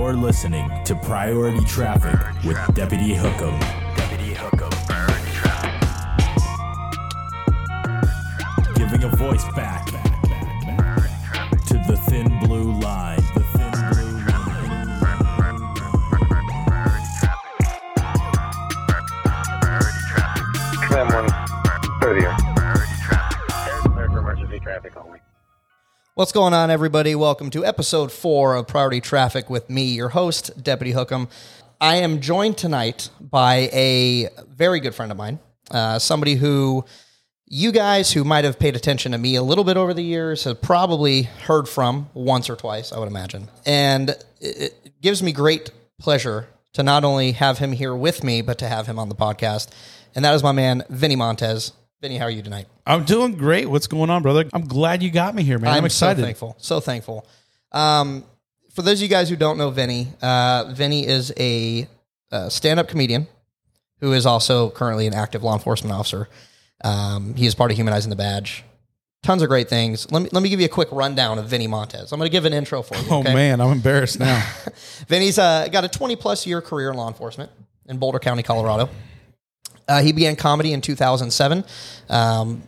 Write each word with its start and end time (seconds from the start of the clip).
You're 0.00 0.14
listening 0.14 0.66
to 0.86 0.94
Priority 0.96 1.62
Traffic 1.66 2.18
with 2.42 2.56
Deputy 2.74 3.14
Hook'em. 3.14 3.60
Deputy. 3.96 4.34
Giving 8.74 9.04
a 9.04 9.08
voice 9.14 9.44
back 9.54 9.84
to 11.66 11.74
the 11.86 11.96
thin 12.08 12.38
blue 12.40 12.72
line. 12.80 13.20
The 13.34 13.44
thin 13.52 13.72
blue 13.92 14.18
line. 14.24 14.80
Tram 20.88 21.08
130. 21.08 21.29
What's 26.20 26.32
going 26.32 26.52
on, 26.52 26.70
everybody? 26.70 27.14
Welcome 27.14 27.48
to 27.48 27.64
episode 27.64 28.12
four 28.12 28.54
of 28.54 28.68
Priority 28.68 29.00
Traffic 29.00 29.48
with 29.48 29.70
me, 29.70 29.84
your 29.84 30.10
host, 30.10 30.62
Deputy 30.62 30.92
Hook'em. 30.92 31.30
I 31.80 31.96
am 31.96 32.20
joined 32.20 32.58
tonight 32.58 33.08
by 33.18 33.70
a 33.72 34.28
very 34.46 34.80
good 34.80 34.94
friend 34.94 35.10
of 35.10 35.16
mine, 35.16 35.38
uh, 35.70 35.98
somebody 35.98 36.34
who 36.34 36.84
you 37.46 37.72
guys 37.72 38.12
who 38.12 38.22
might 38.22 38.44
have 38.44 38.58
paid 38.58 38.76
attention 38.76 39.12
to 39.12 39.18
me 39.18 39.34
a 39.36 39.42
little 39.42 39.64
bit 39.64 39.78
over 39.78 39.94
the 39.94 40.02
years 40.02 40.44
have 40.44 40.60
probably 40.60 41.22
heard 41.22 41.66
from 41.66 42.10
once 42.12 42.50
or 42.50 42.56
twice, 42.56 42.92
I 42.92 42.98
would 42.98 43.08
imagine. 43.08 43.48
And 43.64 44.10
it, 44.42 44.74
it 44.84 45.00
gives 45.00 45.22
me 45.22 45.32
great 45.32 45.70
pleasure 45.98 46.48
to 46.74 46.82
not 46.82 47.02
only 47.02 47.32
have 47.32 47.56
him 47.56 47.72
here 47.72 47.96
with 47.96 48.22
me, 48.22 48.42
but 48.42 48.58
to 48.58 48.68
have 48.68 48.86
him 48.86 48.98
on 48.98 49.08
the 49.08 49.14
podcast. 49.14 49.70
And 50.14 50.22
that 50.26 50.34
is 50.34 50.42
my 50.42 50.52
man, 50.52 50.84
Vinnie 50.90 51.16
Montez. 51.16 51.72
Vinnie, 52.02 52.18
how 52.18 52.26
are 52.26 52.30
you 52.30 52.42
tonight? 52.42 52.66
I'm 52.90 53.04
doing 53.04 53.36
great. 53.36 53.70
What's 53.70 53.86
going 53.86 54.10
on, 54.10 54.22
brother? 54.22 54.46
I'm 54.52 54.66
glad 54.66 55.02
you 55.02 55.10
got 55.10 55.34
me 55.34 55.44
here, 55.44 55.58
man. 55.58 55.72
I'm, 55.72 55.84
excited. 55.84 56.20
So 56.20 56.24
thankful. 56.24 56.56
So 56.58 56.80
thankful. 56.80 57.26
Um, 57.70 58.24
for 58.74 58.82
those 58.82 58.98
of 58.98 59.02
you 59.02 59.08
guys 59.08 59.30
who 59.30 59.36
don't 59.36 59.58
know 59.58 59.70
Vinnie, 59.70 60.08
uh, 60.20 60.72
Vinnie 60.74 61.06
is 61.06 61.32
a, 61.38 61.88
uh 62.32 62.48
stand-up 62.48 62.86
comedian 62.86 63.26
who 64.00 64.12
is 64.12 64.26
also 64.26 64.70
currently 64.70 65.06
an 65.06 65.14
active 65.14 65.42
law 65.42 65.52
enforcement 65.52 65.94
officer. 65.94 66.28
Um, 66.82 67.34
he 67.34 67.46
is 67.46 67.54
part 67.54 67.70
of 67.70 67.76
Humanizing 67.76 68.10
the 68.10 68.16
Badge. 68.16 68.64
Tons 69.22 69.42
of 69.42 69.48
great 69.48 69.68
things. 69.68 70.10
Let 70.10 70.22
me 70.22 70.28
let 70.32 70.42
me 70.42 70.48
give 70.48 70.60
you 70.60 70.66
a 70.66 70.70
quick 70.70 70.88
rundown 70.90 71.38
of 71.38 71.46
Vinnie 71.46 71.66
Montez. 71.66 72.10
I'm 72.10 72.18
going 72.18 72.30
to 72.30 72.32
give 72.32 72.46
an 72.46 72.54
intro 72.54 72.82
for 72.82 72.96
you. 72.96 73.04
Oh 73.10 73.20
okay? 73.20 73.34
man, 73.34 73.60
I'm 73.60 73.70
embarrassed 73.70 74.18
now. 74.18 74.42
Vinnie's 75.08 75.38
uh, 75.38 75.68
got 75.70 75.84
a 75.84 75.88
20 75.88 76.16
plus 76.16 76.46
year 76.46 76.62
career 76.62 76.90
in 76.90 76.96
law 76.96 77.08
enforcement 77.08 77.50
in 77.86 77.98
Boulder 77.98 78.18
County, 78.18 78.42
Colorado. 78.42 78.88
Uh, 79.86 80.00
he 80.00 80.12
began 80.12 80.36
comedy 80.36 80.72
in 80.72 80.80
2007 80.80 81.64
um, 82.08 82.62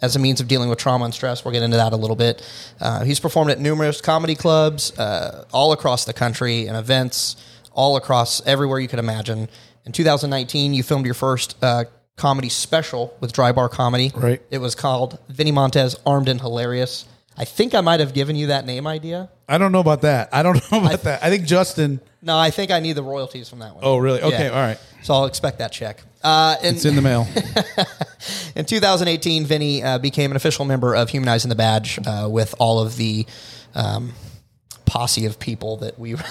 as 0.00 0.14
a 0.14 0.18
means 0.18 0.40
of 0.40 0.48
dealing 0.48 0.68
with 0.68 0.78
trauma 0.78 1.04
and 1.04 1.14
stress. 1.14 1.44
We'll 1.44 1.52
get 1.52 1.62
into 1.62 1.76
that 1.76 1.92
a 1.92 1.96
little 1.96 2.16
bit. 2.16 2.42
Uh, 2.80 3.04
he's 3.04 3.20
performed 3.20 3.50
at 3.50 3.58
numerous 3.58 4.00
comedy 4.00 4.34
clubs 4.34 4.96
uh, 4.98 5.46
all 5.52 5.72
across 5.72 6.04
the 6.04 6.12
country 6.12 6.66
and 6.66 6.76
events 6.76 7.36
all 7.72 7.96
across 7.96 8.44
everywhere 8.46 8.80
you 8.80 8.88
could 8.88 8.98
imagine. 8.98 9.48
In 9.84 9.92
2019, 9.92 10.74
you 10.74 10.82
filmed 10.82 11.04
your 11.04 11.14
first 11.14 11.56
uh, 11.62 11.84
comedy 12.16 12.48
special 12.48 13.14
with 13.20 13.32
Dry 13.32 13.52
Bar 13.52 13.68
Comedy. 13.68 14.10
Right. 14.14 14.42
It 14.50 14.58
was 14.58 14.74
called 14.74 15.18
Vinnie 15.28 15.52
Montez 15.52 15.96
Armed 16.04 16.28
and 16.28 16.40
Hilarious. 16.40 17.04
I 17.38 17.44
think 17.44 17.74
I 17.74 17.80
might 17.82 18.00
have 18.00 18.14
given 18.14 18.34
you 18.36 18.46
that 18.48 18.64
name 18.66 18.86
idea. 18.86 19.28
I 19.48 19.58
don't 19.58 19.70
know 19.72 19.80
about 19.80 20.02
that. 20.02 20.30
I 20.32 20.42
don't 20.42 20.54
know 20.72 20.80
about 20.84 21.02
that. 21.02 21.22
I 21.22 21.28
think 21.30 21.44
Justin. 21.46 22.00
No, 22.22 22.36
I 22.38 22.50
think 22.50 22.70
I 22.70 22.80
need 22.80 22.94
the 22.94 23.02
royalties 23.02 23.48
from 23.48 23.58
that 23.60 23.74
one. 23.74 23.84
Oh, 23.84 23.98
really? 23.98 24.20
Okay, 24.22 24.46
Yeah. 24.46 24.50
all 24.50 24.60
right. 24.66 24.78
So 25.02 25.14
I'll 25.14 25.26
expect 25.26 25.58
that 25.58 25.70
check. 25.70 26.02
Uh, 26.24 26.56
in, 26.62 26.74
It's 26.74 26.84
in 26.84 26.96
the 26.96 27.02
mail. 27.02 27.26
in 28.56 28.64
2018, 28.64 29.44
Vinnie 29.44 29.82
uh, 29.82 29.98
became 29.98 30.30
an 30.32 30.36
official 30.36 30.64
member 30.64 30.96
of 30.96 31.10
Humanizing 31.10 31.48
the 31.50 31.54
Badge 31.54 31.98
uh, 32.06 32.26
with 32.30 32.54
all 32.58 32.80
of 32.80 32.96
the 32.96 33.26
um, 33.74 34.12
posse 34.86 35.26
of 35.26 35.38
people 35.38 35.76
that 35.78 35.98
we. 35.98 36.16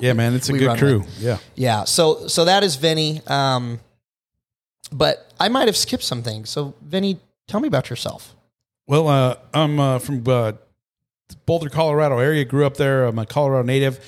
Yeah, 0.00 0.12
man. 0.14 0.34
It's 0.34 0.48
a 0.48 0.52
good 0.52 0.76
crew. 0.76 1.00
with. 1.00 1.20
Yeah. 1.20 1.38
Yeah, 1.54 1.84
so 1.84 2.26
so 2.26 2.46
that 2.46 2.64
is 2.64 2.74
Vinnie. 2.74 3.20
Um, 3.28 3.78
but 4.90 5.32
I 5.38 5.48
might 5.48 5.66
have 5.68 5.76
skipped 5.76 6.02
some 6.02 6.20
things. 6.24 6.50
So 6.50 6.74
Vinnie, 6.82 7.20
tell 7.46 7.60
me 7.60 7.68
about 7.68 7.90
yourself. 7.90 8.33
Well, 8.86 9.08
uh, 9.08 9.36
I'm 9.54 9.80
uh, 9.80 9.98
from 9.98 10.22
uh, 10.28 10.52
Boulder, 11.46 11.70
Colorado 11.70 12.18
area. 12.18 12.44
Grew 12.44 12.66
up 12.66 12.76
there. 12.76 13.04
I'm 13.04 13.18
a 13.18 13.24
Colorado 13.24 13.66
native. 13.66 14.04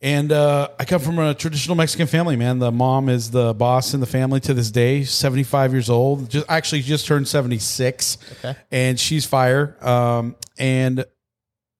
And 0.00 0.30
uh, 0.30 0.68
I 0.78 0.84
come 0.84 1.00
from 1.00 1.18
a 1.18 1.34
traditional 1.34 1.74
Mexican 1.74 2.06
family, 2.06 2.36
man. 2.36 2.60
The 2.60 2.70
mom 2.70 3.08
is 3.08 3.32
the 3.32 3.52
boss 3.54 3.94
in 3.94 4.00
the 4.00 4.06
family 4.06 4.38
to 4.40 4.54
this 4.54 4.70
day. 4.70 5.02
Seventy 5.02 5.42
five 5.42 5.72
years 5.72 5.90
old. 5.90 6.30
Just 6.30 6.46
actually 6.48 6.82
just 6.82 7.06
turned 7.06 7.26
seventy 7.26 7.58
six. 7.58 8.18
Okay. 8.38 8.56
And 8.70 9.00
she's 9.00 9.26
fire. 9.26 9.76
Um, 9.84 10.36
and 10.56 11.04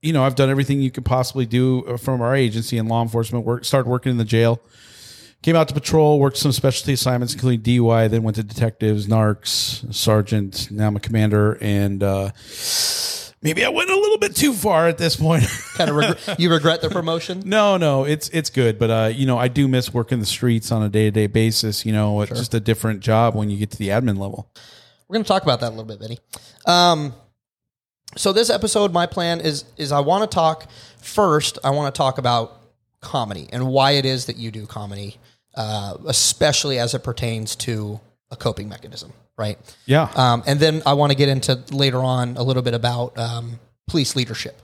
you 0.02 0.12
know, 0.12 0.24
I've 0.24 0.34
done 0.34 0.50
everything 0.50 0.80
you 0.80 0.90
could 0.90 1.04
possibly 1.04 1.46
do 1.46 1.84
uh, 1.84 1.96
from 1.96 2.20
our 2.20 2.34
agency 2.34 2.78
in 2.78 2.88
law 2.88 3.02
enforcement. 3.02 3.44
Work 3.44 3.64
started 3.64 3.88
working 3.88 4.10
in 4.10 4.18
the 4.18 4.24
jail. 4.24 4.60
Came 5.43 5.54
out 5.54 5.69
to 5.69 5.75
patrol, 5.75 6.19
worked 6.19 6.37
some 6.37 6.50
specialty 6.50 6.94
assignments, 6.94 7.32
including 7.32 7.60
DUI. 7.60 8.10
Then 8.10 8.25
went 8.25 8.37
to 8.37 8.43
detectives, 8.43 9.06
narcs, 9.06 9.94
sergeant. 9.94 10.69
Now 10.71 10.88
I'm 10.88 10.97
a 10.97 11.00
commander, 11.00 11.56
and 11.60 12.03
uh, 12.03 12.32
maybe 13.41 13.65
I 13.65 13.69
went 13.69 13.88
a 13.88 13.94
little 13.94 14.19
bit 14.19 14.34
too 14.34 14.53
far 14.53 14.88
at 14.88 14.99
this 14.99 15.15
point. 15.15 15.44
Kind 15.75 15.91
of 15.91 15.97
regret, 15.97 16.41
you 16.41 16.50
regret 16.50 16.81
the 16.81 16.91
promotion? 16.91 17.43
No, 17.47 17.76
no, 17.76 18.04
it's 18.04 18.28
it's 18.31 18.50
good, 18.50 18.81
but 18.81 18.91
uh, 18.91 19.12
you 19.15 19.26
know, 19.26 19.38
I 19.38 19.47
do 19.47 19.69
miss 19.69 19.94
working 19.94 20.19
the 20.19 20.26
streets 20.26 20.72
on 20.72 20.82
a 20.82 20.88
day 20.88 21.04
to 21.04 21.10
day 21.12 21.28
basis. 21.28 21.87
You 21.87 21.93
know, 21.93 22.20
it's 22.22 22.32
just 22.32 22.55
a 22.55 22.60
different 22.60 23.00
job 23.00 23.37
when 23.37 23.49
you 23.49 23.59
get 23.59 23.70
to 23.70 23.78
the 23.78 23.88
admin 23.88 24.19
level. 24.19 24.50
We're 25.06 25.15
going 25.15 25.25
to 25.25 25.28
talk 25.28 25.44
about 25.44 25.60
that 25.60 25.69
a 25.69 25.75
little 25.75 25.84
bit, 25.84 26.00
Vinnie. 26.00 26.19
Um, 26.66 27.15
so 28.16 28.32
this 28.32 28.50
episode, 28.50 28.93
my 28.93 29.06
plan 29.06 29.41
is 29.41 29.65
is 29.76 29.93
I 29.93 30.00
want 30.00 30.28
to 30.28 30.34
talk 30.34 30.66
first. 31.00 31.59
I 31.62 31.70
want 31.70 31.94
to 31.94 31.97
talk 31.97 32.19
about 32.19 32.60
comedy 33.00 33.49
and 33.53 33.69
why 33.69 33.93
it 33.93 34.05
is 34.05 34.26
that 34.26 34.37
you 34.37 34.50
do 34.50 34.66
comedy, 34.66 35.16
uh, 35.58 35.96
especially 36.06 36.78
as 36.78 36.94
it 36.94 37.02
pertains 37.02 37.54
to 37.56 38.00
a 38.30 38.36
coping 38.36 38.69
mechanism, 38.69 39.12
right? 39.36 39.58
Yeah, 39.86 40.08
Um, 40.14 40.42
and 40.46 40.58
then 40.60 40.82
I 40.86 40.92
want 40.94 41.10
to 41.12 41.16
get 41.19 41.28
into 41.28 41.62
later 41.70 41.98
on 41.98 42.36
a 42.36 42.42
little 42.42 42.62
bit 42.62 42.74
about 42.74 43.19
um, 43.19 43.58
police 43.88 44.14
leadership. 44.16 44.60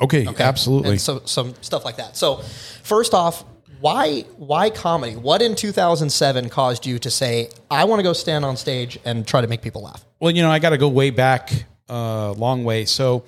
okay, 0.00 0.26
Okay? 0.26 0.42
absolutely. 0.42 0.92
And 0.92 1.00
so 1.00 1.20
some 1.26 1.54
stuff 1.60 1.84
like 1.84 1.96
that. 1.96 2.16
So 2.16 2.36
first 2.82 3.12
off, 3.14 3.44
why 3.80 4.22
why 4.36 4.70
comedy? 4.70 5.16
What 5.16 5.40
in 5.42 5.54
2007 5.54 6.48
caused 6.50 6.86
you 6.86 6.98
to 7.00 7.10
say 7.10 7.48
I 7.70 7.84
want 7.84 7.98
to 8.00 8.02
go 8.02 8.12
stand 8.12 8.44
on 8.44 8.56
stage 8.56 8.98
and 9.04 9.26
try 9.26 9.40
to 9.40 9.46
make 9.46 9.62
people 9.62 9.82
laugh? 9.82 10.04
Well, 10.20 10.30
you 10.30 10.42
know, 10.42 10.50
I 10.50 10.58
got 10.58 10.70
to 10.70 10.78
go 10.78 10.88
way 10.88 11.10
back, 11.10 11.50
a 11.88 11.92
uh, 11.92 12.32
long 12.34 12.64
way. 12.64 12.84
So, 12.84 13.24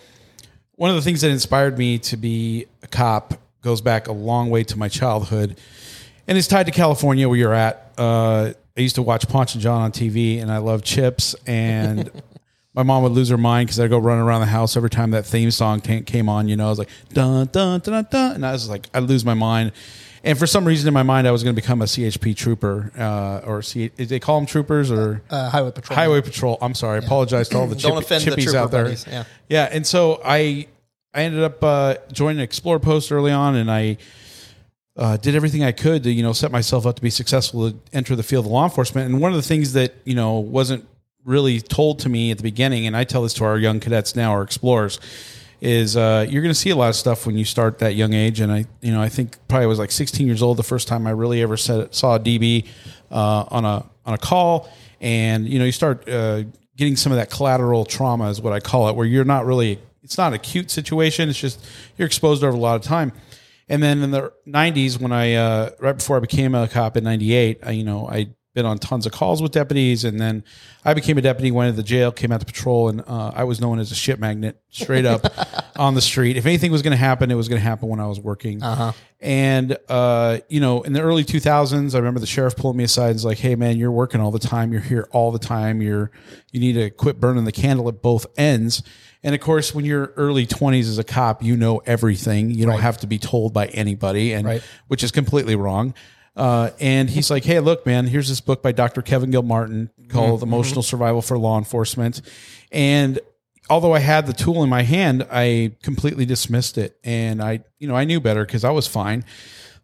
one 0.77 0.91
of 0.91 0.97
the 0.97 1.03
things 1.03 1.21
that 1.23 1.31
inspired 1.31 1.79
me 1.79 1.99
to 1.99 2.17
be 2.17 2.67
a 2.83 2.87
cop 2.87 3.35
goes 3.63 3.81
back 3.81 4.09
a 4.09 4.13
long 4.13 4.51
way 4.51 4.63
to 4.65 4.79
my 4.79 4.89
childhood, 4.89 5.59
and 6.33 6.39
it's 6.39 6.49
tied 6.49 6.65
to 6.65 6.73
California, 6.73 7.29
where 7.29 7.37
you're 7.37 7.53
at. 7.53 7.93
Uh, 7.99 8.55
I 8.75 8.81
used 8.81 8.95
to 8.95 9.03
watch 9.03 9.29
Ponch 9.29 9.53
and 9.53 9.63
John 9.63 9.83
on 9.83 9.93
TV, 9.93 10.41
and 10.41 10.51
I 10.51 10.57
love 10.57 10.81
CHiPs. 10.81 11.35
And 11.47 12.11
my 12.75 12.83
mom 12.83 13.03
would 13.03 13.13
lose 13.13 13.29
her 13.29 13.37
mind 13.37 13.67
because 13.67 13.79
I'd 13.79 13.91
go 13.91 13.99
running 13.99 14.25
around 14.25 14.41
the 14.41 14.47
house 14.47 14.75
every 14.75 14.89
time 14.89 15.11
that 15.11 15.27
theme 15.27 15.51
song 15.51 15.83
came, 15.83 16.05
came 16.05 16.31
on. 16.31 16.49
You 16.49 16.57
know, 16.57 16.65
I 16.65 16.71
was 16.71 16.79
like 16.79 16.89
dun 17.13 17.51
dun 17.53 17.81
dun 17.81 17.93
dun, 17.93 18.07
dun 18.11 18.35
and 18.37 18.47
I 18.47 18.53
was 18.53 18.67
like, 18.71 18.89
I'd 18.95 19.03
lose 19.03 19.27
my 19.27 19.35
mind. 19.35 19.73
And 20.25 20.39
for 20.39 20.47
some 20.47 20.65
reason 20.65 20.89
in 20.89 20.95
my 20.95 21.03
mind, 21.03 21.29
I 21.29 21.33
was 21.33 21.43
going 21.43 21.55
to 21.55 21.61
become 21.61 21.83
a 21.83 21.85
CHP 21.85 22.35
trooper, 22.35 22.93
uh, 22.97 23.47
or 23.47 23.61
C- 23.61 23.89
they 23.89 24.19
call 24.19 24.39
them 24.41 24.47
troopers 24.47 24.91
or 24.91 25.21
Uh, 25.29 25.51
highway 25.51 25.71
patrol. 25.73 25.97
Highway 25.97 26.23
Patrol. 26.23 26.57
I'm 26.63 26.75
sorry. 26.75 27.03
I 27.03 27.05
apologize 27.05 27.51
to 27.51 27.59
all 27.59 27.67
the 27.67 27.77
chip- 27.77 27.93
offend 27.93 28.25
the 28.25 28.31
chippies 28.31 28.55
out 28.55 28.71
there. 28.71 28.85
buddies, 28.85 29.05
yeah. 29.07 29.25
yeah. 29.51 29.69
And 29.71 29.87
so 29.87 30.19
I 30.25 30.69
I 31.13 31.25
ended 31.25 31.43
up 31.43 31.63
uh, 31.63 31.97
joining 32.11 32.41
Explore 32.41 32.79
Post 32.81 33.13
early 33.13 33.33
on, 33.33 33.55
and 33.57 33.71
I 33.71 33.99
uh, 34.97 35.17
did 35.17 35.35
everything 35.35 35.65
I 35.65 35.73
could 35.73 36.03
to 36.05 36.11
you 36.11 36.23
know 36.23 36.33
set 36.33 36.51
myself 36.51 36.87
up 36.87 36.97
to 36.97 37.03
be 37.03 37.11
successful 37.11 37.71
to 37.71 37.77
enter 37.93 38.15
the 38.17 38.23
field 38.23 38.47
of 38.47 38.53
law 38.53 38.65
enforcement. 38.65 39.11
And 39.11 39.21
one 39.21 39.33
of 39.33 39.37
the 39.37 39.43
things 39.43 39.73
that 39.73 39.95
you 40.05 40.15
know 40.15 40.39
wasn't 40.39 40.87
really 41.25 41.61
told 41.61 42.01
to 42.01 42.09
me 42.09 42.31
at 42.31 42.37
the 42.37 42.43
beginning, 42.43 42.87
and 42.87 42.97
I 42.97 43.05
tell 43.05 43.23
this 43.23 43.35
to 43.35 43.45
our 43.45 43.59
young 43.59 43.81
cadets 43.81 44.17
now, 44.17 44.33
our 44.33 44.43
explorers, 44.43 44.99
is 45.61 45.97
uh, 45.97 46.27
you're 46.29 46.43
going 46.43 46.53
to 46.53 46.59
see 46.59 46.71
a 46.71 46.77
lot 46.77 46.89
of 46.89 46.97
stuff 46.97 47.25
when 47.25 47.37
you 47.37 47.45
start 47.45 47.79
that 47.79 47.95
young 47.95 48.13
age. 48.13 48.41
And 48.41 48.53
I, 48.53 48.65
you 48.81 48.93
know, 48.93 49.01
I 49.01 49.09
think 49.09 49.37
probably 49.47 49.65
I 49.65 49.69
was 49.69 49.79
like 49.79 49.93
16 49.93 50.27
years 50.27 50.43
old 50.43 50.57
the 50.57 50.65
first 50.65 50.89
time 50.89 51.07
I 51.07 51.11
really 51.11 51.41
ever 51.41 51.57
said, 51.57 51.95
saw 51.95 52.17
a 52.17 52.21
DB 52.21 52.67
uh, 53.11 53.45
on 53.49 53.65
a 53.65 53.87
on 54.05 54.15
a 54.15 54.19
call, 54.19 54.69
and 55.01 55.49
you 55.49 55.59
know, 55.59 55.65
you 55.65 55.73
start 55.73 56.09
uh, 56.09 56.43
getting 56.77 56.97
some 56.97 57.13
of 57.13 57.19
that 57.19 57.31
collateral 57.31 57.85
trauma, 57.85 58.29
is 58.29 58.41
what 58.41 58.53
I 58.53 58.61
call 58.61 58.89
it, 58.89 58.97
where 58.97 59.07
you're 59.07 59.25
not 59.25 59.47
really, 59.47 59.79
it's 60.03 60.19
not 60.19 60.29
an 60.29 60.35
acute 60.35 60.71
situation. 60.71 61.29
It's 61.29 61.39
just 61.39 61.65
you're 61.97 62.07
exposed 62.07 62.43
over 62.43 62.57
a 62.57 62.61
lot 62.61 62.75
of 62.75 62.83
time. 62.83 63.13
And 63.73 63.83
then 63.83 64.03
in 64.03 64.11
the 64.11 64.31
90s, 64.47 65.01
when 65.01 65.13
I, 65.13 65.33
uh, 65.33 65.71
right 65.81 65.97
before 65.97 66.19
I 66.19 66.21
became 66.21 66.55
a 66.55 66.69
cop 66.69 66.99
in 66.99 67.05
98, 67.05 67.61
I, 67.63 67.71
you 67.71 67.85
know, 67.85 68.07
I'd 68.07 68.35
been 68.53 68.67
on 68.67 68.77
tons 68.77 69.07
of 69.07 69.13
calls 69.13 69.41
with 69.41 69.53
deputies, 69.53 70.05
and 70.05 70.21
then 70.21 70.45
I 70.85 70.93
became 70.93 71.17
a 71.17 71.23
deputy, 71.23 71.51
went 71.51 71.73
to 71.73 71.77
the 71.77 71.83
jail, 71.83 72.13
came 72.13 72.33
out 72.33 72.41
to 72.41 72.45
patrol, 72.45 72.91
and 72.91 73.01
uh, 73.07 73.33
I 73.35 73.45
was 73.45 73.63
known 73.63 73.79
as 73.79 73.91
a 73.91 73.95
shit 73.95 74.21
magnet, 74.21 74.61
straight 74.69 75.07
up 75.07 75.25
on 75.77 75.95
the 75.95 76.03
street. 76.03 76.37
If 76.37 76.45
anything 76.45 76.71
was 76.71 76.83
going 76.83 76.91
to 76.91 76.99
happen, 76.99 77.31
it 77.31 77.35
was 77.35 77.49
going 77.49 77.63
to 77.63 77.67
happen 77.67 77.89
when 77.89 77.99
I 77.99 78.07
was 78.07 78.21
working. 78.21 78.63
Uh-huh. 78.63 78.93
And 79.21 79.79
uh, 79.89 80.41
you 80.51 80.61
know, 80.61 80.83
in 80.83 80.93
the 80.93 81.01
early 81.01 81.25
2000s, 81.25 81.95
I 81.95 81.99
remember 81.99 82.21
the 82.21 82.27
sheriff 82.27 82.57
pulling 82.57 82.77
me 82.77 82.85
aside 82.85 83.07
and 83.07 83.15
was 83.15 83.25
like, 83.25 83.39
"Hey, 83.39 83.55
man, 83.55 83.79
you're 83.79 83.91
working 83.91 84.21
all 84.21 84.33
the 84.33 84.39
time. 84.39 84.71
You're 84.73 84.83
here 84.83 85.09
all 85.13 85.33
the 85.33 85.39
time. 85.39 85.81
You're 85.81 86.11
you 86.51 86.61
need 86.61 86.75
to 86.75 86.91
quit 86.91 87.21
burning 87.21 87.45
the 87.45 87.53
candle 87.53 87.89
at 87.89 88.03
both 88.03 88.27
ends." 88.37 88.83
And 89.25 89.35
of 89.35 89.41
course, 89.41 89.75
when 89.75 89.85
you're 89.85 90.13
early 90.17 90.47
20s 90.47 90.89
as 90.89 90.99
a 90.99 91.05
cop, 91.05 91.43
you 91.45 91.57
know 91.57 91.79
everything. 91.87 92.51
You 92.51 92.67
don't 92.67 92.81
have 92.81 92.99
to 92.99 93.07
be 93.07 93.19
told 93.19 93.53
by 93.53 93.67
anybody, 93.69 94.33
and 94.33 94.45
Right. 94.47 94.63
which 94.89 95.05
is 95.05 95.11
completely 95.13 95.55
wrong. 95.55 95.95
Uh, 96.35 96.71
and 96.81 97.11
he's 97.11 97.31
like, 97.31 97.45
"Hey, 97.45 97.61
look, 97.61 97.85
man, 97.87 98.07
here's 98.07 98.29
this 98.29 98.41
book 98.41 98.63
by 98.63 98.73
Dr. 98.73 99.03
Kevin 99.03 99.31
Gilmartin 99.31 99.91
called 100.09 100.41
Mm-hmm. 100.41 100.49
"Emotional 100.49 100.83
Survival 100.83 101.21
for 101.23 101.39
Law 101.39 101.59
Enforcement." 101.59 102.23
And 102.73 103.21
although 103.69 103.95
I 103.95 103.99
had 104.01 104.27
the 104.27 104.33
tool 104.33 104.63
in 104.65 104.71
my 104.71 104.83
hand, 104.83 105.27
I 105.31 105.73
completely 105.83 106.25
dismissed 106.25 106.79
it, 106.79 106.97
and 107.05 107.43
I, 107.43 107.61
you 107.79 107.87
know, 107.87 107.95
I 107.95 108.05
knew 108.05 108.19
better 108.19 108.45
because 108.47 108.65
I 108.65 108.71
was 108.71 108.87
fine. 108.87 109.25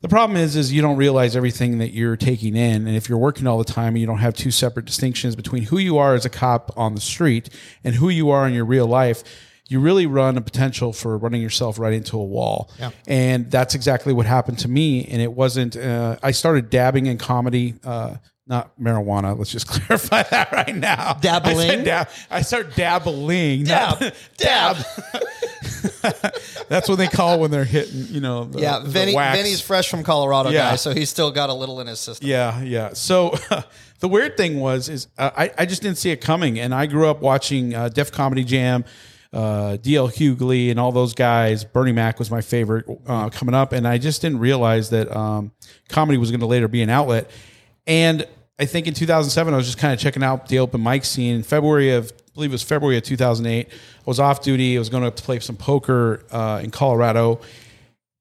The 0.00 0.08
problem 0.08 0.36
is, 0.36 0.54
is 0.54 0.72
you 0.72 0.80
don't 0.80 0.96
realize 0.96 1.34
everything 1.34 1.78
that 1.78 1.92
you're 1.92 2.16
taking 2.16 2.54
in, 2.54 2.86
and 2.86 2.96
if 2.96 3.08
you're 3.08 3.18
working 3.18 3.46
all 3.48 3.58
the 3.58 3.64
time, 3.64 3.88
and 3.88 3.98
you 3.98 4.06
don't 4.06 4.18
have 4.18 4.34
two 4.34 4.52
separate 4.52 4.86
distinctions 4.86 5.34
between 5.34 5.64
who 5.64 5.78
you 5.78 5.98
are 5.98 6.14
as 6.14 6.24
a 6.24 6.30
cop 6.30 6.70
on 6.76 6.94
the 6.94 7.00
street 7.00 7.50
and 7.82 7.96
who 7.96 8.08
you 8.08 8.30
are 8.30 8.46
in 8.46 8.54
your 8.54 8.64
real 8.64 8.86
life. 8.86 9.24
You 9.68 9.80
really 9.80 10.06
run 10.06 10.38
a 10.38 10.40
potential 10.40 10.92
for 10.94 11.18
running 11.18 11.42
yourself 11.42 11.78
right 11.78 11.92
into 11.92 12.16
a 12.18 12.24
wall, 12.24 12.70
Yeah. 12.78 12.90
and 13.06 13.50
that's 13.50 13.74
exactly 13.74 14.12
what 14.14 14.24
happened 14.24 14.60
to 14.60 14.68
me. 14.68 15.04
And 15.04 15.20
it 15.20 15.32
wasn't. 15.32 15.76
Uh, 15.76 16.16
I 16.22 16.30
started 16.30 16.70
dabbing 16.70 17.06
in 17.06 17.18
comedy, 17.18 17.74
uh, 17.84 18.14
not 18.46 18.78
marijuana. 18.80 19.36
Let's 19.36 19.50
just 19.50 19.66
clarify 19.68 20.22
that 20.22 20.52
right 20.52 20.74
now. 20.74 21.14
Dabbling? 21.20 21.80
I, 21.80 21.84
dab, 21.84 22.08
I 22.30 22.40
start 22.42 22.76
dabbling. 22.76 23.64
not- 23.64 23.98
Dab. 24.00 24.14
Dab. 24.38 24.76
That's 26.68 26.88
what 26.88 26.96
they 26.96 27.08
call 27.08 27.40
when 27.40 27.50
they're 27.50 27.64
hitting. 27.64 28.06
You 28.08 28.20
know. 28.20 28.44
The, 28.44 28.60
Yeah, 28.60 28.80
Vinnie. 28.84 29.12
Vinnie's 29.14 29.60
fresh 29.60 29.88
from 29.88 30.02
Colorado, 30.02 30.50
Yeah. 30.50 30.70
guy, 30.70 30.76
so 30.76 30.92
he's 30.94 31.10
still 31.10 31.30
got 31.30 31.50
a 31.50 31.54
little 31.54 31.80
in 31.80 31.86
his 31.86 31.98
system. 32.00 32.28
Yeah, 32.28 32.60
yeah. 32.62 32.92
So 32.94 33.34
the 34.00 34.08
weird 34.08 34.36
thing 34.36 34.60
was 34.60 34.88
is 34.88 35.08
uh, 35.18 35.30
I 35.36 35.50
I 35.58 35.66
just 35.66 35.82
didn't 35.82 35.98
see 35.98 36.10
it 36.10 36.20
coming, 36.20 36.58
and 36.58 36.74
I 36.74 36.86
grew 36.86 37.08
up 37.08 37.20
watching 37.20 37.74
uh, 37.74 37.88
Def 37.88 38.12
Comedy 38.12 38.44
Jam, 38.44 38.84
uh, 39.32 39.78
DL 39.80 40.10
Hughley, 40.12 40.70
and 40.70 40.78
all 40.78 40.92
those 40.92 41.14
guys. 41.14 41.64
Bernie 41.64 41.92
Mac 41.92 42.18
was 42.18 42.30
my 42.30 42.40
favorite 42.40 42.86
uh, 43.06 43.28
coming 43.30 43.54
up, 43.54 43.72
and 43.72 43.86
I 43.86 43.98
just 43.98 44.22
didn't 44.22 44.38
realize 44.40 44.90
that 44.90 45.14
um, 45.14 45.52
comedy 45.88 46.18
was 46.18 46.30
going 46.30 46.40
to 46.40 46.46
later 46.46 46.68
be 46.68 46.82
an 46.82 46.90
outlet. 46.90 47.30
And 47.86 48.26
I 48.58 48.66
think 48.66 48.86
in 48.86 48.94
2007, 48.94 49.54
I 49.54 49.56
was 49.56 49.66
just 49.66 49.78
kind 49.78 49.94
of 49.94 50.00
checking 50.00 50.22
out 50.22 50.48
the 50.48 50.58
open 50.58 50.82
mic 50.82 51.04
scene. 51.04 51.36
In 51.36 51.42
February 51.42 51.92
of, 51.92 52.12
believe 52.38 52.50
it 52.50 52.54
was 52.54 52.62
February 52.62 52.96
of 52.96 53.02
2008, 53.02 53.68
I 53.68 53.70
was 54.06 54.20
off 54.20 54.42
duty. 54.42 54.76
I 54.76 54.78
was 54.78 54.88
going 54.88 55.02
to 55.02 55.10
play 55.10 55.40
some 55.40 55.56
poker 55.56 56.24
uh, 56.30 56.60
in 56.62 56.70
Colorado 56.70 57.40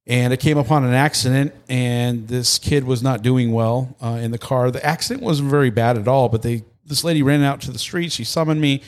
and 0.07 0.31
I 0.31 0.37
came 0.37 0.57
upon 0.57 0.85
an 0.85 0.93
accident, 0.93 1.53
and 1.67 2.29
this 2.29 2.57
kid 2.59 2.85
was 2.85 3.03
not 3.03 3.21
doing 3.21 3.51
well 3.51 3.93
uh, 4.01 4.19
in 4.21 4.31
the 4.31 4.37
car. 4.37 4.71
The 4.71 4.83
accident 4.83 5.21
wasn't 5.21 5.49
very 5.49 5.69
bad 5.69 5.97
at 5.97 6.07
all, 6.07 6.29
but 6.29 6.41
they 6.41 6.63
this 6.85 7.03
lady 7.03 7.21
ran 7.21 7.43
out 7.43 7.59
to 7.61 7.71
the 7.71 7.77
street. 7.79 8.13
She 8.13 8.23
summoned 8.23 8.61
me. 8.61 8.81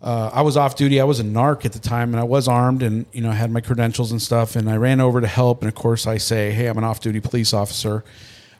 Uh, 0.00 0.30
I 0.32 0.40
was 0.40 0.56
off 0.56 0.74
duty. 0.74 1.02
I 1.02 1.04
was 1.04 1.20
a 1.20 1.24
narc 1.24 1.66
at 1.66 1.74
the 1.74 1.78
time, 1.78 2.14
and 2.14 2.20
I 2.20 2.24
was 2.24 2.48
armed, 2.48 2.82
and 2.82 3.04
you 3.12 3.20
know 3.20 3.30
had 3.30 3.50
my 3.50 3.60
credentials 3.60 4.10
and 4.10 4.22
stuff. 4.22 4.56
And 4.56 4.70
I 4.70 4.78
ran 4.78 5.02
over 5.02 5.20
to 5.20 5.26
help, 5.26 5.60
and 5.60 5.68
of 5.68 5.74
course 5.74 6.06
I 6.06 6.16
say, 6.16 6.50
"Hey, 6.52 6.66
I'm 6.66 6.78
an 6.78 6.84
off-duty 6.84 7.20
police 7.20 7.52
officer." 7.52 8.02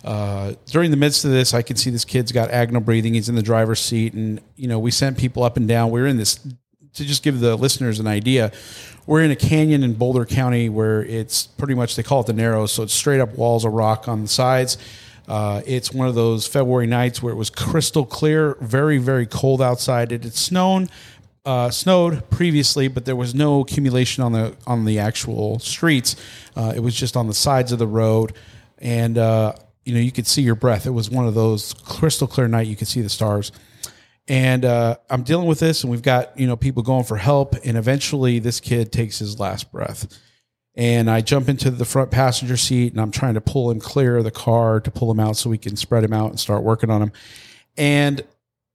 Uh, 0.08 0.54
during 0.64 0.90
the 0.90 0.96
midst 0.96 1.26
of 1.26 1.30
this, 1.32 1.52
I 1.52 1.60
can 1.60 1.76
see 1.76 1.90
this 1.90 2.06
kid's 2.06 2.32
got 2.32 2.48
agonal 2.48 2.82
breathing. 2.82 3.12
He's 3.12 3.28
in 3.28 3.34
the 3.34 3.42
driver's 3.42 3.78
seat, 3.78 4.14
and 4.14 4.40
you 4.56 4.66
know 4.66 4.78
we 4.78 4.90
sent 4.90 5.18
people 5.18 5.42
up 5.42 5.58
and 5.58 5.68
down. 5.68 5.90
We 5.90 6.00
were 6.00 6.06
in 6.06 6.16
this 6.16 6.36
to 6.94 7.04
just 7.04 7.22
give 7.22 7.40
the 7.40 7.56
listeners 7.56 8.00
an 8.00 8.06
idea. 8.06 8.50
We're 9.04 9.22
in 9.22 9.30
a 9.30 9.36
canyon 9.36 9.82
in 9.82 9.92
Boulder 9.92 10.24
County 10.24 10.70
where 10.70 11.04
it's 11.04 11.46
pretty 11.46 11.74
much 11.74 11.94
they 11.94 12.02
call 12.02 12.22
it 12.22 12.26
the 12.26 12.32
Narrows, 12.32 12.72
so 12.72 12.84
it's 12.84 12.94
straight 12.94 13.20
up 13.20 13.36
walls 13.36 13.66
of 13.66 13.74
rock 13.74 14.08
on 14.08 14.22
the 14.22 14.28
sides. 14.28 14.78
Uh, 15.28 15.60
it's 15.66 15.92
one 15.92 16.08
of 16.08 16.14
those 16.14 16.46
February 16.46 16.86
nights 16.86 17.22
where 17.22 17.34
it 17.34 17.36
was 17.36 17.50
crystal 17.50 18.06
clear, 18.06 18.56
very 18.62 18.96
very 18.96 19.26
cold 19.26 19.60
outside. 19.60 20.10
It 20.10 20.24
had 20.24 20.32
snowed, 20.32 20.88
uh, 21.44 21.68
snowed 21.68 22.30
previously, 22.30 22.88
but 22.88 23.04
there 23.04 23.14
was 23.14 23.34
no 23.34 23.60
accumulation 23.60 24.24
on 24.24 24.32
the 24.32 24.56
on 24.66 24.86
the 24.86 25.00
actual 25.00 25.58
streets. 25.58 26.16
Uh, 26.56 26.72
it 26.74 26.80
was 26.80 26.94
just 26.94 27.14
on 27.14 27.26
the 27.26 27.34
sides 27.34 27.72
of 27.72 27.78
the 27.78 27.86
road, 27.86 28.32
and 28.78 29.18
uh, 29.18 29.52
you 29.88 29.94
know 29.94 30.00
you 30.00 30.12
could 30.12 30.26
see 30.26 30.42
your 30.42 30.54
breath. 30.54 30.86
It 30.86 30.90
was 30.90 31.10
one 31.10 31.26
of 31.26 31.34
those 31.34 31.72
crystal 31.84 32.26
clear 32.26 32.46
night. 32.46 32.66
You 32.66 32.76
could 32.76 32.88
see 32.88 33.00
the 33.00 33.08
stars 33.08 33.50
and 34.28 34.66
uh, 34.66 34.96
I'm 35.08 35.22
dealing 35.22 35.46
with 35.46 35.58
this, 35.58 35.82
and 35.82 35.90
we've 35.90 36.02
got 36.02 36.38
you 36.38 36.46
know 36.46 36.56
people 36.56 36.82
going 36.82 37.04
for 37.04 37.16
help, 37.16 37.54
and 37.64 37.76
eventually 37.76 38.38
this 38.38 38.60
kid 38.60 38.92
takes 38.92 39.18
his 39.18 39.40
last 39.40 39.72
breath, 39.72 40.06
and 40.74 41.10
I 41.10 41.22
jump 41.22 41.48
into 41.48 41.70
the 41.70 41.86
front 41.86 42.10
passenger 42.10 42.58
seat, 42.58 42.92
and 42.92 43.00
I'm 43.00 43.10
trying 43.10 43.34
to 43.34 43.40
pull 43.40 43.70
him 43.70 43.80
clear 43.80 44.18
of 44.18 44.24
the 44.24 44.30
car 44.30 44.80
to 44.80 44.90
pull 44.90 45.10
him 45.10 45.18
out 45.18 45.36
so 45.36 45.48
we 45.48 45.58
can 45.58 45.76
spread 45.76 46.04
him 46.04 46.12
out 46.12 46.30
and 46.30 46.38
start 46.38 46.62
working 46.62 46.90
on 46.90 47.02
him, 47.02 47.12
and 47.76 48.22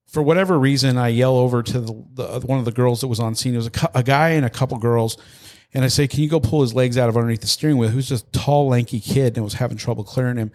for 0.08 0.24
whatever 0.24 0.58
reason, 0.60 0.98
I 0.98 1.10
yell 1.10 1.38
over 1.38 1.64
to 1.64 1.80
the, 1.80 2.04
the 2.14 2.40
one 2.46 2.60
of 2.60 2.66
the 2.66 2.72
girls 2.72 3.02
that 3.02 3.08
was 3.08 3.20
on 3.20 3.36
scene. 3.36 3.54
It 3.54 3.58
was 3.58 3.68
a, 3.68 3.90
a 3.96 4.04
guy 4.04 4.30
and 4.30 4.46
a 4.46 4.50
couple 4.50 4.78
girls. 4.78 5.18
And 5.76 5.84
I 5.84 5.88
say, 5.88 6.08
"Can 6.08 6.22
you 6.22 6.30
go 6.30 6.40
pull 6.40 6.62
his 6.62 6.76
legs 6.76 7.00
out 7.00 7.10
of 7.10 7.18
underneath 7.18 7.42
the 7.42 7.48
steering 7.48 7.78
wheel?" 7.78 7.90
Who's 7.90 8.10
this 8.10 8.24
tall, 8.32 8.68
lanky 8.68 9.00
kid 9.00 9.38
and 9.38 9.44
was 9.44 9.56
having 9.56 9.78
trouble 9.78 10.04
clearing 10.04 10.38
him. 10.38 10.52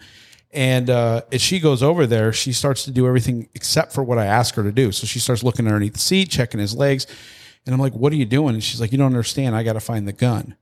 And 0.51 0.89
uh, 0.89 1.21
as 1.31 1.41
she 1.41 1.59
goes 1.59 1.83
over 1.83 2.07
there, 2.07 2.33
she 2.33 2.53
starts 2.53 2.83
to 2.85 2.91
do 2.91 3.05
everything 3.05 3.49
except 3.53 3.93
for 3.93 4.03
what 4.03 4.17
I 4.17 4.25
ask 4.25 4.55
her 4.55 4.63
to 4.63 4.71
do. 4.71 4.91
So 4.91 5.05
she 5.05 5.19
starts 5.19 5.43
looking 5.43 5.67
underneath 5.67 5.93
the 5.93 5.99
seat, 5.99 6.29
checking 6.29 6.59
his 6.59 6.75
legs, 6.75 7.05
and 7.65 7.73
I'm 7.73 7.79
like, 7.79 7.93
"What 7.93 8.11
are 8.13 8.15
you 8.15 8.25
doing?" 8.25 8.55
And 8.55 8.63
she's 8.63 8.81
like, 8.81 8.91
"You 8.91 8.97
don't 8.97 9.07
understand. 9.07 9.55
I 9.55 9.61
got 9.63 9.73
to 9.73 9.79
find 9.79 10.07
the 10.07 10.13
gun." 10.13 10.55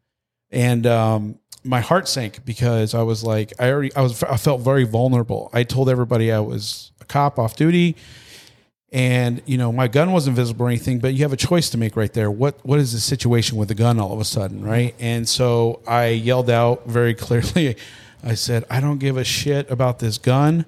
And 0.51 0.85
um, 0.85 1.39
my 1.63 1.81
heart 1.81 2.07
sank 2.07 2.43
because 2.45 2.93
I 2.93 3.03
was 3.03 3.23
like, 3.23 3.53
I 3.59 3.69
already, 3.69 3.95
I 3.95 4.01
was, 4.01 4.23
I 4.23 4.37
felt 4.37 4.61
very 4.61 4.83
vulnerable. 4.83 5.49
I 5.53 5.63
told 5.63 5.89
everybody 5.89 6.31
I 6.31 6.39
was 6.39 6.91
a 7.01 7.05
cop 7.05 7.39
off 7.39 7.55
duty, 7.55 7.95
and 8.91 9.41
you 9.45 9.57
know 9.57 9.71
my 9.71 9.87
gun 9.87 10.11
wasn't 10.11 10.35
visible 10.35 10.65
or 10.65 10.69
anything. 10.69 10.99
But 10.99 11.13
you 11.13 11.23
have 11.23 11.33
a 11.33 11.37
choice 11.37 11.69
to 11.71 11.77
make 11.77 11.95
right 11.95 12.11
there. 12.11 12.31
What, 12.31 12.65
what 12.65 12.79
is 12.79 12.93
the 12.93 12.99
situation 12.99 13.57
with 13.57 13.67
the 13.67 13.75
gun 13.75 13.99
all 13.99 14.13
of 14.13 14.19
a 14.19 14.25
sudden, 14.25 14.63
right? 14.63 14.95
And 14.99 15.27
so 15.27 15.81
I 15.87 16.07
yelled 16.07 16.49
out 16.49 16.87
very 16.87 17.13
clearly. 17.15 17.77
I 18.23 18.35
said, 18.35 18.65
I 18.69 18.79
don't 18.79 18.99
give 18.99 19.17
a 19.17 19.23
shit 19.23 19.69
about 19.69 19.99
this 19.99 20.17
gun. 20.17 20.65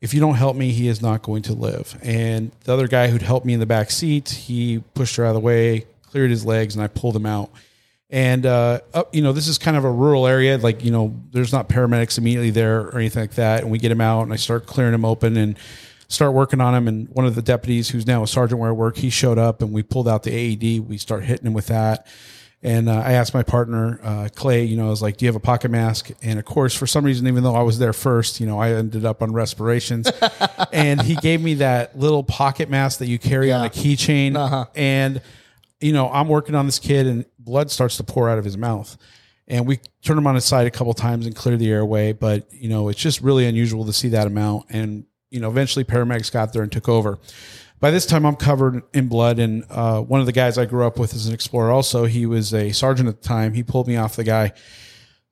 If 0.00 0.12
you 0.12 0.20
don't 0.20 0.34
help 0.34 0.56
me, 0.56 0.72
he 0.72 0.88
is 0.88 1.00
not 1.00 1.22
going 1.22 1.42
to 1.42 1.52
live. 1.52 1.98
And 2.02 2.50
the 2.64 2.72
other 2.72 2.88
guy 2.88 3.08
who'd 3.08 3.22
helped 3.22 3.46
me 3.46 3.54
in 3.54 3.60
the 3.60 3.66
back 3.66 3.90
seat, 3.90 4.28
he 4.30 4.82
pushed 4.94 5.16
her 5.16 5.24
out 5.24 5.28
of 5.28 5.34
the 5.34 5.40
way, 5.40 5.86
cleared 6.02 6.30
his 6.30 6.44
legs, 6.44 6.74
and 6.74 6.82
I 6.82 6.88
pulled 6.88 7.14
him 7.14 7.26
out. 7.26 7.50
And 8.10 8.44
uh, 8.44 8.80
up, 8.92 9.14
you 9.14 9.22
know, 9.22 9.32
this 9.32 9.48
is 9.48 9.56
kind 9.56 9.76
of 9.76 9.84
a 9.84 9.90
rural 9.90 10.26
area. 10.26 10.58
Like, 10.58 10.84
you 10.84 10.90
know, 10.90 11.14
there's 11.30 11.52
not 11.52 11.68
paramedics 11.68 12.18
immediately 12.18 12.50
there 12.50 12.80
or 12.80 12.98
anything 12.98 13.22
like 13.22 13.34
that. 13.34 13.62
And 13.62 13.70
we 13.70 13.78
get 13.78 13.90
him 13.90 14.02
out, 14.02 14.22
and 14.22 14.32
I 14.32 14.36
start 14.36 14.66
clearing 14.66 14.92
him 14.92 15.04
open 15.04 15.36
and 15.36 15.56
start 16.08 16.34
working 16.34 16.60
on 16.60 16.74
him. 16.74 16.88
And 16.88 17.08
one 17.08 17.24
of 17.24 17.34
the 17.34 17.42
deputies, 17.42 17.88
who's 17.88 18.06
now 18.06 18.22
a 18.22 18.26
sergeant 18.26 18.60
where 18.60 18.68
I 18.68 18.72
work, 18.72 18.98
he 18.98 19.08
showed 19.08 19.38
up, 19.38 19.62
and 19.62 19.72
we 19.72 19.82
pulled 19.82 20.08
out 20.08 20.24
the 20.24 20.32
AED. 20.32 20.86
We 20.86 20.98
start 20.98 21.24
hitting 21.24 21.46
him 21.46 21.54
with 21.54 21.68
that. 21.68 22.06
And 22.64 22.88
uh, 22.88 23.02
I 23.04 23.12
asked 23.14 23.34
my 23.34 23.42
partner, 23.42 23.98
uh, 24.04 24.28
Clay, 24.34 24.64
you 24.64 24.76
know, 24.76 24.86
I 24.86 24.90
was 24.90 25.02
like, 25.02 25.16
do 25.16 25.24
you 25.24 25.28
have 25.28 25.36
a 25.36 25.40
pocket 25.40 25.70
mask? 25.70 26.10
And 26.22 26.38
of 26.38 26.44
course, 26.44 26.74
for 26.74 26.86
some 26.86 27.04
reason, 27.04 27.26
even 27.26 27.42
though 27.42 27.56
I 27.56 27.62
was 27.62 27.80
there 27.80 27.92
first, 27.92 28.38
you 28.38 28.46
know, 28.46 28.60
I 28.60 28.72
ended 28.72 29.04
up 29.04 29.20
on 29.20 29.32
respirations. 29.32 30.08
and 30.72 31.02
he 31.02 31.16
gave 31.16 31.40
me 31.40 31.54
that 31.54 31.98
little 31.98 32.22
pocket 32.22 32.70
mask 32.70 33.00
that 33.00 33.06
you 33.06 33.18
carry 33.18 33.52
on 33.52 33.66
a 33.66 33.68
keychain. 33.68 34.36
Uh-huh. 34.36 34.66
And, 34.76 35.20
you 35.80 35.92
know, 35.92 36.08
I'm 36.08 36.28
working 36.28 36.54
on 36.54 36.66
this 36.66 36.78
kid 36.78 37.08
and 37.08 37.24
blood 37.36 37.68
starts 37.72 37.96
to 37.96 38.04
pour 38.04 38.30
out 38.30 38.38
of 38.38 38.44
his 38.44 38.56
mouth. 38.56 38.96
And 39.48 39.66
we 39.66 39.80
turn 40.02 40.16
him 40.16 40.28
on 40.28 40.36
his 40.36 40.44
side 40.44 40.68
a 40.68 40.70
couple 40.70 40.94
times 40.94 41.26
and 41.26 41.34
clear 41.34 41.56
the 41.56 41.68
airway. 41.68 42.12
But, 42.12 42.46
you 42.52 42.68
know, 42.68 42.88
it's 42.90 43.00
just 43.00 43.22
really 43.22 43.44
unusual 43.44 43.84
to 43.86 43.92
see 43.92 44.08
that 44.10 44.28
amount. 44.28 44.66
And, 44.70 45.04
you 45.30 45.40
know, 45.40 45.50
eventually 45.50 45.84
paramedics 45.84 46.30
got 46.30 46.52
there 46.52 46.62
and 46.62 46.70
took 46.70 46.88
over 46.88 47.18
by 47.82 47.90
this 47.90 48.06
time 48.06 48.24
I'm 48.24 48.36
covered 48.36 48.84
in 48.94 49.08
blood. 49.08 49.40
And 49.40 49.64
uh, 49.68 50.00
one 50.00 50.20
of 50.20 50.26
the 50.26 50.32
guys 50.32 50.56
I 50.56 50.66
grew 50.66 50.86
up 50.86 51.00
with 51.00 51.14
is 51.14 51.26
an 51.26 51.34
explorer, 51.34 51.72
also, 51.72 52.04
he 52.04 52.26
was 52.26 52.54
a 52.54 52.70
sergeant 52.70 53.08
at 53.08 53.20
the 53.20 53.28
time. 53.28 53.54
He 53.54 53.64
pulled 53.64 53.88
me 53.88 53.96
off 53.96 54.14
the 54.14 54.22
guy, 54.22 54.52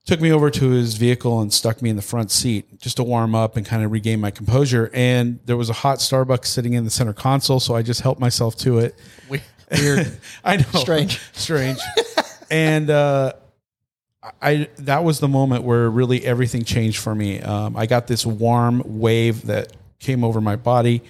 took 0.05 0.19
me 0.19 0.33
over 0.33 0.51
to 0.51 0.69
his 0.71 0.95
vehicle, 0.95 1.39
and 1.39 1.53
stuck 1.53 1.81
me 1.81 1.89
in 1.89 1.95
the 1.95 2.01
front 2.01 2.29
seat 2.29 2.77
just 2.77 2.97
to 2.97 3.03
warm 3.03 3.35
up 3.35 3.55
and 3.55 3.65
kind 3.65 3.85
of 3.85 3.91
regain 3.91 4.19
my 4.19 4.31
composure. 4.31 4.91
And 4.93 5.39
there 5.45 5.55
was 5.55 5.69
a 5.69 5.73
hot 5.73 5.99
Starbucks 5.99 6.45
sitting 6.45 6.73
in 6.73 6.83
the 6.83 6.89
center 6.91 7.13
console, 7.13 7.61
so 7.61 7.73
I 7.73 7.83
just 7.83 8.01
helped 8.01 8.19
myself 8.19 8.57
to 8.57 8.79
it. 8.79 8.95
Weird. 9.29 10.11
I 10.43 10.57
know, 10.57 10.63
Strange. 10.73 11.21
strange. 11.31 11.79
and 12.49 12.89
uh, 12.89 13.31
I 14.41 14.67
that 14.79 15.05
was 15.05 15.21
the 15.21 15.29
moment 15.29 15.63
where 15.63 15.89
really 15.89 16.25
everything 16.25 16.65
changed 16.65 16.97
for 16.97 17.15
me. 17.15 17.39
Um, 17.39 17.77
I 17.77 17.85
got 17.85 18.07
this 18.07 18.25
warm 18.25 18.83
wave 18.85 19.45
that 19.47 19.71
came 19.99 20.25
over 20.25 20.41
my 20.41 20.57
body, 20.57 21.01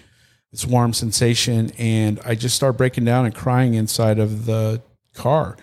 this 0.51 0.65
warm 0.65 0.93
sensation, 0.93 1.72
and 1.77 2.20
I 2.25 2.36
just 2.36 2.55
started 2.55 2.77
breaking 2.77 3.05
down 3.05 3.25
and 3.25 3.34
crying 3.34 3.74
inside 3.74 4.20
of 4.20 4.46
the 4.46 4.81
car. 5.13 5.58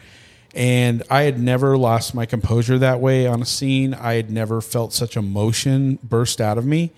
And 0.55 1.03
I 1.11 1.23
had 1.23 1.39
never 1.39 1.77
lost 1.77 2.15
my 2.15 2.25
composure 2.25 2.79
that 2.79 3.01
way 3.01 3.27
on 3.27 3.43
a 3.43 3.45
scene. 3.45 3.93
I 3.93 4.15
had 4.15 4.31
never 4.31 4.61
felt 4.61 4.93
such 4.93 5.17
emotion 5.17 5.99
burst 6.03 6.41
out 6.41 6.57
of 6.57 6.65
me. 6.65 6.91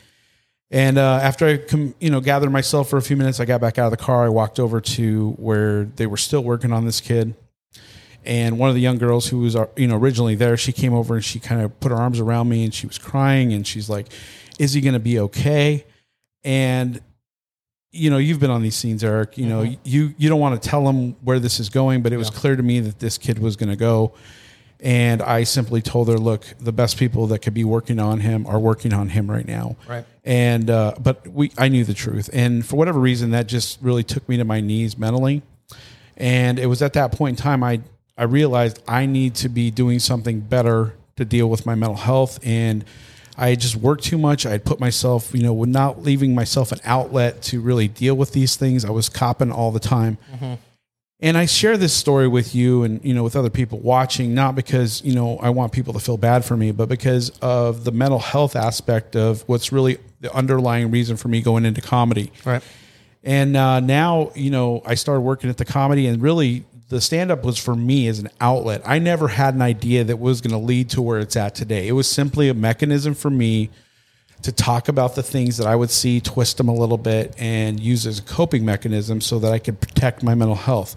And 0.71 0.99
uh, 0.99 1.19
after 1.21 1.47
I, 1.47 1.57
com- 1.57 1.97
you 1.99 2.11
know, 2.11 2.21
gathered 2.21 2.51
myself 2.51 2.89
for 2.89 2.97
a 2.97 3.03
few 3.03 3.17
minutes, 3.17 3.41
I 3.41 3.45
got 3.45 3.61
back 3.61 3.77
out 3.77 3.87
of 3.87 3.91
the 3.91 3.97
car. 3.97 4.25
I 4.25 4.29
walked 4.29 4.61
over 4.61 4.81
to 4.81 5.33
where 5.33 5.85
they 5.85 6.07
were 6.07 6.17
still 6.17 6.45
working 6.45 6.73
on 6.73 6.85
this 6.85 7.01
kid, 7.01 7.35
and 8.25 8.59
one 8.59 8.69
of 8.69 8.75
the 8.75 8.81
young 8.81 8.99
girls 8.99 9.29
who 9.29 9.41
was, 9.41 9.57
uh, 9.57 9.67
you 9.77 9.89
know, 9.89 9.97
originally 9.97 10.37
there, 10.37 10.57
she 10.57 10.73
came 10.73 10.95
over 10.95 11.17
and 11.17 11.25
she 11.25 11.41
kind 11.41 11.61
of 11.61 11.79
put 11.81 11.91
her 11.91 11.99
arms 11.99 12.21
around 12.21 12.49
me 12.49 12.65
and 12.65 12.73
she 12.73 12.87
was 12.87 12.99
crying 12.99 13.53
and 13.53 13.67
she's 13.67 13.89
like, 13.89 14.09
"Is 14.59 14.75
he 14.75 14.81
going 14.81 14.95
to 14.95 15.01
be 15.01 15.19
okay?" 15.19 15.87
And 16.45 17.01
you 17.93 18.11
know, 18.11 18.19
you've 18.19 18.39
been 18.39 18.51
on 18.51 18.63
these 18.63 18.77
scenes, 18.77 19.03
Eric. 19.03 19.37
You 19.37 19.47
know, 19.47 19.63
you 19.85 20.15
you 20.17 20.29
don't 20.29 20.41
want 20.41 20.61
to 20.61 20.69
tell 20.69 20.85
them 20.85 21.17
where 21.23 21.39
this 21.39 21.59
is 21.59 21.69
going, 21.69 22.03
but 22.03 22.13
it 22.13 22.17
was 22.17 22.31
clear 22.31 22.57
to 22.57 22.63
me 22.63 22.81
that 22.81 22.99
this 22.99 23.19
kid 23.19 23.39
was 23.39 23.57
going 23.57 23.71
to 23.71 23.77
go. 23.77 24.13
And 24.83 25.21
I 25.21 25.45
simply 25.45 25.83
told 25.83 26.09
her, 26.09 26.17
look, 26.17 26.47
the 26.59 26.73
best 26.73 26.97
people 26.97 27.27
that 27.29 27.41
could 27.41 27.53
be 27.53 27.65
working 27.65 27.99
on 27.99 28.21
him 28.21 28.47
are 28.47 28.59
working 28.59 28.95
on 28.95 29.11
him 29.11 29.31
right 29.31 29.47
now. 29.47 29.77
Right. 29.87 30.07
And 30.25 30.71
uh, 30.71 30.95
but 30.99 31.27
we, 31.29 31.53
I 31.59 31.69
knew 31.69 31.85
the 31.85 31.95
truth, 31.95 32.31
and 32.33 32.65
for 32.65 32.77
whatever 32.77 33.01
reason, 33.01 33.31
that 33.33 33.47
just 33.47 33.81
really 33.83 34.05
took 34.05 34.29
me 34.29 34.37
to 34.37 34.45
my 34.45 34.61
knees 34.61 34.97
mentally. 34.97 35.43
And 36.17 36.59
it 36.59 36.67
was 36.67 36.83
at 36.83 36.93
that 36.95 37.13
point 37.13 37.39
in 37.39 37.43
time 37.43 37.65
I 37.65 37.81
I 38.17 38.25
realized 38.25 38.83
I 38.87 39.07
need 39.07 39.35
to 39.37 39.49
be 39.49 39.71
doing 39.71 39.99
something 39.99 40.41
better 40.41 40.95
to 41.17 41.25
deal 41.25 41.51
with 41.51 41.67
my 41.67 41.75
mental 41.75 41.97
health 41.97 42.39
and 42.43 42.85
I 43.41 43.49
had 43.49 43.61
just 43.61 43.75
worked 43.75 44.05
too 44.05 44.19
much. 44.19 44.45
I 44.45 44.51
had 44.51 44.65
put 44.65 44.79
myself, 44.79 45.35
you 45.35 45.43
know, 45.43 45.55
with 45.55 45.71
not 45.71 46.03
leaving 46.03 46.35
myself 46.35 46.73
an 46.73 46.79
outlet 46.85 47.41
to 47.45 47.61
really 47.61 47.89
deal 47.89 48.15
with 48.15 48.33
these 48.33 48.55
things. 48.55 48.85
I 48.85 48.91
was 48.91 49.09
copping 49.09 49.51
all 49.51 49.73
the 49.73 49.81
time. 49.81 50.19
And 51.23 51.37
I 51.37 51.47
share 51.47 51.77
this 51.77 51.93
story 51.93 52.29
with 52.29 52.55
you 52.55 52.83
and, 52.83 53.05
you 53.05 53.13
know, 53.13 53.23
with 53.23 53.37
other 53.37 53.51
people 53.51 53.79
watching, 53.79 54.35
not 54.35 54.55
because, 54.55 55.03
you 55.05 55.15
know, 55.15 55.39
I 55.39 55.51
want 55.51 55.73
people 55.73 55.93
to 55.93 56.01
feel 56.01 56.17
bad 56.17 56.45
for 56.45 56.57
me, 56.57 56.71
but 56.73 56.89
because 56.89 57.31
of 57.41 57.85
the 57.85 57.93
mental 57.93 58.19
health 58.19 58.57
aspect 58.57 59.17
of 59.17 59.43
what's 59.47 59.71
really 59.71 59.99
the 60.21 60.35
underlying 60.35 60.91
reason 60.91 61.17
for 61.17 61.29
me 61.29 61.43
going 61.43 61.67
into 61.67 61.81
comedy. 61.83 62.33
Right. 62.45 62.63
And 63.23 63.55
uh, 63.55 63.81
now, 63.81 64.33
you 64.35 64.51
know, 64.51 64.83
I 64.87 64.95
started 64.95 65.21
working 65.21 65.51
at 65.51 65.59
the 65.59 65.67
comedy, 65.67 66.07
and 66.07 66.23
really 66.23 66.65
the 66.91 67.01
stand 67.01 67.31
up 67.31 67.45
was 67.45 67.57
for 67.57 67.75
me 67.75 68.07
as 68.09 68.19
an 68.19 68.29
outlet. 68.41 68.83
I 68.85 68.99
never 68.99 69.29
had 69.29 69.55
an 69.55 69.63
idea 69.63 70.05
that 70.05 70.19
was 70.19 70.41
going 70.41 70.51
to 70.53 70.59
lead 70.59 70.91
to 70.91 71.03
where 71.03 71.19
it's 71.21 71.37
at 71.37 71.55
today. 71.55 71.89
It 71.89 71.93
was 71.93 72.09
simply 72.09 72.49
a 72.49 72.55
mechanism 72.55 73.15
for 73.15 73.31
me 73.31 73.71
to 74.43 74.53
talk 74.53 74.89
about 74.89 75.15
the 75.15 75.23
things 75.23 75.57
that 75.59 75.67
I 75.67 75.77
would 75.77 75.91
see, 75.91 76.21
twist 76.21 76.57
them 76.59 76.69
a 76.69 76.75
little 76.75 76.99
bit, 76.99 77.35
and 77.39 77.79
use 77.81 78.07
as 78.07 78.19
a 78.19 78.23
coping 78.23 78.65
mechanism 78.65 79.21
so 79.21 79.39
that 79.39 79.53
I 79.53 79.59
could 79.59 79.81
protect 79.81 80.23
my 80.23 80.35
mental 80.35 80.57
health. 80.57 80.97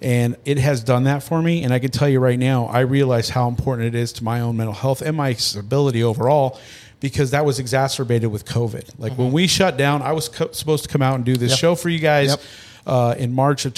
And 0.00 0.36
it 0.44 0.58
has 0.58 0.82
done 0.82 1.04
that 1.04 1.22
for 1.22 1.40
me. 1.40 1.62
And 1.64 1.72
I 1.72 1.78
can 1.78 1.90
tell 1.90 2.08
you 2.08 2.18
right 2.20 2.38
now, 2.38 2.66
I 2.66 2.80
realize 2.80 3.28
how 3.28 3.48
important 3.48 3.94
it 3.94 3.98
is 3.98 4.12
to 4.14 4.24
my 4.24 4.40
own 4.40 4.56
mental 4.56 4.74
health 4.74 5.00
and 5.02 5.16
my 5.16 5.32
stability 5.34 6.02
overall 6.02 6.58
because 7.00 7.30
that 7.32 7.44
was 7.44 7.58
exacerbated 7.58 8.30
with 8.30 8.44
COVID. 8.44 8.90
Like 8.98 9.14
when 9.18 9.32
we 9.32 9.46
shut 9.46 9.76
down, 9.76 10.02
I 10.02 10.12
was 10.12 10.28
co- 10.28 10.52
supposed 10.52 10.84
to 10.84 10.88
come 10.90 11.02
out 11.02 11.16
and 11.16 11.24
do 11.24 11.36
this 11.36 11.56
show 11.56 11.74
for 11.74 11.88
you 11.88 11.98
guys 11.98 12.28
Yep. 12.30 12.40
uh, 12.86 13.14
in 13.18 13.32
March 13.32 13.64
of 13.64 13.74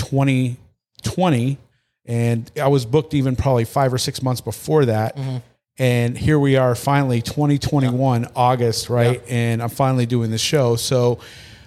2020. 1.04 1.58
And 2.06 2.50
I 2.60 2.68
was 2.68 2.84
booked 2.84 3.14
even 3.14 3.34
probably 3.36 3.64
five 3.64 3.92
or 3.92 3.98
six 3.98 4.22
months 4.22 4.40
before 4.40 4.84
that. 4.86 5.16
And 5.78 6.16
here 6.16 6.38
we 6.38 6.56
are 6.56 6.74
finally 6.74 7.22
2021 7.22 8.28
August, 8.36 8.90
right? 8.90 9.22
And 9.28 9.62
I'm 9.62 9.70
finally 9.70 10.06
doing 10.06 10.30
the 10.30 10.38
show. 10.38 10.76
So 10.76 11.18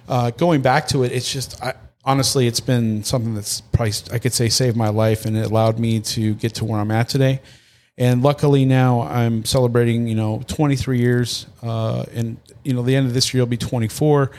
uh, 0.08 0.32
going 0.32 0.62
back 0.62 0.88
to 0.90 1.04
it, 1.04 1.12
it's 1.12 1.32
just, 1.32 1.62
I, 1.62 1.74
honestly, 2.06 2.48
it's 2.48 2.60
been 2.60 3.04
something 3.04 3.34
that's 3.34 3.62
probably, 3.62 3.94
I 4.14 4.20
could 4.20 4.32
say, 4.32 4.48
saved 4.50 4.78
my 4.78 4.90
life 4.90 5.26
and 5.26 5.36
it 5.36 5.46
allowed 5.46 5.80
me 5.80 6.00
to 6.02 6.36
get 6.36 6.56
to 6.56 6.66
where 6.66 6.80
I'm 6.80 6.92
at 6.92 7.10
today. 7.10 7.42
And 7.98 8.22
luckily 8.22 8.64
now 8.64 9.02
I'm 9.02 9.44
celebrating, 9.44 10.08
you 10.08 10.16
know, 10.16 10.44
23 10.48 11.00
years. 11.00 11.48
Uh, 11.64 12.06
and, 12.14 12.38
you 12.64 12.74
know, 12.74 12.84
the 12.84 12.96
end 12.96 13.08
of 13.08 13.14
this 13.14 13.34
year 13.34 13.42
I'll 13.42 13.48
be 13.48 13.58
24 13.58 14.32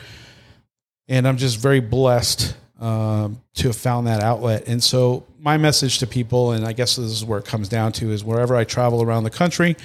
and 1.09 1.27
I'm 1.27 1.37
just 1.37 1.57
very 1.57 1.81
blessed 1.81 2.55
um, 2.79 3.41
to 3.55 3.67
have 3.67 3.75
found 3.75 4.07
that 4.07 4.21
outlet. 4.21 4.67
And 4.67 4.81
so, 4.83 5.25
my 5.39 5.57
message 5.57 5.99
to 5.99 6.07
people, 6.07 6.51
and 6.51 6.65
I 6.65 6.73
guess 6.73 6.95
this 6.95 7.11
is 7.11 7.25
where 7.25 7.39
it 7.39 7.45
comes 7.45 7.69
down 7.69 7.91
to, 7.93 8.11
is 8.11 8.23
wherever 8.23 8.55
I 8.55 8.63
travel 8.63 9.01
around 9.01 9.23
the 9.23 9.29
country, 9.29 9.75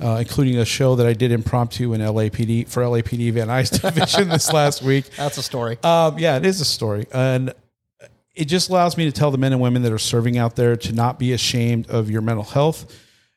uh, 0.00 0.16
including 0.20 0.58
a 0.58 0.64
show 0.64 0.96
that 0.96 1.06
I 1.06 1.12
did 1.12 1.32
impromptu 1.32 1.92
in 1.92 2.00
LAPD 2.00 2.68
for 2.68 2.82
LAPD 2.82 3.32
Van 3.32 3.48
Nuys 3.48 3.80
Division 3.82 4.28
this 4.28 4.52
last 4.52 4.82
week. 4.82 5.10
That's 5.16 5.38
a 5.38 5.42
story. 5.42 5.78
Um, 5.82 6.18
yeah, 6.18 6.36
it 6.36 6.46
is 6.46 6.60
a 6.60 6.64
story, 6.64 7.06
and 7.12 7.52
it 8.34 8.46
just 8.46 8.68
allows 8.68 8.96
me 8.96 9.06
to 9.06 9.12
tell 9.12 9.30
the 9.30 9.38
men 9.38 9.52
and 9.52 9.60
women 9.60 9.82
that 9.82 9.92
are 9.92 9.98
serving 9.98 10.36
out 10.38 10.56
there 10.56 10.76
to 10.76 10.92
not 10.92 11.18
be 11.18 11.32
ashamed 11.32 11.88
of 11.88 12.10
your 12.10 12.20
mental 12.20 12.44
health. 12.44 12.92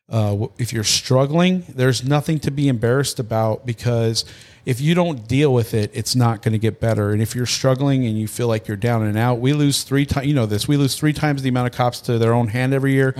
Uh, 0.10 0.48
if 0.58 0.74
you're 0.74 0.84
struggling, 0.84 1.63
there's 1.70 2.04
nothing 2.04 2.39
to 2.39 2.50
be 2.51 2.68
embarrassed 2.68 3.20
about 3.20 3.66
because 3.66 4.25
if 4.66 4.82
you 4.82 4.94
don't 4.94 5.28
deal 5.28 5.54
with 5.54 5.74
it, 5.74 5.92
it's 5.94 6.16
not 6.16 6.42
going 6.42 6.51
to 6.51 6.60
get 6.60 6.80
better. 6.80 7.12
And 7.12 7.22
if 7.22 7.36
you're 7.36 7.46
struggling 7.46 8.06
and 8.06 8.18
you 8.18 8.28
feel 8.28 8.48
like 8.48 8.68
you're 8.68 8.78
down 8.78 9.04
and 9.04 9.18
out, 9.18 9.39
we 9.39 9.54
lose 9.54 9.84
three 9.84 10.06
times. 10.06 10.28
You 10.28 10.34
know 10.34 10.46
this. 10.46 10.68
We 10.68 10.78
lose 10.78 10.96
three 10.96 11.13
times 11.13 11.42
the 11.44 11.50
amount 11.50 11.68
of 11.68 11.74
cops 11.74 12.01
to 12.01 12.18
their 12.18 12.34
own 12.34 12.48
hand 12.48 12.74
every 12.74 12.94
year 12.94 13.13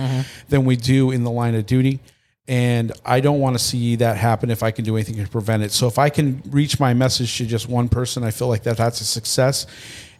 than 0.48 0.64
we 0.64 0.76
do 0.76 1.10
in 1.10 1.24
the 1.24 1.30
line 1.30 1.54
of 1.54 1.66
duty. 1.66 2.00
And 2.48 2.90
I 3.04 3.20
don't 3.20 3.38
want 3.38 3.56
to 3.56 3.62
see 3.62 3.96
that 3.96 4.16
happen 4.16 4.50
if 4.50 4.64
I 4.64 4.72
can 4.72 4.84
do 4.84 4.96
anything 4.96 5.16
to 5.16 5.28
prevent 5.30 5.62
it. 5.62 5.70
So 5.70 5.86
if 5.86 5.98
I 5.98 6.08
can 6.10 6.42
reach 6.50 6.80
my 6.80 6.94
message 6.94 7.38
to 7.38 7.46
just 7.46 7.68
one 7.68 7.88
person, 7.88 8.24
I 8.24 8.32
feel 8.32 8.48
like 8.48 8.64
that 8.64 8.76
that's 8.76 9.00
a 9.00 9.04
success. 9.04 9.66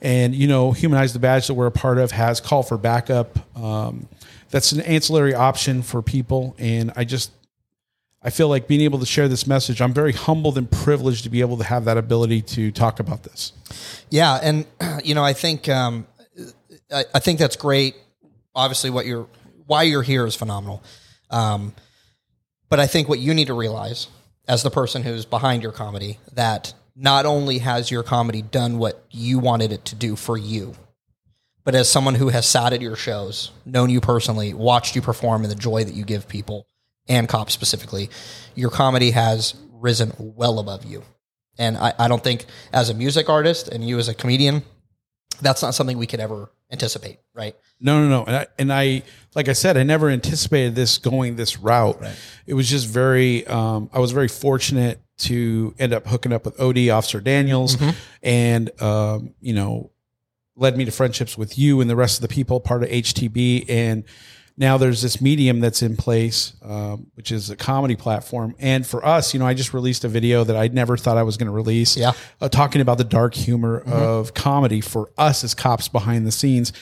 And 0.01 0.35
you 0.35 0.47
know, 0.47 0.71
humanize 0.71 1.13
the 1.13 1.19
badge 1.19 1.49
that 1.49 1.55
we're 1.55 1.67
a 1.67 1.73
part 1.73 1.99
of 1.99 2.13
has 2.13 2.41
call 2.41 2.63
for 2.63 2.79
backup. 2.79 3.37
Um, 3.59 4.09
that's 4.51 4.73
an 4.73 4.81
ancillary 4.81 5.35
option 5.35 5.83
for 5.83 6.03
people, 6.03 6.55
and 6.59 6.93
I 6.97 7.05
just 7.05 7.33
I 8.23 8.31
feel 8.31 8.49
like 8.49 8.69
being 8.69 8.83
able 8.83 8.99
to 8.99 9.07
share 9.07 9.29
this 9.29 9.47
message. 9.47 9.81
I'm 9.81 9.95
very 9.95 10.13
humbled 10.13 10.59
and 10.59 10.71
privileged 10.71 11.25
to 11.25 11.31
be 11.31 11.41
able 11.41 11.57
to 11.59 11.65
have 11.65 11.87
that 11.87 11.97
ability 11.97 12.43
to 12.43 12.71
talk 12.71 13.01
about 13.01 13.23
this. 13.23 13.53
Yeah, 14.11 14.39
and 14.43 14.67
you 15.05 15.15
know, 15.15 15.25
I 15.25 15.33
think 15.33 15.69
um, 15.69 16.07
I, 16.93 17.05
I 17.15 17.19
think 17.21 17.39
that's 17.39 17.57
great. 17.57 17.97
Obviously, 18.55 18.91
what 18.91 19.07
you're 19.07 19.27
why 19.67 19.85
you're 19.85 20.03
here 20.03 20.27
is 20.27 20.35
phenomenal. 20.35 20.83
Um, 21.31 21.75
but 22.69 22.81
I 22.81 22.87
think 22.87 23.09
what 23.09 23.19
you 23.19 23.35
need 23.35 23.47
to 23.47 23.55
realize 23.55 24.09
as 24.49 24.63
the 24.63 24.71
person 24.71 25.03
who's 25.03 25.25
behind 25.25 25.63
your 25.63 25.73
comedy 25.73 26.19
that 26.33 26.75
not 26.97 27.25
only 27.25 27.59
has 27.59 27.91
your 27.91 28.03
comedy 28.03 28.43
done 28.43 28.79
what 28.79 29.05
you 29.11 29.39
wanted 29.39 29.73
it 29.73 29.85
to 29.87 29.95
do 29.95 30.17
for 30.17 30.37
you, 30.37 30.75
but 31.65 31.75
as 31.75 31.91
someone 31.91 32.15
who 32.15 32.29
has 32.29 32.47
sat 32.47 32.73
at 32.73 32.81
your 32.81 32.97
shows, 32.97 33.51
known 33.65 33.91
you 33.91 34.01
personally, 34.01 34.55
watched 34.55 34.97
you 34.97 35.03
perform, 35.03 35.43
and 35.43 35.51
the 35.51 35.57
joy 35.57 35.85
that 35.85 35.95
you 35.95 36.05
give 36.05 36.29
people 36.29 36.67
and 37.09 37.29
cops 37.29 37.53
specifically, 37.53 38.11
your 38.55 38.71
comedy 38.71 39.11
has 39.11 39.55
risen 39.73 40.13
well 40.19 40.59
above 40.59 40.85
you. 40.85 41.03
And 41.59 41.77
I, 41.77 41.93
I 41.99 42.09
don't 42.09 42.23
think 42.23 42.47
as 42.73 42.89
a 42.89 42.95
music 42.95 43.29
artist 43.29 43.69
and 43.69 43.87
you 43.87 43.99
as 43.99 44.09
a 44.09 44.15
comedian, 44.15 44.63
that's 45.43 45.63
not 45.63 45.75
something 45.75 45.99
we 45.99 46.07
could 46.07 46.21
ever 46.21 46.51
anticipate, 46.71 47.19
right? 47.35 47.55
No, 47.81 48.03
no, 48.03 48.09
no. 48.09 48.25
And 48.25 48.37
I, 48.37 48.47
and 48.59 48.73
I, 48.73 49.03
like 49.35 49.49
I 49.49 49.53
said, 49.55 49.77
I 49.77 49.83
never 49.83 50.09
anticipated 50.09 50.75
this 50.75 50.99
going 50.99 51.37
this 51.37 51.59
route. 51.59 52.03
It 52.47 52.55
was 52.55 52.69
just 52.69 52.87
very, 52.87 53.47
um, 53.47 53.91
I 53.93 53.99
was 53.99 54.13
very 54.13 54.29
fortunate 54.29 55.01
to 55.19 55.75
end 55.79 55.93
up 55.93 56.07
hooking 56.07 56.33
up 56.33 56.45
with 56.45 56.59
OD 56.61 56.89
Officer 56.91 57.21
Daniels 57.21 57.77
and, 58.23 58.71
um, 58.83 59.35
you 59.41 59.53
know, 59.53 59.91
led 60.61 60.77
me 60.77 60.85
to 60.85 60.93
friendships 60.93 61.37
with 61.37 61.59
you 61.59 61.81
and 61.81 61.91
the 61.91 61.97
rest 61.97 62.19
of 62.19 62.23
the 62.23 62.33
people 62.33 62.61
part 62.61 62.83
of 62.83 62.91
HTB. 62.91 63.65
And 63.69 64.05
now 64.57 64.77
there's 64.77 65.01
this 65.01 65.21
medium 65.21 65.61
that's 65.61 65.83
in 65.83 65.97
place, 65.97 66.53
um, 66.63 67.07
which 67.15 67.33
is 67.33 67.49
a 67.49 67.57
comedy 67.57 67.97
platform. 67.97 68.55
And 68.59 68.87
for 68.87 69.05
us, 69.05 69.33
you 69.33 69.41
know, 69.41 69.47
I 69.47 69.55
just 69.55 69.73
released 69.73 70.05
a 70.05 70.09
video 70.09 70.45
that 70.45 70.57
I 70.57 70.69
never 70.69 70.97
thought 70.99 71.17
I 71.17 71.23
was 71.23 71.39
going 71.39 71.47
to 71.47 71.53
release. 71.53 71.97
Yeah. 71.97 72.13
Uh, 72.41 72.51
talking 72.51 72.83
about 72.83 72.99
the 72.99 73.05
dark 73.05 73.35
humor 73.35 73.81
of 73.81 74.35
comedy 74.35 74.83
for 74.83 75.11
us 75.17 75.43
as 75.43 75.55
cops 75.55 75.89
behind 75.89 76.27
the 76.27 76.33
scenes. 76.33 76.75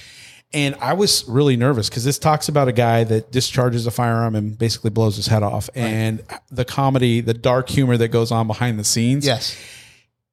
And 0.52 0.74
I 0.80 0.94
was 0.94 1.28
really 1.28 1.56
nervous 1.56 1.90
because 1.90 2.04
this 2.04 2.18
talks 2.18 2.48
about 2.48 2.68
a 2.68 2.72
guy 2.72 3.04
that 3.04 3.30
discharges 3.30 3.86
a 3.86 3.90
firearm 3.90 4.34
and 4.34 4.58
basically 4.58 4.88
blows 4.90 5.16
his 5.16 5.26
head 5.26 5.42
off, 5.42 5.68
and 5.74 6.22
the 6.50 6.64
comedy, 6.64 7.20
the 7.20 7.34
dark 7.34 7.68
humor 7.68 7.98
that 7.98 8.08
goes 8.08 8.32
on 8.32 8.46
behind 8.46 8.78
the 8.78 8.84
scenes. 8.84 9.26
Yes. 9.26 9.54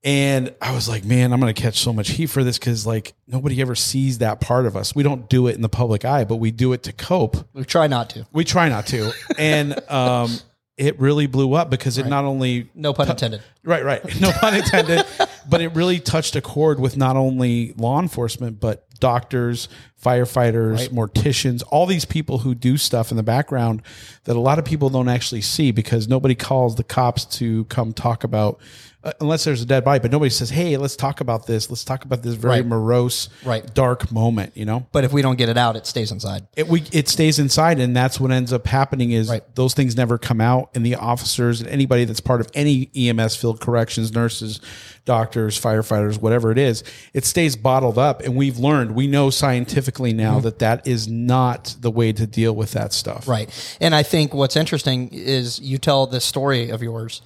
And 0.05 0.53
I 0.61 0.73
was 0.73 0.87
like, 0.87 1.03
man, 1.03 1.33
I'm 1.33 1.39
going 1.39 1.53
to 1.53 1.59
catch 1.59 1.79
so 1.79 1.91
much 1.91 2.11
heat 2.11 2.27
for 2.27 2.43
this 2.43 2.59
because 2.59 2.85
like 2.85 3.15
nobody 3.27 3.59
ever 3.59 3.73
sees 3.73 4.19
that 4.19 4.39
part 4.39 4.67
of 4.67 4.77
us. 4.77 4.93
We 4.95 5.01
don't 5.01 5.27
do 5.27 5.47
it 5.47 5.55
in 5.55 5.63
the 5.63 5.69
public 5.69 6.05
eye, 6.05 6.25
but 6.25 6.35
we 6.35 6.51
do 6.51 6.73
it 6.73 6.83
to 6.83 6.93
cope. 6.93 7.37
We 7.53 7.65
try 7.65 7.87
not 7.87 8.11
to. 8.11 8.27
We 8.31 8.43
try 8.43 8.69
not 8.69 8.85
to. 8.87 9.11
and 9.39 9.77
um, 9.91 10.29
it 10.77 10.99
really 10.99 11.25
blew 11.25 11.53
up 11.53 11.71
because 11.71 11.97
it 11.97 12.05
not 12.05 12.23
only 12.23 12.69
No 12.75 12.93
pun 12.93 13.09
intended. 13.09 13.41
Right, 13.63 13.83
right. 13.83 14.03
No 14.21 14.31
pun 14.31 14.55
intended. 14.55 15.05
but 15.49 15.61
it 15.61 15.69
really 15.69 15.99
touched 15.99 16.35
a 16.35 16.41
chord 16.41 16.79
with 16.79 16.97
not 16.97 17.15
only 17.15 17.73
law 17.75 17.99
enforcement, 17.99 18.59
but 18.59 18.85
doctors, 18.99 19.69
firefighters, 20.01 20.89
morticians, 20.89 21.63
all 21.69 21.85
these 21.85 22.05
people 22.05 22.39
who 22.39 22.53
do 22.53 22.77
stuff 22.77 23.11
in 23.11 23.17
the 23.17 23.23
background 23.23 23.81
that 24.25 24.35
a 24.35 24.39
lot 24.39 24.59
of 24.59 24.65
people 24.65 24.89
don't 24.89 25.09
actually 25.09 25.41
see 25.41 25.71
because 25.71 26.07
nobody 26.07 26.35
calls 26.35 26.75
the 26.75 26.83
cops 26.83 27.25
to 27.25 27.65
come 27.65 27.91
talk 27.93 28.23
about, 28.23 28.59
uh, 29.05 29.11
unless 29.21 29.43
there's 29.45 29.61
a 29.61 29.65
dead 29.65 29.85
body, 29.85 29.99
but 29.99 30.11
nobody 30.11 30.29
says, 30.29 30.49
hey, 30.49 30.75
let's 30.77 30.95
talk 30.95 31.21
about 31.21 31.45
this. 31.47 31.69
Let's 31.69 31.83
talk 31.83 32.03
about 32.03 32.23
this 32.23 32.33
very 32.35 32.55
Right. 32.55 32.65
morose, 32.65 33.29
Right. 33.45 33.71
dark 33.73 34.11
moment, 34.11 34.51
you 34.55 34.65
know? 34.65 34.85
But 34.91 35.03
if 35.05 35.13
we 35.13 35.21
don't 35.21 35.37
get 35.37 35.47
it 35.47 35.57
out, 35.57 35.75
it 35.75 35.85
stays 35.85 36.11
inside. 36.11 36.47
it 36.57 36.67
we 36.67 36.83
it 36.91 37.07
stays 37.07 37.39
inside 37.39 37.79
and 37.79 37.95
that's 37.95 38.19
what 38.19 38.31
ends 38.31 38.51
up 38.51 38.65
happening 38.67 39.11
is 39.11 39.29
Right. 39.29 39.43
those 39.55 39.73
things 39.73 39.95
never 39.95 40.17
come 40.17 40.41
out 40.41 40.71
and 40.75 40.85
the 40.85 40.95
officers 40.95 41.61
and 41.61 41.69
anybody 41.69 42.03
that's 42.05 42.19
part 42.19 42.41
of 42.41 42.47
any 42.53 42.89
EMS 42.95 43.35
field 43.35 43.61
corrections 43.61 44.11
nurses 44.13 44.59
doctors 45.05 45.59
firefighters 45.59 46.19
whatever 46.19 46.51
it 46.51 46.57
is 46.57 46.83
it 47.13 47.25
stays 47.25 47.55
bottled 47.55 47.97
up 47.97 48.21
and 48.23 48.35
we've 48.35 48.57
learned 48.57 48.95
we 48.95 49.05
know 49.05 49.29
scientifically 49.29 50.13
now 50.13 50.39
that 50.39 50.57
that 50.59 50.85
is 50.87 51.07
not 51.07 51.75
the 51.81 51.91
way 51.91 52.11
to 52.11 52.25
deal 52.25 52.55
with 52.55 52.71
that 52.71 52.91
stuff 52.91 53.27
Right. 53.27 53.49
And 53.79 53.93
I 53.93 54.01
think 54.03 54.33
what's 54.33 54.55
interesting 54.55 55.09
is 55.11 55.59
you 55.59 55.77
tell 55.77 56.07
this 56.07 56.25
story 56.25 56.69
of 56.69 56.81
yours 56.81 57.21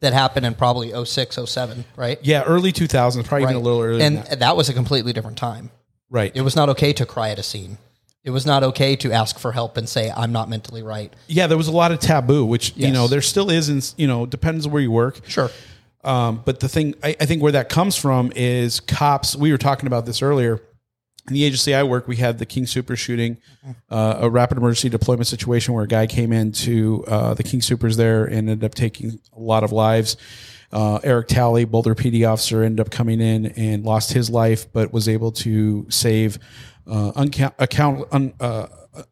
that 0.00 0.12
happened 0.12 0.46
in 0.46 0.54
probably 0.54 0.92
06, 1.04 1.38
07, 1.44 1.84
right? 1.96 2.18
Yeah, 2.22 2.42
early 2.42 2.72
2000s, 2.72 3.24
probably 3.24 3.42
even 3.44 3.56
a 3.56 3.60
little 3.60 3.80
earlier. 3.80 4.04
And 4.04 4.18
that. 4.18 4.40
that 4.40 4.56
was 4.56 4.68
a 4.68 4.74
completely 4.74 5.12
different 5.12 5.38
time. 5.38 5.70
right. 6.08 6.32
It 6.34 6.40
was 6.42 6.56
not 6.56 6.68
okay 6.70 6.92
to 6.94 7.06
cry 7.06 7.30
at 7.30 7.38
a 7.38 7.42
scene. 7.42 7.78
It 8.22 8.30
was 8.30 8.44
not 8.44 8.62
okay 8.62 8.96
to 8.96 9.12
ask 9.12 9.38
for 9.38 9.52
help 9.52 9.78
and 9.78 9.88
say, 9.88 10.12
I'm 10.14 10.32
not 10.32 10.50
mentally 10.50 10.82
right. 10.82 11.12
yeah, 11.26 11.46
there 11.46 11.56
was 11.56 11.68
a 11.68 11.72
lot 11.72 11.90
of 11.90 12.00
taboo, 12.00 12.44
which 12.44 12.76
you 12.76 12.90
know 12.90 13.08
there 13.08 13.22
still 13.22 13.48
is. 13.50 13.70
In, 13.70 13.80
you 13.96 14.06
know, 14.06 14.26
depends 14.26 14.66
on 14.66 14.72
where 14.72 14.82
you 14.82 14.90
work. 14.90 15.20
Sure. 15.26 15.50
Um, 16.04 16.42
but 16.44 16.60
the 16.60 16.68
thing 16.68 16.94
I, 17.02 17.16
I 17.18 17.24
think 17.24 17.42
where 17.42 17.52
that 17.52 17.70
comes 17.70 17.96
from 17.96 18.30
is 18.36 18.80
cops. 18.80 19.36
We 19.36 19.52
were 19.52 19.58
talking 19.58 19.86
about 19.86 20.04
this 20.04 20.20
earlier. 20.20 20.60
In 21.28 21.34
the 21.34 21.44
agency 21.44 21.74
I 21.74 21.82
work, 21.82 22.08
we 22.08 22.16
had 22.16 22.38
the 22.38 22.46
King 22.46 22.66
Sooper 22.66 22.96
shooting, 22.96 23.38
uh, 23.90 24.18
a 24.20 24.30
rapid 24.30 24.58
emergency 24.58 24.88
deployment 24.88 25.26
situation 25.26 25.74
where 25.74 25.84
a 25.84 25.88
guy 25.88 26.06
came 26.06 26.32
into 26.32 27.04
uh, 27.06 27.34
the 27.34 27.42
King 27.42 27.60
Soopers 27.60 27.96
there 27.96 28.24
and 28.24 28.48
ended 28.48 28.64
up 28.64 28.74
taking 28.74 29.20
a 29.36 29.40
lot 29.40 29.62
of 29.62 29.70
lives. 29.70 30.16
Uh, 30.72 31.00
Eric 31.02 31.28
Talley, 31.28 31.64
Boulder 31.64 31.94
PD 31.94 32.28
officer, 32.28 32.62
ended 32.62 32.80
up 32.80 32.90
coming 32.90 33.20
in 33.20 33.46
and 33.46 33.84
lost 33.84 34.12
his 34.12 34.30
life, 34.30 34.72
but 34.72 34.92
was 34.92 35.08
able 35.08 35.32
to 35.32 35.86
save 35.90 36.38
uh, 36.86 37.12
uncount, 37.16 37.54
account, 37.58 38.06
un, 38.12 38.32
uh, 38.40 38.66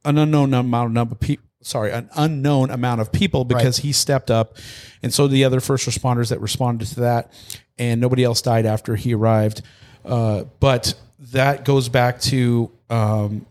an 0.04 0.18
unknown 0.18 0.54
amount 0.54 0.86
of 0.86 0.92
number 0.92 1.14
people. 1.14 1.44
Sorry, 1.60 1.90
an 1.90 2.08
unknown 2.14 2.70
amount 2.70 3.00
of 3.00 3.10
people 3.12 3.44
because 3.44 3.78
he 3.78 3.92
stepped 3.92 4.30
up, 4.30 4.56
and 5.02 5.12
so 5.12 5.26
did 5.26 5.34
the 5.34 5.44
other 5.44 5.60
first 5.60 5.88
responders 5.88 6.28
that 6.30 6.40
responded 6.40 6.86
to 6.88 7.00
that, 7.00 7.32
and 7.76 8.00
nobody 8.00 8.22
else 8.24 8.40
died 8.40 8.64
after 8.64 8.94
he 8.94 9.12
arrived. 9.12 9.62
Uh, 10.04 10.44
but 10.60 10.94
that 11.32 11.64
goes 11.64 11.88
back 11.88 12.20
to 12.22 12.70
um, 12.90 13.46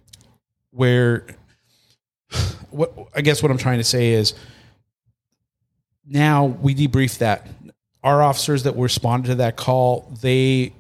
where 0.72 1.26
what 2.72 2.94
I 3.16 3.22
guess 3.22 3.42
what 3.42 3.52
I'm 3.52 3.58
trying 3.58 3.78
to 3.80 3.84
say 3.84 4.12
is 4.12 4.34
now 6.06 6.46
we 6.46 6.76
debrief 6.76 7.20
that. 7.20 7.48
Our 8.04 8.22
officers 8.22 8.64
that 8.64 8.76
responded 8.78 9.30
to 9.30 9.36
that 9.36 9.58
call 9.58 10.12
they 10.22 10.74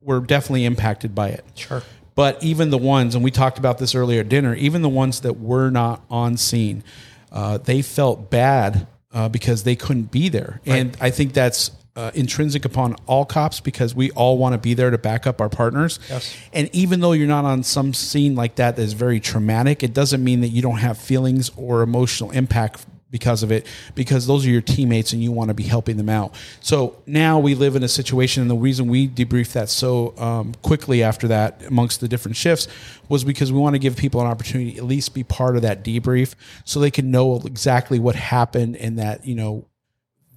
were 0.00 0.20
definitely 0.20 0.64
impacted 0.64 1.14
by 1.14 1.28
it. 1.28 1.44
Sure. 1.54 1.82
but 2.14 2.42
even 2.42 2.70
the 2.70 2.78
ones 2.78 3.14
and 3.14 3.22
we 3.22 3.30
talked 3.30 3.58
about 3.58 3.78
this 3.78 3.94
earlier 3.94 4.20
at 4.20 4.28
dinner 4.28 4.54
even 4.54 4.82
the 4.82 4.88
ones 4.88 5.20
that 5.20 5.38
were 5.38 5.70
not 5.70 6.02
on 6.10 6.36
scene 6.36 6.82
uh, 7.30 7.58
they 7.58 7.82
felt 7.82 8.30
bad 8.30 8.86
uh, 9.12 9.28
because 9.28 9.64
they 9.64 9.76
couldn't 9.76 10.10
be 10.10 10.28
there. 10.28 10.60
And 10.66 10.96
i 11.00 11.10
think 11.10 11.32
that's 11.32 11.70
uh, 11.98 12.12
intrinsic 12.14 12.64
upon 12.64 12.94
all 13.06 13.24
cops 13.24 13.58
because 13.58 13.92
we 13.92 14.10
all 14.12 14.38
want 14.38 14.52
to 14.52 14.58
be 14.58 14.72
there 14.72 14.90
to 14.90 14.98
back 14.98 15.26
up 15.26 15.40
our 15.40 15.48
partners 15.48 15.98
Yes. 16.08 16.36
and 16.52 16.70
even 16.72 17.00
though 17.00 17.10
you're 17.12 17.26
not 17.26 17.44
on 17.44 17.62
some 17.64 17.92
scene 17.92 18.36
like 18.36 18.54
that 18.54 18.76
that 18.76 18.82
is 18.82 18.92
very 18.92 19.18
traumatic 19.18 19.82
it 19.82 19.92
doesn't 19.92 20.22
mean 20.22 20.40
that 20.42 20.48
you 20.48 20.62
don't 20.62 20.78
have 20.78 20.96
feelings 20.96 21.50
or 21.56 21.82
emotional 21.82 22.30
impact 22.30 22.86
because 23.10 23.42
of 23.42 23.50
it 23.50 23.66
because 23.94 24.26
those 24.26 24.46
are 24.46 24.50
your 24.50 24.60
teammates 24.60 25.12
and 25.14 25.22
you 25.24 25.32
want 25.32 25.48
to 25.48 25.54
be 25.54 25.62
helping 25.64 25.96
them 25.96 26.08
out 26.10 26.34
so 26.60 26.96
now 27.06 27.38
we 27.38 27.54
live 27.54 27.74
in 27.74 27.82
a 27.82 27.88
situation 27.88 28.42
and 28.42 28.50
the 28.50 28.54
reason 28.54 28.86
we 28.86 29.08
debriefed 29.08 29.52
that 29.52 29.68
so 29.68 30.14
um, 30.18 30.52
quickly 30.62 31.02
after 31.02 31.26
that 31.26 31.62
amongst 31.66 32.00
the 32.00 32.06
different 32.06 32.36
shifts 32.36 32.68
was 33.08 33.24
because 33.24 33.50
we 33.50 33.58
want 33.58 33.74
to 33.74 33.78
give 33.80 33.96
people 33.96 34.20
an 34.20 34.26
opportunity 34.26 34.72
to 34.72 34.78
at 34.78 34.84
least 34.84 35.14
be 35.14 35.24
part 35.24 35.56
of 35.56 35.62
that 35.62 35.82
debrief 35.82 36.34
so 36.64 36.78
they 36.78 36.90
can 36.90 37.10
know 37.10 37.40
exactly 37.44 37.98
what 37.98 38.14
happened 38.14 38.76
and 38.76 38.98
that 38.98 39.24
you 39.26 39.34
know 39.34 39.64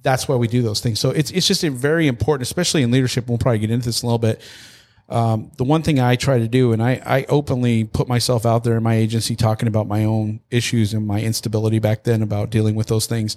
that's 0.02 0.28
why 0.28 0.36
we 0.36 0.48
do 0.48 0.62
those 0.62 0.80
things. 0.80 1.00
So 1.00 1.10
it's 1.10 1.30
it's 1.30 1.46
just 1.46 1.64
a 1.64 1.70
very 1.70 2.06
important, 2.06 2.42
especially 2.42 2.82
in 2.82 2.90
leadership. 2.90 3.28
We'll 3.28 3.38
probably 3.38 3.60
get 3.60 3.70
into 3.70 3.86
this 3.86 4.02
in 4.02 4.06
a 4.06 4.08
little 4.08 4.18
bit. 4.18 4.40
Um, 5.08 5.50
the 5.58 5.64
one 5.64 5.82
thing 5.82 6.00
I 6.00 6.16
try 6.16 6.38
to 6.38 6.48
do, 6.48 6.72
and 6.72 6.82
I, 6.82 7.02
I 7.04 7.26
openly 7.28 7.84
put 7.84 8.08
myself 8.08 8.46
out 8.46 8.64
there 8.64 8.76
in 8.76 8.82
my 8.82 8.94
agency 8.94 9.36
talking 9.36 9.68
about 9.68 9.86
my 9.86 10.04
own 10.04 10.40
issues 10.50 10.94
and 10.94 11.06
my 11.06 11.20
instability 11.20 11.80
back 11.80 12.04
then 12.04 12.22
about 12.22 12.50
dealing 12.50 12.74
with 12.76 12.86
those 12.86 13.06
things, 13.06 13.36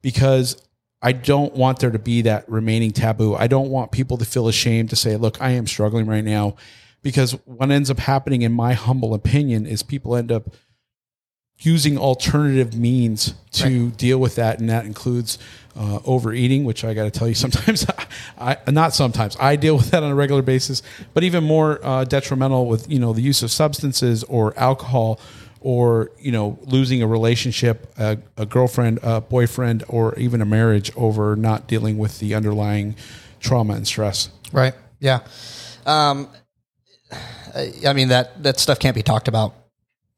because 0.00 0.62
I 1.02 1.12
don't 1.12 1.54
want 1.54 1.80
there 1.80 1.90
to 1.90 1.98
be 1.98 2.22
that 2.22 2.48
remaining 2.48 2.92
taboo. 2.92 3.34
I 3.34 3.48
don't 3.48 3.70
want 3.70 3.90
people 3.90 4.16
to 4.18 4.24
feel 4.24 4.48
ashamed 4.48 4.90
to 4.90 4.96
say, 4.96 5.16
"Look, 5.16 5.40
I 5.40 5.50
am 5.50 5.66
struggling 5.66 6.06
right 6.06 6.24
now," 6.24 6.56
because 7.02 7.32
what 7.46 7.70
ends 7.70 7.90
up 7.90 7.98
happening, 7.98 8.42
in 8.42 8.52
my 8.52 8.74
humble 8.74 9.12
opinion, 9.12 9.66
is 9.66 9.82
people 9.82 10.14
end 10.14 10.30
up 10.30 10.54
using 11.60 11.98
alternative 11.98 12.76
means 12.76 13.34
to 13.50 13.90
deal 13.90 14.18
with 14.18 14.36
that, 14.36 14.60
and 14.60 14.70
that 14.70 14.86
includes 14.86 15.38
uh, 15.78 16.00
overeating, 16.04 16.64
which 16.64 16.84
I 16.84 16.92
got 16.92 17.04
to 17.04 17.10
tell 17.10 17.28
you, 17.28 17.34
sometimes 17.46 17.86
I 18.38 18.56
not 18.68 18.94
sometimes 18.94 19.36
I 19.40 19.56
deal 19.56 19.76
with 19.76 19.90
that 19.92 20.02
on 20.02 20.10
a 20.10 20.14
regular 20.14 20.42
basis, 20.42 20.82
but 21.14 21.22
even 21.24 21.44
more 21.44 21.78
uh, 21.84 22.04
detrimental 22.04 22.66
with 22.66 22.90
you 22.90 22.98
know 22.98 23.12
the 23.12 23.22
use 23.22 23.42
of 23.42 23.50
substances 23.50 24.24
or 24.24 24.58
alcohol, 24.58 25.20
or 25.60 26.10
you 26.18 26.32
know 26.32 26.58
losing 26.64 27.00
a 27.02 27.06
relationship, 27.06 27.92
a, 27.98 28.18
a 28.36 28.44
girlfriend, 28.44 28.98
a 29.02 29.20
boyfriend, 29.20 29.84
or 29.88 30.14
even 30.16 30.40
a 30.42 30.46
marriage 30.46 30.90
over 30.96 31.36
not 31.36 31.68
dealing 31.68 31.96
with 31.96 32.18
the 32.18 32.34
underlying 32.34 32.96
trauma 33.40 33.74
and 33.74 33.86
stress. 33.86 34.30
Right. 34.52 34.74
Yeah. 35.00 35.20
Um, 35.86 36.28
I 37.86 37.92
mean 37.92 38.08
that 38.08 38.42
that 38.42 38.58
stuff 38.58 38.78
can't 38.78 38.94
be 38.94 39.02
talked 39.02 39.28
about, 39.28 39.54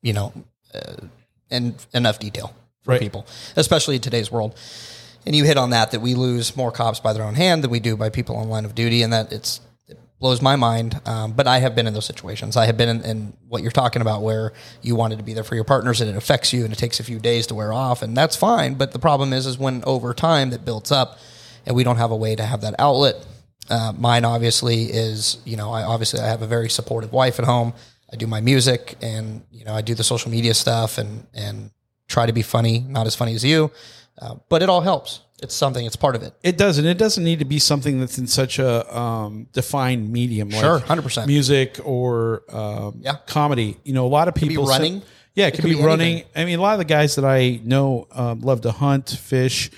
you 0.03 0.13
know, 0.13 0.33
uh, 0.75 0.97
in 1.51 1.75
enough 1.93 2.19
detail 2.19 2.55
for 2.83 2.93
Right. 2.93 3.01
people, 3.01 3.27
especially 3.57 3.97
in 3.97 4.01
today's 4.01 4.31
world. 4.33 4.55
And 5.27 5.37
you 5.37 5.45
hit 5.45 5.57
on 5.57 5.71
that 5.71 5.91
that 5.91 6.01
we 6.01 6.15
lose 6.15 6.57
more 6.57 6.73
cops 6.73 7.01
by 7.01 7.13
their 7.13 7.25
own 7.25 7.35
hand 7.35 7.63
than 7.63 7.71
we 7.71 7.81
do 7.81 7.97
by 7.97 8.11
people 8.11 8.37
on 8.37 8.49
line 8.49 8.65
of 8.65 8.75
duty, 8.75 9.03
and 9.03 9.13
that 9.13 9.33
it's 9.33 9.61
it 9.87 9.99
blows 10.19 10.41
my 10.41 10.57
mind. 10.57 11.01
Um, 11.05 11.33
but 11.33 11.47
I 11.47 11.59
have 11.59 11.75
been 11.75 11.87
in 11.87 11.95
those 11.95 12.07
situations. 12.07 12.57
I 12.57 12.67
have 12.67 12.77
been 12.77 12.89
in, 12.89 13.03
in 13.03 13.33
what 13.49 13.63
you're 13.63 13.71
talking 13.71 14.03
about, 14.03 14.23
where 14.23 14.53
you 14.83 14.97
wanted 14.97 15.19
to 15.19 15.25
be 15.25 15.35
there 15.35 15.45
for 15.45 15.55
your 15.55 15.65
partners, 15.65 16.01
and 16.01 16.09
it 16.09 16.17
affects 16.17 16.53
you, 16.53 16.65
and 16.65 16.73
it 16.73 16.77
takes 16.77 17.01
a 17.01 17.05
few 17.05 17.19
days 17.19 17.47
to 17.49 17.55
wear 17.55 17.73
off, 17.73 18.03
and 18.03 18.17
that's 18.17 18.37
fine. 18.37 18.75
But 18.75 18.93
the 18.93 18.99
problem 18.99 19.33
is, 19.33 19.47
is 19.47 19.59
when 19.59 19.85
over 19.85 20.15
time 20.15 20.51
that 20.51 20.65
builds 20.65 20.91
up, 20.91 21.19
and 21.67 21.77
we 21.77 21.85
don't 21.85 21.97
have 21.97 22.11
a 22.11 22.17
way 22.17 22.35
to 22.37 22.45
have 22.45 22.63
that 22.63 22.75
outlet. 22.79 23.27
Uh, 23.69 23.93
mine 23.97 24.25
obviously 24.25 24.85
is, 24.85 25.39
you 25.45 25.57
know, 25.57 25.71
I 25.71 25.83
obviously 25.83 26.21
I 26.21 26.27
have 26.27 26.43
a 26.43 26.47
very 26.47 26.69
supportive 26.71 27.13
wife 27.13 27.39
at 27.39 27.45
home. 27.45 27.75
I 28.13 28.17
do 28.17 28.27
my 28.27 28.41
music 28.41 28.97
and 29.01 29.43
you 29.51 29.65
know 29.65 29.73
I 29.73 29.83
do 29.83 29.95
the 29.95 30.05
social 30.05 30.31
media 30.31 30.55
stuff 30.55 30.99
and 30.99 31.27
and 31.33 31.71
try 32.09 32.27
to 32.27 32.33
be 32.33 32.43
funny, 32.43 32.81
not 32.81 33.07
as 33.07 33.15
funny 33.15 33.35
as 33.35 33.45
you, 33.45 33.71
uh, 34.21 34.37
but 34.49 34.63
it 34.63 34.69
all 34.69 34.81
helps. 34.81 35.21
It's 35.43 35.55
something. 35.55 35.87
It's 35.87 35.97
part 35.97 36.17
of 36.17 36.23
it. 36.23 36.35
It 36.43 36.59
does, 36.59 36.77
and 36.77 36.87
it 36.87 36.99
doesn't 36.99 37.25
need 37.25 37.39
to 37.39 37.47
be 37.47 37.59
something 37.59 37.99
that's 37.99 38.19
in 38.19 38.27
such 38.27 38.59
a 38.59 38.97
um, 38.97 39.47
defined 39.53 40.13
medium, 40.13 40.51
like 40.51 40.61
Sure, 40.61 40.81
100%. 40.81 41.27
music 41.27 41.79
or 41.83 42.43
um, 42.55 43.01
Yeah. 43.03 43.17
comedy. 43.27 43.79
You 43.85 43.95
know, 43.95 44.07
a 44.07 44.09
lot 44.09 44.29
of 44.29 44.35
people 44.35 44.67
say- 44.67 44.73
running. 44.73 45.03
yeah, 45.35 45.47
it, 45.47 45.49
It 45.49 45.51
could, 45.53 45.61
could 45.63 45.71
be, 45.71 45.77
be 45.77 45.83
running. 45.83 46.13
anything. 46.13 46.31
I 46.37 46.45
mean, 46.45 46.59
a 46.59 46.63
lot 46.63 46.73
of 46.75 46.79
the 46.79 46.85
guys 46.85 47.15
that 47.15 47.25
I 47.25 47.59
know 47.65 48.07
um, 48.13 48.41
love 48.41 48.61
to 48.63 48.71
hunt, 48.73 49.09
fish. 49.09 49.71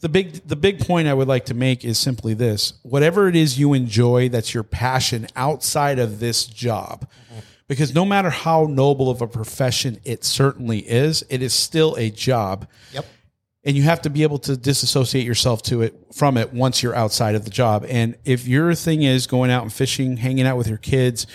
The 0.00 0.08
big, 0.08 0.46
the 0.46 0.56
big 0.56 0.80
point 0.84 1.06
I 1.08 1.14
would 1.14 1.28
like 1.28 1.46
to 1.46 1.54
make 1.54 1.84
is 1.84 1.98
simply 1.98 2.34
this: 2.34 2.72
whatever 2.82 3.28
it 3.28 3.36
is 3.36 3.58
you 3.60 3.74
enjoy, 3.74 4.28
that's 4.28 4.52
your 4.54 4.62
passion 4.64 5.28
outside 5.36 5.98
of 6.00 6.18
this 6.18 6.46
job. 6.46 7.06
Because 7.68 7.94
no 7.94 8.04
matter 8.04 8.30
how 8.30 8.64
noble 8.68 9.08
of 9.10 9.22
a 9.22 9.26
profession 9.26 9.98
it 10.04 10.24
certainly 10.24 10.80
is, 10.80 11.24
it 11.28 11.42
is 11.42 11.52
still 11.54 11.96
a 11.96 12.10
job 12.10 12.68
Yep. 12.92 13.06
And 13.66 13.76
you 13.76 13.82
have 13.82 14.00
to 14.02 14.10
be 14.10 14.22
able 14.22 14.38
to 14.38 14.56
disassociate 14.56 15.26
yourself 15.26 15.60
to 15.60 15.82
it 15.82 15.94
from 16.14 16.36
it 16.36 16.52
once 16.52 16.84
you're 16.84 16.94
outside 16.94 17.34
of 17.34 17.44
the 17.44 17.50
job. 17.50 17.84
And 17.88 18.16
if 18.24 18.46
your 18.46 18.74
thing 18.76 19.02
is 19.02 19.26
going 19.26 19.50
out 19.50 19.64
and 19.64 19.72
fishing, 19.72 20.16
hanging 20.16 20.46
out 20.46 20.56
with 20.56 20.68
your 20.68 20.78
kids, 20.78 21.26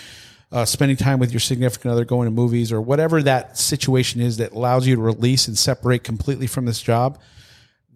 uh, 0.50 0.64
spending 0.64 0.96
time 0.96 1.18
with 1.18 1.30
your 1.30 1.40
significant 1.40 1.92
other, 1.92 2.06
going 2.06 2.26
to 2.26 2.30
movies, 2.30 2.72
or 2.72 2.80
whatever 2.80 3.22
that 3.22 3.58
situation 3.58 4.22
is 4.22 4.38
that 4.38 4.52
allows 4.52 4.86
you 4.86 4.96
to 4.96 5.02
release 5.02 5.46
and 5.46 5.58
separate 5.58 6.04
completely 6.04 6.46
from 6.46 6.64
this 6.64 6.80
job, 6.80 7.18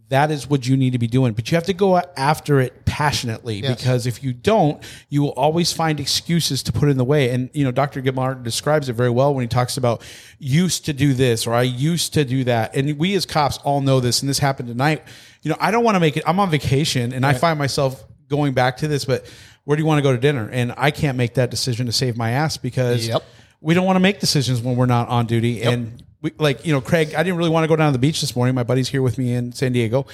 that 0.09 0.31
is 0.31 0.49
what 0.49 0.67
you 0.67 0.77
need 0.77 0.93
to 0.93 0.99
be 0.99 1.09
doing. 1.09 1.33
But 1.33 1.51
you 1.51 1.57
have 1.57 1.65
to 1.65 1.73
go 1.75 1.97
after 2.17 2.61
it 2.61 2.85
passionately 2.85 3.57
Yes. 3.57 3.77
because 3.77 4.07
if 4.07 4.23
you 4.23 4.33
don't, 4.33 4.83
you 5.09 5.21
will 5.23 5.33
always 5.33 5.73
find 5.73 5.99
excuses 5.99 6.63
to 6.65 6.73
put 6.73 6.89
in 6.89 6.97
the 6.97 7.05
way. 7.05 7.31
And 7.31 7.51
you 7.53 7.65
know, 7.65 7.73
Dr. 7.73 8.01
Gilmartin 8.01 8.43
describes 8.45 8.89
it 8.89 8.93
very 8.93 9.11
well 9.11 9.35
when 9.35 9.43
he 9.43 9.49
talks 9.49 9.77
about 9.77 10.03
used 10.39 10.85
to 10.87 10.93
do 10.93 11.13
this 11.13 11.47
or 11.47 11.55
I 11.55 11.63
used 11.63 12.15
to 12.15 12.25
do 12.25 12.45
that. 12.45 12.77
And 12.77 12.99
we 12.99 13.15
as 13.17 13.27
cops 13.27 13.59
all 13.59 13.81
know 13.81 13.99
this, 14.01 14.23
and 14.23 14.29
this 14.29 14.39
happened 14.39 14.69
tonight. 14.69 15.03
You 15.43 15.51
know, 15.51 15.57
I 15.61 15.71
don't 15.71 15.83
want 15.85 15.97
to 15.97 16.01
make 16.01 16.17
it. 16.17 16.23
I'm 16.27 16.39
on 16.41 16.51
vacation, 16.51 17.13
and 17.13 17.27
I 17.27 17.33
find 17.35 17.59
myself 17.59 18.05
going 18.29 18.53
back 18.55 18.77
to 18.79 18.89
this, 18.89 19.05
but. 19.05 19.27
Where 19.65 19.77
do 19.77 19.83
you 19.83 19.87
want 19.89 19.99
to 19.99 20.03
go 20.05 20.13
to 20.13 20.19
dinner? 20.19 20.49
And 20.49 20.73
I 20.77 20.93
can't 20.93 21.19
make 21.19 21.35
that 21.35 21.51
decision 21.51 21.87
to 21.87 21.93
save 21.93 22.17
my 22.17 22.31
ass 22.31 22.57
because 22.57 23.09
Yep. 23.09 23.25
we 23.61 23.75
don't 23.75 23.85
want 23.85 23.97
to 23.97 24.01
make 24.01 24.21
decisions 24.21 24.63
when 24.63 24.77
we're 24.77 24.87
not 24.87 25.09
on 25.09 25.27
duty. 25.27 25.61
And 25.65 26.05
we, 26.27 26.33
like, 26.39 26.67
you 26.67 26.73
know, 26.73 26.81
Craig, 26.81 27.15
I 27.15 27.23
didn't 27.23 27.37
really 27.39 27.51
want 27.51 27.65
to 27.65 27.69
go 27.69 27.77
down 27.77 27.89
to 27.89 27.93
the 27.93 28.01
beach 28.01 28.21
this 28.21 28.35
morning. 28.35 28.55
My 28.55 28.65
buddy's 28.65 28.89
here 28.89 29.03
with 29.03 29.17
me 29.17 29.33
in 29.33 29.53
San 29.53 29.73
Diego. 29.73 30.07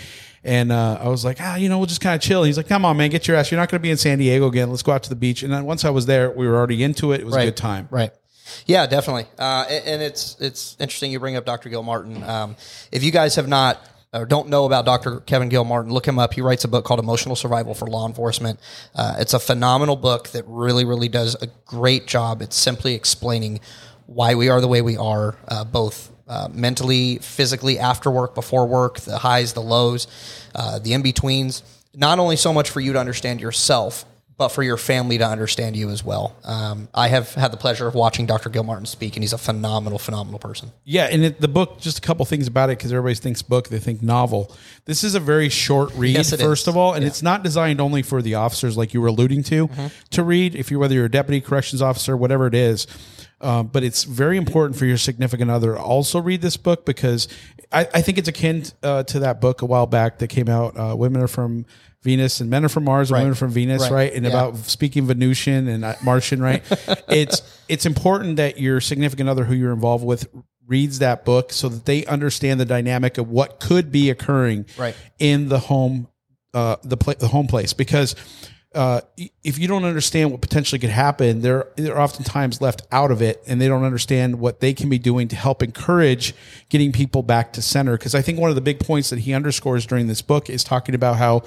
And 0.44 0.70
uh, 0.70 0.98
I 1.00 1.08
was 1.08 1.24
like, 1.24 1.38
ah, 1.40 1.56
you 1.56 1.68
know, 1.68 1.78
we'll 1.78 1.86
just 1.86 2.02
kind 2.02 2.14
of 2.14 2.20
chill. 2.20 2.44
He's 2.44 2.58
like, 2.58 2.68
come 2.68 2.84
on, 2.84 2.96
man, 2.98 3.08
get 3.10 3.26
your 3.26 3.36
ass. 3.36 3.50
You're 3.50 3.60
not 3.60 3.70
going 3.70 3.78
to 3.78 3.82
be 3.82 3.90
in 3.90 3.96
San 3.96 4.18
Diego 4.18 4.46
again. 4.46 4.68
Let's 4.68 4.82
go 4.82 4.92
out 4.92 5.02
to 5.04 5.08
the 5.08 5.16
beach. 5.16 5.42
And 5.42 5.52
then 5.52 5.64
once 5.64 5.84
I 5.84 5.90
was 5.90 6.04
there, 6.04 6.30
we 6.30 6.46
were 6.46 6.56
already 6.56 6.82
into 6.82 7.12
it. 7.12 7.20
It 7.20 7.26
was 7.26 7.34
a 7.34 7.44
good 7.44 7.56
time. 7.56 7.88
Right. 7.90 8.10
Yeah, 8.66 8.86
definitely. 8.86 9.26
Uh, 9.38 9.64
and, 9.70 9.86
and 9.86 10.02
it's 10.02 10.36
it's 10.38 10.76
interesting 10.78 11.10
you 11.10 11.20
bring 11.20 11.36
up 11.36 11.46
Dr. 11.46 11.70
Gilmartin. 11.70 12.22
Um, 12.22 12.56
if 12.90 13.02
you 13.02 13.10
guys 13.10 13.36
have 13.36 13.48
not 13.48 13.80
or 14.12 14.26
don't 14.26 14.48
know 14.48 14.66
about 14.66 14.84
Dr. 14.84 15.20
Kevin 15.20 15.48
Gilmartin, 15.48 15.90
look 15.90 16.06
him 16.06 16.18
up. 16.18 16.34
He 16.34 16.42
writes 16.42 16.64
a 16.64 16.68
book 16.68 16.84
called 16.84 17.00
Emotional 17.00 17.34
Survival 17.34 17.72
for 17.72 17.86
Law 17.86 18.06
Enforcement. 18.06 18.60
Uh, 18.94 19.16
it's 19.18 19.32
a 19.32 19.38
phenomenal 19.38 19.96
book 19.96 20.28
that 20.30 20.44
really, 20.46 20.84
really 20.84 21.08
does 21.08 21.34
a 21.40 21.46
great 21.64 22.06
job. 22.06 22.42
It's 22.42 22.56
simply 22.56 22.94
explaining 22.94 23.60
why 24.06 24.34
we 24.34 24.48
are 24.48 24.60
the 24.60 24.68
way 24.68 24.82
we 24.82 24.96
are, 24.96 25.36
uh, 25.48 25.64
both 25.64 26.10
uh, 26.28 26.48
mentally, 26.52 27.18
physically, 27.18 27.78
after 27.78 28.10
work, 28.10 28.34
before 28.34 28.66
work, 28.66 29.00
the 29.00 29.18
highs, 29.18 29.52
the 29.52 29.62
lows, 29.62 30.06
uh, 30.54 30.78
the 30.78 30.92
in 30.92 31.02
betweens. 31.02 31.62
Not 31.94 32.18
only 32.18 32.36
so 32.36 32.52
much 32.52 32.70
for 32.70 32.80
you 32.80 32.94
to 32.94 32.98
understand 32.98 33.40
yourself, 33.40 34.04
but 34.38 34.48
for 34.48 34.62
your 34.62 34.76
family 34.76 35.18
to 35.18 35.26
understand 35.26 35.76
you 35.76 35.90
as 35.90 36.02
well. 36.02 36.34
Um, 36.42 36.88
I 36.94 37.08
have 37.08 37.34
had 37.34 37.52
the 37.52 37.56
pleasure 37.56 37.86
of 37.86 37.94
watching 37.94 38.26
Dr. 38.26 38.48
Gilmartin 38.48 38.86
speak, 38.86 39.14
and 39.14 39.22
he's 39.22 39.32
a 39.32 39.38
phenomenal, 39.38 39.98
phenomenal 39.98 40.38
person. 40.38 40.72
Yeah, 40.84 41.04
and 41.04 41.24
it, 41.24 41.40
the 41.40 41.48
book, 41.48 41.80
just 41.80 41.98
a 41.98 42.00
couple 42.00 42.24
things 42.24 42.46
about 42.46 42.70
it, 42.70 42.78
because 42.78 42.92
everybody 42.92 43.14
thinks 43.14 43.42
book, 43.42 43.68
they 43.68 43.78
think 43.78 44.02
novel. 44.02 44.52
This 44.84 45.04
is 45.04 45.14
a 45.14 45.20
very 45.20 45.48
short 45.48 45.92
read, 45.94 46.16
Yes, 46.16 46.34
first 46.34 46.62
is. 46.62 46.68
of 46.68 46.76
all, 46.76 46.94
and 46.94 47.04
it's 47.04 47.22
not 47.22 47.44
designed 47.44 47.80
only 47.80 48.02
for 48.02 48.20
the 48.20 48.34
officers, 48.34 48.76
like 48.76 48.92
you 48.92 49.00
were 49.00 49.06
alluding 49.08 49.44
to, 49.44 49.68
Mm-hmm. 49.68 49.86
to 50.10 50.22
read. 50.24 50.54
If 50.56 50.70
you 50.72 50.78
whether 50.80 50.94
you're 50.94 51.04
a 51.04 51.10
deputy 51.10 51.40
corrections 51.40 51.80
officer, 51.80 52.16
whatever 52.16 52.46
it 52.48 52.54
is, 52.54 52.86
um, 53.40 53.68
but 53.68 53.84
it's 53.84 54.02
very 54.04 54.36
important 54.36 54.76
for 54.76 54.84
your 54.86 54.96
significant 54.98 55.50
other 55.50 55.74
to 55.74 55.80
also 55.80 56.20
read 56.20 56.42
this 56.42 56.56
book 56.56 56.84
because 56.84 57.28
I, 57.72 57.88
I 57.94 58.02
think 58.02 58.18
it's 58.18 58.28
akin 58.28 58.64
uh, 58.82 59.04
to 59.04 59.20
that 59.20 59.40
book 59.40 59.62
a 59.62 59.66
while 59.66 59.86
back 59.86 60.18
that 60.18 60.28
came 60.28 60.48
out. 60.48 60.76
Uh, 60.76 60.94
Women 60.96 61.22
are 61.22 61.28
from 61.28 61.64
Venus 62.02 62.40
and 62.40 62.50
men 62.50 62.64
are 62.64 62.68
from 62.68 62.82
Mars, 62.84 63.10
and 63.10 63.18
women 63.18 63.32
are 63.32 63.36
from 63.36 63.50
Venus, 63.52 63.82
Right. 63.82 63.92
right? 63.92 64.12
And 64.12 64.24
Yeah. 64.24 64.30
about 64.30 64.56
speaking 64.58 65.06
Venusian 65.06 65.68
and 65.68 65.84
uh, 65.84 65.94
Martian, 66.02 66.42
right? 66.42 66.62
it's 67.08 67.42
it's 67.68 67.86
important 67.86 68.36
that 68.36 68.58
your 68.58 68.80
significant 68.80 69.28
other 69.28 69.44
who 69.44 69.54
you're 69.54 69.72
involved 69.72 70.04
with 70.04 70.26
reads 70.66 70.98
that 71.00 71.24
book 71.24 71.52
so 71.52 71.68
that 71.68 71.84
they 71.86 72.04
understand 72.06 72.60
the 72.60 72.64
dynamic 72.64 73.18
of 73.18 73.28
what 73.28 73.60
could 73.60 73.90
be 73.92 74.10
occurring 74.10 74.66
Right. 74.78 74.94
in 75.18 75.48
the 75.48 75.58
home 75.58 76.08
uh, 76.54 76.76
the 76.84 76.96
pla- 76.96 77.14
the 77.14 77.28
home 77.28 77.46
place 77.46 77.72
because 77.72 78.14
uh, 78.74 79.00
if 79.44 79.58
you 79.58 79.68
don't 79.68 79.84
understand 79.84 80.30
what 80.30 80.40
potentially 80.40 80.78
could 80.78 80.88
happen, 80.90 81.42
they're 81.42 81.66
they're 81.76 82.00
oftentimes 82.00 82.60
left 82.62 82.80
out 82.90 83.10
of 83.10 83.20
it, 83.20 83.42
and 83.46 83.60
they 83.60 83.68
don't 83.68 83.84
understand 83.84 84.38
what 84.40 84.60
they 84.60 84.72
can 84.72 84.88
be 84.88 84.98
doing 84.98 85.28
to 85.28 85.36
help 85.36 85.62
encourage 85.62 86.34
getting 86.70 86.90
people 86.90 87.22
back 87.22 87.52
to 87.52 87.60
center. 87.60 87.98
Because 87.98 88.14
I 88.14 88.22
think 88.22 88.38
one 88.38 88.48
of 88.48 88.54
the 88.54 88.62
big 88.62 88.80
points 88.80 89.10
that 89.10 89.18
he 89.18 89.34
underscores 89.34 89.84
during 89.84 90.06
this 90.06 90.22
book 90.22 90.48
is 90.48 90.64
talking 90.64 90.94
about 90.94 91.16
how 91.16 91.42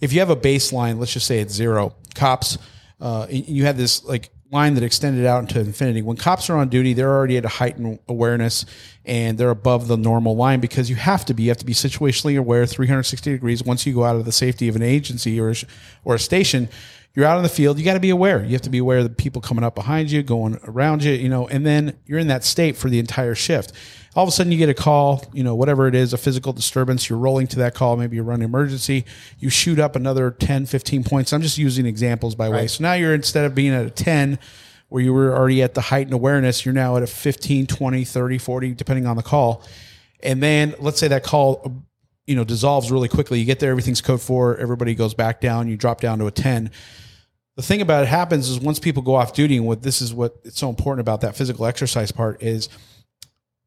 if 0.00 0.12
you 0.14 0.20
have 0.20 0.30
a 0.30 0.36
baseline, 0.36 0.98
let's 0.98 1.12
just 1.12 1.26
say 1.26 1.40
it's 1.40 1.52
zero, 1.52 1.94
cops, 2.14 2.56
uh, 2.98 3.26
you 3.28 3.66
have 3.66 3.76
this 3.76 4.02
like 4.04 4.30
line 4.50 4.74
that 4.74 4.82
extended 4.82 5.24
out 5.24 5.40
into 5.40 5.60
infinity. 5.60 6.02
When 6.02 6.16
cops 6.16 6.50
are 6.50 6.56
on 6.56 6.68
duty, 6.68 6.92
they're 6.92 7.10
already 7.10 7.36
at 7.36 7.44
a 7.44 7.48
heightened 7.48 8.00
awareness 8.08 8.66
and 9.04 9.38
they're 9.38 9.50
above 9.50 9.88
the 9.88 9.96
normal 9.96 10.36
line 10.36 10.60
because 10.60 10.90
you 10.90 10.96
have 10.96 11.24
to 11.26 11.34
be. 11.34 11.44
You 11.44 11.50
have 11.50 11.58
to 11.58 11.64
be 11.64 11.72
situationally 11.72 12.38
aware 12.38 12.66
360 12.66 13.30
degrees 13.30 13.62
once 13.62 13.86
you 13.86 13.94
go 13.94 14.04
out 14.04 14.16
of 14.16 14.24
the 14.24 14.32
safety 14.32 14.68
of 14.68 14.76
an 14.76 14.82
agency 14.82 15.40
or, 15.40 15.54
or 16.04 16.16
a 16.16 16.18
station. 16.18 16.68
You're 17.14 17.26
out 17.26 17.36
in 17.36 17.42
the 17.42 17.48
field. 17.48 17.78
You 17.78 17.84
got 17.84 17.94
to 17.94 18.00
be 18.00 18.10
aware. 18.10 18.42
You 18.42 18.52
have 18.52 18.62
to 18.62 18.70
be 18.70 18.78
aware 18.78 18.98
of 18.98 19.04
the 19.04 19.10
people 19.10 19.40
coming 19.40 19.64
up 19.64 19.74
behind 19.74 20.10
you, 20.10 20.22
going 20.22 20.58
around 20.64 21.02
you, 21.02 21.12
you 21.12 21.28
know, 21.28 21.48
and 21.48 21.66
then 21.66 21.96
you're 22.06 22.20
in 22.20 22.28
that 22.28 22.44
state 22.44 22.76
for 22.76 22.88
the 22.88 22.98
entire 22.98 23.34
shift. 23.34 23.72
All 24.16 24.24
of 24.24 24.28
a 24.28 24.32
sudden, 24.32 24.50
you 24.50 24.58
get 24.58 24.68
a 24.68 24.74
call, 24.74 25.24
you 25.32 25.44
know, 25.44 25.54
whatever 25.54 25.86
it 25.86 25.94
is, 25.94 26.12
a 26.12 26.18
physical 26.18 26.52
disturbance. 26.52 27.08
You're 27.08 27.18
rolling 27.18 27.46
to 27.48 27.56
that 27.60 27.74
call. 27.74 27.96
Maybe 27.96 28.16
you're 28.16 28.24
running 28.24 28.44
emergency. 28.44 29.04
You 29.38 29.50
shoot 29.50 29.78
up 29.78 29.94
another 29.94 30.32
10, 30.32 30.66
15 30.66 31.04
points. 31.04 31.32
I'm 31.32 31.42
just 31.42 31.58
using 31.58 31.86
examples 31.86 32.34
by 32.34 32.48
way. 32.48 32.66
So 32.66 32.82
now 32.82 32.94
you're 32.94 33.14
instead 33.14 33.44
of 33.44 33.54
being 33.54 33.72
at 33.72 33.86
a 33.86 33.90
10, 33.90 34.38
where 34.88 35.02
you 35.02 35.14
were 35.14 35.34
already 35.34 35.62
at 35.62 35.74
the 35.74 35.80
height 35.80 36.06
and 36.06 36.12
awareness, 36.12 36.64
you're 36.64 36.74
now 36.74 36.96
at 36.96 37.02
a 37.04 37.06
15, 37.06 37.66
20, 37.68 38.04
30, 38.04 38.38
40, 38.38 38.74
depending 38.74 39.06
on 39.06 39.16
the 39.16 39.22
call. 39.22 39.62
And 40.22 40.42
then 40.42 40.74
let's 40.80 40.98
say 40.98 41.08
that 41.08 41.22
call, 41.22 41.84
you 42.26 42.34
know, 42.34 42.44
dissolves 42.44 42.90
really 42.90 43.08
quickly. 43.08 43.38
You 43.38 43.44
get 43.44 43.60
there, 43.60 43.70
everything's 43.70 44.00
code 44.00 44.20
four, 44.20 44.56
everybody 44.56 44.96
goes 44.96 45.14
back 45.14 45.40
down, 45.40 45.68
you 45.68 45.76
drop 45.76 46.00
down 46.00 46.18
to 46.18 46.26
a 46.26 46.32
10. 46.32 46.72
The 47.56 47.62
thing 47.62 47.80
about 47.80 48.02
it 48.02 48.08
happens 48.08 48.48
is 48.48 48.58
once 48.58 48.80
people 48.80 49.02
go 49.02 49.14
off 49.14 49.32
duty, 49.32 49.56
and 49.56 49.66
what 49.66 49.82
this 49.82 50.02
is 50.02 50.12
what 50.12 50.36
it's 50.44 50.58
so 50.58 50.68
important 50.68 51.00
about 51.00 51.20
that 51.20 51.36
physical 51.36 51.66
exercise 51.66 52.10
part 52.10 52.42
is 52.42 52.68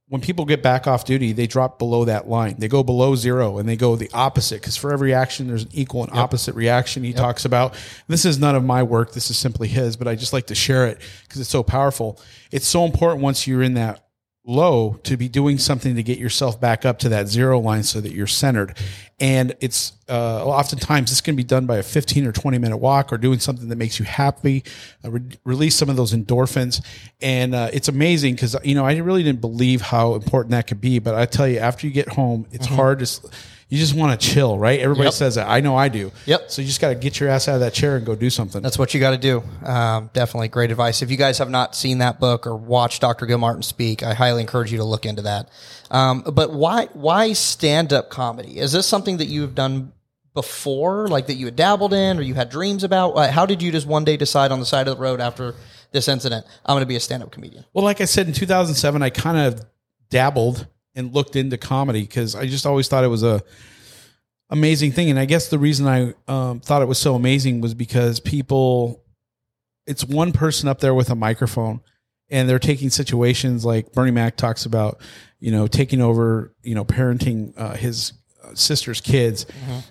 when 0.09 0.21
people 0.21 0.45
get 0.45 0.61
back 0.61 0.85
off 0.85 1.05
duty, 1.05 1.31
they 1.31 1.47
drop 1.47 1.79
below 1.79 2.05
that 2.05 2.27
line. 2.27 2.55
They 2.59 2.67
go 2.67 2.83
below 2.83 3.15
zero 3.15 3.57
and 3.57 3.67
they 3.67 3.75
go 3.75 3.95
the 3.95 4.11
opposite 4.13 4.61
because 4.61 4.75
for 4.75 4.91
every 4.91 5.13
action, 5.13 5.47
there's 5.47 5.63
an 5.63 5.69
equal 5.73 6.03
and 6.03 6.13
opposite 6.13 6.55
reaction. 6.55 7.03
He 7.03 7.13
talks 7.13 7.45
about 7.45 7.73
this 8.07 8.25
is 8.25 8.37
none 8.37 8.55
of 8.55 8.63
my 8.63 8.83
work. 8.83 9.13
This 9.13 9.29
is 9.29 9.37
simply 9.37 9.67
his, 9.67 9.95
but 9.95 10.07
I 10.07 10.15
just 10.15 10.33
like 10.33 10.47
to 10.47 10.55
share 10.55 10.87
it 10.87 10.99
because 11.23 11.39
it's 11.41 11.49
so 11.49 11.63
powerful. 11.63 12.19
It's 12.51 12.67
so 12.67 12.85
important 12.85 13.23
once 13.23 13.47
you're 13.47 13.63
in 13.63 13.75
that 13.75 14.05
low 14.45 14.99
to 15.03 15.15
be 15.15 15.29
doing 15.29 15.57
something 15.57 15.95
to 15.95 16.03
get 16.03 16.19
yourself 16.19 16.59
back 16.59 16.85
up 16.85 16.99
to 16.99 17.09
that 17.09 17.27
zero 17.27 17.59
line 17.59 17.83
so 17.83 18.01
that 18.01 18.11
you're 18.11 18.27
centered. 18.27 18.77
And 19.19 19.55
it's 19.61 19.93
uh, 20.09 20.45
oftentimes 20.45 21.09
this 21.09 21.21
can 21.21 21.37
be 21.37 21.45
done 21.45 21.65
by 21.65 21.77
a 21.77 21.83
15 21.83 22.25
or 22.25 22.33
20 22.33 22.57
minute 22.57 22.77
walk 22.77 23.13
or 23.13 23.17
doing 23.17 23.39
something 23.39 23.69
that 23.69 23.77
makes 23.77 23.99
you 23.99 24.05
happy, 24.05 24.63
uh, 25.05 25.11
re- 25.11 25.21
release 25.45 25.75
some 25.75 25.89
of 25.89 25.95
those 25.95 26.13
endorphins. 26.13 26.85
And 27.21 27.55
uh, 27.55 27.69
it's 27.71 27.87
amazing 27.87 28.35
because, 28.35 28.55
you 28.65 28.75
know, 28.75 28.85
I 28.85 28.97
really 28.97 29.23
didn't 29.23 29.41
believe 29.41 29.81
how 29.81 30.15
important 30.15 30.51
that 30.51 30.67
could 30.67 30.81
be. 30.81 30.99
But 30.99 31.15
I 31.15 31.25
tell 31.25 31.47
you, 31.47 31.59
after 31.59 31.87
you 31.87 31.93
get 31.93 32.09
home, 32.09 32.45
it's 32.51 32.65
hard 32.65 32.99
to, 32.99 33.29
you 33.73 33.79
just 33.79 33.95
want 33.95 34.19
to 34.21 34.27
chill, 34.27 34.55
right? 34.59 34.79
Everybody 34.79 35.05
Yep. 35.07 35.13
says 35.13 35.35
that. 35.35 35.49
I 35.49 35.59
know 35.59 35.75
I 35.75 35.89
do. 35.89 36.11
Yep. 36.27 36.51
So 36.51 36.61
you 36.61 36.67
just 36.67 36.79
got 36.79 36.89
to 36.89 36.95
get 36.95 37.19
your 37.19 37.29
ass 37.29 37.47
out 37.47 37.55
of 37.55 37.61
that 37.61 37.73
chair 37.73 37.97
and 37.97 38.05
go 38.05 38.13
do 38.13 38.29
something. 38.29 38.61
That's 38.61 38.77
what 38.77 38.93
you 38.93 38.99
got 38.99 39.11
to 39.11 39.17
do. 39.17 39.41
Um, 39.65 40.11
definitely 40.13 40.49
great 40.49 40.69
advice. 40.69 41.01
If 41.01 41.09
you 41.09 41.17
guys 41.17 41.39
have 41.39 41.49
not 41.49 41.75
seen 41.75 41.97
that 41.97 42.19
book 42.19 42.45
or 42.45 42.55
watched 42.55 43.01
Dr. 43.01 43.25
Gilmartin 43.25 43.63
speak, 43.63 44.03
I 44.03 44.13
highly 44.13 44.41
encourage 44.41 44.71
you 44.71 44.77
to 44.77 44.83
look 44.83 45.07
into 45.07 45.23
that. 45.23 45.49
Um, 45.89 46.21
but 46.21 46.53
why 46.53 46.85
why 46.93 47.33
stand 47.33 47.91
up 47.93 48.11
comedy? 48.11 48.59
Is 48.59 48.71
this 48.73 48.85
something 48.85 49.17
that 49.17 49.27
you've 49.27 49.55
done 49.55 49.91
before, 50.35 51.07
like 51.07 51.27
that 51.27 51.35
you 51.35 51.45
had 51.45 51.55
dabbled 51.55 51.93
in 51.93 52.19
or 52.19 52.21
you 52.21 52.33
had 52.35 52.49
dreams 52.51 52.83
about? 52.83 53.11
Uh, 53.13 53.31
How 53.31 53.45
did 53.47 53.61
you 53.63 53.71
just 53.71 53.87
one 53.87 54.03
day 54.03 54.17
decide 54.17 54.51
on 54.51 54.59
the 54.59 54.65
side 54.67 54.87
of 54.87 54.97
the 54.97 55.01
road 55.01 55.19
after 55.19 55.55
this 55.91 56.07
incident, 56.07 56.45
I'm 56.65 56.73
going 56.75 56.81
to 56.81 56.87
be 56.87 56.95
a 56.95 56.99
stand 56.99 57.23
up 57.23 57.31
comedian? 57.31 57.65
Well, 57.73 57.83
like 57.83 58.01
I 58.01 58.05
said 58.05 58.27
in 58.27 58.33
2007, 58.33 59.01
I 59.01 59.09
kind 59.09 59.37
of 59.37 59.65
dabbled 60.09 60.67
and 60.95 61.13
looked 61.13 61.35
into 61.35 61.57
comedy 61.57 62.01
because 62.01 62.35
I 62.35 62.45
just 62.45 62.65
always 62.65 62.87
thought 62.87 63.03
it 63.03 63.07
was 63.07 63.23
a 63.23 63.41
amazing 64.49 64.91
thing. 64.91 65.09
And 65.09 65.19
I 65.19 65.25
guess 65.25 65.49
the 65.49 65.59
reason 65.59 65.87
I 65.87 66.13
um, 66.27 66.59
thought 66.59 66.81
it 66.81 66.87
was 66.87 66.99
so 66.99 67.15
amazing 67.15 67.61
was 67.61 67.73
because 67.73 68.19
people, 68.19 69.03
it's 69.87 70.05
one 70.05 70.31
person 70.31 70.69
up 70.69 70.79
there 70.79 70.93
with 70.93 71.09
a 71.09 71.15
microphone, 71.15 71.81
and 72.29 72.47
they're 72.47 72.59
taking 72.59 72.89
situations 72.89 73.65
like 73.65 73.91
Bernie 73.93 74.11
Mac 74.11 74.37
talks 74.37 74.65
about, 74.65 75.01
you 75.39 75.51
know, 75.51 75.67
taking 75.67 76.01
over, 76.01 76.53
you 76.63 76.75
know, 76.75 76.85
parenting 76.85 77.53
uh, 77.57 77.73
his 77.73 78.13
uh, 78.43 78.53
sister's 78.53 79.01
kids, 79.01 79.45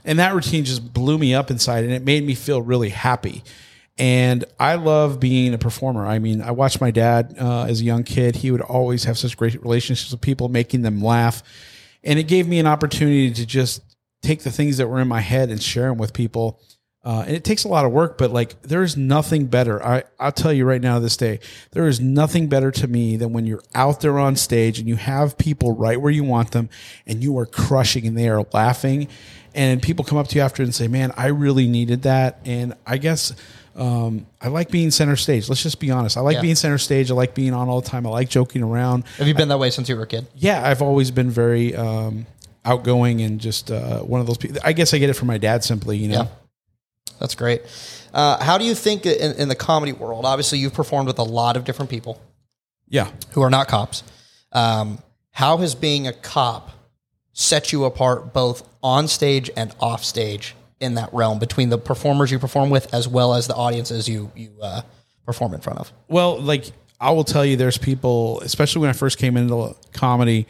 and 0.05 0.19
that 0.19 0.35
routine 0.35 0.65
just 0.65 0.93
blew 0.93 1.19
me 1.19 1.35
up 1.35 1.51
inside, 1.51 1.85
and 1.85 1.93
it 1.93 2.05
made 2.05 2.25
me 2.25 2.35
feel 2.35 2.63
really 2.63 2.89
happy. 2.89 3.43
And 3.99 4.45
I 4.59 4.77
love 4.77 5.21
being 5.21 5.53
a 5.53 5.59
performer. 5.59 6.07
I 6.07 6.19
mean, 6.19 6.41
I 6.41 6.51
watched 6.53 6.81
my 6.81 6.91
dad 6.91 7.37
uh, 7.39 7.65
as 7.65 7.81
a 7.81 7.85
young 7.85 8.05
kid. 8.05 8.37
He 8.37 8.51
would 8.51 8.63
always 8.63 9.05
have 9.05 9.19
such 9.19 9.37
great 9.37 9.61
relationships 9.63 10.11
with 10.11 10.21
people, 10.21 10.49
making 10.49 10.83
them 10.83 11.03
laugh. 11.03 11.43
And 12.03 12.19
it 12.19 12.25
gave 12.25 12.49
me 12.49 12.59
an 12.59 12.67
opportunity 12.67 13.31
to 13.31 13.47
just 13.47 13.83
take 14.23 14.43
the 14.43 14.51
things 14.51 14.79
that 14.79 14.89
were 14.89 15.01
in 15.01 15.09
my 15.09 15.21
head 15.21 15.51
and 15.51 15.63
share 15.63 15.89
them 15.89 15.99
with 15.99 16.13
people. 16.13 16.61
Uh, 17.05 17.25
and 17.27 17.35
it 17.35 17.43
takes 17.43 17.65
a 17.65 17.69
lot 17.69 17.85
of 17.85 17.91
work, 17.91 18.17
but 18.17 18.31
like 18.31 18.63
there's 18.63 18.97
nothing 18.97 19.47
better. 19.47 19.85
I, 19.85 20.05
I'll 20.21 20.31
tell 20.31 20.53
you 20.53 20.65
right 20.65 20.81
now, 20.81 21.01
this 21.01 21.17
day, 21.17 21.41
there 21.73 21.89
is 21.89 22.01
nothing 22.01 22.47
better 22.47 22.71
to 22.71 22.87
me 22.87 23.17
than 23.17 23.33
when 23.33 23.45
you're 23.45 23.63
out 23.75 24.01
there 24.01 24.21
on 24.21 24.37
stage 24.37 24.79
and 24.79 24.89
you 24.89 24.95
have 24.95 25.37
people 25.37 25.75
right 25.75 26.01
where 26.01 26.13
you 26.13 26.23
want 26.23 26.53
them 26.53 26.71
and 27.05 27.23
you 27.23 27.37
are 27.39 27.47
crushing 27.47 28.07
and 28.07 28.17
they 28.17 28.29
are 28.29 28.47
laughing. 28.53 29.09
And 29.53 29.83
people 29.83 30.05
come 30.05 30.17
up 30.17 30.29
to 30.29 30.37
you 30.37 30.43
after 30.43 30.63
and 30.63 30.73
say, 30.73 30.87
man, 30.87 31.13
I 31.17 31.27
really 31.27 31.67
needed 31.67 32.03
that. 32.03 32.39
And 32.45 32.75
I 32.87 32.99
guess 32.99 33.35
um, 33.75 34.27
I 34.41 34.49
like 34.49 34.71
being 34.71 34.91
center 34.91 35.17
stage. 35.17 35.49
Let's 35.49 35.63
just 35.63 35.81
be 35.81 35.91
honest. 35.91 36.17
I 36.17 36.21
like 36.21 36.37
Yeah. 36.37 36.43
being 36.43 36.55
center 36.55 36.79
stage. 36.79 37.11
I 37.11 37.15
like 37.15 37.35
being 37.35 37.55
on 37.55 37.69
all 37.69 37.81
the 37.81 37.89
time. 37.89 38.07
I 38.07 38.11
like 38.11 38.29
joking 38.29 38.63
around. 38.63 39.05
Have 39.19 39.27
you 39.29 39.35
been 39.35 39.49
that 39.49 39.59
way 39.59 39.71
since 39.71 39.89
you 39.89 39.97
were 39.97 40.03
a 40.03 40.07
kid? 40.07 40.27
Yeah, 40.35 40.67
I've 40.67 40.83
always 40.83 41.11
been 41.11 41.31
very 41.31 41.75
um, 41.75 42.27
outgoing 42.65 43.21
and 43.23 43.41
just 43.41 43.71
uh, 43.71 44.01
one 44.01 44.21
of 44.21 44.27
those 44.27 44.37
people. 44.39 44.59
I 44.65 44.73
guess 44.73 44.93
I 44.95 44.99
get 44.99 45.11
it 45.11 45.15
from 45.15 45.29
my 45.29 45.39
dad 45.39 45.65
simply, 45.65 45.97
you 45.97 46.09
know. 46.09 46.15
Yeah. 46.23 46.29
That's 47.19 47.35
great. 47.35 47.63
Uh, 48.13 48.43
how 48.43 48.59
do 48.59 48.65
you 48.65 48.75
think 48.75 49.07
in, 49.07 49.33
in 49.37 49.49
the 49.49 49.55
comedy 49.55 49.93
world? 49.93 50.25
Obviously, 50.25 50.59
you've 50.59 50.75
performed 50.75 51.07
with 51.07 51.19
a 51.19 51.23
lot 51.25 51.57
of 51.57 51.65
different 51.65 51.91
people 51.91 52.21
Yeah. 52.89 53.11
who 53.31 53.43
are 53.43 53.51
not 53.51 53.69
cops. 53.69 54.03
Um, 54.53 54.99
how 55.31 55.57
has 55.59 55.75
being 55.75 56.07
a 56.07 56.13
cop 56.13 56.71
set 57.33 57.73
you 57.73 57.85
apart 57.85 58.33
both 58.35 58.69
on 58.83 59.09
stage 59.09 59.51
and 59.57 59.75
off 59.81 60.05
stage 60.05 60.55
in 60.83 60.95
that 60.95 61.13
realm 61.15 61.39
between 61.39 61.71
the 61.71 61.79
performers 61.79 62.31
you 62.31 62.39
perform 62.39 62.71
with 62.71 62.93
as 62.93 63.09
well 63.09 63.35
as 63.35 63.47
the 63.47 63.55
audiences 63.55 64.09
you 64.09 64.31
you 64.37 64.51
uh, 64.61 64.83
perform 65.25 65.55
in 65.55 65.61
front 65.61 65.79
of? 65.79 65.93
Well, 66.09 66.41
like 66.41 66.71
I 67.01 67.11
will 67.13 67.25
tell 67.25 67.45
you, 67.45 67.57
there's 67.57 67.79
people, 67.79 68.41
especially 68.41 68.81
when 68.81 68.91
I 68.91 68.95
first 68.95 69.19
came 69.19 69.37
into 69.37 69.75
comedy. 69.93 70.47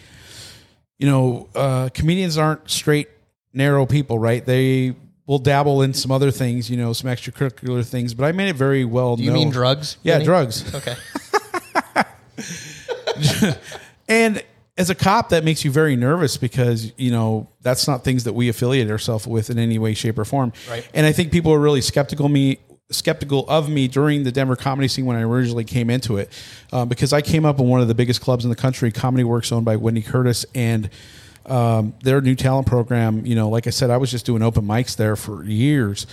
You 0.99 1.07
know, 1.09 1.49
uh, 1.55 1.89
comedians 1.95 2.39
aren't 2.39 2.71
straight, 2.71 3.09
narrow 3.53 3.87
people, 3.87 4.19
right? 4.19 4.45
They 4.45 4.95
will 5.27 5.39
dabble 5.39 5.83
in 5.83 5.95
some 5.95 6.11
other 6.11 6.31
things, 6.31 6.71
you 6.71 6.77
know, 6.77 6.93
some 6.93 7.11
extracurricular 7.11 7.85
things. 7.87 8.15
But 8.15 8.25
I 8.25 8.33
made 8.33 8.49
it 8.49 8.57
very 8.57 8.85
well. 8.85 9.17
Do 9.17 9.23
you 9.23 9.33
mean 9.33 9.51
drugs? 9.51 9.97
Yeah, 10.03 10.21
drugs. 10.21 10.75
Okay. 10.75 10.95
And 14.09 14.43
as 14.79 14.89
a 14.89 14.95
cop, 14.95 15.31
that 15.31 15.45
makes 15.45 15.65
you 15.65 15.71
very 15.71 15.97
nervous 15.97 16.37
because 16.37 16.93
you 16.97 17.11
know 17.11 17.49
that's 17.61 17.87
not 17.87 18.05
things 18.05 18.25
that 18.25 18.33
we 18.33 18.49
affiliate 18.49 18.91
ourselves 18.91 19.27
with 19.27 19.51
in 19.51 19.59
any 19.59 19.79
way, 19.79 19.95
shape, 19.95 20.19
or 20.19 20.25
form. 20.25 20.53
Right. 20.69 20.89
And 20.95 21.07
I 21.07 21.13
think 21.13 21.31
people 21.31 21.53
are 21.53 21.61
really 21.61 21.83
skeptical 21.83 22.27
of 22.27 22.33
me, 22.33 22.59
skeptical 22.91 23.49
of 23.49 23.69
me 23.69 23.87
during 23.87 24.25
the 24.25 24.33
Denver 24.33 24.57
comedy 24.57 24.89
scene 24.89 25.05
when 25.05 25.17
I 25.17 25.23
originally 25.23 25.65
came 25.65 25.91
into 25.91 26.17
it, 26.17 26.31
uh, 26.73 26.85
because 26.87 27.13
I 27.13 27.21
came 27.21 27.45
up 27.45 27.61
in 27.61 27.69
one 27.69 27.81
of 27.81 27.89
the 27.89 27.95
biggest 27.95 28.23
clubs 28.23 28.45
in 28.45 28.51
the 28.51 28.57
country, 28.57 28.91
Comedy 28.91 29.25
Works, 29.25 29.53
owned 29.53 29.67
by 29.67 29.77
Wende 29.77 30.05
Curtis, 30.05 30.47
and 30.55 30.89
um, 31.45 31.95
their 32.03 32.23
new 32.23 32.35
talent 32.35 32.67
program. 32.67 33.27
You 33.27 33.35
know, 33.35 33.51
like 33.51 33.67
I 33.67 33.71
said, 33.71 33.91
I 33.91 33.99
was 33.99 34.11
just 34.11 34.25
doing 34.25 34.43
open 34.43 34.65
mics 34.65 34.97
there 34.97 35.17
for 35.17 35.45
years, 35.45 36.07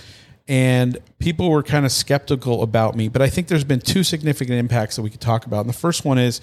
and 0.48 0.98
people 1.18 1.50
were 1.50 1.62
kind 1.62 1.86
of 1.86 1.92
skeptical 1.92 2.62
about 2.62 2.94
me. 2.94 3.08
But 3.08 3.22
I 3.22 3.30
think 3.30 3.48
there's 3.48 3.64
been 3.64 3.80
two 3.80 4.04
significant 4.04 4.58
impacts 4.58 4.96
that 4.96 5.02
we 5.02 5.08
could 5.08 5.22
talk 5.22 5.46
about. 5.46 5.60
And 5.60 5.68
the 5.70 5.78
first 5.78 6.04
one 6.04 6.18
is 6.18 6.42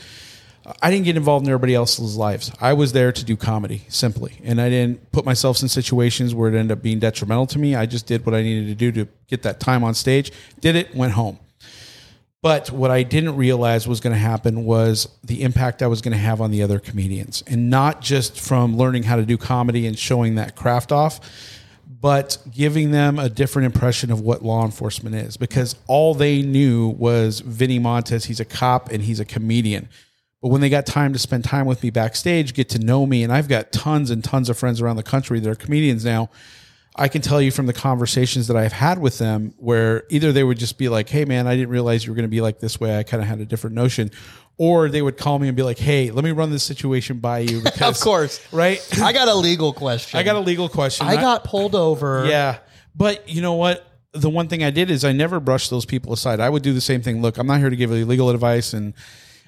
I 0.82 0.92
didn't 0.92 1.06
get 1.06 1.16
involved 1.16 1.46
in 1.46 1.52
everybody 1.52 1.74
else's 1.74 2.18
lives. 2.18 2.52
I 2.60 2.74
was 2.74 2.92
there 2.92 3.14
to 3.14 3.24
do 3.24 3.38
comedy 3.38 3.84
simply, 3.88 4.38
and 4.44 4.60
I 4.60 4.70
didn't 4.70 5.12
put 5.14 5.24
myself 5.24 5.62
in 5.62 5.70
situations 5.70 6.36
where 6.36 6.54
it 6.54 6.58
ended 6.58 6.78
up 6.78 6.84
being 6.84 7.00
detrimental 7.00 7.48
to 7.48 7.60
me. 7.60 7.74
I 7.74 7.86
just 7.86 8.06
did 8.06 8.26
what 8.26 8.36
I 8.36 8.42
needed 8.42 8.68
to 8.68 8.76
do 8.76 8.92
to 9.04 9.10
get 9.28 9.44
that 9.44 9.62
time 9.62 9.84
on 9.84 9.94
stage. 9.94 10.32
Did 10.60 10.76
it, 10.76 10.94
went 10.94 11.14
home. 11.14 11.40
But 12.42 12.70
what 12.70 12.92
I 12.92 13.04
didn't 13.04 13.36
realize 13.36 13.88
was 13.88 14.00
going 14.00 14.14
to 14.14 14.20
happen 14.20 14.66
was 14.66 15.08
the 15.24 15.42
impact 15.42 15.82
I 15.82 15.88
was 15.88 16.02
going 16.02 16.12
to 16.12 16.18
have 16.18 16.42
on 16.42 16.52
the 16.52 16.62
other 16.64 16.80
comedians, 16.80 17.44
and 17.48 17.70
not 17.70 18.02
just 18.02 18.40
from 18.40 18.78
learning 18.78 19.04
how 19.04 19.16
to 19.16 19.26
do 19.26 19.38
comedy 19.38 19.88
and 19.88 19.98
showing 19.98 20.36
that 20.36 20.56
craft 20.56 20.92
off, 20.92 21.20
but 22.00 22.38
giving 22.52 22.92
them 22.92 23.18
a 23.18 23.30
different 23.30 23.66
impression 23.66 24.12
of 24.12 24.22
what 24.22 24.44
law 24.44 24.64
enforcement 24.64 25.16
is 25.16 25.36
because 25.36 25.76
all 25.88 26.14
they 26.14 26.42
knew 26.42 26.90
was 26.90 27.40
Vinnie 27.40 27.80
Montez. 27.80 28.26
He's 28.26 28.40
a 28.40 28.46
cop 28.46 28.92
and 28.92 29.02
he's 29.02 29.20
a 29.20 29.26
comedian. 29.26 29.90
But 30.42 30.50
when 30.50 30.62
they 30.62 30.70
got 30.70 30.86
time 30.86 31.14
to 31.14 31.20
spend 31.20 31.44
time 31.44 31.66
with 31.66 31.82
me 31.82 31.90
backstage, 31.90 32.54
get 32.54 32.70
to 32.70 32.80
know 32.80 33.06
me, 33.06 33.24
and 33.24 33.34
I've 33.34 33.48
got 33.48 33.72
tons 33.72 34.12
and 34.12 34.24
tons 34.24 34.50
of 34.50 34.58
friends 34.58 34.82
around 34.82 34.98
the 34.98 35.04
country 35.04 35.40
that 35.40 35.50
are 35.50 35.56
comedians 35.56 36.06
now. 36.06 36.30
I 37.00 37.08
can 37.08 37.22
tell 37.22 37.40
you 37.42 37.52
from 37.52 37.68
the 37.68 37.74
conversations 37.74 38.48
that 38.48 38.58
I've 38.58 38.74
had 38.74 38.98
with 39.00 39.20
them 39.20 39.54
where 39.58 40.04
either 40.10 40.32
they 40.32 40.44
would 40.44 40.58
just 40.58 40.80
be 40.80 40.90
like, 40.90 41.10
Hey 41.10 41.26
man, 41.26 41.46
I 41.46 41.56
didn't 41.56 41.70
realize 41.70 42.04
you 42.06 42.12
were 42.12 42.16
going 42.16 42.24
to 42.24 42.28
be 42.30 42.42
like 42.42 42.60
this 42.60 42.80
way. 42.80 42.98
I 42.98 43.04
kind 43.04 43.22
of 43.22 43.30
had 43.30 43.40
a 43.40 43.46
different 43.46 43.76
notion. 43.76 44.10
Or 44.58 44.90
they 44.90 45.04
would 45.04 45.16
call 45.16 45.38
me 45.38 45.48
and 45.48 45.56
be 45.56 45.62
like, 45.62 45.78
Hey, 45.78 46.10
let 46.10 46.24
me 46.24 46.32
run 46.32 46.50
this 46.50 46.64
situation 46.64 47.20
by 47.20 47.40
you. 47.40 47.62
Because, 47.64 47.98
Of 47.98 48.04
course. 48.04 48.42
Right. 48.52 48.80
I 49.02 49.14
got 49.14 49.28
a 49.28 49.36
legal 49.36 49.74
question. 49.74 50.20
I 50.20 50.24
got 50.24 50.38
a 50.38 50.40
legal 50.40 50.70
question. 50.70 51.06
I 51.06 51.16
got 51.18 51.44
pulled 51.44 51.76
over. 51.76 52.26
yeah. 52.28 52.58
But 52.96 53.30
you 53.30 53.44
know 53.44 53.54
what? 53.54 53.86
The 54.14 54.30
one 54.32 54.48
thing 54.48 54.64
I 54.64 54.72
did 54.72 54.90
is 54.90 55.06
I 55.06 55.12
never 55.12 55.40
brushed 55.40 55.70
those 55.70 55.86
people 55.86 56.14
aside. 56.14 56.40
I 56.40 56.50
would 56.50 56.64
do 56.64 56.74
the 56.74 56.82
same 56.82 57.04
thing. 57.04 57.22
Look, 57.22 57.38
I'm 57.38 57.46
not 57.46 57.60
here 57.60 57.70
to 57.70 57.76
give 57.76 57.92
you 57.92 58.08
legal 58.08 58.32
advice, 58.32 58.74
and 58.74 58.96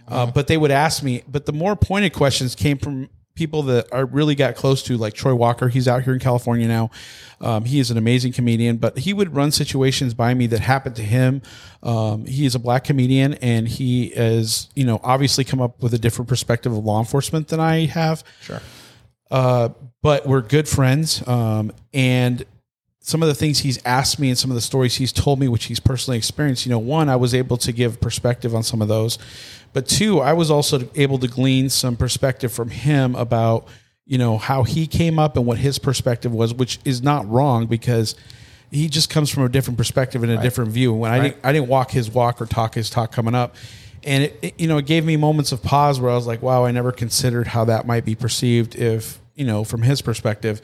uh, 0.10 0.26
but 0.28 0.48
they 0.48 0.58
would 0.58 0.72
ask 0.72 1.04
me. 1.04 1.24
But 1.28 1.46
the 1.46 1.54
more 1.54 1.76
pointed 1.76 2.14
questions 2.14 2.56
came 2.56 2.78
from 2.78 3.10
people 3.36 3.64
that 3.64 3.88
I 3.94 4.00
really 4.00 4.36
got 4.36 4.56
close 4.56 4.84
to, 4.84 4.98
like 4.98 5.14
Troy 5.14 5.34
Walker. 5.34 5.70
He's 5.70 5.88
out 5.88 6.04
here 6.04 6.14
in 6.14 6.20
California 6.20 6.68
now. 6.68 6.92
Um, 7.40 7.64
he 7.64 7.80
is 7.80 7.90
an 7.90 7.98
amazing 7.98 8.34
comedian, 8.34 8.78
but 8.78 9.00
he 9.00 9.14
would 9.14 9.34
run 9.34 9.52
situations 9.52 10.14
by 10.14 10.34
me 10.34 10.46
that 10.48 10.60
happened 10.60 10.98
to 10.98 11.04
him. 11.04 11.42
Um, 11.82 12.26
he 12.26 12.46
is 12.46 12.54
a 12.54 12.60
black 12.60 12.84
comedian, 12.84 13.36
and 13.36 13.68
he 13.68 14.08
is, 14.08 14.68
you 14.76 14.84
know, 14.84 15.00
obviously 15.04 15.46
come 15.46 15.62
up 15.62 15.82
with 15.82 15.94
a 15.94 15.98
different 15.98 16.28
perspective 16.28 16.74
of 16.74 16.84
law 16.84 17.00
enforcement 17.00 17.48
than 17.48 17.62
I 17.62 17.86
have. 17.86 18.26
Sure. 18.42 18.62
Uh, 19.32 19.70
but 20.02 20.28
we're 20.28 20.42
good 20.42 20.68
friends. 20.68 21.26
Um, 21.26 21.72
and 21.94 22.46
some 23.00 23.24
of 23.24 23.30
the 23.30 23.36
things 23.36 23.60
he's 23.60 23.84
asked 23.86 24.20
me 24.20 24.30
and 24.30 24.38
some 24.38 24.52
of 24.52 24.56
the 24.56 24.62
stories 24.62 24.96
he's 24.96 25.14
told 25.14 25.40
me, 25.40 25.48
which 25.48 25.66
he's 25.66 25.80
personally 25.80 26.18
experienced, 26.18 26.66
you 26.66 26.70
know, 26.70 26.80
one, 26.80 27.10
I 27.10 27.16
was 27.16 27.34
able 27.34 27.58
to 27.58 27.72
give 27.72 28.02
perspective 28.02 28.54
on 28.54 28.64
some 28.64 28.82
of 28.82 28.88
those. 28.88 29.18
But 29.74 29.88
two, 29.88 30.20
I 30.20 30.34
was 30.34 30.50
also 30.50 30.90
able 30.96 31.20
to 31.20 31.28
glean 31.28 31.70
some 31.70 31.96
perspective 31.96 32.52
from 32.52 32.70
him 32.70 33.16
about, 33.16 33.68
you 34.06 34.18
know, 34.18 34.38
how 34.38 34.64
he 34.64 34.88
came 34.88 35.20
up 35.20 35.38
and 35.38 35.46
what 35.46 35.60
his 35.60 35.80
perspective 35.80 36.34
was, 36.34 36.54
which 36.54 36.80
is 36.86 37.04
not 37.04 37.30
wrong 37.30 37.68
because 37.68 38.16
he 38.72 38.90
just 38.90 39.10
comes 39.10 39.30
from 39.30 39.44
a 39.44 39.50
different 39.50 39.78
perspective 39.78 40.24
and 40.24 40.32
a 40.32 40.42
different 40.42 40.72
view. 40.72 40.94
When 40.94 41.12
I 41.12 41.20
didn't, 41.20 41.38
I 41.44 41.52
didn't 41.52 41.70
walk 41.70 41.92
his 41.92 42.10
walk 42.10 42.42
or 42.42 42.46
talk 42.46 42.76
his 42.76 42.90
talk 42.90 43.12
coming 43.12 43.36
up, 43.36 43.56
and 44.04 44.24
it, 44.24 44.40
it, 44.42 44.60
you 44.60 44.68
know, 44.68 44.78
it 44.78 44.86
gave 44.86 45.06
me 45.06 45.18
moments 45.18 45.52
of 45.52 45.62
pause 45.62 46.00
where 46.00 46.12
I 46.12 46.16
was 46.16 46.28
like, 46.28 46.42
wow, 46.42 46.66
I 46.66 46.72
never 46.72 46.92
considered 46.92 47.48
how 47.48 47.66
that 47.66 47.86
might 47.86 48.06
be 48.06 48.16
perceived 48.16 48.76
if 48.76 49.20
you 49.36 49.46
know 49.46 49.64
from 49.64 49.82
his 49.82 50.02
perspective. 50.02 50.62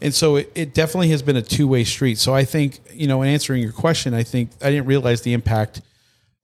And 0.00 0.14
so 0.14 0.36
it, 0.36 0.52
it 0.54 0.74
definitely 0.74 1.08
has 1.10 1.22
been 1.22 1.36
a 1.36 1.42
two 1.42 1.68
way 1.68 1.84
street. 1.84 2.18
So 2.18 2.34
I 2.34 2.44
think, 2.44 2.80
you 2.92 3.06
know, 3.06 3.22
in 3.22 3.28
answering 3.28 3.62
your 3.62 3.72
question, 3.72 4.12
I 4.12 4.22
think 4.22 4.50
I 4.60 4.70
didn't 4.70 4.86
realize 4.86 5.22
the 5.22 5.32
impact 5.32 5.80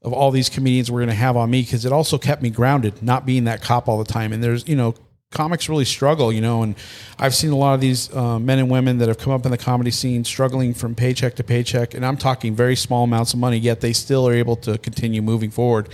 of 0.02 0.12
all 0.12 0.30
these 0.30 0.48
comedians 0.48 0.90
were 0.90 1.00
going 1.00 1.08
to 1.08 1.14
have 1.14 1.36
on 1.36 1.50
me 1.50 1.62
because 1.62 1.84
it 1.84 1.92
also 1.92 2.18
kept 2.18 2.42
me 2.42 2.50
grounded, 2.50 3.02
not 3.02 3.26
being 3.26 3.44
that 3.44 3.60
cop 3.60 3.88
all 3.88 3.98
the 3.98 4.10
time. 4.10 4.32
And 4.32 4.42
there's, 4.42 4.66
you 4.66 4.76
know, 4.76 4.94
comics 5.30 5.68
really 5.68 5.84
struggle, 5.84 6.32
you 6.32 6.40
know, 6.40 6.62
and 6.62 6.74
I've 7.18 7.34
seen 7.34 7.50
a 7.50 7.56
lot 7.56 7.74
of 7.74 7.80
these 7.80 8.12
uh, 8.14 8.38
men 8.38 8.58
and 8.58 8.70
women 8.70 8.98
that 8.98 9.08
have 9.08 9.18
come 9.18 9.32
up 9.32 9.44
in 9.44 9.50
the 9.50 9.58
comedy 9.58 9.90
scene 9.90 10.24
struggling 10.24 10.74
from 10.74 10.94
paycheck 10.94 11.36
to 11.36 11.44
paycheck. 11.44 11.94
And 11.94 12.04
I'm 12.04 12.16
talking 12.16 12.56
very 12.56 12.74
small 12.76 13.04
amounts 13.04 13.32
of 13.34 13.38
money, 13.38 13.58
yet 13.58 13.80
they 13.80 13.92
still 13.92 14.26
are 14.26 14.32
able 14.32 14.56
to 14.56 14.78
continue 14.78 15.22
moving 15.22 15.50
forward. 15.50 15.88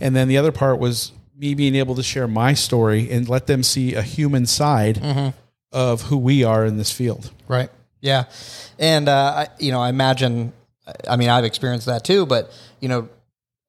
And 0.00 0.16
then 0.16 0.28
the 0.28 0.38
other 0.38 0.52
part 0.52 0.78
was 0.78 1.12
me 1.36 1.54
being 1.54 1.74
able 1.74 1.94
to 1.96 2.02
share 2.02 2.28
my 2.28 2.54
story 2.54 3.10
and 3.10 3.28
let 3.28 3.46
them 3.46 3.62
see 3.62 3.94
a 3.94 4.02
human 4.02 4.46
side 4.46 5.34
of 5.72 6.02
who 6.02 6.16
we 6.16 6.44
are 6.44 6.64
in 6.64 6.76
this 6.76 6.90
field. 6.90 7.32
Right. 7.48 7.68
Yeah. 8.00 8.24
And, 8.78 9.08
uh, 9.08 9.12
I, 9.36 9.48
you 9.58 9.72
know, 9.72 9.80
I 9.80 9.90
imagine, 9.90 10.52
I 11.08 11.16
mean, 11.16 11.28
I've 11.28 11.44
experienced 11.44 11.86
that 11.86 12.04
too, 12.04 12.24
but, 12.24 12.50
you 12.80 12.88
know, 12.88 13.08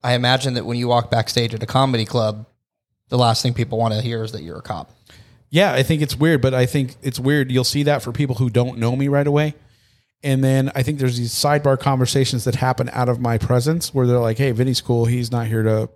I 0.03 0.13
imagine 0.13 0.55
that 0.55 0.65
when 0.65 0.77
you 0.77 0.87
walk 0.87 1.11
backstage 1.11 1.53
at 1.53 1.61
a 1.61 1.65
comedy 1.67 2.05
club, 2.05 2.45
the 3.09 3.17
last 3.17 3.43
thing 3.43 3.53
people 3.53 3.77
want 3.77 3.93
to 3.93 4.01
hear 4.01 4.23
is 4.23 4.31
that 4.31 4.41
you're 4.41 4.57
a 4.57 4.61
cop. 4.61 4.91
Yeah, 5.49 5.73
I 5.73 5.83
think 5.83 6.01
it's 6.01 6.15
weird, 6.15 6.41
but 6.41 6.53
I 6.53 6.65
think 6.65 6.95
it's 7.01 7.19
weird. 7.19 7.51
You'll 7.51 7.63
see 7.65 7.83
that 7.83 8.01
for 8.01 8.11
people 8.11 8.35
who 8.35 8.49
don't 8.49 8.77
know 8.79 8.95
me 8.95 9.07
right 9.09 9.27
away. 9.27 9.53
And 10.23 10.43
then 10.43 10.71
I 10.75 10.83
think 10.83 10.99
there's 10.99 11.17
these 11.17 11.33
sidebar 11.33 11.79
conversations 11.79 12.45
that 12.45 12.55
happen 12.55 12.89
out 12.93 13.09
of 13.09 13.19
my 13.19 13.37
presence 13.37 13.93
where 13.93 14.07
they're 14.07 14.19
like, 14.19 14.37
hey, 14.37 14.51
Vinnie's 14.51 14.79
cool. 14.79 15.05
He's 15.05 15.31
not 15.31 15.47
here 15.47 15.63
to, 15.63 15.89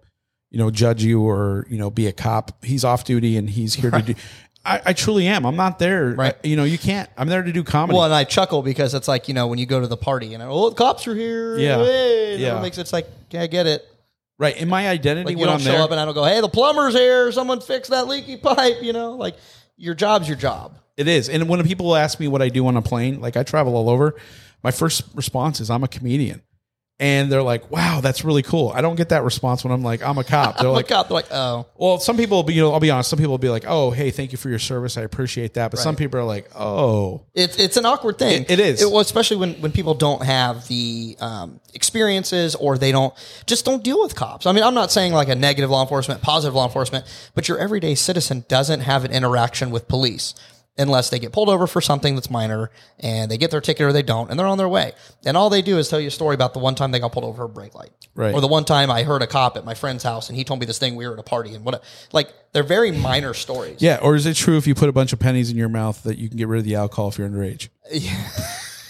you 0.52 0.58
know, 0.58 0.72
judge 0.72 1.04
you 1.04 1.22
or, 1.22 1.65
you 1.70 1.78
know, 1.78 1.89
be 1.89 2.08
a 2.08 2.12
cop. 2.12 2.63
He's 2.65 2.84
off 2.84 3.06
duty 3.06 3.38
and 3.38 3.50
he's 3.50 3.76
here 3.76 3.91
to 3.91 4.02
do. 4.02 4.15
I, 4.65 4.82
I 4.88 4.94
truly 4.94 5.28
am. 5.28 5.46
I'm 5.46 5.56
not 5.56 5.78
there. 5.80 6.10
Right. 6.15 6.36
I- 6.44 6.48
you 6.48 6.56
know, 6.56 6.63
you 6.63 6.80
can't. 6.80 7.08
I'm 7.18 7.28
there 7.30 7.44
to 7.44 7.52
do 7.54 7.63
comedy. 7.63 7.96
Well, 7.96 8.06
and 8.06 8.13
I 8.13 8.24
chuckle 8.24 8.63
because 8.63 8.94
it's 8.96 9.08
like, 9.08 9.28
you 9.28 9.36
know, 9.36 9.46
when 9.48 9.60
you 9.60 9.68
go 9.68 9.80
to 9.80 9.88
the 9.88 9.96
party 9.98 10.34
and, 10.34 10.41
oh, 10.44 10.70
the 10.72 10.76
cops 10.76 11.08
are 11.08 11.13
here. 11.15 11.58
Yeah. 11.60 11.78
Hey, 11.78 12.38
Yeah. 12.38 12.58
It 12.58 12.62
makes 12.63 12.78
it's 12.80 12.91
like, 12.91 13.08
yeah, 13.30 13.44
I 13.44 13.48
get 13.48 13.68
it. 13.68 13.88
Right. 14.38 14.56
In 14.58 14.69
my 14.69 14.88
identity, 14.89 15.26
Like 15.26 15.32
you 15.34 15.39
when 15.39 15.48
don't 15.48 15.56
I'm 15.56 15.62
show 15.62 15.71
there, 15.71 15.82
up 15.82 15.91
and 15.91 16.00
I 16.00 16.06
don't 16.06 16.13
go, 16.13 16.24
hey, 16.24 16.41
the 16.41 16.50
plumber's 16.50 16.93
here. 16.93 17.32
Someone 17.32 17.62
fix 17.62 17.89
that 17.89 18.08
leaky 18.08 18.38
pipe. 18.38 18.82
You 18.82 18.93
know, 18.93 19.13
like 19.13 19.36
your 19.78 19.93
job's 19.95 20.28
your 20.28 20.38
job. 20.38 20.78
It 20.98 21.08
is. 21.08 21.28
And 21.30 21.50
when 21.50 21.62
people 21.65 21.95
ask 21.95 22.19
me 22.19 22.28
what 22.28 22.41
I 22.41 22.50
do 22.50 22.65
on 22.67 22.78
a 22.78 22.82
plane, 22.82 23.19
like 23.19 23.36
I 23.36 23.43
travel 23.43 23.76
all 23.76 23.89
over, 23.89 24.15
my 24.63 24.71
first 24.71 25.04
response 25.13 25.60
is 25.60 25.69
I'm 25.69 25.84
a 25.84 25.88
comedian. 25.88 26.41
And 26.98 27.30
they're 27.30 27.44
like, 27.44 27.70
wow, 27.70 28.00
that's 28.00 28.24
really 28.24 28.42
cool. 28.42 28.72
I 28.74 28.80
don't 28.80 28.96
get 28.96 29.10
that 29.10 29.24
response 29.24 29.66
when 29.66 29.74
I'm 29.74 29.84
like, 29.84 30.02
I'm 30.02 30.18
a 30.18 30.24
cop. 30.24 30.58
They're 30.60 30.70
like, 30.70 30.88
cop. 30.88 31.10
They're 31.10 31.16
like, 31.16 31.28
oh, 31.30 31.66
well, 31.76 32.00
some 32.00 32.16
people 32.16 32.38
will 32.38 32.44
be, 32.44 32.54
you 32.54 32.62
know, 32.62 32.72
I'll 32.72 32.80
be 32.80 32.90
honest, 32.90 33.10
some 33.10 33.18
people 33.18 33.32
will 33.34 33.38
be 33.38 33.50
like, 33.50 33.66
oh, 33.68 33.92
hey, 33.92 34.12
thank 34.12 34.32
you 34.32 34.38
for 34.38 34.48
your 34.48 34.60
service. 34.60 34.98
I 34.98 35.02
appreciate 35.02 35.56
that. 35.56 35.72
But 35.72 35.82
some 35.82 35.98
people 35.98 36.22
are 36.22 36.24
like, 36.24 36.50
oh, 36.56 37.26
It's 37.34 37.58
it's 37.60 37.76
an 37.76 37.86
awkward 37.86 38.18
thing. 38.18 38.44
It- 38.44 38.52
it 38.52 38.60
is. 38.62 38.82
well, 38.86 39.00
especially 39.00 39.36
when 39.36 39.56
when 39.56 39.74
people 39.74 39.94
don't 39.94 40.24
have 40.24 40.70
the 40.70 41.18
um, 41.20 41.60
experiences 41.74 42.56
or 42.56 42.78
they 42.78 42.94
don't 42.94 43.14
just 43.46 43.66
don't 43.66 43.84
deal 43.84 44.02
with 44.02 44.16
cops. 44.16 44.46
I 44.46 44.54
mean, 44.54 44.64
I'm 44.64 44.74
not 44.74 44.90
saying 44.90 45.12
like 45.12 45.28
a 45.28 45.36
negative 45.36 45.70
law 45.70 45.82
enforcement, 45.82 46.22
positive 46.22 46.56
law 46.56 46.66
enforcement, 46.66 47.06
but 47.34 47.50
your 47.50 47.58
everyday 47.58 47.96
citizen 47.96 48.46
doesn't 48.48 48.80
have 48.80 49.04
an 49.04 49.12
interaction 49.12 49.70
with 49.70 49.90
police 49.90 50.34
unless 50.78 51.10
they 51.10 51.20
get 51.20 51.32
pulled 51.32 51.48
over 51.50 51.68
for 51.68 51.80
something 51.80 52.16
that's 52.16 52.30
minor 52.30 52.70
and 53.00 53.32
they 53.32 53.38
get 53.38 53.50
their 53.52 53.62
ticket 53.62 53.84
or 53.86 53.94
they 53.94 54.02
don't 54.04 54.30
and 54.30 54.38
they're 54.40 54.48
on 54.48 54.58
their 54.58 54.68
way. 54.68 54.92
And 55.26 55.38
all 55.38 55.50
they 55.50 55.62
do 55.62 55.78
is 55.78 55.88
tell 55.88 56.00
you 56.00 56.08
a 56.10 56.12
story 56.12 56.36
about 56.36 56.54
the 56.54 56.60
one 56.60 56.76
time 56.76 56.92
they 56.92 57.00
got 57.00 57.12
pulled 57.14 57.24
over 57.26 57.38
for 57.38 57.44
a 57.46 57.50
brake 57.50 57.74
light. 57.76 57.92
Right. 58.14 58.34
Or 58.34 58.42
the 58.42 58.48
one 58.48 58.66
time 58.66 58.92
I 58.92 59.04
heard 59.04 59.22
a 59.22 59.28
cop 59.28 59.56
at 59.58 59.64
my 59.66 59.74
friend's 59.74 60.04
house 60.04 60.28
and 60.30 60.38
he 60.38 60.44
told 60.44 60.60
me 60.60 60.66
this 60.66 60.78
thing 60.78 60.96
we 60.96 61.08
were 61.08 61.14
at 61.14 61.20
a 61.20 61.24
party 61.24 61.54
and 61.56 61.64
what 61.64 61.84
like 62.12 62.34
they're 62.52 62.64
very 62.64 62.92
minor 62.92 63.34
stories. 63.34 63.82
yeah. 63.82 64.00
Or 64.02 64.16
is 64.16 64.26
it 64.26 64.36
true 64.36 64.58
if 64.58 64.68
you 64.68 64.76
put 64.76 64.90
a 64.90 64.94
bunch 64.94 65.14
of 65.14 65.20
pennies 65.20 65.50
in 65.50 65.58
your 65.58 65.70
mouth 65.70 66.04
that 66.04 66.18
you 66.18 66.28
can 66.28 66.38
get 66.38 66.48
rid 66.48 66.60
of 66.60 66.66
the 66.66 66.76
alcohol 66.76 67.08
if 67.10 67.18
you're 67.18 67.30
underage? 67.30 67.70
Yeah. 67.92 68.30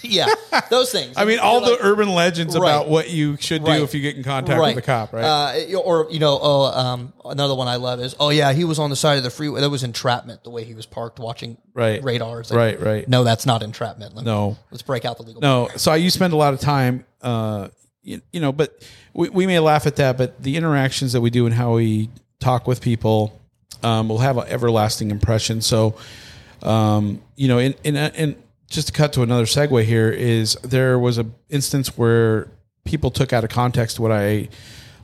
Yeah, 0.08 0.26
those 0.70 0.90
things. 0.92 1.14
I 1.16 1.24
mean, 1.24 1.38
all 1.38 1.60
like- 1.62 1.78
the 1.78 1.84
urban 1.86 2.08
legends 2.14 2.54
Right. 2.56 2.68
about 2.70 2.88
what 2.88 3.10
you 3.10 3.36
should 3.38 3.64
do 3.64 3.70
Right. 3.70 3.82
if 3.82 3.94
you 3.94 4.00
get 4.00 4.16
in 4.16 4.22
contact 4.22 4.60
with 4.60 4.76
a 4.78 4.82
cop, 4.82 5.12
right? 5.12 5.24
Uh, 5.24 5.78
or 5.78 6.06
you 6.10 6.18
know, 6.18 6.38
oh, 6.40 6.64
um, 6.64 7.12
another 7.24 7.54
one 7.54 7.68
I 7.68 7.76
love 7.76 8.00
is, 8.00 8.14
oh 8.20 8.30
yeah, 8.30 8.52
he 8.52 8.64
was 8.64 8.78
on 8.78 8.90
the 8.90 8.96
side 8.96 9.18
of 9.18 9.24
the 9.24 9.30
freeway. 9.30 9.60
That 9.60 9.70
was 9.70 9.82
entrapment. 9.82 10.44
The 10.44 10.50
way 10.50 10.64
he 10.64 10.74
was 10.74 10.86
parked, 10.86 11.18
watching 11.18 11.56
Right. 11.74 12.02
radars. 12.02 12.50
Right, 12.52 12.80
right. 12.80 13.08
No, 13.08 13.24
that's 13.24 13.46
not 13.46 13.62
entrapment. 13.62 14.14
Let 14.14 14.24
me- 14.24 14.30
No. 14.30 14.56
let's 14.70 14.82
break 14.82 15.04
out 15.04 15.16
the 15.16 15.24
legal. 15.24 15.40
No, 15.42 15.68
so 15.76 15.92
I 15.92 15.96
you 15.96 16.10
spend 16.10 16.32
a 16.32 16.36
lot 16.36 16.54
of 16.54 16.60
time, 16.60 17.04
uh, 17.22 17.68
you, 18.02 18.20
you 18.32 18.40
know, 18.40 18.52
but 18.52 18.82
we, 19.14 19.28
we 19.30 19.46
may 19.46 19.58
laugh 19.58 19.86
at 19.86 19.96
that, 19.96 20.16
but 20.16 20.42
the 20.42 20.56
interactions 20.56 21.12
that 21.12 21.20
we 21.20 21.30
do 21.30 21.46
and 21.46 21.54
how 21.54 21.74
we 21.74 22.08
talk 22.38 22.66
with 22.66 22.80
people 22.80 23.40
um, 23.82 24.08
will 24.08 24.18
have 24.18 24.38
an 24.38 24.44
everlasting 24.48 25.10
impression. 25.10 25.60
So, 25.60 25.94
um, 26.62 27.20
you 27.36 27.48
know, 27.48 27.58
in 27.58 27.74
in 27.84 27.96
in 27.96 28.36
just 28.68 28.88
to 28.88 28.92
cut 28.92 29.12
to 29.14 29.22
another 29.22 29.44
segue 29.44 29.84
here 29.84 30.10
is 30.10 30.54
there 30.62 30.98
was 30.98 31.18
a 31.18 31.26
instance 31.48 31.96
where 31.96 32.48
people 32.84 33.10
took 33.10 33.32
out 33.32 33.44
of 33.44 33.50
context 33.50 34.00
what 34.00 34.12
I 34.12 34.48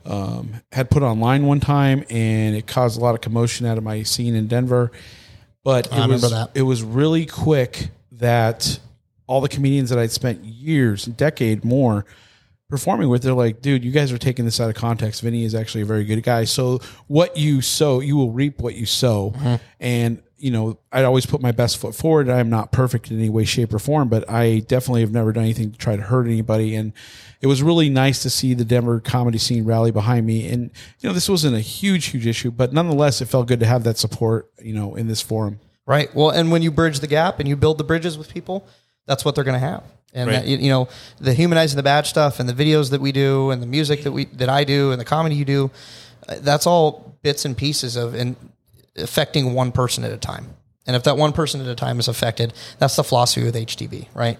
um, 0.05 0.55
had 0.71 0.89
put 0.89 1.03
online 1.03 1.45
one 1.45 1.59
time, 1.59 2.03
and 2.09 2.55
it 2.55 2.67
caused 2.67 2.99
a 2.99 3.01
lot 3.01 3.15
of 3.15 3.21
commotion 3.21 3.65
out 3.65 3.77
of 3.77 3.83
my 3.83 4.03
scene 4.03 4.35
in 4.35 4.47
Denver. 4.47 4.91
But 5.63 5.87
it 5.91 6.09
was 6.09 6.29
that. 6.29 6.51
it 6.55 6.63
was 6.63 6.83
really 6.83 7.25
quick 7.25 7.89
that 8.11 8.79
all 9.27 9.39
the 9.39 9.49
comedians 9.49 9.89
that 9.89 9.99
I'd 9.99 10.11
spent 10.11 10.43
years, 10.43 11.05
decade 11.05 11.63
more, 11.63 12.05
performing 12.69 13.07
with, 13.07 13.23
they're 13.23 13.33
like, 13.33 13.61
dude, 13.61 13.83
you 13.83 13.91
guys 13.91 14.11
are 14.11 14.17
taking 14.17 14.43
this 14.43 14.59
out 14.59 14.69
of 14.69 14.75
context. 14.75 15.21
Vinnie 15.21 15.45
is 15.45 15.55
actually 15.55 15.81
a 15.81 15.85
very 15.85 16.03
good 16.03 16.21
guy. 16.21 16.43
So 16.43 16.79
what 17.07 17.37
you 17.37 17.61
sow, 17.61 18.01
you 18.01 18.17
will 18.17 18.31
reap 18.31 18.59
what 18.59 18.75
you 18.75 18.85
sow. 18.85 19.33
And, 19.79 20.21
you 20.43 20.51
know, 20.51 20.77
I'd 20.91 21.05
always 21.05 21.25
put 21.25 21.41
my 21.41 21.53
best 21.53 21.77
foot 21.77 21.95
forward. 21.95 22.29
I'm 22.29 22.49
not 22.49 22.73
perfect 22.73 23.09
in 23.09 23.17
any 23.17 23.29
way, 23.29 23.45
shape, 23.45 23.73
or 23.73 23.79
form, 23.79 24.09
but 24.09 24.29
I 24.29 24.59
definitely 24.59 24.99
have 24.99 25.13
never 25.13 25.31
done 25.31 25.45
anything 25.45 25.71
to 25.71 25.77
try 25.77 25.95
to 25.95 26.01
hurt 26.01 26.27
anybody. 26.27 26.75
And 26.75 26.91
it 27.39 27.47
was 27.47 27.63
really 27.63 27.89
nice 27.89 28.21
to 28.23 28.29
see 28.29 28.53
the 28.53 28.65
Denver 28.65 28.99
comedy 28.99 29.37
scene 29.37 29.63
rally 29.63 29.89
behind 29.91 30.25
me. 30.25 30.49
And, 30.49 30.69
you 30.99 31.07
know, 31.07 31.13
this 31.13 31.29
wasn't 31.29 31.55
a 31.55 31.61
huge, 31.61 32.07
huge 32.07 32.27
issue, 32.27 32.51
but 32.51 32.73
nonetheless, 32.73 33.21
it 33.21 33.27
felt 33.27 33.47
good 33.47 33.61
to 33.61 33.65
have 33.65 33.85
that 33.85 33.97
support, 33.97 34.51
you 34.61 34.73
know, 34.73 34.95
in 34.95 35.07
this 35.07 35.21
forum. 35.21 35.61
Right. 35.85 36.13
Well, 36.13 36.29
and 36.29 36.51
when 36.51 36.61
you 36.61 36.71
bridge 36.71 36.99
the 36.99 37.07
gap 37.07 37.39
and 37.39 37.47
you 37.47 37.55
build 37.55 37.77
the 37.77 37.85
bridges 37.85 38.17
with 38.17 38.33
people, 38.33 38.67
that's 39.05 39.23
what 39.23 39.35
they're 39.35 39.45
going 39.45 39.59
to 39.61 39.65
have. 39.65 39.83
And 40.13 40.29
Right. 40.29 40.41
that, 40.41 40.47
you 40.47 40.57
you 40.57 40.69
know, 40.69 40.89
the 41.21 41.33
humanizing 41.33 41.77
the 41.77 41.83
bad 41.83 42.05
stuff 42.05 42.41
and 42.41 42.49
the 42.49 42.53
videos 42.53 42.89
that 42.89 42.99
we 42.99 43.13
do 43.13 43.49
and 43.49 43.61
the 43.61 43.67
music 43.67 44.03
that 44.03 44.11
we 44.11 44.25
that 44.25 44.49
I 44.49 44.65
do 44.65 44.91
and 44.91 44.99
the 44.99 45.05
comedy 45.05 45.35
you 45.35 45.45
do, 45.45 45.71
uh, 46.27 46.35
that's 46.41 46.67
all 46.67 47.15
bits 47.21 47.45
and 47.45 47.55
pieces 47.55 47.95
of 47.95 48.13
and 48.13 48.35
affecting 48.97 49.53
one 49.53 49.71
person 49.71 50.03
at 50.03 50.11
a 50.11 50.17
time. 50.17 50.55
And 50.85 50.95
if 50.95 51.03
that 51.03 51.17
one 51.17 51.31
person 51.31 51.61
at 51.61 51.67
a 51.67 51.75
time 51.75 51.99
is 51.99 52.07
affected, 52.07 52.53
that's 52.77 52.95
the 52.95 53.03
philosophy 53.03 53.43
with 53.43 53.55
HTB, 53.55 54.07
right? 54.13 54.37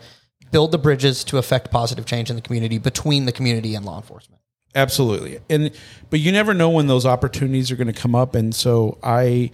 Build 0.51 0.71
the 0.71 0.77
bridges 0.77 1.23
to 1.25 1.37
affect 1.37 1.71
positive 1.71 2.05
change 2.05 2.29
in 2.29 2.35
the 2.35 2.41
community 2.41 2.77
between 2.77 3.25
the 3.25 3.31
community 3.31 3.75
and 3.75 3.85
law 3.85 3.97
enforcement. 3.97 4.41
Absolutely. 4.75 5.39
And 5.49 5.71
but 6.09 6.19
you 6.19 6.31
never 6.31 6.53
know 6.53 6.69
when 6.69 6.87
those 6.87 7.05
opportunities 7.05 7.71
are 7.71 7.75
going 7.75 7.87
to 7.87 7.93
come 7.93 8.15
up 8.15 8.35
and 8.35 8.53
so 8.53 8.97
I 9.03 9.51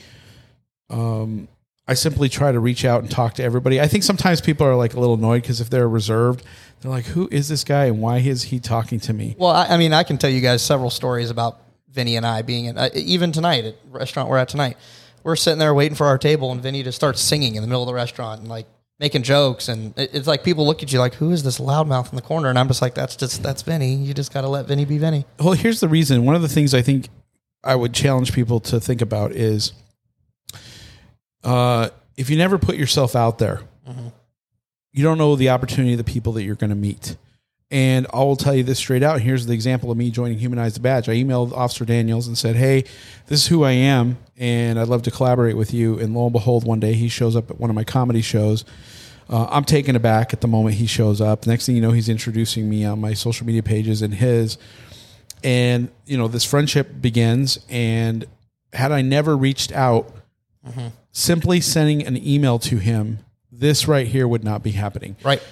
um 0.89 1.47
I 1.89 1.95
simply 1.95 2.29
try 2.29 2.51
to 2.51 2.59
reach 2.59 2.85
out 2.85 3.01
and 3.01 3.09
talk 3.09 3.33
to 3.35 3.43
everybody. 3.43 3.81
I 3.81 3.87
think 3.87 4.03
sometimes 4.03 4.41
people 4.41 4.67
are 4.67 4.75
like 4.75 4.93
a 4.93 4.99
little 4.99 5.15
annoyed 5.15 5.41
because 5.41 5.59
if 5.59 5.71
they're 5.71 5.89
reserved, 5.89 6.43
they're 6.79 6.91
like, 6.91 7.05
"Who 7.05 7.27
is 7.31 7.49
this 7.49 7.63
guy 7.63 7.85
and 7.85 7.99
why 7.99 8.19
is 8.19 8.43
he 8.43 8.59
talking 8.59 8.99
to 8.99 9.11
me?" 9.13 9.35
Well, 9.39 9.49
I, 9.49 9.69
I 9.69 9.77
mean, 9.77 9.91
I 9.91 10.03
can 10.03 10.19
tell 10.19 10.29
you 10.29 10.39
guys 10.39 10.61
several 10.61 10.91
stories 10.91 11.31
about 11.31 11.59
Vinnie 11.91 12.15
and 12.15 12.25
I 12.25 12.41
being 12.41 12.65
in, 12.65 12.77
uh, 12.77 12.89
even 12.93 13.31
tonight 13.31 13.65
at 13.65 13.75
restaurant 13.89 14.29
we're 14.29 14.37
at 14.37 14.49
tonight. 14.49 14.77
We're 15.23 15.35
sitting 15.35 15.59
there 15.59 15.73
waiting 15.73 15.95
for 15.95 16.07
our 16.07 16.17
table, 16.17 16.51
and 16.51 16.61
Vinnie 16.61 16.83
just 16.83 16.95
starts 16.95 17.21
singing 17.21 17.55
in 17.55 17.61
the 17.61 17.67
middle 17.67 17.83
of 17.83 17.87
the 17.87 17.93
restaurant 17.93 18.41
and 18.41 18.49
like 18.49 18.67
making 18.99 19.23
jokes, 19.23 19.67
and 19.67 19.97
it, 19.97 20.11
it's 20.13 20.27
like 20.27 20.43
people 20.43 20.65
look 20.65 20.81
at 20.83 20.93
you 20.93 20.99
like, 20.99 21.15
"Who 21.15 21.31
is 21.31 21.43
this 21.43 21.59
loudmouth 21.59 22.09
in 22.11 22.15
the 22.15 22.21
corner?" 22.21 22.49
And 22.49 22.57
I'm 22.57 22.67
just 22.67 22.81
like, 22.81 22.95
"That's 22.95 23.15
just 23.15 23.43
that's 23.43 23.61
Vinnie. 23.61 23.95
You 23.95 24.13
just 24.13 24.33
got 24.33 24.41
to 24.41 24.47
let 24.47 24.67
Vinnie 24.67 24.85
be 24.85 24.97
Vinnie." 24.97 25.25
Well, 25.39 25.53
here's 25.53 25.79
the 25.79 25.89
reason. 25.89 26.25
One 26.25 26.35
of 26.35 26.41
the 26.41 26.47
things 26.47 26.73
I 26.73 26.81
think 26.81 27.09
I 27.63 27.75
would 27.75 27.93
challenge 27.93 28.33
people 28.33 28.59
to 28.61 28.79
think 28.79 29.01
about 29.01 29.31
is 29.31 29.73
uh, 31.43 31.89
if 32.15 32.29
you 32.29 32.37
never 32.37 32.57
put 32.57 32.75
yourself 32.75 33.15
out 33.15 33.39
there, 33.39 33.61
you 34.91 35.03
don't 35.03 35.17
know 35.17 35.35
the 35.35 35.49
opportunity 35.49 35.93
of 35.93 35.97
the 35.97 36.03
people 36.03 36.33
that 36.33 36.43
you're 36.43 36.55
going 36.55 36.69
to 36.69 36.75
meet. 36.75 37.17
And 37.71 38.07
I 38.11 38.17
will 38.17 38.35
tell 38.35 38.55
you 38.55 38.63
this 38.63 38.79
straight 38.79 39.03
out. 39.03 39.21
Here's 39.21 39.45
the 39.45 39.53
example 39.53 39.91
of 39.91 39.97
me 39.97 40.09
joining 40.09 40.39
Humanize 40.39 40.73
the 40.73 40.79
Badge. 40.79 41.07
I 41.07 41.13
emailed 41.13 41.51
Officer 41.51 41.85
Daniels 41.85 42.27
and 42.27 42.35
said, 42.37 42.55
Hey, 42.55 42.83
this 43.27 43.41
is 43.41 43.47
who 43.47 43.63
I 43.63 43.71
am, 43.71 44.17
and 44.37 44.79
I'd 44.79 44.87
love 44.87 45.03
to 45.03 45.11
collaborate 45.11 45.55
with 45.55 45.71
you. 45.73 45.99
And 45.99 46.15
lo 46.15 46.25
and 46.25 46.33
behold, 46.33 46.65
one 46.65 46.79
day 46.79 46.93
he 46.93 47.09
shows 47.09 47.35
up 47.35 47.51
at 47.51 47.59
one 47.59 47.69
of 47.69 47.75
my 47.75 47.83
comedy 47.83 48.21
shows. 48.21 48.65
Uh, 49.29 49.45
I'm 49.51 49.63
taken 49.63 49.95
aback 49.95 50.33
at 50.33 50.41
the 50.41 50.47
moment 50.47 50.75
he 50.75 50.87
shows 50.87 51.21
up. 51.21 51.45
Next 51.45 51.67
thing 51.67 51.75
you 51.75 51.81
know, 51.81 51.91
he's 51.91 52.09
introducing 52.09 52.67
me 52.67 52.83
on 52.83 52.99
my 52.99 53.13
social 53.13 53.45
media 53.45 53.61
pages 53.61 54.01
and 54.01 54.15
his. 54.15 54.57
And, 55.43 55.89
you 56.05 56.17
know, 56.17 56.27
this 56.27 56.43
friendship 56.43 56.99
begins. 56.99 57.59
And 57.69 58.25
had 58.73 58.91
I 58.91 59.03
never 59.03 59.37
reached 59.37 59.71
out, 59.71 60.11
simply 61.11 61.61
sending 61.61 62.05
an 62.05 62.17
email 62.17 62.57
to 62.59 62.77
him, 62.77 63.19
this 63.51 63.87
right 63.87 64.07
here 64.07 64.27
would 64.27 64.43
not 64.43 64.63
be 64.63 64.71
happening. 64.71 65.15
Right. 65.23 65.43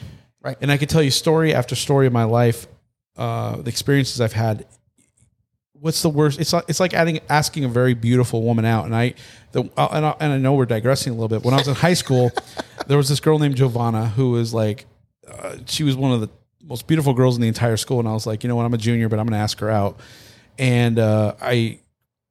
Right. 0.48 0.58
And 0.62 0.72
I 0.72 0.78
could 0.78 0.88
tell 0.88 1.04
you 1.04 1.12
story 1.12 1.54
after 1.54 1.76
story 1.76 2.08
of 2.08 2.14
my 2.14 2.24
life, 2.24 2.68
uh, 3.18 3.58
the 3.58 3.70
experiences 3.70 4.22
I've 4.22 4.32
had. 4.32 4.66
What's 5.74 6.02
the 6.02 6.10
worst? 6.10 6.40
It's 6.40 6.54
like 6.54 6.64
it's 6.70 6.80
like 6.80 6.94
adding, 6.94 7.20
asking 7.28 7.66
a 7.66 7.68
very 7.68 7.94
beautiful 7.94 8.42
woman 8.44 8.64
out. 8.64 8.86
And 8.86 8.96
I, 8.96 9.16
the 9.52 9.70
uh, 9.76 9.90
and 9.92 10.06
I, 10.06 10.16
and 10.22 10.32
I 10.32 10.38
know 10.38 10.54
we're 10.54 10.66
digressing 10.66 11.12
a 11.12 11.16
little 11.16 11.28
bit. 11.28 11.44
When 11.44 11.54
I 11.54 11.58
was 11.58 11.68
in 11.68 11.76
high 11.76 11.96
school, 11.96 12.32
there 12.88 12.96
was 12.96 13.10
this 13.10 13.20
girl 13.20 13.40
named 13.40 13.58
Giovanna 13.58 14.08
who 14.08 14.32
was 14.32 14.54
like, 14.54 14.86
uh, 15.28 15.58
she 15.66 15.84
was 15.84 15.98
one 15.98 16.14
of 16.14 16.22
the 16.22 16.30
most 16.64 16.88
beautiful 16.88 17.14
girls 17.14 17.36
in 17.36 17.42
the 17.42 17.50
entire 17.50 17.76
school. 17.76 18.00
And 18.00 18.08
I 18.08 18.14
was 18.14 18.26
like, 18.26 18.42
you 18.44 18.48
know 18.48 18.56
what? 18.56 18.66
I'm 18.66 18.74
a 18.74 18.78
junior, 18.78 19.10
but 19.10 19.20
I'm 19.20 19.26
going 19.26 19.38
to 19.38 19.44
ask 19.44 19.60
her 19.60 19.70
out. 19.70 20.00
And 20.58 20.98
uh, 20.98 21.36
I 21.42 21.82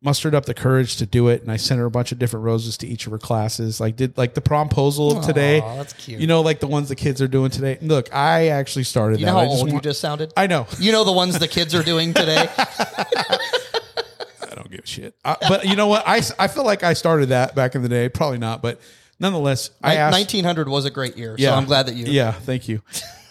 mustered 0.03 0.35
up 0.35 0.45
the 0.45 0.55
courage 0.55 0.97
to 0.97 1.07
do 1.07 1.29
it, 1.29 1.43
and 1.43 1.51
I 1.51 1.57
sent 1.57 1.79
her 1.81 1.87
a 1.87 1.91
bunch 1.91 2.13
of 2.13 2.19
different 2.19 2.45
roses 2.45 2.77
to 2.79 2.87
each 2.87 3.07
of 3.07 3.13
her 3.13 3.19
classes. 3.19 3.81
Like 3.81 3.97
did 3.97 4.17
like 4.19 4.35
the 4.35 4.41
promposal 4.43 5.17
of 5.17 5.25
today. 5.25 5.61
Aw, 5.61 5.77
that's 5.77 5.93
cute. 5.95 6.21
You 6.21 6.27
know, 6.27 6.43
like 6.43 6.61
the 6.61 6.67
ones 6.67 6.89
the 6.89 6.97
kids 6.97 7.21
are 7.23 7.29
doing 7.29 7.51
today. 7.51 7.79
Look, 7.81 8.15
I 8.15 8.49
actually 8.49 8.85
started 8.85 9.21
You 9.21 9.27
that. 9.27 9.33
know 9.33 9.39
how 9.39 9.45
I 9.45 9.47
just 9.47 9.59
old 9.59 9.69
you 9.69 9.75
want- 9.75 9.85
just 9.85 10.01
sounded? 10.01 10.33
I 10.37 10.47
know. 10.47 10.67
You 10.79 10.93
know 10.93 11.05
the 11.05 11.13
ones 11.13 11.39
the 11.39 11.49
kids 11.49 11.75
are 11.75 11.83
doing 11.83 12.13
today. 12.15 12.47
I 12.59 14.55
don't 14.55 14.71
give 14.71 14.81
a 14.85 14.87
shit. 14.87 15.15
I, 15.25 15.37
but 15.49 15.67
you 15.67 15.77
know 15.77 15.87
what? 15.87 16.05
I, 16.07 16.21
I 16.39 16.49
feel 16.49 16.65
like 16.65 16.83
I 16.83 16.93
started 16.93 17.31
that 17.31 17.55
back 17.55 17.75
in 17.75 17.83
the 17.83 17.89
day. 17.89 18.09
Probably 18.09 18.39
not, 18.39 18.63
but 18.63 18.81
nonetheless, 19.19 19.71
I 19.83 19.97
asked. 19.97 20.15
1900 20.15 20.69
was 20.69 20.85
a 20.85 20.91
great 20.91 21.17
year, 21.17 21.37
so 21.39 21.53
I'm 21.53 21.65
glad 21.65 21.87
that 21.87 21.95
you. 21.95 22.07
Yeah, 22.07 22.33
thank 22.33 22.69
you. 22.69 22.83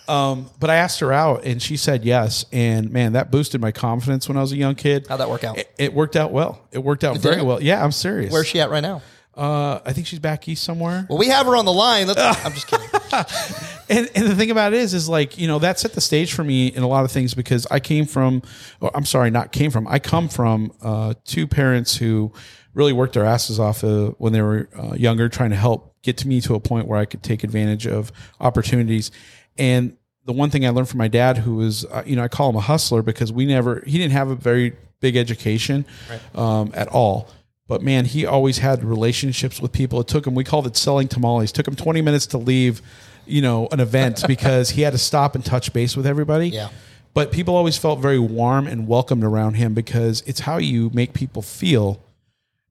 Um, 0.07 0.49
but 0.59 0.69
I 0.69 0.75
asked 0.75 0.99
her 0.99 1.11
out, 1.11 1.45
and 1.45 1.61
she 1.61 1.77
said 1.77 2.05
yes. 2.05 2.45
And 2.51 2.91
man, 2.91 3.13
that 3.13 3.31
boosted 3.31 3.61
my 3.61 3.71
confidence 3.71 4.27
when 4.27 4.37
I 4.37 4.41
was 4.41 4.51
a 4.51 4.57
young 4.57 4.75
kid. 4.75 5.07
How'd 5.07 5.19
that 5.19 5.29
work 5.29 5.43
out? 5.43 5.57
It, 5.57 5.73
it 5.77 5.93
worked 5.93 6.15
out 6.15 6.31
well. 6.31 6.61
It 6.71 6.79
worked 6.79 7.03
out 7.03 7.17
very 7.17 7.37
it? 7.37 7.45
well. 7.45 7.61
Yeah, 7.61 7.83
I'm 7.83 7.91
serious. 7.91 8.31
Where's 8.31 8.47
she 8.47 8.59
at 8.59 8.69
right 8.69 8.81
now? 8.81 9.01
Uh, 9.35 9.81
I 9.85 9.91
think 9.91 10.07
she's 10.07 10.19
back 10.19 10.47
east 10.47 10.63
somewhere. 10.63 11.05
Well, 11.09 11.17
we 11.17 11.27
have 11.27 11.45
her 11.45 11.57
on 11.57 11.65
the 11.65 11.73
line. 11.73 12.07
Let's, 12.07 12.21
I'm 12.45 12.53
just 12.53 12.67
kidding. 12.67 12.87
and, 13.89 14.09
and 14.15 14.31
the 14.31 14.35
thing 14.35 14.49
about 14.49 14.73
it 14.73 14.79
is, 14.79 14.93
is 14.93 15.09
like 15.09 15.37
you 15.37 15.47
know 15.47 15.59
that 15.59 15.77
set 15.77 15.93
the 15.93 16.01
stage 16.01 16.33
for 16.33 16.43
me 16.43 16.67
in 16.67 16.83
a 16.83 16.87
lot 16.87 17.03
of 17.03 17.11
things 17.11 17.33
because 17.33 17.67
I 17.69 17.81
came 17.81 18.05
from, 18.05 18.43
or 18.79 18.95
I'm 18.95 19.05
sorry, 19.05 19.31
not 19.31 19.51
came 19.51 19.71
from. 19.71 19.87
I 19.87 19.99
come 19.99 20.29
from 20.29 20.71
uh, 20.81 21.15
two 21.25 21.47
parents 21.47 21.97
who 21.97 22.31
really 22.73 22.93
worked 22.93 23.13
their 23.13 23.25
asses 23.25 23.59
off 23.59 23.83
uh, 23.83 24.11
when 24.17 24.31
they 24.31 24.41
were 24.41 24.69
uh, 24.77 24.93
younger, 24.95 25.27
trying 25.27 25.49
to 25.49 25.55
help 25.57 26.01
get 26.01 26.17
to 26.17 26.27
me 26.27 26.39
to 26.41 26.55
a 26.55 26.59
point 26.59 26.87
where 26.87 26.99
I 26.99 27.05
could 27.05 27.23
take 27.23 27.43
advantage 27.43 27.87
of 27.87 28.13
opportunities. 28.39 29.11
And 29.57 29.97
the 30.25 30.33
one 30.33 30.49
thing 30.49 30.65
I 30.65 30.69
learned 30.69 30.89
from 30.89 30.97
my 30.97 31.07
dad, 31.07 31.37
who 31.37 31.55
was, 31.55 31.85
uh, 31.85 32.03
you 32.05 32.15
know, 32.15 32.23
I 32.23 32.27
call 32.27 32.49
him 32.49 32.55
a 32.55 32.61
hustler 32.61 33.01
because 33.01 33.31
we 33.31 33.45
never, 33.45 33.83
he 33.85 33.97
didn't 33.97 34.13
have 34.13 34.29
a 34.29 34.35
very 34.35 34.73
big 34.99 35.15
education 35.15 35.85
um, 36.33 36.71
at 36.73 36.87
all. 36.87 37.29
But 37.67 37.81
man, 37.81 38.05
he 38.05 38.25
always 38.25 38.59
had 38.59 38.83
relationships 38.83 39.59
with 39.59 39.71
people. 39.71 39.99
It 40.01 40.07
took 40.07 40.25
him, 40.25 40.35
we 40.35 40.43
called 40.43 40.67
it 40.67 40.75
selling 40.75 41.07
tamales. 41.07 41.51
It 41.51 41.53
took 41.53 41.67
him 41.67 41.75
20 41.75 42.01
minutes 42.01 42.27
to 42.27 42.37
leave, 42.37 42.81
you 43.25 43.41
know, 43.41 43.67
an 43.71 43.79
event 43.79 44.23
because 44.27 44.71
he 44.71 44.81
had 44.81 44.93
to 44.93 44.99
stop 44.99 45.35
and 45.35 45.43
touch 45.43 45.73
base 45.73 45.95
with 45.95 46.05
everybody. 46.05 46.49
Yeah. 46.49 46.69
But 47.13 47.31
people 47.31 47.55
always 47.55 47.77
felt 47.77 47.99
very 47.99 48.19
warm 48.19 48.67
and 48.67 48.87
welcomed 48.87 49.23
around 49.23 49.53
him 49.53 49.73
because 49.73 50.21
it's 50.25 50.41
how 50.41 50.57
you 50.57 50.91
make 50.93 51.13
people 51.13 51.41
feel. 51.41 52.03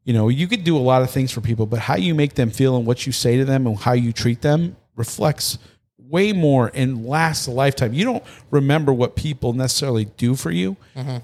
You 0.05 0.13
know, 0.13 0.29
you 0.29 0.47
could 0.47 0.65
do 0.65 0.77
a 0.77 0.79
lot 0.79 1.03
of 1.03 1.11
things 1.11 1.33
for 1.33 1.41
people, 1.41 1.67
but 1.67 1.79
how 1.79 1.97
you 1.97 2.15
make 2.15 2.35
them 2.35 2.51
feel 2.51 2.77
and 2.77 2.85
what 2.85 3.07
you 3.07 3.13
say 3.13 3.39
to 3.39 3.45
them 3.45 3.67
and 3.67 3.79
how 3.79 3.95
you 3.95 4.13
treat 4.13 4.43
them 4.43 4.77
reflects 4.97 5.59
way 6.15 6.33
more 6.33 6.71
and 6.75 7.05
lasts 7.07 7.49
a 7.49 7.51
lifetime. 7.51 7.93
You 7.93 8.05
don't 8.05 8.23
remember 8.53 8.93
what 8.93 9.17
people 9.17 9.53
necessarily 9.53 10.05
do 10.17 10.37
for 10.37 10.53
you, 10.53 10.77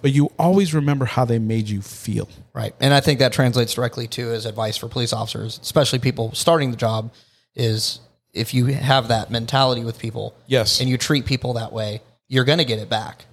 but 0.03 0.11
you 0.13 0.33
always 0.37 0.75
remember 0.75 1.05
how 1.05 1.25
they 1.25 1.39
made 1.39 1.69
you 1.69 1.81
feel. 1.81 2.29
Right. 2.53 2.75
And 2.81 2.93
I 2.93 3.01
think 3.01 3.21
that 3.21 3.33
translates 3.33 3.75
directly 3.75 4.09
to 4.09 4.33
as 4.33 4.47
advice 4.47 4.77
for 4.77 4.89
police 4.89 5.13
officers, 5.13 5.61
especially 5.63 6.01
people 6.01 6.33
starting 6.35 6.73
the 6.73 6.77
job, 6.77 7.13
is 7.55 8.01
if 8.33 8.53
you 8.53 8.67
have 8.67 9.09
that 9.09 9.31
mentality 9.31 9.85
with 9.85 9.99
people 9.99 10.35
Yes. 10.49 10.81
and 10.81 10.89
you 10.91 10.99
treat 10.99 11.25
people 11.25 11.55
that 11.55 11.73
way, 11.73 12.03
you're 12.27 12.45
going 12.45 12.59
to 12.59 12.65
get 12.65 12.81
it 12.81 12.89
back. 12.89 13.25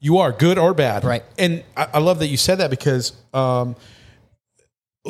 You 0.00 0.18
are 0.18 0.32
good 0.32 0.58
or 0.58 0.74
bad, 0.74 1.04
Right. 1.04 1.24
And 1.38 1.64
I, 1.76 1.88
I 1.94 1.98
love 2.00 2.18
that 2.18 2.26
you 2.28 2.36
said 2.36 2.56
that 2.58 2.68
because 2.68 3.12
um, 3.32 3.74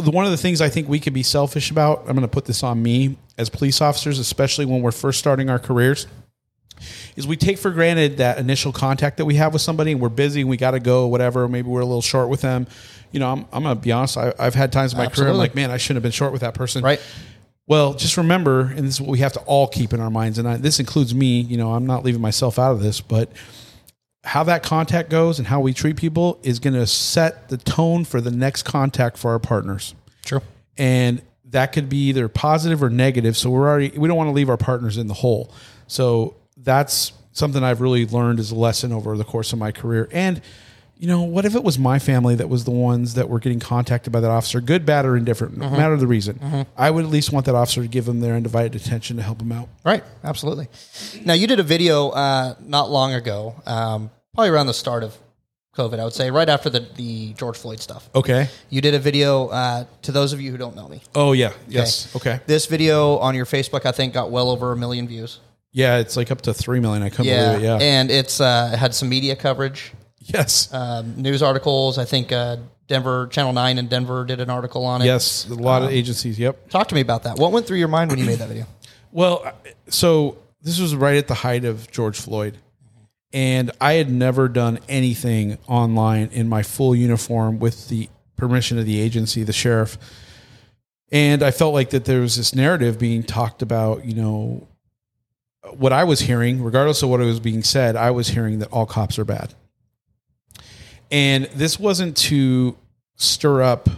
one 0.04 0.24
of 0.24 0.30
the 0.30 0.36
things 0.36 0.60
I 0.60 0.68
think 0.68 0.88
we 0.88 1.00
could 1.00 1.12
be 1.12 1.22
selfish 1.22 1.70
about. 1.70 2.00
I'm 2.00 2.14
going 2.14 2.22
to 2.22 2.28
put 2.28 2.44
this 2.44 2.62
on 2.62 2.82
me 2.82 3.16
as 3.38 3.48
police 3.48 3.80
officers, 3.80 4.18
especially 4.18 4.64
when 4.66 4.82
we're 4.82 4.92
first 4.92 5.18
starting 5.18 5.50
our 5.50 5.58
careers. 5.58 6.06
Is 7.16 7.26
we 7.26 7.36
take 7.36 7.58
for 7.58 7.70
granted 7.70 8.18
that 8.18 8.38
initial 8.38 8.72
contact 8.72 9.16
that 9.16 9.24
we 9.24 9.36
have 9.36 9.52
with 9.54 9.62
somebody, 9.62 9.92
and 9.92 10.00
we're 10.00 10.10
busy, 10.10 10.42
and 10.42 10.50
we 10.50 10.58
got 10.58 10.72
to 10.72 10.80
go, 10.80 11.06
whatever. 11.06 11.48
Maybe 11.48 11.68
we're 11.68 11.80
a 11.80 11.86
little 11.86 12.02
short 12.02 12.28
with 12.28 12.42
them. 12.42 12.66
You 13.12 13.20
know, 13.20 13.32
I'm, 13.32 13.46
I'm 13.52 13.62
gonna 13.62 13.76
be 13.76 13.92
honest. 13.92 14.18
I, 14.18 14.34
I've 14.38 14.54
had 14.54 14.72
times 14.72 14.92
in 14.92 14.98
my 14.98 15.06
career, 15.06 15.30
I'm 15.30 15.36
like, 15.36 15.54
man, 15.54 15.70
I 15.70 15.78
shouldn't 15.78 15.96
have 15.96 16.02
been 16.02 16.12
short 16.12 16.32
with 16.32 16.42
that 16.42 16.54
person. 16.54 16.84
Right. 16.84 17.00
Well, 17.66 17.94
just 17.94 18.16
remember, 18.16 18.60
and 18.60 18.86
this 18.86 18.94
is 18.94 19.00
what 19.00 19.10
we 19.10 19.18
have 19.18 19.32
to 19.32 19.40
all 19.40 19.66
keep 19.66 19.92
in 19.92 20.00
our 20.00 20.10
minds, 20.10 20.38
and 20.38 20.46
I, 20.46 20.56
this 20.58 20.78
includes 20.78 21.14
me. 21.14 21.40
You 21.40 21.56
know, 21.56 21.72
I'm 21.72 21.86
not 21.86 22.04
leaving 22.04 22.20
myself 22.20 22.58
out 22.58 22.72
of 22.72 22.80
this, 22.80 23.00
but 23.00 23.30
how 24.26 24.42
that 24.42 24.64
contact 24.64 25.08
goes 25.08 25.38
and 25.38 25.46
how 25.46 25.60
we 25.60 25.72
treat 25.72 25.96
people 25.96 26.40
is 26.42 26.58
going 26.58 26.74
to 26.74 26.86
set 26.86 27.48
the 27.48 27.56
tone 27.56 28.04
for 28.04 28.20
the 28.20 28.30
next 28.30 28.64
contact 28.64 29.16
for 29.16 29.30
our 29.30 29.38
partners. 29.38 29.94
True. 30.24 30.42
And 30.76 31.22
that 31.50 31.72
could 31.72 31.88
be 31.88 32.08
either 32.08 32.28
positive 32.28 32.82
or 32.82 32.90
negative. 32.90 33.36
So 33.36 33.50
we're 33.50 33.68
already 33.68 33.96
we 33.96 34.08
don't 34.08 34.16
want 34.16 34.26
to 34.26 34.32
leave 34.32 34.50
our 34.50 34.56
partners 34.56 34.98
in 34.98 35.06
the 35.06 35.14
hole. 35.14 35.52
So 35.86 36.34
that's 36.56 37.12
something 37.30 37.62
I've 37.62 37.80
really 37.80 38.04
learned 38.04 38.40
as 38.40 38.50
a 38.50 38.56
lesson 38.56 38.92
over 38.92 39.16
the 39.16 39.24
course 39.24 39.52
of 39.52 39.60
my 39.60 39.70
career. 39.70 40.08
And 40.10 40.42
you 40.98 41.06
know, 41.06 41.22
what 41.22 41.44
if 41.44 41.54
it 41.54 41.62
was 41.62 41.78
my 41.78 41.98
family 41.98 42.34
that 42.36 42.48
was 42.48 42.64
the 42.64 42.70
ones 42.70 43.14
that 43.14 43.28
were 43.28 43.38
getting 43.38 43.60
contacted 43.60 44.12
by 44.12 44.20
that 44.20 44.30
officer, 44.30 44.62
good, 44.62 44.86
bad, 44.86 45.04
or 45.04 45.14
indifferent, 45.14 45.58
no 45.58 45.68
matter 45.68 45.94
the 45.96 46.06
reason? 46.06 46.66
I 46.76 46.90
would 46.90 47.04
at 47.04 47.10
least 47.10 47.32
want 47.32 47.44
that 47.46 47.54
officer 47.54 47.82
to 47.82 47.88
give 47.88 48.06
them 48.06 48.20
their 48.20 48.34
undivided 48.34 48.74
attention 48.74 49.18
to 49.18 49.22
help 49.22 49.38
them 49.38 49.52
out. 49.52 49.68
Right. 49.84 50.02
Absolutely. 50.24 50.68
Now, 51.22 51.34
you 51.34 51.46
did 51.46 51.60
a 51.60 51.62
video 51.62 52.08
uh, 52.08 52.54
not 52.60 52.90
long 52.90 53.12
ago 53.12 53.54
um, 53.66 54.10
probably 54.36 54.50
around 54.50 54.66
the 54.68 54.74
start 54.74 55.02
of 55.02 55.16
COVID, 55.76 55.98
I 55.98 56.04
would 56.04 56.14
say, 56.14 56.30
right 56.30 56.48
after 56.48 56.70
the, 56.70 56.80
the 56.94 57.32
George 57.34 57.58
Floyd 57.58 57.80
stuff. 57.80 58.08
Okay. 58.14 58.48
You 58.70 58.80
did 58.80 58.94
a 58.94 58.98
video 58.98 59.48
uh, 59.48 59.84
to 60.02 60.12
those 60.12 60.32
of 60.32 60.40
you 60.40 60.50
who 60.50 60.56
don't 60.56 60.76
know 60.76 60.88
me. 60.88 61.02
Oh 61.14 61.32
yeah. 61.32 61.52
Yes. 61.68 62.14
Okay. 62.16 62.40
This 62.46 62.66
video 62.66 63.18
on 63.18 63.34
your 63.34 63.44
Facebook, 63.46 63.84
I 63.84 63.92
think, 63.92 64.14
got 64.14 64.30
well 64.30 64.50
over 64.50 64.72
a 64.72 64.76
million 64.76 65.06
views. 65.08 65.40
Yeah, 65.72 65.98
it's 65.98 66.16
like 66.16 66.30
up 66.30 66.40
to 66.42 66.54
three 66.54 66.80
million. 66.80 67.02
I 67.02 67.10
couldn't 67.10 67.26
Yeah, 67.26 67.52
believe 67.52 67.64
it. 67.64 67.66
Yeah. 67.66 67.78
and 67.80 68.10
it's 68.10 68.40
uh, 68.40 68.68
had 68.78 68.94
some 68.94 69.10
media 69.10 69.36
coverage, 69.36 69.92
yes. 70.20 70.72
um, 70.72 71.20
news 71.20 71.42
articles. 71.42 71.98
I 71.98 72.06
think 72.06 72.32
uh, 72.32 72.56
Denver 72.88 73.26
Channel 73.26 73.52
Nine 73.52 73.76
in 73.76 73.86
Denver 73.88 74.24
did 74.24 74.40
an 74.40 74.48
article 74.48 74.86
on 74.86 75.02
it. 75.02 75.06
yes. 75.06 75.46
A 75.50 75.54
lot 75.54 75.82
Um, 75.82 75.88
of 75.88 75.94
agencies. 75.94 76.38
Yep. 76.38 76.70
talk 76.70 76.88
to 76.88 76.94
me 76.94 77.02
about 77.02 77.24
that. 77.24 77.36
What 77.38 77.52
went 77.52 77.66
through 77.66 77.78
your 77.78 77.88
mind 77.88 78.10
when 78.10 78.18
you 78.18 78.24
made 78.24 78.38
that 78.38 78.48
video? 78.48 78.66
Well, 79.12 79.52
so 79.88 80.38
this 80.62 80.80
was 80.80 80.94
right 80.94 81.16
at 81.16 81.26
the 81.28 81.34
height 81.34 81.64
of 81.66 81.90
George 81.90 82.18
Floyd. 82.18 82.56
And 83.36 83.70
I 83.82 83.92
had 83.92 84.10
never 84.10 84.48
done 84.48 84.78
anything 84.88 85.58
online 85.68 86.30
in 86.32 86.48
my 86.48 86.62
full 86.62 86.96
uniform 86.96 87.58
with 87.58 87.90
the 87.90 88.08
permission 88.34 88.78
of 88.78 88.86
the 88.86 88.98
agency, 88.98 89.42
the 89.42 89.52
sheriff. 89.52 89.98
And 91.12 91.42
I 91.42 91.50
felt 91.50 91.74
like 91.74 91.90
that 91.90 92.06
there 92.06 92.22
was 92.22 92.36
this 92.36 92.54
narrative 92.54 92.98
being 92.98 93.22
talked 93.22 93.60
about, 93.60 94.06
you 94.06 94.14
know, 94.14 94.66
what 95.72 95.92
I 95.92 96.04
was 96.04 96.20
hearing, 96.20 96.62
regardless 96.62 97.02
of 97.02 97.10
what 97.10 97.20
was 97.20 97.38
being 97.38 97.62
said, 97.62 97.94
I 97.94 98.10
was 98.10 98.28
hearing 98.28 98.60
that 98.60 98.72
all 98.72 98.86
cops 98.86 99.18
are 99.18 99.26
bad. 99.26 99.52
And 101.10 101.44
this 101.54 101.78
wasn't 101.78 102.16
to 102.16 102.74
stir 103.16 103.60
up, 103.60 103.90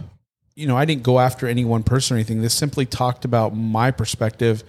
you 0.57 0.67
know, 0.67 0.77
I 0.77 0.85
didn't 0.85 1.05
go 1.05 1.21
after 1.21 1.47
any 1.47 1.65
one 1.65 1.85
person 1.85 2.17
or 2.17 2.19
anything. 2.19 2.43
This 2.43 2.55
simply 2.55 2.87
talked 2.87 3.25
about 3.25 3.55
my 3.55 3.93
perspective 3.93 4.65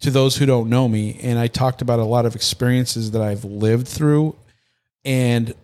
to 0.00 0.10
those 0.10 0.36
who 0.36 0.46
don't 0.46 0.68
know 0.68 0.88
me. 0.88 1.18
And 1.22 1.38
I 1.38 1.46
talked 1.46 1.82
about 1.82 1.98
a 1.98 2.04
lot 2.04 2.26
of 2.26 2.34
experiences 2.34 3.12
that 3.12 3.22
I've 3.22 3.44
lived 3.44 3.88
through 3.88 4.36
and 5.04 5.54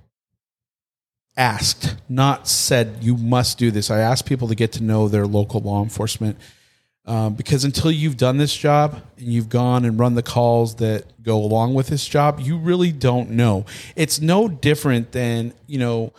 asked, 1.37 1.97
not 2.09 2.49
said, 2.49 2.99
you 3.01 3.16
must 3.16 3.59
do 3.59 3.70
this. 3.70 3.91
I 3.91 4.01
asked 4.01 4.26
people 4.26 4.49
to 4.49 4.55
get 4.55 4.72
to 4.72 4.83
know 4.83 5.09
their 5.09 5.26
local 5.26 5.61
law 5.61 5.83
enforcement. 5.83 6.39
Um, 7.05 7.35
because 7.35 7.64
until 7.64 7.91
you've 7.91 8.16
done 8.16 8.37
this 8.37 8.57
job 8.57 9.03
and 9.18 9.26
you've 9.26 9.49
gone 9.49 9.85
and 9.85 9.99
run 9.99 10.14
the 10.14 10.22
calls 10.22 10.76
that 10.76 11.05
go 11.20 11.37
along 11.37 11.74
with 11.74 11.89
this 11.89 12.07
job, 12.07 12.39
you 12.39 12.57
really 12.57 12.93
don't 12.93 13.30
know. 13.30 13.66
It's 13.97 14.20
no 14.20 14.47
different 14.47 15.11
than, 15.11 15.53
you 15.66 15.78
know, 15.78 16.12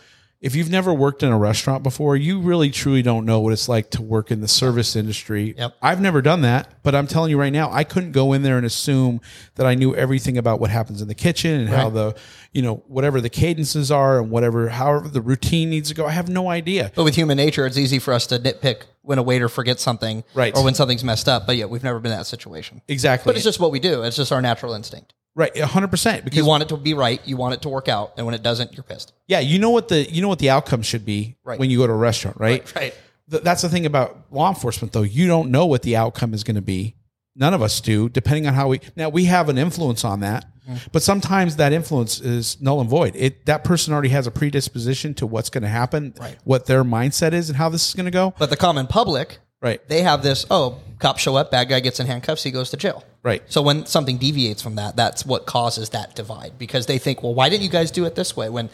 if 0.44 0.54
you've 0.54 0.68
never 0.68 0.92
worked 0.92 1.22
in 1.22 1.32
a 1.32 1.38
restaurant 1.38 1.82
before, 1.82 2.16
you 2.16 2.38
really 2.38 2.70
truly 2.70 3.00
don't 3.00 3.24
know 3.24 3.40
what 3.40 3.54
it's 3.54 3.66
like 3.66 3.88
to 3.92 4.02
work 4.02 4.30
in 4.30 4.42
the 4.42 4.46
service 4.46 4.94
industry. 4.94 5.54
Yep. 5.56 5.76
I've 5.80 6.02
never 6.02 6.20
done 6.20 6.42
that, 6.42 6.82
but 6.82 6.94
I'm 6.94 7.06
telling 7.06 7.30
you 7.30 7.40
right 7.40 7.52
now, 7.52 7.72
I 7.72 7.82
couldn't 7.82 8.12
go 8.12 8.34
in 8.34 8.42
there 8.42 8.58
and 8.58 8.66
assume 8.66 9.22
that 9.54 9.66
I 9.66 9.74
knew 9.74 9.96
everything 9.96 10.36
about 10.36 10.60
what 10.60 10.68
happens 10.68 11.00
in 11.00 11.08
the 11.08 11.14
kitchen 11.14 11.60
and 11.60 11.68
how 11.70 11.88
the, 11.88 12.14
you 12.52 12.60
know, 12.60 12.82
whatever 12.88 13.22
the 13.22 13.30
cadences 13.30 13.90
are 13.90 14.20
and 14.20 14.30
whatever, 14.30 14.68
however 14.68 15.08
the 15.08 15.22
routine 15.22 15.70
needs 15.70 15.88
to 15.88 15.94
go. 15.94 16.04
I 16.04 16.10
have 16.10 16.28
no 16.28 16.50
idea. 16.50 16.92
But 16.94 17.04
with 17.04 17.14
human 17.14 17.38
nature, 17.38 17.64
it's 17.66 17.78
easy 17.78 17.98
for 17.98 18.12
us 18.12 18.26
to 18.26 18.38
nitpick 18.38 18.82
when 19.00 19.16
a 19.16 19.22
waiter 19.22 19.48
forgets 19.48 19.82
something, 19.82 20.24
Right. 20.34 20.54
or 20.54 20.62
when 20.62 20.74
something's 20.74 21.04
messed 21.04 21.26
up. 21.26 21.46
But 21.46 21.56
yeah, 21.56 21.64
we've 21.64 21.82
never 21.84 22.00
been 22.00 22.12
in 22.12 22.18
that 22.18 22.26
situation. 22.26 22.82
Exactly. 22.86 23.30
But 23.30 23.36
it's 23.36 23.44
just 23.44 23.60
what 23.60 23.70
we 23.72 23.80
do. 23.80 24.02
It's 24.02 24.16
just 24.16 24.30
our 24.30 24.42
natural 24.42 24.74
instinct. 24.74 25.14
Right. 25.34 25.56
hundred 25.58 25.88
percent. 25.88 26.24
Because 26.24 26.38
You 26.38 26.46
want 26.46 26.62
it 26.62 26.68
to 26.70 26.76
be 26.76 26.94
right. 26.94 27.20
You 27.26 27.36
want 27.36 27.54
it 27.54 27.62
to 27.62 27.68
work 27.68 27.88
out, 27.88 28.12
and 28.16 28.26
when 28.26 28.34
it 28.34 28.42
doesn't, 28.42 28.74
you're 28.74 28.82
pissed. 28.84 29.12
Yeah, 29.26 29.40
you 29.40 29.58
know 29.58 29.70
what 29.70 29.88
the 29.88 30.02
you 30.10 30.22
know 30.22 30.28
what 30.28 30.38
the 30.38 30.50
outcome 30.50 30.82
should 30.82 31.04
be 31.04 31.36
Right. 31.44 31.58
when 31.58 31.70
you 31.70 31.78
go 31.78 31.86
to 31.86 31.92
a 31.92 31.96
restaurant, 31.96 32.38
right? 32.40 32.74
Right. 32.74 32.94
Th- 33.30 33.42
that's 33.42 33.62
the 33.62 33.68
thing 33.68 33.86
about 33.86 34.26
law 34.30 34.48
enforcement, 34.48 34.92
though. 34.92 35.02
You 35.02 35.26
don't 35.26 35.50
know 35.50 35.66
what 35.66 35.82
the 35.82 35.96
outcome 35.96 36.34
is 36.34 36.44
going 36.44 36.56
to 36.56 36.62
be. 36.62 36.94
None 37.36 37.52
of 37.54 37.62
us 37.62 37.80
do, 37.80 38.08
depending 38.08 38.46
on 38.46 38.54
how 38.54 38.68
we. 38.68 38.80
Now 38.96 39.08
we 39.08 39.24
have 39.24 39.48
an 39.48 39.58
influence 39.58 40.04
on 40.04 40.20
that, 40.20 40.46
Mm-hmm. 40.64 40.76
but 40.92 41.02
sometimes 41.02 41.56
that 41.56 41.74
influence 41.74 42.20
is 42.22 42.58
null 42.58 42.80
and 42.80 42.88
void. 42.88 43.14
It 43.16 43.44
that 43.44 43.64
person 43.64 43.92
already 43.92 44.08
has 44.10 44.26
a 44.26 44.30
predisposition 44.30 45.12
to 45.14 45.26
what's 45.26 45.50
going 45.50 45.60
to 45.62 45.68
happen, 45.68 46.14
Right. 46.18 46.38
what 46.44 46.64
their 46.66 46.82
mindset 46.84 47.32
is, 47.34 47.50
and 47.50 47.56
how 47.58 47.68
this 47.68 47.86
is 47.88 47.94
going 47.94 48.06
to 48.06 48.10
go. 48.10 48.32
But 48.38 48.48
the 48.50 48.56
common 48.56 48.86
public, 48.86 49.40
Right, 49.64 49.80
they 49.88 50.02
have 50.02 50.22
this. 50.22 50.46
Oh, 50.50 50.78
cops 51.00 51.22
show 51.22 51.34
up, 51.34 51.50
bad 51.50 51.68
guy 51.68 51.80
gets 51.80 51.98
in 51.98 52.06
handcuffs, 52.06 52.44
he 52.44 52.52
goes 52.52 52.70
to 52.70 52.76
jail. 52.76 53.02
right. 53.24 53.42
So 53.46 53.62
when 53.62 53.86
something 53.86 54.18
deviates 54.18 54.62
from 54.62 54.76
that, 54.76 54.94
that's 54.94 55.26
what 55.26 55.46
causes 55.46 55.90
that 55.90 56.14
divide 56.14 56.52
because 56.58 56.86
they 56.86 56.98
think, 56.98 57.22
well, 57.22 57.34
why 57.34 57.48
didn't 57.48 57.64
you 57.64 57.70
guys 57.70 57.90
do 57.90 58.04
it 58.04 58.14
this 58.14 58.36
way 58.36 58.48
when 58.48 58.70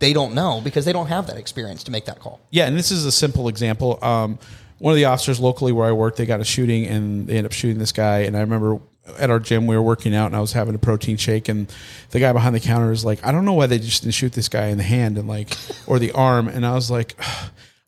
they 0.00 0.12
don't 0.12 0.34
know 0.34 0.60
because 0.64 0.84
they 0.84 0.92
don't 0.92 1.06
have 1.06 1.28
that 1.28 1.36
experience 1.36 1.84
to 1.84 1.90
make 1.90 2.06
that 2.06 2.18
call. 2.18 2.40
Yeah, 2.50 2.66
and 2.66 2.76
this 2.76 2.90
is 2.90 3.04
a 3.04 3.12
simple 3.12 3.48
example. 3.48 3.98
Um, 4.02 4.38
one 4.78 4.92
of 4.92 4.96
the 4.96 5.04
officers 5.04 5.38
locally 5.38 5.72
where 5.72 5.86
I 5.86 5.92
work, 5.92 6.16
they 6.16 6.26
got 6.26 6.40
a 6.40 6.44
shooting 6.44 6.86
and 6.86 7.26
they 7.26 7.34
ended 7.34 7.46
up 7.46 7.52
shooting 7.52 7.78
this 7.78 7.92
guy. 7.92 8.20
And 8.20 8.36
I 8.36 8.40
remember 8.40 8.80
at 9.18 9.28
our 9.28 9.38
gym, 9.38 9.66
we 9.66 9.76
were 9.76 9.82
working 9.82 10.14
out 10.14 10.26
and 10.26 10.36
I 10.36 10.40
was 10.40 10.54
having 10.54 10.74
a 10.74 10.78
protein 10.78 11.18
shake, 11.18 11.48
and 11.48 11.72
the 12.10 12.18
guy 12.18 12.32
behind 12.32 12.54
the 12.54 12.60
counter 12.60 12.90
is 12.90 13.04
like, 13.04 13.24
I 13.24 13.30
don't 13.30 13.44
know 13.44 13.52
why 13.52 13.66
they 13.66 13.78
just 13.78 14.02
didn't 14.02 14.14
shoot 14.14 14.32
this 14.32 14.48
guy 14.48 14.68
in 14.68 14.78
the 14.78 14.84
hand 14.84 15.18
and 15.18 15.28
like, 15.28 15.54
or 15.86 15.98
the 15.98 16.12
arm. 16.12 16.48
And 16.48 16.64
I 16.64 16.74
was 16.74 16.90
like, 16.90 17.14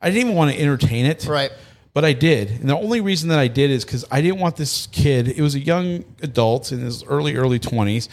I 0.01 0.11
didn't 0.11 0.21
even 0.21 0.35
want 0.35 0.53
to 0.53 0.61
entertain 0.61 1.07
it. 1.07 1.25
Right. 1.27 1.51
But 1.95 2.05
I 2.07 2.15
did. 2.15 2.51
And 2.51 2.71
the 2.71 2.77
only 2.77 3.01
reason 3.01 3.29
that 3.29 3.39
I 3.39 3.49
did 3.49 3.71
is 3.71 3.85
because 3.85 4.05
I 4.11 4.23
didn't 4.23 4.41
want 4.41 4.57
this 4.57 4.87
kid, 4.93 5.29
it 5.29 5.43
was 5.43 5.55
a 5.55 5.61
young 5.61 6.05
adult 6.23 6.73
in 6.73 6.81
his 6.81 7.05
early, 7.05 7.37
early 7.37 7.59
20s. 7.59 8.09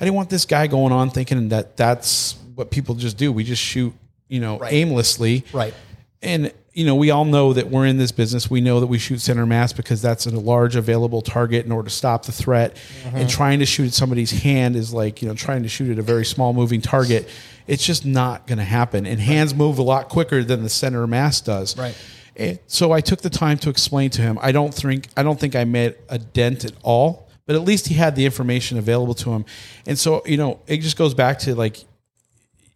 I 0.00 0.04
didn't 0.04 0.16
want 0.16 0.30
this 0.30 0.46
guy 0.46 0.66
going 0.66 0.92
on 0.92 1.10
thinking 1.10 1.50
that 1.50 1.76
that's 1.76 2.36
what 2.54 2.70
people 2.70 2.94
just 2.94 3.18
do. 3.18 3.30
We 3.30 3.44
just 3.44 3.62
shoot, 3.62 3.92
you 4.28 4.40
know, 4.40 4.58
Right. 4.58 4.72
aimlessly. 4.72 5.44
Right. 5.52 5.74
And, 6.22 6.52
you 6.72 6.86
know, 6.86 6.94
we 6.94 7.10
all 7.10 7.24
know 7.26 7.52
that 7.52 7.68
we're 7.70 7.84
in 7.84 7.98
this 7.98 8.12
business. 8.12 8.48
We 8.50 8.60
know 8.62 8.80
that 8.80 8.86
we 8.86 8.98
shoot 8.98 9.20
center 9.20 9.44
mass 9.44 9.72
because 9.74 10.00
that's 10.00 10.26
a 10.26 10.30
large 10.30 10.74
available 10.74 11.20
target 11.20 11.66
in 11.66 11.72
order 11.72 11.88
to 11.90 11.94
stop 11.94 12.24
the 12.24 12.32
threat. 12.32 12.76
Mm-hmm. 13.04 13.16
And 13.16 13.28
trying 13.28 13.58
to 13.58 13.66
shoot 13.66 13.88
at 13.88 13.92
somebody's 13.92 14.30
hand 14.30 14.74
is 14.74 14.94
like, 14.94 15.20
you 15.20 15.28
know, 15.28 15.34
trying 15.34 15.64
to 15.64 15.68
shoot 15.68 15.90
at 15.90 15.98
a 15.98 16.02
very 16.02 16.24
small 16.24 16.52
moving 16.54 16.80
target. 16.80 17.28
It's 17.66 17.84
just 17.84 18.06
not 18.06 18.46
going 18.46 18.58
to 18.58 18.64
happen. 18.64 19.04
And 19.04 19.20
hands 19.20 19.54
move 19.54 19.78
a 19.78 19.82
lot 19.82 20.08
quicker 20.08 20.42
than 20.42 20.62
the 20.62 20.70
center 20.70 21.06
mass 21.06 21.40
does. 21.42 21.76
Right. 21.76 21.94
And 22.38 22.58
so 22.66 22.92
I 22.92 23.00
took 23.00 23.20
the 23.20 23.30
time 23.30 23.58
to 23.58 23.70
explain 23.70 24.10
to 24.10 24.22
him. 24.22 24.38
I 24.40 24.52
don't 24.52 24.72
think 24.72 25.08
I 25.16 25.22
don't 25.22 25.38
think 25.38 25.56
I 25.56 25.64
made 25.64 25.96
a 26.08 26.18
dent 26.18 26.64
at 26.64 26.72
all, 26.82 27.28
but 27.46 27.56
at 27.56 27.62
least 27.62 27.88
he 27.88 27.94
had 27.94 28.14
the 28.14 28.24
information 28.24 28.78
available 28.78 29.14
to 29.14 29.32
him. 29.32 29.44
And 29.86 29.98
so, 29.98 30.22
you 30.24 30.36
know, 30.36 30.60
it 30.66 30.78
just 30.78 30.96
goes 30.96 31.14
back 31.14 31.38
to 31.40 31.54
like 31.54 31.84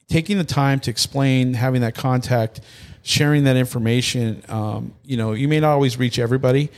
taking 0.08 0.36
the 0.36 0.44
time 0.44 0.80
to 0.80 0.90
explain, 0.90 1.54
having 1.54 1.80
that 1.82 1.94
contact, 1.94 2.60
sharing 3.02 3.44
that 3.44 3.56
information. 3.56 4.42
Um, 4.48 4.94
you 5.04 5.16
know, 5.16 5.32
you 5.32 5.48
may 5.48 5.60
not 5.60 5.72
always 5.72 5.98
reach 5.98 6.18
everybody, 6.18 6.70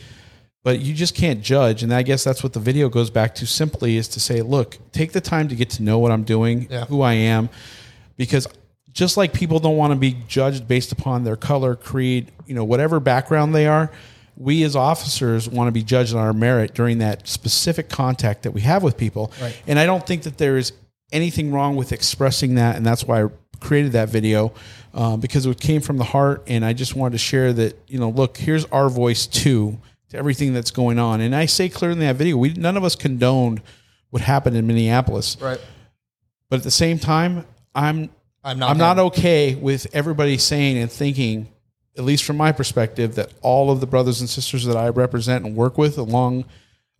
but 0.63 0.81
you 0.81 0.95
just 0.95 1.15
can't 1.15 1.43
judge. 1.43 1.83
And 1.83 1.93
I 1.93 2.03
guess 2.03 2.23
that's 2.23 2.43
what 2.43 2.53
the 2.53 2.61
video 2.61 2.89
goes 2.89 3.11
back 3.11 3.35
to 3.37 3.47
simply 3.47 3.97
is 3.97 4.09
to 4.09 4.21
say, 4.21 4.43
look, 4.43 4.79
take 4.93 5.13
the 5.13 5.21
time 5.21 5.49
to 5.49 5.55
get 5.55 5.71
to 5.71 5.83
know 5.83 5.99
what 5.99 6.13
I'm 6.13 6.25
doing, 6.25 6.69
Yeah. 6.71 6.85
who 6.85 7.01
I 7.03 7.15
am, 7.15 7.49
because 8.17 8.47
just 8.95 9.17
like 9.17 9.35
people 9.35 9.59
don't 9.59 9.77
want 9.77 9.93
to 9.93 9.99
be 9.99 10.17
judged 10.29 10.67
based 10.67 10.93
upon 10.93 11.25
their 11.25 11.37
color, 11.37 11.75
creed, 11.75 12.31
you 12.47 12.55
know, 12.55 12.65
whatever 12.65 13.01
background 13.01 13.55
they 13.55 13.67
are, 13.67 13.91
we 14.37 14.63
as 14.63 14.75
officers 14.75 15.49
want 15.49 15.69
to 15.69 15.73
be 15.73 15.83
judged 15.83 16.15
on 16.15 16.21
our 16.21 16.33
merit 16.33 16.75
during 16.75 16.99
that 16.99 17.29
specific 17.29 17.89
contact 17.89 18.45
that 18.45 18.53
we 18.53 18.61
have 18.63 18.83
with 18.83 18.97
people. 18.97 19.33
Right. 19.43 19.61
And 19.67 19.79
I 19.79 19.85
don't 19.87 20.07
think 20.07 20.23
that 20.23 20.39
there 20.39 20.57
is 20.57 20.73
anything 21.13 21.53
wrong 21.53 21.77
with 21.77 21.93
expressing 21.93 22.55
that, 22.55 22.77
and 22.77 22.87
that's 22.87 23.05
why 23.05 23.25
I 23.25 23.29
created 23.61 23.93
that 23.93 24.09
video 24.09 24.53
um, 24.95 25.21
because 25.21 25.45
it 25.47 25.61
came 25.61 25.81
from 25.81 25.97
the 25.99 26.05
heart, 26.05 26.45
and 26.47 26.65
I 26.65 26.73
just 26.73 26.95
wanted 26.95 27.13
to 27.13 27.19
share 27.19 27.53
that 27.53 27.77
you 27.89 27.99
know, 27.99 28.11
look, 28.11 28.37
here's 28.37 28.65
our 28.67 28.89
voice 28.89 29.27
too 29.27 29.79
to 30.11 30.17
everything 30.17 30.53
that's 30.55 30.71
going 30.71 30.99
on, 31.01 31.21
and 31.21 31.35
I 31.35 31.47
say 31.47 31.69
clearly 31.69 31.95
in 31.95 32.07
that 32.07 32.17
video, 32.17 32.37
we 32.37 32.53
none 32.53 32.77
of 32.77 32.85
us 32.85 32.95
condoned 32.95 33.61
what 34.11 34.23
happened 34.23 34.57
in 34.57 34.67
Minneapolis, 34.67 35.37
Right. 35.41 35.61
but 36.49 36.57
at 36.59 36.63
the 36.63 36.71
same 36.71 36.99
time, 37.01 37.45
I'm 37.75 38.11
I'm 38.45 38.59
not. 38.59 38.71
I'm 38.71 38.79
not 38.79 38.99
okay 38.99 39.55
with 39.55 39.87
everybody 39.95 40.37
saying 40.39 40.77
and 40.79 40.91
thinking, 40.91 41.49
at 41.97 42.05
least 42.05 42.25
from 42.25 42.37
my 42.37 42.53
perspective, 42.53 43.15
that 43.15 43.33
all 43.41 43.71
of 43.71 43.81
the 43.81 43.87
brothers 43.87 44.21
and 44.21 44.29
sisters 44.29 44.65
that 44.67 44.77
I 44.77 44.89
represent 44.89 45.45
and 45.45 45.57
work 45.57 45.79
with 45.79 45.97
along 45.99 46.45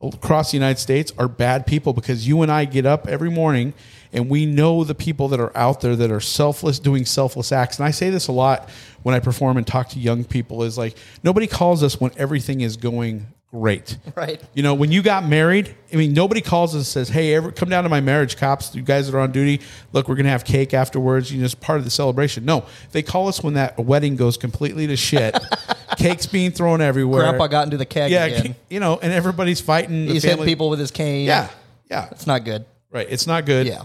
across 0.01 0.51
the 0.51 0.57
United 0.57 0.79
States 0.79 1.13
are 1.19 1.29
bad 1.29 1.67
people 1.67 1.93
because 1.93 2.27
you 2.27 2.43
and 2.43 2.51
I 2.51 2.65
get 2.65 2.85
up 2.85 3.09
every 3.09 3.31
morning 3.31 3.73
and 4.13 4.29
we 4.29 4.45
know 4.47 4.85
the 4.85 4.95
people 4.95 5.29
that 5.29 5.41
are 5.41 5.57
out 5.57 5.81
there 5.81 5.97
that 5.97 6.11
are 6.11 6.21
selfless 6.21 6.79
doing 6.79 7.05
selfless 7.05 7.53
acts. 7.53 7.79
And 7.79 7.87
I 7.87 7.91
say 7.91 8.11
this 8.11 8.29
a 8.29 8.33
lot 8.33 8.69
when 9.03 9.15
I 9.15 9.21
perform 9.21 9.57
and 9.57 9.67
talk 9.67 9.89
to 9.91 9.99
young 9.99 10.25
people 10.25 10.63
is 10.63 10.77
like 10.77 10.97
nobody 11.23 11.47
calls 11.47 11.83
us 11.83 12.01
when 12.01 12.11
everything 12.17 12.61
is 12.61 12.77
going 12.77 13.27
great. 13.55 13.99
Right. 14.15 14.41
You 14.55 14.63
know, 14.63 14.75
when 14.75 14.93
you 14.93 15.03
got 15.03 15.27
married, 15.27 15.75
I 15.93 15.97
mean, 15.97 16.13
nobody 16.13 16.41
calls 16.41 16.73
and 16.75 16.87
says, 16.87 17.09
"Hey, 17.09 17.35
ever 17.35 17.51
come 17.51 17.69
down 17.69 17.83
to 17.83 17.89
my 17.91 18.01
marriage, 18.01 18.37
cops? 18.37 18.73
You 18.73 18.83
guys 18.83 19.11
that 19.11 19.17
are 19.17 19.21
on 19.21 19.33
duty, 19.33 19.61
look, 19.93 20.09
we're 20.09 20.15
gonna 20.15 20.29
have 20.29 20.45
cake 20.45 20.73
afterwards. 20.73 21.33
You 21.33 21.41
know, 21.41 21.45
it's 21.47 21.55
part 21.55 21.79
of 21.79 21.85
the 21.85 21.91
celebration." 21.91 22.45
No, 22.45 22.65
they 22.93 23.03
call 23.03 23.27
us 23.27 23.43
when 23.43 23.55
that 23.55 23.77
wedding 23.77 24.15
goes 24.15 24.37
completely 24.37 24.87
to 24.87 24.97
shit. 24.97 25.37
Cake's 25.97 26.27
being 26.27 26.53
thrown 26.53 26.81
everywhere. 26.81 27.23
Grandpa 27.23 27.49
got 27.49 27.65
into 27.65 27.77
the 27.77 27.87
keg 27.87 28.13
yeah, 28.13 28.27
again. 28.27 28.55
you 28.71 28.79
know, 28.79 29.01
and 29.03 29.13
everybody's 29.13 29.61
fighting. 29.61 30.07
He's 30.07 30.23
hitting 30.23 30.45
people 30.45 30.71
with 30.71 30.79
his 30.79 30.93
cane. 30.93 31.27
Yeah, 31.27 31.49
yeah, 31.91 32.09
It's 32.13 32.29
not 32.29 32.45
good. 32.45 32.65
right. 32.93 33.07
It's 33.11 33.27
not 33.27 33.47
good. 33.47 33.67
Yeah. 33.67 33.83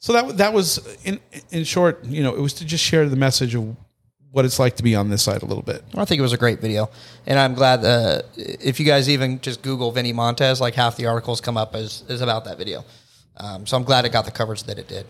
So 0.00 0.12
that 0.12 0.38
that 0.38 0.52
was 0.52 0.78
in 1.04 1.20
in 1.50 1.62
short, 1.62 2.04
you 2.04 2.24
know, 2.24 2.34
it 2.34 2.40
was 2.40 2.54
to 2.54 2.64
just 2.64 2.82
share 2.82 3.08
the 3.08 3.16
message 3.16 3.54
of 3.54 3.76
what 4.30 4.44
it's 4.44 4.58
like 4.58 4.76
to 4.76 4.82
be 4.82 4.94
on 4.94 5.08
this 5.08 5.22
side 5.22 5.42
a 5.42 5.46
little 5.46 5.62
bit. 5.62 5.82
I 5.94 6.04
think 6.04 6.18
it 6.18 6.22
was 6.22 6.32
a 6.32 6.38
great 6.38 6.60
video, 6.60 6.90
and 7.26 7.38
I'm 7.38 7.54
glad. 7.54 7.84
Uh, 7.84 8.22
if 8.36 8.78
you 8.78 8.86
guys 8.86 9.08
even 9.08 9.40
just 9.40 9.62
Google 9.62 9.90
Vinnie 9.92 10.12
Montez, 10.12 10.60
like 10.60 10.74
half 10.74 10.96
the 10.96 11.06
articles 11.06 11.40
come 11.40 11.56
up 11.56 11.74
as 11.74 12.02
is 12.08 12.20
about 12.20 12.44
that 12.44 12.58
video. 12.58 12.84
Um, 13.36 13.66
so 13.66 13.76
I'm 13.76 13.84
glad 13.84 14.04
it 14.04 14.12
got 14.12 14.24
the 14.24 14.30
coverage 14.30 14.64
that 14.64 14.78
it 14.78 14.88
did. 14.88 15.06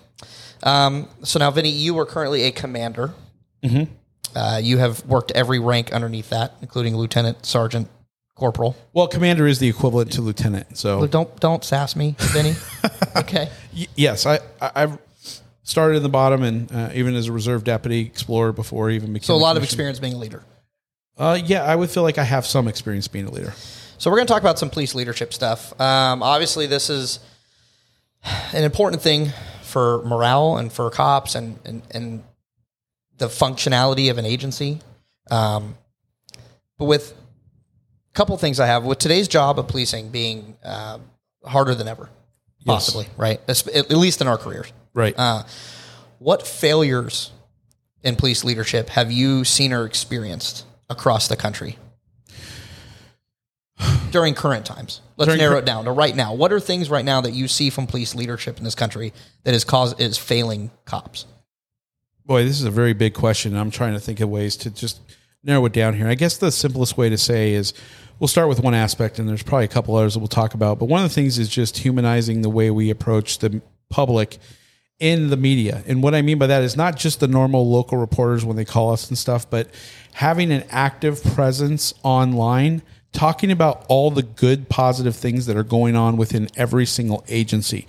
Um, 0.62 1.08
so 1.22 1.38
now, 1.38 1.50
Vinnie, 1.50 1.70
you 1.70 1.98
are 1.98 2.06
currently 2.06 2.42
a 2.44 2.50
commander. 2.50 3.14
Mm-hmm. 3.62 3.92
Uh, 4.36 4.60
you 4.62 4.78
have 4.78 5.04
worked 5.06 5.32
every 5.32 5.58
rank 5.58 5.92
underneath 5.92 6.30
that, 6.30 6.54
including 6.60 6.96
lieutenant, 6.96 7.46
sergeant, 7.46 7.88
corporal. 8.34 8.76
Well, 8.92 9.08
commander 9.08 9.46
is 9.46 9.58
the 9.58 9.68
equivalent 9.68 10.12
to 10.12 10.20
lieutenant. 10.20 10.76
So 10.76 11.06
don't 11.06 11.38
don't 11.40 11.64
sass 11.64 11.96
me, 11.96 12.14
Vinnie. 12.18 12.54
okay. 13.16 13.48
Y- 13.74 13.86
yes, 13.96 14.26
I, 14.26 14.40
I 14.60 14.98
started 15.68 15.98
in 15.98 16.02
the 16.02 16.08
bottom 16.08 16.42
and 16.42 16.72
uh, 16.72 16.90
even 16.94 17.14
as 17.14 17.26
a 17.28 17.32
reserve 17.32 17.62
deputy 17.62 18.00
explorer 18.00 18.52
before 18.52 18.88
even 18.88 19.12
became 19.12 19.26
So 19.26 19.34
a 19.34 19.36
lot 19.36 19.58
of 19.58 19.62
experience 19.62 19.98
being 19.98 20.14
a 20.14 20.18
leader. 20.18 20.42
Uh, 21.18 21.38
yeah, 21.44 21.62
I 21.62 21.76
would 21.76 21.90
feel 21.90 22.02
like 22.02 22.16
I 22.16 22.24
have 22.24 22.46
some 22.46 22.68
experience 22.68 23.06
being 23.06 23.26
a 23.26 23.30
leader. 23.30 23.52
So 23.98 24.10
we're 24.10 24.16
going 24.16 24.26
to 24.28 24.32
talk 24.32 24.42
about 24.42 24.58
some 24.58 24.70
police 24.70 24.94
leadership 24.94 25.34
stuff. 25.34 25.78
Um, 25.78 26.22
obviously, 26.22 26.66
this 26.66 26.88
is 26.88 27.20
an 28.52 28.64
important 28.64 29.02
thing 29.02 29.32
for 29.62 30.02
morale 30.04 30.56
and 30.56 30.72
for 30.72 30.88
cops 30.90 31.34
and 31.34 31.58
and, 31.64 31.82
and 31.90 32.22
the 33.18 33.26
functionality 33.26 34.10
of 34.10 34.16
an 34.16 34.24
agency. 34.24 34.80
Um, 35.30 35.76
but 36.78 36.86
with 36.86 37.12
a 37.12 38.14
couple 38.14 38.38
things 38.38 38.58
I 38.58 38.66
have 38.66 38.84
with 38.84 38.98
today's 38.98 39.28
job 39.28 39.58
of 39.58 39.68
policing 39.68 40.08
being 40.08 40.56
uh, 40.64 40.98
harder 41.44 41.74
than 41.74 41.88
ever, 41.88 42.08
possibly 42.64 43.06
right, 43.18 43.40
at 43.48 43.90
least 43.90 44.22
in 44.22 44.28
our 44.28 44.38
careers. 44.38 44.72
Right. 44.98 45.14
Uh, 45.16 45.44
what 46.18 46.44
failures 46.44 47.30
in 48.02 48.16
police 48.16 48.42
leadership 48.42 48.88
have 48.90 49.12
you 49.12 49.44
seen 49.44 49.72
or 49.72 49.86
experienced 49.86 50.66
across 50.90 51.28
the 51.28 51.36
country 51.36 51.78
during 54.10 54.34
current 54.34 54.66
times? 54.66 55.00
Let's 55.16 55.28
During 55.28 55.38
narrow 55.38 55.54
cur- 55.54 55.58
it 55.60 55.66
down 55.66 55.84
to 55.84 55.92
right 55.92 56.16
now. 56.16 56.34
What 56.34 56.52
are 56.52 56.58
things 56.58 56.90
right 56.90 57.04
now 57.04 57.20
that 57.20 57.30
you 57.30 57.46
see 57.46 57.70
from 57.70 57.86
police 57.86 58.16
leadership 58.16 58.58
in 58.58 58.64
this 58.64 58.74
country 58.74 59.12
that 59.44 59.54
is 59.54 59.62
cause 59.62 59.98
is 60.00 60.18
failing 60.18 60.72
cops? 60.84 61.26
Boy, 62.26 62.42
this 62.42 62.58
is 62.58 62.64
a 62.64 62.70
very 62.70 62.92
big 62.92 63.14
question. 63.14 63.56
I'm 63.56 63.70
trying 63.70 63.94
to 63.94 64.00
think 64.00 64.18
of 64.18 64.28
ways 64.28 64.56
to 64.58 64.70
just 64.70 65.00
narrow 65.44 65.64
it 65.66 65.72
down 65.72 65.94
here. 65.94 66.08
I 66.08 66.16
guess 66.16 66.38
the 66.38 66.50
simplest 66.50 66.96
way 66.96 67.08
to 67.08 67.16
say 67.16 67.52
is 67.52 67.72
we'll 68.18 68.26
start 68.26 68.48
with 68.48 68.58
one 68.58 68.74
aspect, 68.74 69.20
and 69.20 69.28
there's 69.28 69.44
probably 69.44 69.66
a 69.66 69.68
couple 69.68 69.94
others 69.94 70.14
that 70.14 70.18
we'll 70.18 70.26
talk 70.26 70.54
about. 70.54 70.80
But 70.80 70.86
one 70.86 71.04
of 71.04 71.08
the 71.08 71.14
things 71.14 71.38
is 71.38 71.48
just 71.48 71.78
humanizing 71.78 72.42
the 72.42 72.50
way 72.50 72.72
we 72.72 72.90
approach 72.90 73.38
the 73.38 73.62
public 73.90 74.38
in 74.98 75.30
the 75.30 75.36
media. 75.36 75.82
And 75.86 76.02
what 76.02 76.14
I 76.14 76.22
mean 76.22 76.38
by 76.38 76.48
that 76.48 76.62
is 76.62 76.76
not 76.76 76.96
just 76.96 77.20
the 77.20 77.28
normal 77.28 77.68
local 77.70 77.98
reporters 77.98 78.44
when 78.44 78.56
they 78.56 78.64
call 78.64 78.92
us 78.92 79.08
and 79.08 79.16
stuff, 79.16 79.48
but 79.48 79.68
having 80.14 80.50
an 80.50 80.64
active 80.70 81.22
presence 81.22 81.94
online, 82.02 82.82
talking 83.12 83.52
about 83.52 83.84
all 83.88 84.10
the 84.10 84.22
good, 84.22 84.68
positive 84.68 85.14
things 85.14 85.46
that 85.46 85.56
are 85.56 85.62
going 85.62 85.94
on 85.94 86.16
within 86.16 86.48
every 86.56 86.86
single 86.86 87.24
agency. 87.28 87.86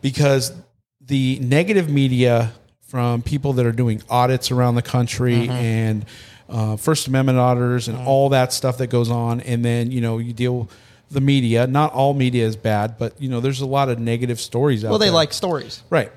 Because 0.00 0.52
the 1.00 1.38
negative 1.40 1.90
media 1.90 2.52
from 2.86 3.22
people 3.22 3.54
that 3.54 3.66
are 3.66 3.72
doing 3.72 4.02
audits 4.08 4.50
around 4.50 4.76
the 4.76 4.82
country 4.82 5.48
and 5.48 6.06
uh, 6.48 6.76
First 6.76 7.08
Amendment 7.08 7.38
auditors 7.38 7.88
and 7.88 7.98
all 7.98 8.28
that 8.28 8.52
stuff 8.52 8.78
that 8.78 8.88
goes 8.88 9.10
on, 9.10 9.40
and 9.40 9.64
then 9.64 9.90
you 9.90 10.00
know 10.00 10.18
you 10.18 10.32
deal 10.32 10.60
with 10.60 10.70
the 11.10 11.20
media. 11.20 11.66
Not 11.66 11.92
all 11.92 12.14
media 12.14 12.44
is 12.44 12.56
bad, 12.56 12.98
but 12.98 13.20
you 13.20 13.28
know 13.28 13.40
there's 13.40 13.60
a 13.60 13.66
lot 13.66 13.88
of 13.88 13.98
negative 13.98 14.38
stories 14.40 14.84
out 14.84 14.88
there. 14.88 14.90
Well, 14.90 14.98
they 14.98 15.06
there. 15.06 15.14
like 15.14 15.32
stories. 15.32 15.82
Right. 15.90 16.12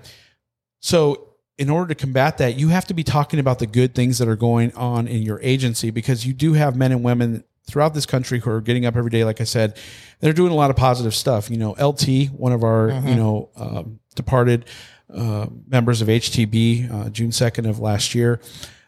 So, 0.80 1.24
in 1.58 1.72
order 1.72 1.94
to 1.94 1.96
combat 1.96 2.38
that, 2.38 2.56
you 2.56 2.68
have 2.68 2.86
to 2.86 2.94
be 2.94 3.04
talking 3.04 3.40
about 3.40 3.58
the 3.58 3.66
good 3.66 3.96
things 3.96 4.20
that 4.20 4.28
are 4.28 4.36
going 4.36 4.72
on 4.76 5.08
in 5.08 5.24
your 5.24 5.40
agency 5.42 5.90
because 5.90 6.26
you 6.26 6.32
do 6.34 6.54
have 6.54 6.76
men 6.76 6.92
and 6.92 7.04
women 7.04 7.44
throughout 7.66 7.94
this 7.94 8.06
country 8.06 8.40
who 8.40 8.50
are 8.52 8.62
getting 8.62 8.86
up 8.86 8.96
every 8.96 9.10
day, 9.10 9.24
like 9.24 9.42
I 9.42 9.44
said, 9.44 9.78
they're 10.20 10.34
doing 10.34 10.52
a 10.52 10.56
lot 10.56 10.70
of 10.70 10.76
positive 10.76 11.14
stuff. 11.14 11.50
You 11.50 11.58
know, 11.58 11.72
LT, 11.72 12.28
one 12.32 12.52
of 12.54 12.64
our, 12.64 12.90
you 13.10 13.16
know, 13.16 13.50
um, 13.56 14.00
departed 14.16 14.66
uh, 15.14 15.48
members 15.68 16.02
of 16.02 16.08
HTB, 16.08 16.92
uh, 16.92 17.10
June 17.10 17.32
2nd 17.32 17.68
of 17.70 17.80
last 17.80 18.14
year, 18.16 18.40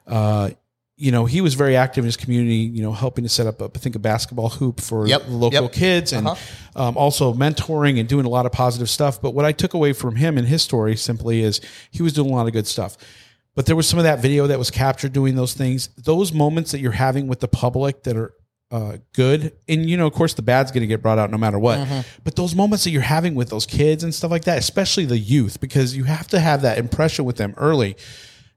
uh, 0.08 0.52
you 1.02 1.12
know, 1.14 1.24
he 1.24 1.40
was 1.40 1.54
very 1.54 1.78
active 1.78 2.04
in 2.04 2.08
his 2.08 2.18
community, 2.18 2.56
you 2.58 2.82
know, 2.82 2.92
helping 2.92 3.24
to 3.24 3.30
set 3.30 3.48
up, 3.48 3.62
a, 3.62 3.66
I 3.74 3.80
think, 3.80 3.96
a 3.96 4.00
basketball 4.00 4.50
hoop 4.50 4.82
for 4.82 5.08
Yep, 5.08 5.26
the 5.28 5.32
local 5.32 5.64
yep. 5.64 5.72
kids 5.72 6.12
and 6.12 6.28
Uh-huh. 6.28 6.82
um, 6.90 6.98
also 6.98 7.34
mentoring 7.34 8.00
and 8.00 8.08
doing 8.10 8.26
a 8.26 8.30
lot 8.30 8.46
of 8.46 8.52
positive 8.52 8.90
stuff. 8.90 9.22
But 9.22 9.34
what 9.34 9.46
I 9.46 9.54
took 9.54 9.74
away 9.74 9.94
from 9.94 10.18
him 10.18 10.38
and 10.38 10.46
his 10.46 10.62
story 10.62 10.98
simply 10.98 11.42
is 11.42 11.62
he 11.90 12.04
was 12.04 12.12
doing 12.12 12.30
a 12.30 12.36
lot 12.36 12.48
of 12.48 12.54
good 12.54 12.68
stuff. 12.68 12.98
But 13.56 13.66
there 13.66 13.78
was 13.78 13.88
some 13.88 13.98
of 13.98 14.04
that 14.04 14.20
video 14.22 14.48
that 14.48 14.60
was 14.60 14.70
captured 14.70 15.14
doing 15.14 15.36
those 15.36 15.54
things. 15.54 15.88
Those 15.98 16.34
moments 16.34 16.72
that 16.72 16.80
you're 16.80 16.92
having 16.92 17.28
with 17.28 17.40
the 17.40 17.48
public 17.48 18.04
that 18.04 18.18
are 18.18 18.34
uh, 18.72 18.98
good, 19.14 19.54
and 19.68 19.90
you 19.90 19.98
know, 19.98 20.06
of 20.06 20.14
course, 20.14 20.34
the 20.36 20.42
bad's 20.44 20.72
going 20.72 20.82
to 20.82 20.88
get 20.88 21.02
brought 21.02 21.18
out 21.18 21.32
no 21.32 21.38
matter 21.38 21.58
what. 21.58 21.80
But 22.24 22.36
those 22.36 22.54
moments 22.56 22.84
that 22.84 22.92
you're 22.92 23.02
having 23.02 23.36
with 23.36 23.50
those 23.50 23.66
kids 23.66 24.04
and 24.04 24.14
stuff 24.14 24.30
like 24.32 24.44
that, 24.44 24.58
especially 24.60 25.06
the 25.06 25.18
youth, 25.18 25.60
because 25.60 25.96
you 25.98 26.04
have 26.04 26.28
to 26.28 26.40
have 26.40 26.62
that 26.62 26.78
impression 26.78 27.26
with 27.26 27.38
them 27.38 27.54
early 27.58 27.96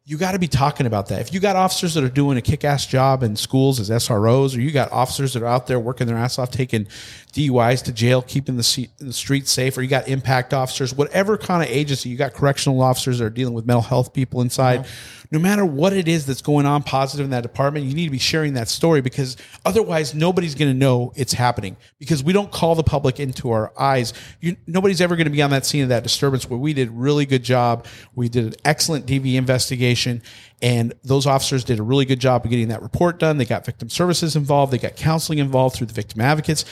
you 0.04 0.18
got 0.18 0.32
to 0.32 0.38
be 0.40 0.48
talking 0.48 0.86
about 0.86 1.08
that. 1.08 1.20
If 1.20 1.32
you 1.32 1.38
got 1.38 1.54
officers 1.54 1.94
that 1.94 2.02
are 2.02 2.08
doing 2.08 2.36
a 2.36 2.42
kick-ass 2.42 2.86
job 2.86 3.22
in 3.22 3.36
schools 3.36 3.78
as 3.78 3.88
SROs, 3.88 4.56
or 4.56 4.60
you 4.60 4.72
got 4.72 4.90
officers 4.90 5.34
that 5.34 5.44
are 5.44 5.46
out 5.46 5.68
there 5.68 5.78
working 5.78 6.08
their 6.08 6.16
ass 6.16 6.40
off, 6.40 6.50
taking 6.50 6.86
DUIs 7.32 7.84
to 7.84 7.92
jail, 7.92 8.20
keeping 8.20 8.56
the, 8.56 8.64
seat, 8.64 8.90
the 8.98 9.12
streets 9.12 9.52
safe, 9.52 9.78
or 9.78 9.82
you 9.82 9.88
got 9.88 10.08
impact 10.08 10.52
officers, 10.52 10.92
whatever 10.92 11.38
kind 11.38 11.62
of 11.62 11.68
agency, 11.68 12.08
you 12.08 12.16
got 12.16 12.34
correctional 12.34 12.82
officers 12.82 13.20
that 13.20 13.26
are 13.26 13.30
dealing 13.30 13.54
with 13.54 13.64
mental 13.64 13.82
health 13.82 14.12
people 14.12 14.40
inside. 14.40 14.86
No 15.30 15.38
matter 15.38 15.64
what 15.64 15.94
it 15.94 16.08
is 16.08 16.26
that's 16.26 16.42
going 16.42 16.66
on 16.66 16.82
positive 16.82 17.24
in 17.24 17.30
that 17.30 17.42
department, 17.42 17.86
you 17.86 17.94
need 17.94 18.04
to 18.04 18.10
be 18.10 18.18
sharing 18.18 18.52
that 18.54 18.68
story 18.68 19.00
because 19.00 19.38
otherwise 19.64 20.14
nobody's 20.14 20.54
going 20.54 20.70
to 20.70 20.76
know 20.76 21.12
it's 21.16 21.32
happening 21.32 21.76
because 21.98 22.22
we 22.22 22.34
don't 22.34 22.50
call 22.50 22.74
the 22.74 22.82
public 22.82 23.18
into 23.18 23.50
our 23.50 23.72
eyes. 23.78 24.12
You, 24.40 24.56
nobody's 24.66 25.00
ever 25.00 25.16
going 25.16 25.24
to 25.24 25.30
be 25.30 25.40
on 25.40 25.48
that 25.50 25.64
scene 25.64 25.84
of 25.84 25.88
that 25.88 26.02
disturbance 26.02 26.50
where 26.50 26.58
we 26.58 26.74
did 26.74 26.88
a 26.88 26.90
really 26.90 27.24
good 27.24 27.44
job. 27.44 27.86
We 28.14 28.28
did 28.28 28.44
an 28.44 28.54
excellent 28.66 29.06
DV 29.06 29.36
investigation 29.36 29.91
and 30.60 30.94
those 31.04 31.26
officers 31.26 31.64
did 31.64 31.78
a 31.78 31.82
really 31.82 32.04
good 32.04 32.20
job 32.20 32.44
of 32.44 32.50
getting 32.50 32.68
that 32.68 32.82
report 32.82 33.18
done. 33.18 33.38
They 33.38 33.44
got 33.44 33.64
victim 33.66 33.88
services 33.88 34.36
involved. 34.36 34.72
They 34.72 34.78
got 34.78 34.96
counseling 34.96 35.38
involved 35.38 35.76
through 35.76 35.88
the 35.88 35.94
victim 35.94 36.20
advocates 36.20 36.64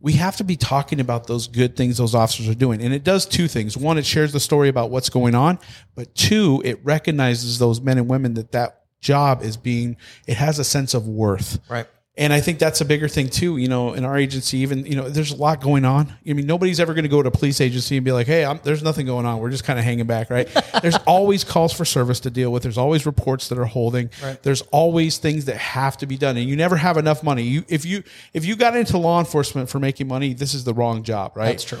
we 0.00 0.12
have 0.12 0.36
to 0.36 0.44
be 0.44 0.56
talking 0.56 1.00
about 1.00 1.26
those 1.26 1.48
good 1.48 1.76
things 1.76 1.96
those 1.96 2.14
officers 2.14 2.48
are 2.48 2.54
doing. 2.54 2.82
And 2.82 2.92
it 2.92 3.02
does 3.02 3.24
two 3.24 3.48
things. 3.48 3.76
One, 3.76 3.98
it 3.98 4.04
shares 4.04 4.32
the 4.32 4.40
story 4.40 4.68
about 4.68 4.90
what's 4.90 5.08
going 5.08 5.34
on, 5.34 5.58
but 5.94 6.14
two, 6.14 6.60
it 6.64 6.80
recognizes 6.84 7.58
those 7.58 7.80
men 7.80 7.98
and 7.98 8.08
women 8.08 8.34
that 8.34 8.52
that 8.52 8.82
job 9.00 9.42
is 9.42 9.56
being, 9.56 9.96
it 10.26 10.36
has 10.36 10.58
a 10.58 10.64
sense 10.64 10.94
of 10.94 11.08
worth. 11.08 11.60
Right. 11.68 11.86
And 12.18 12.32
I 12.32 12.40
think 12.40 12.58
that's 12.58 12.80
a 12.80 12.86
bigger 12.86 13.08
thing 13.08 13.28
too. 13.28 13.58
You 13.58 13.68
know, 13.68 13.92
in 13.92 14.02
our 14.02 14.16
agency, 14.16 14.58
even 14.58 14.86
you 14.86 14.96
know, 14.96 15.06
there's 15.06 15.32
a 15.32 15.36
lot 15.36 15.60
going 15.60 15.84
on. 15.84 16.14
I 16.26 16.32
mean, 16.32 16.46
nobody's 16.46 16.80
ever 16.80 16.94
going 16.94 17.02
to 17.02 17.10
go 17.10 17.22
to 17.22 17.28
a 17.28 17.32
police 17.32 17.60
agency 17.60 17.96
and 17.98 18.06
be 18.06 18.12
like, 18.12 18.26
"Hey, 18.26 18.42
I'm, 18.42 18.58
there's 18.62 18.82
nothing 18.82 19.04
going 19.04 19.26
on. 19.26 19.38
We're 19.38 19.50
just 19.50 19.64
kind 19.64 19.78
of 19.78 19.84
hanging 19.84 20.06
back." 20.06 20.30
Right? 20.30 20.48
there's 20.82 20.96
always 21.06 21.44
calls 21.44 21.74
for 21.74 21.84
service 21.84 22.20
to 22.20 22.30
deal 22.30 22.50
with. 22.50 22.62
There's 22.62 22.78
always 22.78 23.04
reports 23.04 23.48
that 23.48 23.58
are 23.58 23.66
holding. 23.66 24.10
There's 24.42 24.62
always 24.62 25.18
things 25.18 25.44
that 25.44 25.58
have 25.58 25.98
to 25.98 26.06
be 26.06 26.16
done, 26.16 26.38
and 26.38 26.48
you 26.48 26.56
never 26.56 26.76
have 26.76 26.96
enough 26.96 27.22
money. 27.22 27.42
You 27.42 27.64
if 27.68 27.84
you 27.84 28.02
if 28.32 28.46
you 28.46 28.56
got 28.56 28.74
into 28.74 28.96
law 28.96 29.18
enforcement 29.18 29.68
for 29.68 29.78
making 29.78 30.08
money, 30.08 30.32
this 30.32 30.54
is 30.54 30.64
the 30.64 30.72
wrong 30.72 31.02
job. 31.02 31.36
Right? 31.36 31.48
That's 31.48 31.64
true. 31.64 31.80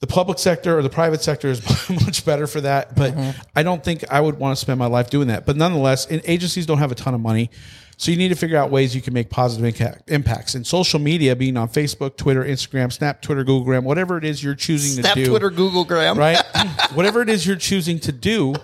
the 0.00 0.06
public 0.06 0.38
sector 0.38 0.78
or 0.78 0.82
the 0.82 0.88
private 0.88 1.20
sector 1.20 1.48
is 1.48 1.62
much 1.90 2.24
better 2.24 2.46
for 2.46 2.62
that. 2.62 2.96
But 2.96 3.12
mm-hmm. 3.12 3.38
I 3.54 3.64
don't 3.64 3.84
think 3.84 4.10
I 4.10 4.18
would 4.18 4.38
want 4.38 4.56
to 4.56 4.60
spend 4.60 4.78
my 4.78 4.86
life 4.86 5.10
doing 5.10 5.28
that. 5.28 5.44
But 5.44 5.56
nonetheless, 5.56 6.06
agencies 6.10 6.64
don't 6.64 6.78
have 6.78 6.90
a 6.90 6.94
ton 6.94 7.12
of 7.12 7.20
money. 7.20 7.50
So 7.98 8.12
you 8.12 8.16
need 8.16 8.28
to 8.28 8.36
figure 8.36 8.56
out 8.56 8.70
ways 8.70 8.94
you 8.94 9.02
can 9.02 9.12
make 9.12 9.28
positive 9.28 9.66
inca- 9.66 10.00
impacts. 10.06 10.54
And 10.54 10.64
social 10.64 11.00
media, 11.00 11.34
being 11.34 11.56
on 11.56 11.68
Facebook, 11.68 12.16
Twitter, 12.16 12.44
Instagram, 12.44 12.92
Snap, 12.92 13.20
Twitter, 13.20 13.44
Googlegram, 13.44 13.82
whatever 13.82 14.16
it 14.16 14.24
is 14.24 14.42
you're 14.42 14.54
choosing 14.54 15.02
Snap, 15.02 15.14
to 15.14 15.24
do, 15.24 15.30
Twitter, 15.30 15.50
Google, 15.50 15.84
Graham. 15.84 16.16
right? 16.16 16.40
whatever 16.94 17.22
it 17.22 17.28
is 17.28 17.44
you're 17.44 17.56
choosing 17.56 17.98
to 17.98 18.12
do, 18.12 18.54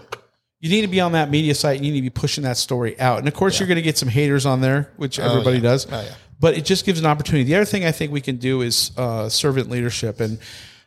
you 0.60 0.70
need 0.70 0.82
to 0.82 0.86
be 0.86 1.00
on 1.00 1.12
that 1.12 1.30
media 1.30 1.52
site. 1.56 1.78
And 1.78 1.84
you 1.84 1.92
need 1.92 1.98
to 1.98 2.04
be 2.04 2.10
pushing 2.10 2.44
that 2.44 2.56
story 2.56 2.98
out. 3.00 3.18
And 3.18 3.26
of 3.26 3.34
course, 3.34 3.58
you're 3.58 3.66
going 3.66 3.74
to 3.74 3.82
get 3.82 3.98
some 3.98 4.08
haters 4.08 4.46
on 4.46 4.60
there, 4.60 4.92
which 4.98 5.18
everybody 5.18 5.56
yeah. 5.56 5.62
does. 5.62 5.88
Oh, 5.90 6.00
yeah. 6.00 6.14
But 6.38 6.56
it 6.56 6.64
just 6.64 6.86
gives 6.86 7.00
an 7.00 7.06
opportunity. 7.06 7.42
The 7.42 7.56
other 7.56 7.64
thing 7.64 7.84
I 7.84 7.90
think 7.90 8.12
we 8.12 8.20
can 8.20 8.36
do 8.36 8.60
is 8.62 8.92
uh, 8.96 9.28
servant 9.28 9.68
leadership. 9.68 10.20
And, 10.20 10.38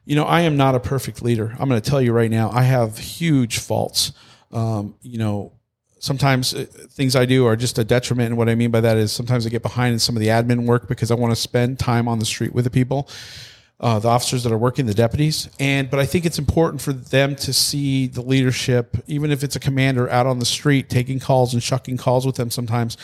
you 0.06 0.16
know, 0.16 0.24
I 0.24 0.42
am 0.42 0.56
not 0.56 0.74
a 0.74 0.80
perfect 0.80 1.22
leader. 1.22 1.54
I'm 1.60 1.68
going 1.68 1.82
to 1.82 1.90
tell 1.90 2.02
you 2.02 2.14
right 2.14 2.32
now, 2.32 2.50
I 2.50 2.62
have 2.64 2.98
huge 2.98 3.60
faults. 3.60 4.14
Um, 4.54 4.96
you 5.02 5.18
know, 5.18 5.52
sometimes 6.00 6.54
uh, 6.54 6.66
things 6.90 7.16
I 7.16 7.26
do 7.26 7.46
are 7.46 7.56
just 7.56 7.78
a 7.78 7.84
detriment. 7.84 8.28
And 8.28 8.38
what 8.38 8.50
I 8.50 8.56
mean 8.56 8.72
by 8.72 8.82
that 8.82 8.98
is 8.98 9.12
sometimes 9.12 9.46
I 9.46 9.50
get 9.50 9.62
behind 9.62 9.94
in 9.94 10.00
some 10.00 10.16
of 10.16 10.22
the 10.22 10.28
admin 10.28 10.66
work 10.66 10.88
because 10.88 11.12
I 11.12 11.16
want 11.16 11.32
to 11.32 11.40
spend 11.40 11.80
time 11.80 12.08
on 12.08 12.20
the 12.20 12.26
street 12.26 12.54
with 12.54 12.66
the 12.66 12.72
people 12.72 13.10
uh, 13.80 14.00
the 14.00 14.08
officers 14.08 14.44
that 14.44 14.52
are 14.52 14.58
working, 14.58 14.86
the 14.86 14.94
deputies. 14.94 15.50
And 15.60 15.90
but 15.90 16.00
I 16.00 16.06
think 16.06 16.26
it's 16.26 16.40
important 16.40 16.82
for 16.82 16.94
them 16.94 17.36
to 17.38 17.54
see 17.54 18.08
the 18.08 18.22
leadership, 18.22 18.98
even 19.08 19.32
if 19.32 19.44
it's 19.44 19.56
a 19.56 19.60
commander 19.60 20.10
out 20.10 20.26
on 20.26 20.40
the 20.40 20.46
street 20.46 20.90
taking 20.90 21.20
calls 21.20 21.54
and 21.54 21.62
shucking 21.62 21.98
calls 21.98 22.26
with 22.26 22.36
them 22.36 22.50
sometimes. 22.50 22.98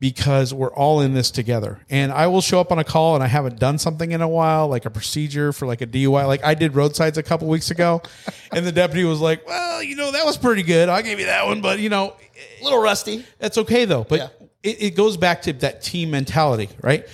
Because 0.00 0.54
we're 0.54 0.72
all 0.72 1.00
in 1.00 1.12
this 1.14 1.32
together, 1.32 1.80
and 1.90 2.12
I 2.12 2.28
will 2.28 2.40
show 2.40 2.60
up 2.60 2.70
on 2.70 2.78
a 2.78 2.84
call, 2.84 3.16
and 3.16 3.24
I 3.24 3.26
haven't 3.26 3.58
done 3.58 3.78
something 3.78 4.12
in 4.12 4.22
a 4.22 4.28
while, 4.28 4.68
like 4.68 4.84
a 4.84 4.90
procedure 4.90 5.52
for 5.52 5.66
like 5.66 5.80
a 5.80 5.88
DUI. 5.88 6.24
Like 6.24 6.44
I 6.44 6.54
did 6.54 6.76
roadsides 6.76 7.18
a 7.18 7.22
couple 7.24 7.48
weeks 7.48 7.72
ago, 7.72 8.00
and 8.52 8.64
the 8.64 8.70
deputy 8.70 9.02
was 9.02 9.20
like, 9.20 9.44
"Well, 9.44 9.82
you 9.82 9.96
know, 9.96 10.12
that 10.12 10.24
was 10.24 10.36
pretty 10.38 10.62
good. 10.62 10.88
I'll 10.88 11.02
give 11.02 11.18
you 11.18 11.26
that 11.26 11.46
one, 11.46 11.60
but 11.62 11.80
you 11.80 11.88
know, 11.88 12.14
A 12.60 12.62
little 12.64 12.80
rusty. 12.80 13.24
that's 13.40 13.58
okay 13.58 13.86
though. 13.86 14.04
But 14.04 14.18
Yeah. 14.20 14.28
it, 14.62 14.82
it 14.82 14.90
goes 14.94 15.16
back 15.16 15.42
to 15.42 15.52
that 15.54 15.82
team 15.82 16.12
mentality, 16.12 16.68
right? 16.80 17.04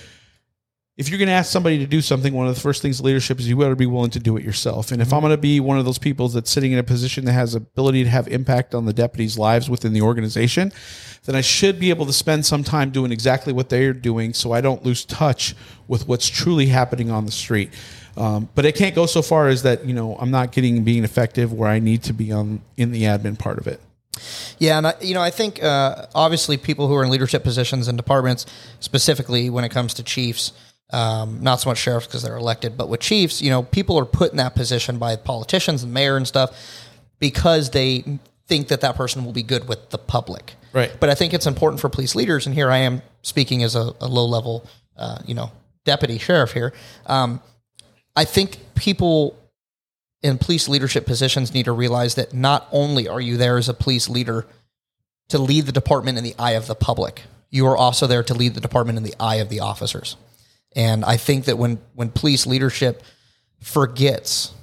If 0.97 1.09
you're 1.09 1.17
going 1.17 1.27
to 1.27 1.33
ask 1.33 1.51
somebody 1.51 1.77
to 1.79 1.85
do 1.85 1.99
something, 1.99 2.33
one 2.33 2.47
of 2.47 2.55
the 2.55 2.61
first 2.61 2.81
things 2.81 3.01
leadership 3.01 3.37
is 3.39 3.49
you 3.49 3.57
better 3.57 3.75
be 3.75 3.85
willing 3.85 4.11
to 4.11 4.19
do 4.19 4.37
it 4.37 4.45
yourself. 4.45 4.93
And 4.93 5.01
if 5.01 5.11
I'm 5.11 5.19
going 5.19 5.31
to 5.31 5.37
be 5.37 5.59
one 5.59 5.77
of 5.77 5.83
those 5.83 5.97
people 5.97 6.29
that's 6.29 6.49
sitting 6.49 6.71
in 6.71 6.79
a 6.79 6.83
position 6.83 7.25
that 7.25 7.33
has 7.33 7.53
ability 7.53 8.05
to 8.05 8.09
have 8.09 8.29
impact 8.29 8.73
on 8.73 8.85
the 8.85 8.93
deputies' 8.93 9.37
lives 9.37 9.69
within 9.69 9.91
the 9.91 10.01
organization, 10.01 10.71
then 11.25 11.35
I 11.35 11.41
should 11.41 11.79
be 11.79 11.89
able 11.89 12.05
to 12.05 12.13
spend 12.13 12.45
some 12.45 12.63
time 12.63 12.91
doing 12.91 13.11
exactly 13.11 13.51
what 13.51 13.67
they're 13.67 13.91
doing, 13.91 14.33
so 14.33 14.53
I 14.53 14.61
don't 14.61 14.85
lose 14.85 15.03
touch 15.03 15.53
with 15.89 16.07
what's 16.07 16.29
truly 16.29 16.67
happening 16.67 17.11
on 17.11 17.25
the 17.25 17.31
street. 17.31 17.73
Um, 18.15 18.47
but 18.55 18.65
it 18.65 18.75
can't 18.75 18.95
go 18.95 19.05
so 19.05 19.21
far 19.21 19.49
as 19.49 19.63
that 19.63 19.83
you 19.83 19.93
know 19.93 20.15
I'm 20.15 20.31
not 20.31 20.53
getting 20.53 20.85
being 20.85 21.03
effective 21.03 21.51
where 21.51 21.67
I 21.67 21.79
need 21.79 22.03
to 22.03 22.13
be 22.13 22.31
on 22.31 22.61
in 22.77 22.91
the 22.91 23.03
admin 23.03 23.37
part 23.37 23.57
of 23.57 23.67
it. 23.67 23.81
Yeah, 24.59 24.77
and 24.77 24.87
I, 24.87 24.93
you 25.01 25.13
know, 25.13 25.21
I 25.21 25.29
think 25.29 25.61
uh, 25.61 26.05
obviously 26.15 26.55
people 26.55 26.87
who 26.87 26.95
are 26.95 27.03
in 27.03 27.09
leadership 27.09 27.43
positions 27.43 27.89
and 27.89 27.97
departments, 27.97 28.45
specifically 28.79 29.49
when 29.49 29.65
it 29.65 29.69
comes 29.69 29.93
to 29.95 30.03
chiefs, 30.03 30.53
um, 30.91 31.41
not 31.41 31.59
so 31.61 31.69
much 31.69 31.77
sheriffs 31.77 32.07
because 32.07 32.23
they're 32.23 32.37
elected, 32.37 32.77
but 32.77 32.89
with 32.89 32.99
chiefs, 32.99 33.41
you 33.41 33.49
know, 33.49 33.63
people 33.63 33.97
are 33.97 34.05
put 34.05 34.31
in 34.31 34.37
that 34.37 34.55
position 34.55 34.97
by 34.97 35.15
politicians 35.15 35.83
and 35.83 35.93
mayor 35.93 36.17
and 36.17 36.27
stuff 36.27 36.55
because 37.19 37.71
they 37.71 38.19
think 38.47 38.67
that 38.67 38.81
that 38.81 38.95
person 38.95 39.25
will 39.25 39.33
be 39.33 39.43
good 39.43 39.67
with 39.67 39.89
the 39.89 39.97
public. 39.97 40.53
Right. 40.73 40.91
But 40.99 41.09
I 41.09 41.15
think 41.15 41.33
it's 41.33 41.47
important 41.47 41.81
for 41.81 41.89
police 41.89 42.15
leaders, 42.15 42.45
and 42.45 42.53
here 42.53 42.69
I 42.69 42.77
am 42.79 43.01
speaking 43.21 43.63
as 43.63 43.75
a, 43.75 43.93
a 43.99 44.07
low 44.07 44.25
level, 44.25 44.65
uh, 44.97 45.19
you 45.25 45.33
know, 45.33 45.51
deputy 45.85 46.17
sheriff 46.17 46.51
here. 46.51 46.73
Um, 47.05 47.41
I 48.15 48.25
think 48.25 48.57
people 48.75 49.37
in 50.21 50.37
police 50.37 50.67
leadership 50.67 51.05
positions 51.05 51.53
need 51.53 51.65
to 51.65 51.71
realize 51.71 52.15
that 52.15 52.33
not 52.33 52.67
only 52.71 53.07
are 53.07 53.21
you 53.21 53.37
there 53.37 53.57
as 53.57 53.69
a 53.69 53.73
police 53.73 54.09
leader 54.09 54.45
to 55.29 55.37
lead 55.37 55.65
the 55.65 55.71
department 55.71 56.17
in 56.17 56.23
the 56.23 56.35
eye 56.37 56.51
of 56.51 56.67
the 56.67 56.75
public, 56.75 57.23
you 57.49 57.65
are 57.67 57.77
also 57.77 58.07
there 58.07 58.23
to 58.23 58.33
lead 58.33 58.53
the 58.53 58.61
department 58.61 58.97
in 58.97 59.03
the 59.03 59.13
eye 59.19 59.35
of 59.35 59.49
the 59.49 59.59
officers. 59.59 60.17
And 60.75 61.05
I 61.05 61.17
think 61.17 61.45
that 61.45 61.57
when 61.57 61.79
when 61.93 62.09
police 62.09 62.45
leadership 62.45 63.01
forgets 63.61 64.53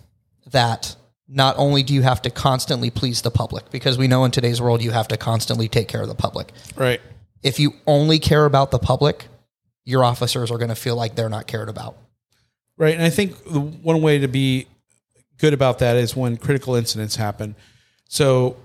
that 0.50 0.94
not 1.26 1.56
only 1.56 1.82
do 1.82 1.94
you 1.94 2.02
have 2.02 2.20
to 2.22 2.30
constantly 2.30 2.90
please 2.90 3.22
the 3.22 3.30
public, 3.30 3.70
because 3.70 3.96
we 3.96 4.06
know 4.06 4.24
in 4.24 4.30
today's 4.30 4.60
world 4.60 4.82
you 4.82 4.90
have 4.90 5.08
to 5.08 5.16
constantly 5.16 5.68
take 5.68 5.88
care 5.88 6.02
of 6.02 6.08
the 6.08 6.14
public. 6.14 6.52
Right. 6.76 7.00
If 7.42 7.58
you 7.58 7.72
only 7.86 8.18
care 8.18 8.44
about 8.44 8.70
the 8.70 8.78
public, 8.78 9.26
your 9.84 10.04
officers 10.04 10.50
are 10.50 10.58
going 10.58 10.68
to 10.68 10.74
feel 10.74 10.94
like 10.94 11.14
they're 11.14 11.30
not 11.30 11.46
cared 11.46 11.68
about. 11.68 11.96
Right. 12.76 12.94
And 12.94 13.02
I 13.02 13.10
think 13.10 13.34
one 13.82 14.02
way 14.02 14.18
to 14.18 14.28
be 14.28 14.66
good 15.38 15.54
about 15.54 15.78
that 15.80 15.96
is 15.96 16.14
when 16.14 16.36
critical 16.36 16.74
incidents 16.74 17.16
happen. 17.16 17.56
So, 18.08 18.56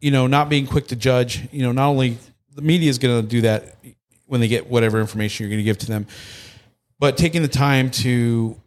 you 0.00 0.10
know, 0.10 0.26
not 0.26 0.48
being 0.48 0.66
quick 0.66 0.88
to 0.88 0.96
judge, 0.96 1.46
you 1.52 1.62
know, 1.62 1.72
not 1.72 1.88
only 1.88 2.18
the 2.54 2.62
media 2.62 2.88
is 2.88 2.98
going 2.98 3.22
to 3.22 3.28
do 3.28 3.42
that 3.42 3.76
when 4.26 4.40
they 4.40 4.48
get 4.48 4.66
whatever 4.66 5.00
information 5.00 5.44
you're 5.44 5.50
going 5.50 5.60
to 5.60 5.64
give 5.64 5.78
to 5.78 5.86
them, 5.86 6.06
but 6.98 7.16
taking 7.16 7.42
the 7.42 7.48
time 7.48 7.90
to 7.90 8.60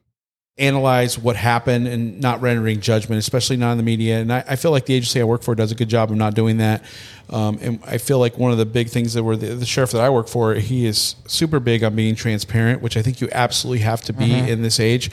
analyze 0.59 1.19
what 1.19 1.35
happened 1.35 1.87
and 1.87 2.19
not 2.19 2.41
rendering 2.41 2.81
judgment, 2.81 3.19
especially 3.19 3.57
not 3.57 3.73
in 3.73 3.77
the 3.77 3.83
media. 3.83 4.19
And 4.19 4.33
I, 4.33 4.43
I 4.47 4.55
feel 4.55 4.71
like 4.71 4.87
the 4.87 4.95
agency 4.95 5.21
I 5.21 5.23
work 5.23 5.43
for 5.43 5.53
does 5.53 5.71
a 5.71 5.75
good 5.75 5.89
job 5.89 6.09
of 6.09 6.17
not 6.17 6.33
doing 6.33 6.57
that. 6.57 6.83
Um, 7.29 7.59
and 7.61 7.79
I 7.85 7.99
feel 7.99 8.17
like 8.17 8.39
one 8.39 8.51
of 8.51 8.57
the 8.57 8.65
big 8.65 8.89
things 8.89 9.13
that 9.13 9.23
we're 9.23 9.35
the, 9.35 9.53
the 9.53 9.65
sheriff 9.67 9.91
that 9.91 10.01
I 10.01 10.09
work 10.09 10.27
for, 10.27 10.55
he 10.55 10.87
is 10.87 11.15
super 11.27 11.59
big 11.59 11.83
on 11.83 11.95
being 11.95 12.15
transparent, 12.15 12.81
which 12.81 12.97
I 12.97 13.03
think 13.03 13.21
you 13.21 13.29
absolutely 13.31 13.83
have 13.83 14.01
to 14.03 14.13
be 14.13 14.31
in 14.49 14.63
this 14.63 14.79
age. 14.79 15.11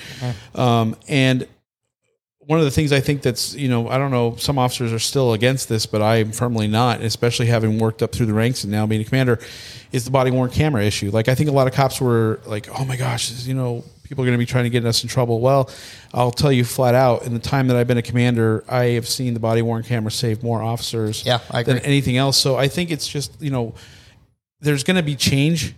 Um, 0.54 0.96
and 1.08 1.46
one 2.46 2.58
of 2.58 2.64
the 2.64 2.70
things 2.70 2.92
I 2.92 3.00
think 3.00 3.22
that's, 3.22 3.54
you 3.54 3.68
know, 3.68 3.88
I 3.88 3.96
don't 3.96 4.10
know, 4.10 4.36
some 4.36 4.58
officers 4.58 4.92
are 4.92 4.98
still 4.98 5.32
against 5.32 5.68
this, 5.68 5.86
but 5.86 6.02
I 6.02 6.16
am 6.16 6.32
firmly 6.32 6.66
not, 6.66 7.00
especially 7.00 7.46
having 7.46 7.78
worked 7.78 8.02
up 8.02 8.12
through 8.12 8.26
the 8.26 8.34
ranks 8.34 8.64
and 8.64 8.70
now 8.70 8.86
being 8.86 9.00
a 9.00 9.04
commander, 9.04 9.38
is 9.92 10.04
the 10.04 10.10
body 10.10 10.30
worn 10.30 10.50
camera 10.50 10.84
issue. 10.84 11.10
Like, 11.10 11.28
I 11.28 11.34
think 11.34 11.48
a 11.48 11.52
lot 11.52 11.66
of 11.66 11.72
cops 11.72 12.00
were 12.00 12.40
like, 12.46 12.68
oh 12.78 12.84
my 12.84 12.96
gosh, 12.96 13.46
you 13.46 13.54
know, 13.54 13.84
people 14.02 14.22
are 14.22 14.26
going 14.26 14.36
to 14.36 14.42
be 14.42 14.46
trying 14.46 14.64
to 14.64 14.70
get 14.70 14.84
us 14.84 15.02
in 15.02 15.08
trouble. 15.08 15.40
Well, 15.40 15.70
I'll 16.12 16.30
tell 16.30 16.52
you 16.52 16.64
flat 16.64 16.94
out, 16.94 17.24
in 17.24 17.32
the 17.32 17.40
time 17.40 17.68
that 17.68 17.76
I've 17.76 17.86
been 17.86 17.98
a 17.98 18.02
commander, 18.02 18.64
I 18.68 18.84
have 18.86 19.08
seen 19.08 19.32
the 19.32 19.40
body 19.40 19.62
worn 19.62 19.82
camera 19.82 20.10
save 20.10 20.42
more 20.42 20.62
officers 20.62 21.24
Yeah, 21.24 21.38
than 21.64 21.78
anything 21.78 22.16
else. 22.16 22.36
So 22.36 22.56
I 22.56 22.68
think 22.68 22.90
it's 22.90 23.08
just, 23.08 23.40
you 23.40 23.50
know, 23.50 23.74
there's 24.60 24.84
going 24.84 24.96
to 24.96 25.02
be 25.02 25.16
change, 25.16 25.74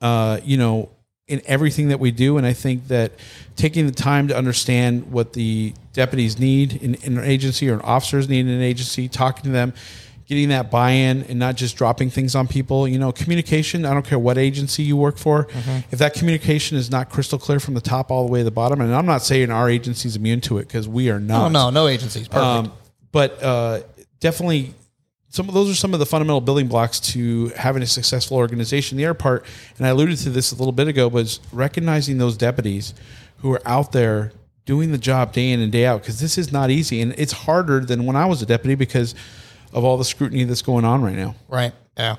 uh, 0.00 0.40
you 0.42 0.56
know, 0.56 0.90
in 1.28 1.42
everything 1.44 1.88
that 1.88 2.00
we 2.00 2.10
do. 2.10 2.38
And 2.38 2.46
I 2.46 2.54
think 2.54 2.88
that 2.88 3.12
taking 3.54 3.86
the 3.86 3.92
time 3.92 4.28
to 4.28 4.36
understand 4.36 5.12
what 5.12 5.34
the 5.34 5.74
deputies 5.92 6.38
need 6.38 6.82
in, 6.82 6.94
in 6.96 7.18
an 7.18 7.24
agency 7.24 7.68
or 7.68 7.74
an 7.74 7.82
officers 7.82 8.28
need 8.28 8.40
in 8.40 8.48
an 8.48 8.62
agency, 8.62 9.08
talking 9.08 9.44
to 9.44 9.50
them, 9.50 9.74
getting 10.26 10.50
that 10.50 10.70
buy-in 10.70 11.22
and 11.24 11.38
not 11.38 11.56
just 11.56 11.76
dropping 11.76 12.10
things 12.10 12.34
on 12.34 12.46
people. 12.46 12.88
You 12.88 12.98
know, 12.98 13.12
communication, 13.12 13.84
I 13.84 13.94
don't 13.94 14.06
care 14.06 14.18
what 14.18 14.38
agency 14.38 14.82
you 14.82 14.96
work 14.96 15.18
for. 15.18 15.44
Mm-hmm. 15.44 15.78
If 15.90 15.98
that 15.98 16.14
communication 16.14 16.76
is 16.76 16.90
not 16.90 17.10
crystal 17.10 17.38
clear 17.38 17.60
from 17.60 17.74
the 17.74 17.80
top 17.80 18.10
all 18.10 18.26
the 18.26 18.32
way 18.32 18.40
to 18.40 18.44
the 18.44 18.50
bottom, 18.50 18.80
and 18.80 18.94
I'm 18.94 19.06
not 19.06 19.22
saying 19.22 19.50
our 19.50 19.70
agency's 19.70 20.16
immune 20.16 20.40
to 20.42 20.58
it 20.58 20.66
because 20.66 20.88
we 20.88 21.10
are 21.10 21.20
not. 21.20 21.50
No, 21.50 21.70
no, 21.70 21.70
no 21.70 21.88
agencies 21.88 22.28
perfect. 22.28 22.68
Um, 22.68 22.72
but 23.10 23.42
uh, 23.42 23.80
definitely, 24.20 24.74
some 25.30 25.48
of 25.48 25.54
those 25.54 25.70
are 25.70 25.74
some 25.74 25.92
of 25.92 26.00
the 26.00 26.06
fundamental 26.06 26.40
building 26.40 26.68
blocks 26.68 26.98
to 27.00 27.48
having 27.48 27.82
a 27.82 27.86
successful 27.86 28.36
organization. 28.36 28.96
The 28.96 29.06
other 29.06 29.14
part, 29.14 29.44
and 29.76 29.86
I 29.86 29.90
alluded 29.90 30.18
to 30.18 30.30
this 30.30 30.52
a 30.52 30.54
little 30.54 30.72
bit 30.72 30.88
ago, 30.88 31.06
was 31.08 31.40
recognizing 31.52 32.18
those 32.18 32.36
deputies 32.36 32.94
who 33.38 33.52
are 33.52 33.62
out 33.66 33.92
there 33.92 34.32
doing 34.64 34.92
the 34.92 34.98
job 34.98 35.32
day 35.32 35.50
in 35.50 35.60
and 35.60 35.70
day 35.72 35.86
out 35.86 36.00
because 36.00 36.20
this 36.20 36.38
is 36.38 36.52
not 36.52 36.70
easy, 36.70 37.00
and 37.00 37.14
it's 37.18 37.32
harder 37.32 37.80
than 37.80 38.06
when 38.06 38.16
I 38.16 38.26
was 38.26 38.42
a 38.42 38.46
deputy 38.46 38.74
because 38.74 39.14
of 39.72 39.84
all 39.84 39.96
the 39.96 40.04
scrutiny 40.04 40.44
that's 40.44 40.62
going 40.62 40.84
on 40.84 41.02
right 41.02 41.16
now. 41.16 41.34
Right. 41.48 41.72
Yeah. 41.96 42.16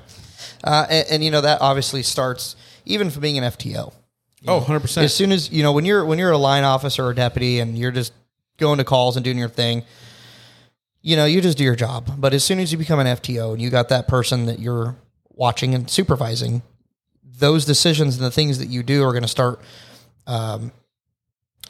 Uh, 0.62 0.86
and, 0.88 1.06
and 1.10 1.24
you 1.24 1.30
know 1.30 1.40
that 1.40 1.60
obviously 1.60 2.02
starts 2.02 2.56
even 2.84 3.10
from 3.10 3.22
being 3.22 3.38
an 3.38 3.44
FTO. 3.44 3.92
Oh, 4.46 4.56
100 4.56 4.80
percent. 4.80 5.04
As 5.04 5.14
soon 5.14 5.32
as 5.32 5.50
you 5.50 5.62
know 5.62 5.72
when 5.72 5.84
you're 5.84 6.04
when 6.04 6.18
you're 6.18 6.30
a 6.30 6.38
line 6.38 6.64
officer 6.64 7.04
or 7.04 7.14
deputy 7.14 7.58
and 7.58 7.76
you're 7.76 7.90
just 7.90 8.12
going 8.56 8.78
to 8.78 8.84
calls 8.84 9.16
and 9.16 9.24
doing 9.24 9.38
your 9.38 9.48
thing, 9.48 9.84
you 11.02 11.16
know 11.16 11.24
you 11.24 11.40
just 11.40 11.58
do 11.58 11.64
your 11.64 11.76
job. 11.76 12.10
But 12.18 12.34
as 12.34 12.44
soon 12.44 12.58
as 12.58 12.72
you 12.72 12.78
become 12.78 12.98
an 12.98 13.06
FTO 13.06 13.52
and 13.52 13.62
you 13.62 13.70
got 13.70 13.88
that 13.88 14.08
person 14.08 14.46
that 14.46 14.58
you're 14.58 14.96
watching 15.30 15.74
and 15.74 15.88
supervising, 15.90 16.62
those 17.24 17.64
decisions 17.64 18.16
and 18.16 18.24
the 18.24 18.30
things 18.30 18.58
that 18.58 18.68
you 18.68 18.82
do 18.82 19.04
are 19.04 19.12
going 19.12 19.22
to 19.22 19.28
start 19.28 19.60
um, 20.26 20.72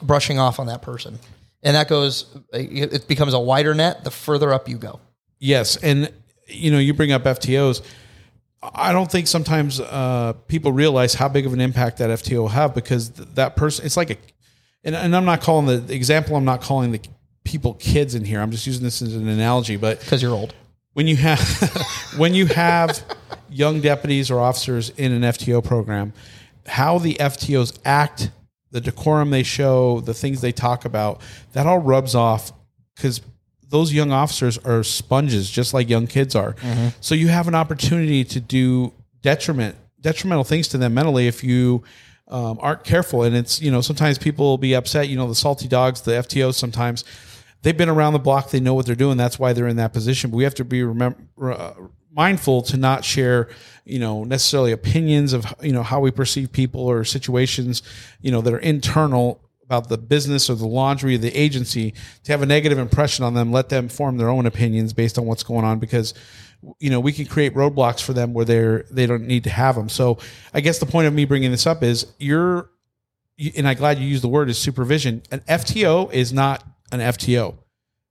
brushing 0.01 0.39
off 0.39 0.59
on 0.59 0.67
that 0.67 0.81
person, 0.81 1.19
and 1.63 1.75
that 1.75 1.87
goes. 1.87 2.25
It 2.53 3.07
becomes 3.07 3.33
a 3.33 3.39
wider 3.39 3.73
net 3.73 4.03
the 4.03 4.11
further 4.11 4.53
up 4.53 4.67
you 4.67 4.77
go. 4.77 4.99
Yes, 5.39 5.77
and 5.77 6.11
you 6.47 6.71
know, 6.71 6.79
you 6.79 6.93
bring 6.93 7.11
up 7.11 7.23
FTOs. 7.23 7.81
I 8.61 8.91
don't 8.91 9.09
think 9.09 9.27
sometimes 9.27 9.79
uh, 9.79 10.33
people 10.47 10.71
realize 10.71 11.15
how 11.15 11.27
big 11.27 11.47
of 11.47 11.53
an 11.53 11.61
impact 11.61 11.97
that 11.97 12.09
FTO 12.11 12.37
will 12.37 12.47
have 12.49 12.75
because 12.75 13.09
th- 13.09 13.29
that 13.33 13.55
person. 13.55 13.85
It's 13.85 13.97
like 13.97 14.11
a, 14.11 14.17
and, 14.83 14.93
and 14.95 15.15
I'm 15.15 15.25
not 15.25 15.41
calling 15.41 15.65
the, 15.65 15.77
the 15.77 15.95
example. 15.95 16.35
I'm 16.35 16.45
not 16.45 16.61
calling 16.61 16.91
the 16.91 17.01
people 17.43 17.73
kids 17.75 18.15
in 18.15 18.23
here. 18.25 18.41
I'm 18.41 18.51
just 18.51 18.67
using 18.67 18.83
this 18.83 19.01
as 19.01 19.15
an 19.15 19.27
analogy. 19.27 19.75
But 19.77 19.99
Because 19.99 20.21
you're 20.21 20.33
old. 20.33 20.53
when 20.93 21.07
you 21.07 21.15
have 21.17 21.39
when 22.17 22.33
you 22.33 22.45
have 22.47 23.03
young 23.49 23.81
deputies 23.81 24.31
or 24.31 24.39
officers 24.39 24.89
in 24.91 25.11
an 25.11 25.21
FTO 25.23 25.63
program, 25.63 26.13
how 26.65 26.97
the 26.99 27.15
FTOs 27.15 27.77
act, 27.85 28.31
the 28.71 28.79
decorum 28.81 29.29
they 29.29 29.43
show, 29.43 29.99
the 30.01 30.13
things 30.13 30.41
they 30.41 30.51
talk 30.51 30.85
about, 30.85 31.21
that 31.53 31.65
all 31.67 31.79
rubs 31.79 32.15
off 32.15 32.51
because 32.95 33.21
those 33.67 33.93
young 33.93 34.11
officers 34.11 34.57
are 34.59 34.83
sponges, 34.83 35.49
just 35.49 35.73
like 35.73 35.89
young 35.89 36.05
kids 36.07 36.35
are. 36.35 36.55
So 36.99 37.15
you 37.15 37.29
have 37.29 37.47
an 37.47 37.55
opportunity 37.55 38.23
to 38.25 38.39
do 38.39 38.93
detriment 39.21 39.75
detrimental 40.01 40.43
things 40.43 40.67
to 40.67 40.77
them 40.79 40.93
mentally 40.95 41.27
if 41.27 41.43
you 41.43 41.83
um, 42.27 42.57
aren't 42.59 42.83
careful. 42.83 43.23
And 43.23 43.35
it's 43.35 43.61
you 43.61 43.71
know 43.71 43.81
sometimes 43.81 44.17
people 44.17 44.45
will 44.45 44.57
be 44.57 44.73
upset. 44.75 45.07
You 45.09 45.17
know 45.17 45.27
the 45.27 45.35
salty 45.35 45.67
dogs, 45.67 46.01
the 46.01 46.11
FTOs 46.11 46.55
sometimes 46.55 47.03
they've 47.61 47.77
been 47.77 47.89
around 47.89 48.13
the 48.13 48.19
block. 48.19 48.49
They 48.49 48.59
know 48.59 48.73
what 48.73 48.85
they're 48.85 48.95
doing. 48.95 49.17
That's 49.17 49.39
why 49.39 49.53
they're 49.53 49.67
in 49.67 49.77
that 49.77 49.93
position. 49.93 50.31
But 50.31 50.37
we 50.37 50.43
have 50.43 50.55
to 50.55 50.65
be 50.65 50.83
remember, 50.83 51.17
uh, 51.39 51.73
mindful 52.11 52.61
to 52.63 52.77
not 52.77 53.05
share, 53.05 53.49
you 53.85 53.99
know, 53.99 54.23
necessarily 54.23 54.71
opinions 54.71 55.33
of 55.33 55.53
you 55.61 55.71
know 55.71 55.83
how 55.83 55.99
we 55.99 56.11
perceive 56.11 56.51
people 56.51 56.81
or 56.81 57.03
situations, 57.03 57.83
you 58.21 58.31
know, 58.31 58.41
that 58.41 58.53
are 58.53 58.59
internal 58.59 59.41
about 59.63 59.87
the 59.87 59.97
business 59.97 60.49
or 60.49 60.55
the 60.55 60.67
laundry 60.67 61.15
of 61.15 61.21
the 61.21 61.33
agency 61.37 61.93
to 62.23 62.31
have 62.31 62.41
a 62.41 62.45
negative 62.45 62.77
impression 62.77 63.23
on 63.23 63.33
them. 63.33 63.51
Let 63.51 63.69
them 63.69 63.87
form 63.87 64.17
their 64.17 64.29
own 64.29 64.45
opinions 64.45 64.91
based 64.93 65.17
on 65.17 65.25
what's 65.25 65.43
going 65.43 65.65
on 65.65 65.79
because. 65.79 66.13
You 66.77 66.91
know, 66.91 66.99
we 66.99 67.11
can 67.11 67.25
create 67.25 67.55
roadblocks 67.55 68.03
for 68.03 68.13
them 68.13 68.35
where 68.35 68.45
they're 68.45 68.85
they 68.91 69.07
don't 69.07 69.25
need 69.25 69.45
to 69.45 69.49
have 69.49 69.73
them. 69.73 69.89
So, 69.89 70.19
I 70.53 70.61
guess 70.61 70.77
the 70.77 70.85
point 70.85 71.07
of 71.07 71.13
me 71.15 71.25
bringing 71.25 71.49
this 71.49 71.65
up 71.65 71.81
is 71.81 72.05
you're 72.19 72.69
and 73.57 73.67
I'm 73.67 73.75
glad 73.75 73.97
you 73.97 74.07
used 74.07 74.23
the 74.23 74.27
word 74.27 74.49
is 74.49 74.59
supervision. 74.59 75.23
An 75.31 75.39
FTO 75.39 76.13
is 76.13 76.31
not 76.31 76.63
an 76.91 76.99
FTO. 76.99 77.55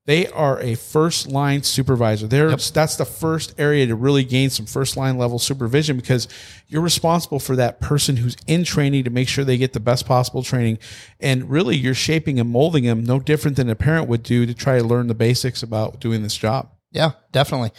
They 0.06 0.26
are 0.26 0.58
a 0.60 0.74
first 0.74 1.28
line 1.28 1.62
supervisor. 1.62 2.26
They're, 2.26 2.56
That's 2.56 2.96
the 2.96 3.04
first 3.04 3.54
area 3.58 3.86
to 3.86 3.94
really 3.94 4.24
gain 4.24 4.50
some 4.50 4.66
first 4.66 4.96
line 4.96 5.18
level 5.18 5.38
supervision 5.38 5.96
because 5.96 6.26
you're 6.66 6.82
responsible 6.82 7.38
for 7.38 7.54
that 7.56 7.80
person 7.80 8.16
who's 8.16 8.36
in 8.46 8.64
training 8.64 9.04
to 9.04 9.10
make 9.10 9.28
sure 9.28 9.44
they 9.44 9.58
get 9.58 9.72
the 9.74 9.78
best 9.78 10.06
possible 10.06 10.42
training. 10.42 10.78
And 11.20 11.50
really, 11.50 11.76
you're 11.76 11.94
shaping 11.94 12.40
and 12.40 12.50
molding 12.50 12.84
them 12.84 13.04
no 13.04 13.20
different 13.20 13.56
than 13.56 13.68
a 13.68 13.76
parent 13.76 14.08
would 14.08 14.22
do 14.22 14.46
to 14.46 14.54
try 14.54 14.78
to 14.78 14.84
learn 14.84 15.06
the 15.06 15.14
basics 15.14 15.62
about 15.62 16.00
doing 16.00 16.22
this 16.22 16.36
job. 16.36 16.70
Yeah, 16.92 17.12
definitely. 17.32 17.70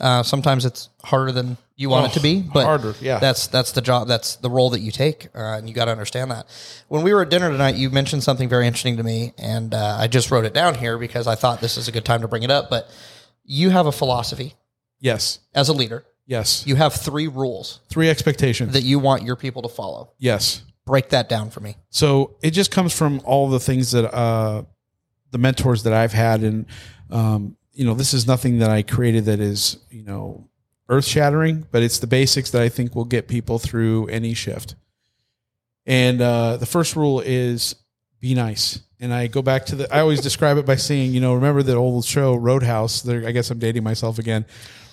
Uh, 0.00 0.22
sometimes 0.22 0.64
it's 0.64 0.88
harder 1.02 1.32
than 1.32 1.56
you 1.76 1.88
want 1.88 2.10
it 2.12 2.14
to 2.14 2.20
be, 2.20 2.40
but 2.42 2.64
harder, 2.64 2.94
yeah. 3.00 3.18
that's 3.18 3.46
that's 3.48 3.72
the 3.72 3.80
job, 3.80 4.06
that's 4.06 4.36
the 4.36 4.50
role 4.50 4.70
that 4.70 4.80
you 4.80 4.92
take, 4.92 5.28
uh, 5.34 5.56
and 5.56 5.68
you 5.68 5.74
got 5.74 5.86
to 5.86 5.90
understand 5.90 6.30
that. 6.30 6.46
When 6.88 7.02
we 7.02 7.12
were 7.14 7.22
at 7.22 7.30
dinner 7.30 7.50
tonight, 7.50 7.74
you 7.76 7.90
mentioned 7.90 8.22
something 8.22 8.48
very 8.48 8.66
interesting 8.66 8.96
to 8.98 9.02
me, 9.02 9.32
and 9.38 9.74
uh, 9.74 9.96
I 9.98 10.06
just 10.06 10.30
wrote 10.30 10.44
it 10.44 10.54
down 10.54 10.74
here 10.74 10.98
because 10.98 11.26
I 11.26 11.34
thought 11.34 11.60
this 11.60 11.76
is 11.76 11.88
a 11.88 11.92
good 11.92 12.04
time 12.04 12.20
to 12.20 12.28
bring 12.28 12.42
it 12.42 12.50
up. 12.50 12.70
But 12.70 12.88
you 13.44 13.70
have 13.70 13.86
a 13.86 13.92
philosophy 13.92 14.54
Yes. 15.00 15.38
as 15.54 15.68
a 15.68 15.72
leader. 15.72 16.04
Yes. 16.26 16.64
You 16.66 16.76
have 16.76 16.92
three 16.94 17.26
rules 17.26 17.80
Three 17.88 18.08
expectations. 18.10 18.74
that 18.74 18.82
you 18.82 18.98
want 19.00 19.22
your 19.24 19.34
people 19.36 19.62
to 19.62 19.68
follow. 19.68 20.12
yes. 20.18 20.62
Break 20.86 21.10
that 21.10 21.28
down 21.28 21.50
for 21.50 21.60
me. 21.60 21.76
So 21.90 22.36
it 22.42 22.50
just 22.50 22.70
comes 22.72 22.92
from 22.92 23.20
all 23.24 23.48
the 23.48 23.60
things 23.60 23.92
that 23.92 24.12
uh, 24.12 24.62
the 25.30 25.38
mentors 25.38 25.84
that 25.84 25.92
I've 25.92 26.12
had, 26.12 26.42
and 26.42 26.66
um, 27.10 27.56
you 27.80 27.86
know, 27.86 27.94
this 27.94 28.12
is 28.12 28.26
nothing 28.26 28.58
that 28.58 28.68
I 28.68 28.82
created 28.82 29.24
that 29.24 29.40
is 29.40 29.78
you 29.90 30.02
know 30.02 30.46
earth 30.90 31.06
shattering, 31.06 31.66
but 31.70 31.82
it's 31.82 31.98
the 31.98 32.06
basics 32.06 32.50
that 32.50 32.60
I 32.60 32.68
think 32.68 32.94
will 32.94 33.06
get 33.06 33.26
people 33.26 33.58
through 33.58 34.06
any 34.08 34.34
shift. 34.34 34.74
And 35.86 36.20
uh, 36.20 36.58
the 36.58 36.66
first 36.66 36.94
rule 36.94 37.20
is 37.20 37.74
be 38.20 38.34
nice. 38.34 38.80
And 39.00 39.14
I 39.14 39.28
go 39.28 39.40
back 39.40 39.64
to 39.66 39.76
the. 39.76 39.94
I 39.94 40.00
always 40.00 40.20
describe 40.20 40.58
it 40.58 40.66
by 40.66 40.76
saying, 40.76 41.14
you 41.14 41.22
know, 41.22 41.32
remember 41.32 41.62
that 41.62 41.74
old 41.74 42.04
show 42.04 42.34
Roadhouse? 42.34 43.00
There, 43.00 43.26
I 43.26 43.32
guess 43.32 43.50
I'm 43.50 43.58
dating 43.58 43.82
myself 43.82 44.18
again. 44.18 44.44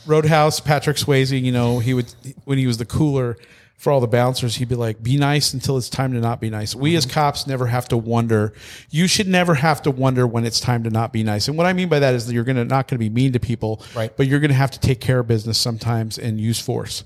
Roadhouse, 0.06 0.62
Patrick 0.62 0.96
Swayze. 0.96 1.42
You 1.42 1.52
know, 1.52 1.80
he 1.80 1.94
would 1.94 2.14
when 2.46 2.58
he 2.58 2.68
was 2.68 2.78
the 2.78 2.86
cooler 2.86 3.36
for 3.78 3.92
all 3.92 4.02
the 4.02 4.08
bouncers, 4.08 4.56
he'd 4.58 4.70
be 4.70 4.76
like, 4.76 5.02
"Be 5.02 5.18
nice 5.18 5.54
until 5.54 5.78
it's 5.78 5.90
time 5.90 6.14
to 6.14 6.20
not 6.20 6.42
be 6.42 6.50
nice." 6.50 6.76
We 6.76 6.96
as 6.96 7.06
mm-hmm. 7.06 7.14
cops 7.14 7.48
never 7.48 7.68
have 7.68 7.88
to 7.90 7.98
wonder. 7.98 8.54
You 8.90 9.08
should 9.08 9.28
never 9.28 9.54
have 9.56 9.82
to 9.84 9.92
wonder 9.92 10.28
when 10.28 10.46
it's 10.46 10.60
time 10.60 10.84
to 10.84 10.90
not 10.90 11.14
be 11.14 11.24
nice. 11.24 11.48
And 11.48 11.58
what 11.58 11.68
I 11.68 11.74
mean 11.74 11.88
by 11.88 12.00
that 12.00 12.16
is 12.16 12.26
that 12.28 12.34
you're 12.34 12.44
gonna 12.44 12.66
not 12.66 12.88
gonna 12.88 13.00
be 13.00 13.10
mean 13.10 13.34
to 13.34 13.40
people, 13.40 13.82
Right. 13.96 14.16
But 14.16 14.28
you're 14.28 14.40
gonna 14.40 14.54
have 14.54 14.72
to 14.72 14.80
take 14.80 15.00
care 15.00 15.20
of 15.20 15.28
business 15.28 15.58
sometimes 15.58 16.18
and 16.18 16.42
use 16.42 16.60
force 16.60 17.04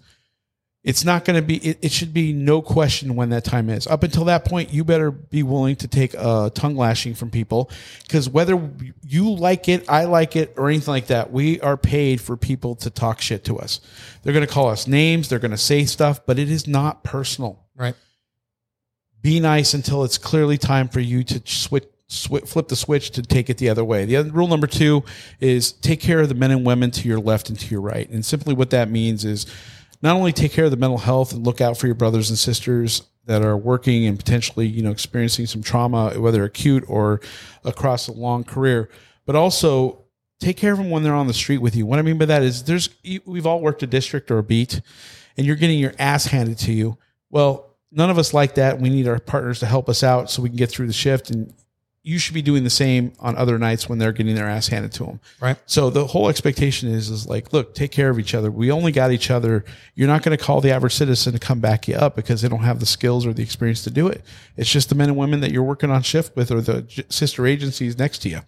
it's 0.83 1.03
not 1.03 1.25
going 1.25 1.35
to 1.35 1.45
be 1.45 1.57
it, 1.57 1.77
it 1.81 1.91
should 1.91 2.13
be 2.13 2.33
no 2.33 2.61
question 2.61 3.15
when 3.15 3.29
that 3.29 3.43
time 3.43 3.69
is 3.69 3.85
up 3.87 4.03
until 4.03 4.25
that 4.25 4.45
point 4.45 4.73
you 4.73 4.83
better 4.83 5.11
be 5.11 5.43
willing 5.43 5.75
to 5.75 5.87
take 5.87 6.13
a 6.15 6.51
tongue 6.53 6.75
lashing 6.75 7.13
from 7.13 7.29
people 7.29 7.69
because 8.03 8.29
whether 8.29 8.69
you 9.05 9.29
like 9.31 9.69
it 9.69 9.87
i 9.89 10.05
like 10.05 10.35
it 10.35 10.53
or 10.57 10.69
anything 10.69 10.91
like 10.91 11.07
that 11.07 11.31
we 11.31 11.59
are 11.61 11.77
paid 11.77 12.19
for 12.19 12.35
people 12.35 12.75
to 12.75 12.89
talk 12.89 13.21
shit 13.21 13.43
to 13.43 13.57
us 13.59 13.79
they're 14.23 14.33
going 14.33 14.45
to 14.45 14.51
call 14.51 14.69
us 14.69 14.87
names 14.87 15.29
they're 15.29 15.39
going 15.39 15.51
to 15.51 15.57
say 15.57 15.85
stuff 15.85 16.25
but 16.25 16.39
it 16.39 16.49
is 16.49 16.67
not 16.67 17.03
personal 17.03 17.59
Right. 17.75 17.95
be 19.21 19.39
nice 19.39 19.73
until 19.73 20.03
it's 20.03 20.17
clearly 20.17 20.57
time 20.57 20.87
for 20.87 20.99
you 20.99 21.23
to 21.23 21.41
switch 21.45 21.85
flip 22.11 22.67
the 22.67 22.75
switch 22.75 23.11
to 23.11 23.21
take 23.21 23.49
it 23.49 23.57
the 23.57 23.69
other 23.69 23.85
way. 23.85 24.03
The 24.03 24.17
other 24.17 24.31
rule 24.31 24.49
number 24.49 24.67
two 24.67 25.03
is 25.39 25.71
take 25.71 26.01
care 26.01 26.19
of 26.19 26.27
the 26.27 26.35
men 26.35 26.51
and 26.51 26.65
women 26.65 26.91
to 26.91 27.07
your 27.07 27.21
left 27.21 27.49
and 27.49 27.57
to 27.57 27.67
your 27.67 27.79
right. 27.79 28.09
And 28.09 28.25
simply 28.25 28.53
what 28.53 28.69
that 28.71 28.89
means 28.89 29.23
is 29.23 29.45
not 30.01 30.15
only 30.15 30.31
take 30.31 30.51
care 30.51 30.65
of 30.65 30.71
the 30.71 30.77
mental 30.77 30.97
health 30.97 31.33
and 31.33 31.45
look 31.45 31.61
out 31.61 31.77
for 31.77 31.87
your 31.87 31.95
brothers 31.95 32.29
and 32.29 32.39
sisters 32.39 33.03
that 33.25 33.43
are 33.43 33.57
working 33.57 34.05
and 34.05 34.17
potentially, 34.17 34.65
you 34.67 34.81
know, 34.81 34.91
experiencing 34.91 35.45
some 35.45 35.61
trauma, 35.61 36.19
whether 36.19 36.43
acute 36.43 36.83
or 36.87 37.21
across 37.63 38.07
a 38.07 38.11
long 38.11 38.43
career, 38.43 38.89
but 39.25 39.35
also 39.35 40.03
take 40.39 40.57
care 40.57 40.71
of 40.71 40.79
them 40.79 40.89
when 40.89 41.03
they're 41.03 41.13
on 41.13 41.27
the 41.27 41.33
street 41.33 41.59
with 41.59 41.75
you. 41.75 41.85
What 41.85 41.99
I 41.99 42.01
mean 42.01 42.17
by 42.17 42.25
that 42.25 42.41
is 42.41 42.63
there's, 42.63 42.89
we've 43.25 43.45
all 43.45 43.61
worked 43.61 43.83
a 43.83 43.87
district 43.87 44.31
or 44.31 44.39
a 44.39 44.43
beat 44.43 44.81
and 45.37 45.45
you're 45.45 45.55
getting 45.55 45.79
your 45.79 45.93
ass 45.99 46.25
handed 46.25 46.57
to 46.59 46.73
you. 46.73 46.97
Well, 47.29 47.77
none 47.91 48.09
of 48.09 48.17
us 48.17 48.33
like 48.33 48.55
that. 48.55 48.79
We 48.79 48.89
need 48.89 49.07
our 49.07 49.19
partners 49.19 49.59
to 49.59 49.67
help 49.67 49.87
us 49.87 50.03
out 50.03 50.31
so 50.31 50.41
we 50.41 50.49
can 50.49 50.57
get 50.57 50.71
through 50.71 50.87
the 50.87 50.93
shift. 50.93 51.29
And 51.29 51.53
you 52.03 52.17
should 52.17 52.33
be 52.33 52.41
doing 52.41 52.63
the 52.63 52.69
same 52.69 53.13
on 53.19 53.35
other 53.35 53.59
nights 53.59 53.87
when 53.87 53.99
they're 53.99 54.11
getting 54.11 54.33
their 54.33 54.47
ass 54.47 54.67
handed 54.67 54.91
to 54.91 55.05
them. 55.05 55.19
Right. 55.39 55.55
So 55.67 55.91
the 55.91 56.07
whole 56.07 56.29
expectation 56.29 56.89
is 56.89 57.09
is 57.09 57.27
like, 57.27 57.53
look, 57.53 57.75
take 57.75 57.91
care 57.91 58.09
of 58.09 58.17
each 58.17 58.33
other. 58.33 58.49
We 58.49 58.71
only 58.71 58.91
got 58.91 59.11
each 59.11 59.29
other. 59.29 59.63
You're 59.93 60.07
not 60.07 60.23
going 60.23 60.35
to 60.35 60.43
call 60.43 60.61
the 60.61 60.71
average 60.71 60.95
citizen 60.95 61.33
to 61.33 61.39
come 61.39 61.59
back 61.59 61.87
you 61.87 61.95
up 61.95 62.15
because 62.15 62.41
they 62.41 62.49
don't 62.49 62.63
have 62.63 62.79
the 62.79 62.87
skills 62.87 63.25
or 63.25 63.33
the 63.33 63.43
experience 63.43 63.83
to 63.83 63.91
do 63.91 64.07
it. 64.07 64.23
It's 64.57 64.71
just 64.71 64.89
the 64.89 64.95
men 64.95 65.09
and 65.09 65.17
women 65.17 65.41
that 65.41 65.51
you're 65.51 65.63
working 65.63 65.91
on 65.91 66.01
shift 66.01 66.35
with 66.35 66.51
or 66.51 66.61
the 66.61 67.05
sister 67.09 67.45
agencies 67.45 67.97
next 67.99 68.19
to 68.19 68.29
you. 68.29 68.39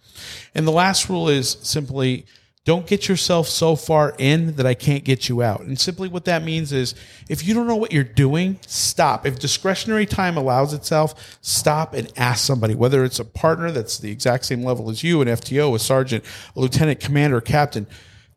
And 0.54 0.66
the 0.66 0.72
last 0.72 1.08
rule 1.08 1.28
is 1.28 1.56
simply 1.62 2.26
don't 2.64 2.86
get 2.86 3.08
yourself 3.08 3.46
so 3.46 3.76
far 3.76 4.14
in 4.18 4.56
that 4.56 4.64
I 4.64 4.72
can't 4.72 5.04
get 5.04 5.28
you 5.28 5.42
out. 5.42 5.60
And 5.60 5.78
simply 5.78 6.08
what 6.08 6.24
that 6.24 6.42
means 6.42 6.72
is 6.72 6.94
if 7.28 7.46
you 7.46 7.52
don't 7.52 7.66
know 7.66 7.76
what 7.76 7.92
you're 7.92 8.02
doing, 8.02 8.58
stop. 8.66 9.26
If 9.26 9.38
discretionary 9.38 10.06
time 10.06 10.38
allows 10.38 10.72
itself, 10.72 11.38
stop 11.42 11.92
and 11.92 12.10
ask 12.16 12.44
somebody, 12.44 12.74
whether 12.74 13.04
it's 13.04 13.18
a 13.18 13.24
partner 13.24 13.70
that's 13.70 13.98
the 13.98 14.10
exact 14.10 14.46
same 14.46 14.62
level 14.62 14.88
as 14.88 15.02
you, 15.02 15.20
an 15.20 15.28
FTO, 15.28 15.74
a 15.74 15.78
sergeant, 15.78 16.24
a 16.56 16.60
lieutenant, 16.60 17.00
commander, 17.00 17.42
captain. 17.42 17.86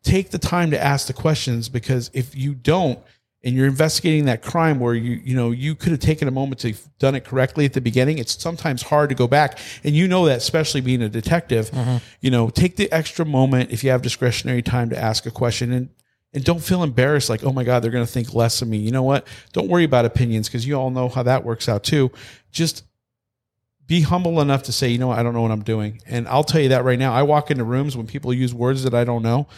Take 0.02 0.30
the 0.30 0.38
time 0.38 0.70
to 0.72 0.82
ask 0.82 1.06
the 1.06 1.14
questions 1.14 1.70
because 1.70 2.10
if 2.12 2.36
you 2.36 2.54
don't, 2.54 2.98
and 3.44 3.54
you're 3.54 3.66
investigating 3.66 4.24
that 4.24 4.42
crime 4.42 4.80
where 4.80 4.94
you 4.94 5.20
you 5.24 5.34
know 5.34 5.50
you 5.50 5.74
could 5.74 5.92
have 5.92 6.00
taken 6.00 6.28
a 6.28 6.30
moment 6.30 6.60
to 6.60 6.68
have 6.68 6.98
done 6.98 7.14
it 7.14 7.24
correctly 7.24 7.64
at 7.64 7.72
the 7.72 7.80
beginning 7.80 8.18
it's 8.18 8.40
sometimes 8.40 8.82
hard 8.82 9.08
to 9.08 9.14
go 9.14 9.26
back. 9.26 9.58
And 9.84 9.94
you 9.94 10.08
know 10.08 10.26
that 10.26 10.38
especially 10.38 10.80
being 10.80 11.02
a 11.02 11.08
detective 11.08 11.70
mm-hmm. 11.70 11.98
you 12.20 12.30
know 12.30 12.50
take 12.50 12.76
the 12.76 12.90
extra 12.92 13.24
moment 13.24 13.70
if 13.70 13.84
you 13.84 13.90
have 13.90 14.02
discretionary 14.02 14.62
time 14.62 14.90
to 14.90 14.98
ask 14.98 15.26
a 15.26 15.30
question 15.30 15.72
and 15.72 15.88
and 16.34 16.44
don't 16.44 16.62
feel 16.62 16.82
embarrassed 16.82 17.30
like 17.30 17.44
oh 17.44 17.52
my 17.52 17.64
god 17.64 17.80
they're 17.80 17.90
going 17.90 18.06
to 18.06 18.12
think 18.12 18.34
less 18.34 18.60
of 18.60 18.68
me. 18.68 18.78
You 18.78 18.90
know 18.90 19.02
what? 19.02 19.26
Don't 19.52 19.68
worry 19.68 19.84
about 19.84 20.04
opinions 20.04 20.48
because 20.48 20.66
you 20.66 20.74
all 20.74 20.90
know 20.90 21.08
how 21.08 21.22
that 21.22 21.44
works 21.44 21.68
out 21.68 21.84
too. 21.84 22.10
Just 22.50 22.84
be 23.88 24.02
humble 24.02 24.40
enough 24.40 24.62
to 24.64 24.72
say, 24.72 24.88
you 24.90 24.98
know 24.98 25.08
what, 25.08 25.18
I 25.18 25.22
don't 25.24 25.32
know 25.34 25.40
what 25.42 25.50
I'm 25.50 25.64
doing. 25.64 26.00
And 26.06 26.28
I'll 26.28 26.44
tell 26.44 26.60
you 26.60 26.68
that 26.68 26.84
right 26.84 26.98
now. 26.98 27.12
I 27.12 27.22
walk 27.22 27.50
into 27.50 27.64
rooms 27.64 27.96
when 27.96 28.06
people 28.06 28.32
use 28.32 28.54
words 28.54 28.84
that 28.84 28.94
I 28.94 29.02
don't 29.02 29.22
know, 29.22 29.48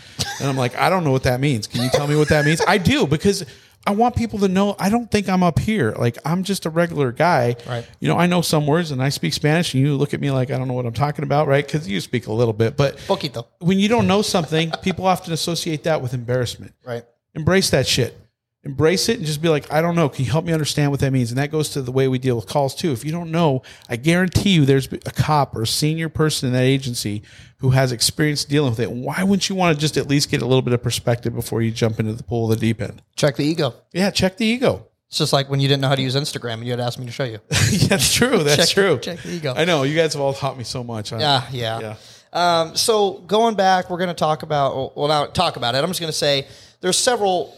and 0.41 0.49
I'm 0.49 0.57
like, 0.57 0.77
I 0.77 0.89
don't 0.89 1.05
know 1.05 1.11
what 1.11 1.25
that 1.25 1.41
means. 1.41 1.67
Can 1.67 1.83
you 1.83 1.91
tell 1.91 2.07
me 2.07 2.17
what 2.17 2.29
that 2.29 2.45
means? 2.47 2.63
I 2.67 2.79
do 2.79 3.07
because 3.07 3.45
I 3.87 3.93
want 3.93 4.15
people 4.15 4.39
to 4.41 4.49
know 4.49 4.77
I 4.79 4.89
don't 4.91 5.11
think 5.11 5.29
I'm 5.29 5.43
up 5.43 5.59
here. 5.59 5.93
Like 5.99 6.19
I'm 6.25 6.45
just 6.45 6.65
a 6.67 6.71
regular 6.71 7.13
guy. 7.13 7.57
Right. 7.67 7.85
You 7.99 8.09
know, 8.09 8.19
I 8.19 8.27
know 8.27 8.41
some 8.43 8.67
words 8.67 8.91
and 8.91 9.03
I 9.03 9.09
speak 9.09 9.33
Spanish, 9.33 9.75
and 9.75 9.83
you 9.83 9.97
look 9.97 10.15
at 10.15 10.21
me 10.21 10.31
like 10.31 10.51
I 10.51 10.59
don't 10.59 10.69
know 10.69 10.75
what 10.75 10.87
I'm 10.87 10.93
talking 10.93 11.25
about, 11.25 11.49
right? 11.49 11.67
Because 11.67 11.89
you 11.89 12.01
speak 12.01 12.27
a 12.27 12.33
little 12.33 12.53
bit, 12.53 12.77
but 12.77 12.99
Poquito. 12.99 13.47
when 13.59 13.79
you 13.79 13.89
don't 13.89 14.07
know 14.07 14.23
something, 14.23 14.71
people 14.83 15.07
often 15.07 15.33
associate 15.33 15.83
that 15.85 16.03
with 16.03 16.15
embarrassment 16.15 16.73
Right. 16.85 17.05
embrace 17.35 17.71
that 17.71 17.87
shit 17.87 18.17
embrace 18.63 19.09
it 19.09 19.17
and 19.17 19.25
just 19.27 19.41
be 19.41 19.49
like 19.49 19.71
i 19.73 19.81
don't 19.81 19.95
know 19.97 20.07
can 20.09 20.23
you 20.25 20.31
help 20.31 20.45
me 20.45 20.53
understand 20.53 20.91
what 20.91 21.01
that 21.01 21.11
means 21.11 21.31
and 21.31 21.39
that 21.39 21.51
goes 21.51 21.71
to 21.71 21.81
the 21.81 21.91
way 21.91 22.07
we 22.09 22.19
deal 22.19 22.37
with 22.37 22.47
calls 22.47 22.75
too 22.75 22.93
if 22.93 23.05
you 23.07 23.11
don't 23.11 23.31
know 23.31 23.63
i 23.89 23.97
guarantee 23.97 24.51
you 24.51 24.67
there's 24.67 24.87
a 24.93 24.99
cop 25.13 25.57
or 25.57 25.63
a 25.63 25.67
senior 25.67 26.11
person 26.11 26.49
in 26.49 26.53
that 26.53 26.65
agency 26.65 27.23
who 27.59 27.71
has 27.71 27.91
experience 27.91 28.45
dealing 28.45 28.69
with 28.71 28.79
it 28.81 28.91
why 28.91 29.23
wouldn't 29.23 29.49
you 29.49 29.55
want 29.55 29.75
to 29.75 29.81
just 29.81 29.97
at 29.97 30.07
least 30.09 30.31
get 30.31 30.43
a 30.43 30.47
little 30.47 30.61
bit 30.61 30.75
of 30.75 30.83
perspective 30.83 31.35
before 31.35 31.63
you 31.63 31.71
jump 31.71 31.99
into 31.99 32.13
the 32.13 32.23
pool 32.23 32.53
of 32.53 32.61
the 32.61 32.67
deep 32.67 32.83
end 32.83 33.01
Check 33.17 33.37
the 33.37 33.45
ego. 33.45 33.73
yeah 33.93 34.11
check 34.11 34.37
the 34.37 34.45
ego 34.45 34.87
It's 35.09 35.17
just 35.17 35.33
like 35.33 35.49
when 35.49 35.61
you 35.61 35.67
didn't 35.69 35.81
know 35.81 35.89
how 35.89 35.95
to 35.95 36.03
use 36.03 36.15
Instagram 36.15 36.55
and 36.55 36.65
you 36.67 36.73
had 36.73 36.81
asked 36.81 36.99
me 36.99 37.07
to 37.07 37.13
show 37.13 37.25
you. 37.25 37.39
yeah, 37.71 37.87
that's 37.89 38.13
true 38.13 38.39
that's 38.45 38.57
Check- 38.69 38.75
true 38.75 38.99
check 38.99 39.21
the 39.23 39.31
ego. 39.33 39.55
i 39.57 39.65
know 39.65 39.85
you 39.85 39.97
guys 39.97 40.13
have 40.13 40.21
all 40.21 40.35
taught 40.35 40.59
me 40.59 40.65
so 40.65 40.85
much 40.85 41.13
Yeah, 41.13 41.47
yeah. 41.51 41.81
Yeah. 41.81 41.97
Um, 42.33 42.77
so 42.77 43.15
going 43.27 43.57
back, 43.57 43.91
we're 43.91 43.97
going 43.99 44.07
to 44.07 44.15
talk 44.15 44.45
about. 44.45 44.97
Well, 44.97 45.09
not 45.09 45.35
talk 45.35 45.57
about 45.57 45.75
it. 45.75 45.79
I'm 45.79 45.89
just 45.91 45.99
going 45.99 46.13
to 46.13 46.17
say 46.17 46.47
there's 46.81 46.97
several 46.97 47.57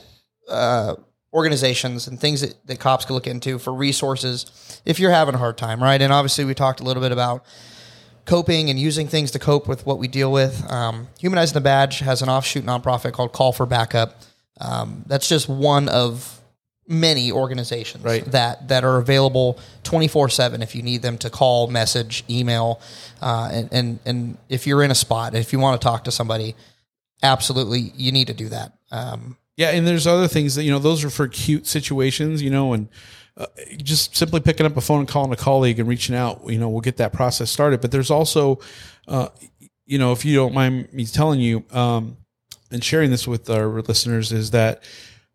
uh, 0.48 0.94
organizations 1.32 2.06
and 2.08 2.20
things 2.20 2.40
that, 2.42 2.54
that 2.66 2.78
cops 2.78 3.04
can 3.04 3.14
look 3.14 3.26
into 3.26 3.58
for 3.58 3.72
resources 3.72 4.80
if 4.84 4.98
you're 5.00 5.10
having 5.10 5.34
a 5.34 5.38
hard 5.38 5.56
time, 5.56 5.82
right? 5.82 6.00
And 6.00 6.12
obviously, 6.12 6.44
we 6.44 6.54
talked 6.54 6.80
a 6.80 6.84
little 6.84 7.02
bit 7.02 7.12
about 7.12 7.44
coping 8.24 8.70
and 8.70 8.78
using 8.78 9.08
things 9.08 9.30
to 9.32 9.38
cope 9.38 9.66
with 9.66 9.84
what 9.86 9.98
we 9.98 10.08
deal 10.08 10.30
with. 10.30 10.70
Um, 10.70 11.08
Humanizing 11.18 11.54
the 11.54 11.60
Badge 11.60 12.00
has 12.00 12.22
an 12.22 12.28
offshoot 12.28 12.64
nonprofit 12.64 13.12
called 13.12 13.32
Call 13.32 13.52
for 13.52 13.66
Backup. 13.66 14.20
Um, 14.60 15.04
that's 15.06 15.28
just 15.28 15.48
one 15.48 15.88
of 15.88 16.38
many 16.86 17.32
organizations 17.32 18.04
Right. 18.04 18.24
that 18.32 18.68
that 18.68 18.84
are 18.84 18.98
available 18.98 19.58
24/7 19.84 20.62
if 20.62 20.74
you 20.74 20.82
need 20.82 21.00
them 21.00 21.16
to 21.18 21.30
call, 21.30 21.68
message, 21.68 22.22
email, 22.28 22.80
uh, 23.22 23.48
and, 23.52 23.68
and 23.72 23.98
and 24.04 24.38
if 24.48 24.66
you're 24.66 24.82
in 24.82 24.90
a 24.90 24.94
spot, 24.94 25.34
if 25.34 25.52
you 25.52 25.58
want 25.58 25.80
to 25.80 25.84
talk 25.84 26.04
to 26.04 26.10
somebody, 26.10 26.54
absolutely 27.22 27.92
you 27.96 28.12
need 28.12 28.26
to 28.26 28.34
do 28.34 28.48
that. 28.50 28.72
Um, 28.90 29.36
Yeah, 29.56 29.70
and 29.70 29.86
there's 29.86 30.06
other 30.06 30.28
things 30.28 30.54
that 30.54 30.64
you 30.64 30.70
know 30.70 30.78
those 30.78 31.04
are 31.04 31.10
for 31.10 31.28
cute 31.28 31.66
situations, 31.66 32.42
you 32.42 32.50
know, 32.50 32.72
and 32.72 32.88
uh, 33.36 33.46
just 33.78 34.16
simply 34.16 34.40
picking 34.40 34.66
up 34.66 34.76
a 34.76 34.80
phone 34.80 35.00
and 35.00 35.08
calling 35.08 35.32
a 35.32 35.36
colleague 35.36 35.78
and 35.78 35.88
reaching 35.88 36.14
out, 36.14 36.42
you 36.46 36.58
know, 36.58 36.68
we'll 36.68 36.80
get 36.80 36.98
that 36.98 37.12
process 37.12 37.50
started. 37.50 37.80
But 37.80 37.90
there's 37.90 38.10
also, 38.10 38.60
uh, 39.08 39.28
you 39.86 39.98
know, 39.98 40.12
if 40.12 40.24
you 40.24 40.34
don't 40.36 40.54
mind 40.54 40.92
me 40.92 41.06
telling 41.06 41.40
you 41.40 41.64
um, 41.70 42.18
and 42.70 42.84
sharing 42.84 43.10
this 43.10 43.26
with 43.26 43.48
our 43.48 43.80
listeners, 43.82 44.32
is 44.32 44.50
that 44.50 44.82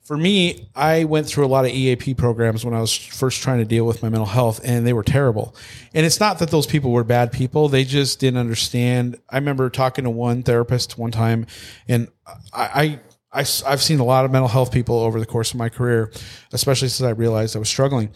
for 0.03 0.15
me, 0.15 0.69
I 0.73 1.03
went 1.03 1.27
through 1.27 1.45
a 1.45 1.47
lot 1.47 1.65
of 1.65 1.71
EAP 1.71 2.13
programs 2.13 2.63
when 2.63 2.73
I 2.73 2.79
was 2.79 2.95
first 2.95 3.41
trying 3.41 3.57
to 3.57 3.65
deal 3.65 3.85
with 3.85 4.01
my 4.01 4.07
mental 4.07 4.25
health, 4.25 4.61
and 4.63 4.87
they 4.87 4.93
were 4.93 5.03
terrible. 5.03 5.53
And 5.93 6.05
it's 6.05 6.19
not 6.19 6.39
that 6.39 6.49
those 6.49 6.65
people 6.65 6.91
were 6.91 7.03
bad 7.03 7.33
people; 7.33 7.67
they 7.67 7.83
just 7.83 8.19
didn't 8.19 8.39
understand. 8.39 9.19
I 9.29 9.35
remember 9.35 9.69
talking 9.69 10.05
to 10.05 10.09
one 10.09 10.43
therapist 10.43 10.97
one 10.97 11.11
time, 11.11 11.45
and 11.89 12.07
I, 12.53 12.69
I, 12.73 12.99
I 13.31 13.39
have 13.39 13.81
seen 13.81 13.99
a 13.99 14.05
lot 14.05 14.25
of 14.25 14.31
mental 14.31 14.47
health 14.47 14.71
people 14.71 14.99
over 14.99 15.19
the 15.19 15.25
course 15.25 15.51
of 15.51 15.57
my 15.57 15.69
career, 15.69 16.11
especially 16.53 16.87
since 16.87 17.05
I 17.05 17.11
realized 17.11 17.55
I 17.55 17.59
was 17.59 17.69
struggling. 17.69 18.11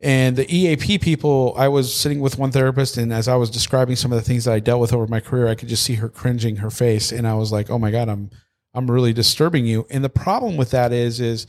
And 0.00 0.36
the 0.36 0.46
EAP 0.54 0.98
people, 0.98 1.54
I 1.56 1.68
was 1.68 1.92
sitting 1.92 2.20
with 2.20 2.38
one 2.38 2.52
therapist, 2.52 2.98
and 2.98 3.12
as 3.12 3.26
I 3.28 3.34
was 3.36 3.50
describing 3.50 3.96
some 3.96 4.12
of 4.12 4.16
the 4.16 4.24
things 4.24 4.44
that 4.44 4.54
I 4.54 4.60
dealt 4.60 4.80
with 4.80 4.92
over 4.92 5.06
my 5.06 5.20
career, 5.20 5.48
I 5.48 5.54
could 5.54 5.68
just 5.68 5.82
see 5.82 5.94
her 5.94 6.08
cringing 6.08 6.56
her 6.56 6.70
face, 6.70 7.10
and 7.10 7.26
I 7.26 7.34
was 7.34 7.50
like, 7.50 7.70
"Oh 7.70 7.78
my 7.78 7.90
god, 7.90 8.08
I'm." 8.08 8.30
I'm 8.74 8.90
really 8.90 9.12
disturbing 9.12 9.66
you. 9.66 9.86
And 9.90 10.04
the 10.04 10.08
problem 10.08 10.56
with 10.56 10.70
that 10.70 10.92
is, 10.92 11.20
is 11.20 11.46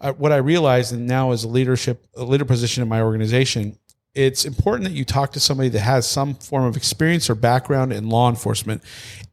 uh, 0.00 0.12
what 0.12 0.32
I 0.32 0.36
realized, 0.36 0.92
and 0.92 1.06
now 1.06 1.32
as 1.32 1.44
a 1.44 1.48
leadership, 1.48 2.06
a 2.16 2.24
leader 2.24 2.44
position 2.44 2.82
in 2.82 2.88
my 2.88 3.02
organization, 3.02 3.76
it's 4.14 4.44
important 4.44 4.88
that 4.88 4.94
you 4.94 5.04
talk 5.04 5.30
to 5.32 5.38
somebody 5.40 5.68
that 5.68 5.80
has 5.80 6.04
some 6.04 6.34
form 6.34 6.64
of 6.64 6.76
experience 6.76 7.30
or 7.30 7.36
background 7.36 7.92
in 7.92 8.08
law 8.08 8.28
enforcement 8.28 8.82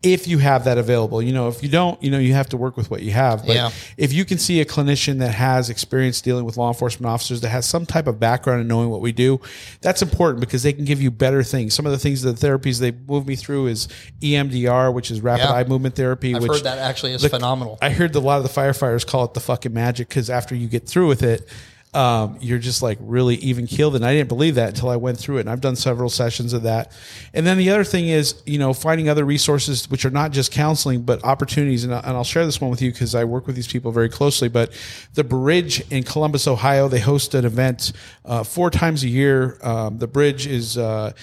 if 0.04 0.28
you 0.28 0.38
have 0.38 0.66
that 0.66 0.78
available. 0.78 1.20
You 1.20 1.34
know, 1.34 1.48
if 1.48 1.64
you 1.64 1.70
don't, 1.70 2.02
you 2.04 2.12
know, 2.12 2.20
you 2.20 2.34
have 2.36 2.48
to 2.50 2.58
work 2.58 2.78
with 2.78 2.92
what 2.92 3.02
you 3.02 3.10
have. 3.12 3.44
But 3.44 3.56
Yeah. 3.56 3.72
if 3.98 4.14
you 4.14 4.24
can 4.24 4.38
see 4.38 4.62
a 4.62 4.66
clinician 4.66 5.18
that 5.18 5.34
has 5.34 5.72
experience 5.72 6.22
dealing 6.22 6.46
with 6.46 6.58
law 6.58 6.68
enforcement 6.68 7.12
officers 7.12 7.42
that 7.42 7.50
has 7.50 7.66
some 7.66 7.88
type 7.88 8.06
of 8.06 8.20
background 8.20 8.62
in 8.62 8.68
knowing 8.68 8.90
what 8.92 9.02
we 9.02 9.12
do, 9.12 9.42
that's 9.82 10.04
important 10.04 10.42
because 10.42 10.62
they 10.62 10.74
can 10.74 10.86
give 10.86 11.02
you 11.02 11.10
better 11.10 11.42
things. 11.42 11.74
Some 11.74 11.88
of 11.88 11.92
the 11.92 11.98
things, 11.98 12.22
the 12.22 12.34
therapies 12.34 12.80
they 12.80 12.92
move 12.92 13.26
me 13.26 13.36
through 13.36 13.68
is 13.68 13.88
EMDR, 14.22 14.92
which 14.94 15.10
is 15.10 15.22
rapid 15.22 15.46
Yeah. 15.46 15.54
eye 15.54 15.64
movement 15.64 15.96
therapy. 15.96 16.36
I've 16.36 16.44
which 16.44 16.52
heard 16.52 16.64
that 16.66 16.78
actually 16.78 17.14
is 17.14 17.24
the- 17.24 17.30
phenomenal. 17.30 17.80
I 17.82 17.90
heard 17.90 18.14
a 18.14 18.20
lot 18.20 18.38
of 18.38 18.44
the 18.44 18.50
firefighters 18.62 19.08
call 19.08 19.26
it 19.26 19.34
the 19.34 19.40
fucking 19.40 19.74
magic 19.74 20.08
because 20.10 20.30
after 20.30 20.54
you 20.54 20.68
get 20.68 20.88
through 20.88 21.08
with 21.08 21.24
it, 21.24 21.50
um, 21.98 22.38
you're 22.40 22.60
just 22.60 22.84
like 22.84 23.00
really 23.02 23.38
even 23.38 23.66
keeled. 23.66 23.96
And 23.96 24.06
I 24.06 24.14
didn't 24.14 24.30
believe 24.30 24.54
that 24.56 24.70
until 24.70 24.90
I 24.90 24.98
went 24.98 25.18
through 25.18 25.38
it. 25.38 25.42
And 25.42 25.50
I've 25.50 25.62
done 25.62 25.76
several 25.76 26.12
sessions 26.12 26.54
of 26.54 26.62
that. 26.62 26.92
And 27.34 27.46
then 27.46 27.58
the 27.58 27.72
other 27.72 27.84
thing 27.84 28.08
is, 28.08 28.40
you 28.46 28.60
know, 28.60 28.72
finding 28.72 29.10
other 29.10 29.26
resources, 29.26 29.90
which 29.90 30.06
are 30.06 30.12
not 30.12 30.32
just 30.32 30.52
counseling, 30.52 31.02
but 31.02 31.24
opportunities. 31.24 31.84
And, 31.84 31.94
I'll 31.96 32.24
share 32.24 32.46
this 32.46 32.62
one 32.62 32.70
with 32.70 32.84
you 32.84 32.92
because 32.92 33.16
I 33.16 33.24
work 33.24 33.48
with 33.48 33.56
these 33.56 33.68
people 33.68 33.92
very 33.92 34.10
closely. 34.10 34.48
But 34.48 34.72
the 35.16 35.24
Bridge 35.24 35.84
in 35.92 36.04
Columbus, 36.04 36.48
Ohio, 36.48 36.88
they 36.88 37.00
host 37.00 37.34
an 37.34 37.46
event 37.46 37.94
uh, 38.26 38.44
four 38.44 38.70
times 38.70 39.04
a 39.04 39.08
year. 39.08 39.58
Um, 39.64 39.98
the 39.98 40.08
Bridge 40.08 40.46
is, 40.46 40.78
uh, 40.78 41.14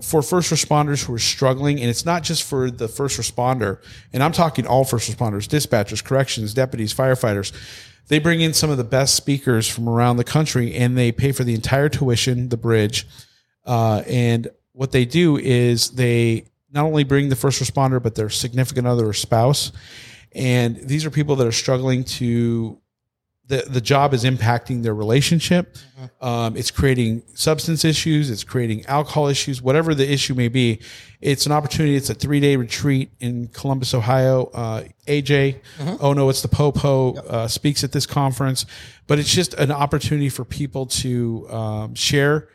for 0.00 0.22
first 0.22 0.50
responders 0.50 1.04
who 1.04 1.14
are 1.14 1.18
struggling, 1.18 1.80
and 1.80 1.90
it's 1.90 2.06
not 2.06 2.22
just 2.22 2.44
for 2.44 2.70
the 2.70 2.88
first 2.88 3.18
responder, 3.18 3.82
and 4.12 4.22
I'm 4.22 4.32
talking 4.32 4.66
all 4.66 4.84
first 4.84 5.10
responders, 5.10 5.48
dispatchers, 5.48 6.02
corrections, 6.02 6.54
deputies, 6.54 6.94
firefighters. 6.94 7.52
They 8.08 8.18
bring 8.18 8.40
in 8.40 8.54
some 8.54 8.70
of 8.70 8.78
the 8.78 8.84
best 8.84 9.14
speakers 9.14 9.68
from 9.68 9.88
around 9.88 10.16
the 10.16 10.24
country, 10.24 10.74
and 10.74 10.96
they 10.96 11.12
pay 11.12 11.32
for 11.32 11.44
the 11.44 11.54
entire 11.54 11.88
tuition, 11.88 12.48
the 12.48 12.56
bridge. 12.56 13.06
Uh, 13.64 14.02
and 14.06 14.48
what 14.72 14.92
they 14.92 15.04
do 15.04 15.36
is 15.36 15.90
they 15.90 16.46
not 16.72 16.84
only 16.84 17.04
bring 17.04 17.28
the 17.28 17.36
first 17.36 17.62
responder, 17.62 18.02
but 18.02 18.14
their 18.14 18.30
significant 18.30 18.86
other 18.86 19.06
or 19.06 19.12
spouse. 19.12 19.72
And 20.32 20.76
these 20.76 21.04
are 21.04 21.10
people 21.10 21.36
that 21.36 21.46
are 21.46 21.52
struggling 21.52 22.04
to 22.04 22.80
the, 23.48 23.64
the 23.66 23.80
job 23.80 24.12
is 24.12 24.24
impacting 24.24 24.82
their 24.82 24.94
relationship. 24.94 25.76
Um, 26.20 26.56
it's 26.56 26.70
creating 26.70 27.22
substance 27.34 27.84
issues. 27.84 28.30
It's 28.30 28.44
creating 28.44 28.84
alcohol 28.86 29.26
issues, 29.28 29.62
whatever 29.62 29.94
the 29.94 30.10
issue 30.10 30.34
may 30.34 30.48
be. 30.48 30.80
It's 31.22 31.46
an 31.46 31.52
opportunity. 31.52 31.96
It's 31.96 32.10
a 32.10 32.14
three 32.14 32.40
day 32.40 32.56
retreat 32.56 33.10
in 33.20 33.48
Columbus, 33.48 33.94
Ohio. 33.94 34.50
Uh, 34.52 34.84
AJ, 35.06 35.60
oh 36.00 36.12
no, 36.12 36.28
it's 36.28 36.42
the 36.42 36.48
Popo, 36.48 37.14
uh, 37.14 37.48
speaks 37.48 37.82
at 37.82 37.92
this 37.92 38.06
conference, 38.06 38.66
but 39.06 39.18
it's 39.18 39.34
just 39.34 39.54
an 39.54 39.72
opportunity 39.72 40.28
for 40.28 40.44
people 40.44 40.84
to 40.86 41.48
um, 41.50 41.94
share 41.94 42.48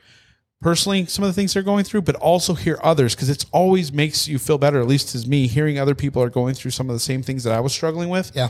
personally 0.62 1.06
some 1.08 1.24
of 1.24 1.30
the 1.30 1.34
things 1.34 1.54
they're 1.54 1.64
going 1.64 1.84
through, 1.84 2.04
but 2.04 2.16
also 2.16 2.54
hear 2.54 2.80
others 2.84 3.16
because 3.16 3.30
it's 3.30 3.46
always 3.52 3.92
makes 3.92 4.28
you 4.28 4.40
feel 4.40 4.58
better, 4.58 4.80
at 4.80 4.88
least 4.88 5.14
as 5.16 5.28
me, 5.28 5.48
hearing 5.48 5.78
other 5.78 5.96
people 5.96 6.22
are 6.22 6.30
going 6.30 6.54
through 6.54 6.72
some 6.72 6.90
of 6.90 6.96
the 6.96 7.00
same 7.00 7.22
things 7.22 7.44
that 7.44 7.54
I 7.54 7.60
was 7.60 7.74
struggling 7.74 8.10
with. 8.10 8.32
Yeah. 8.36 8.50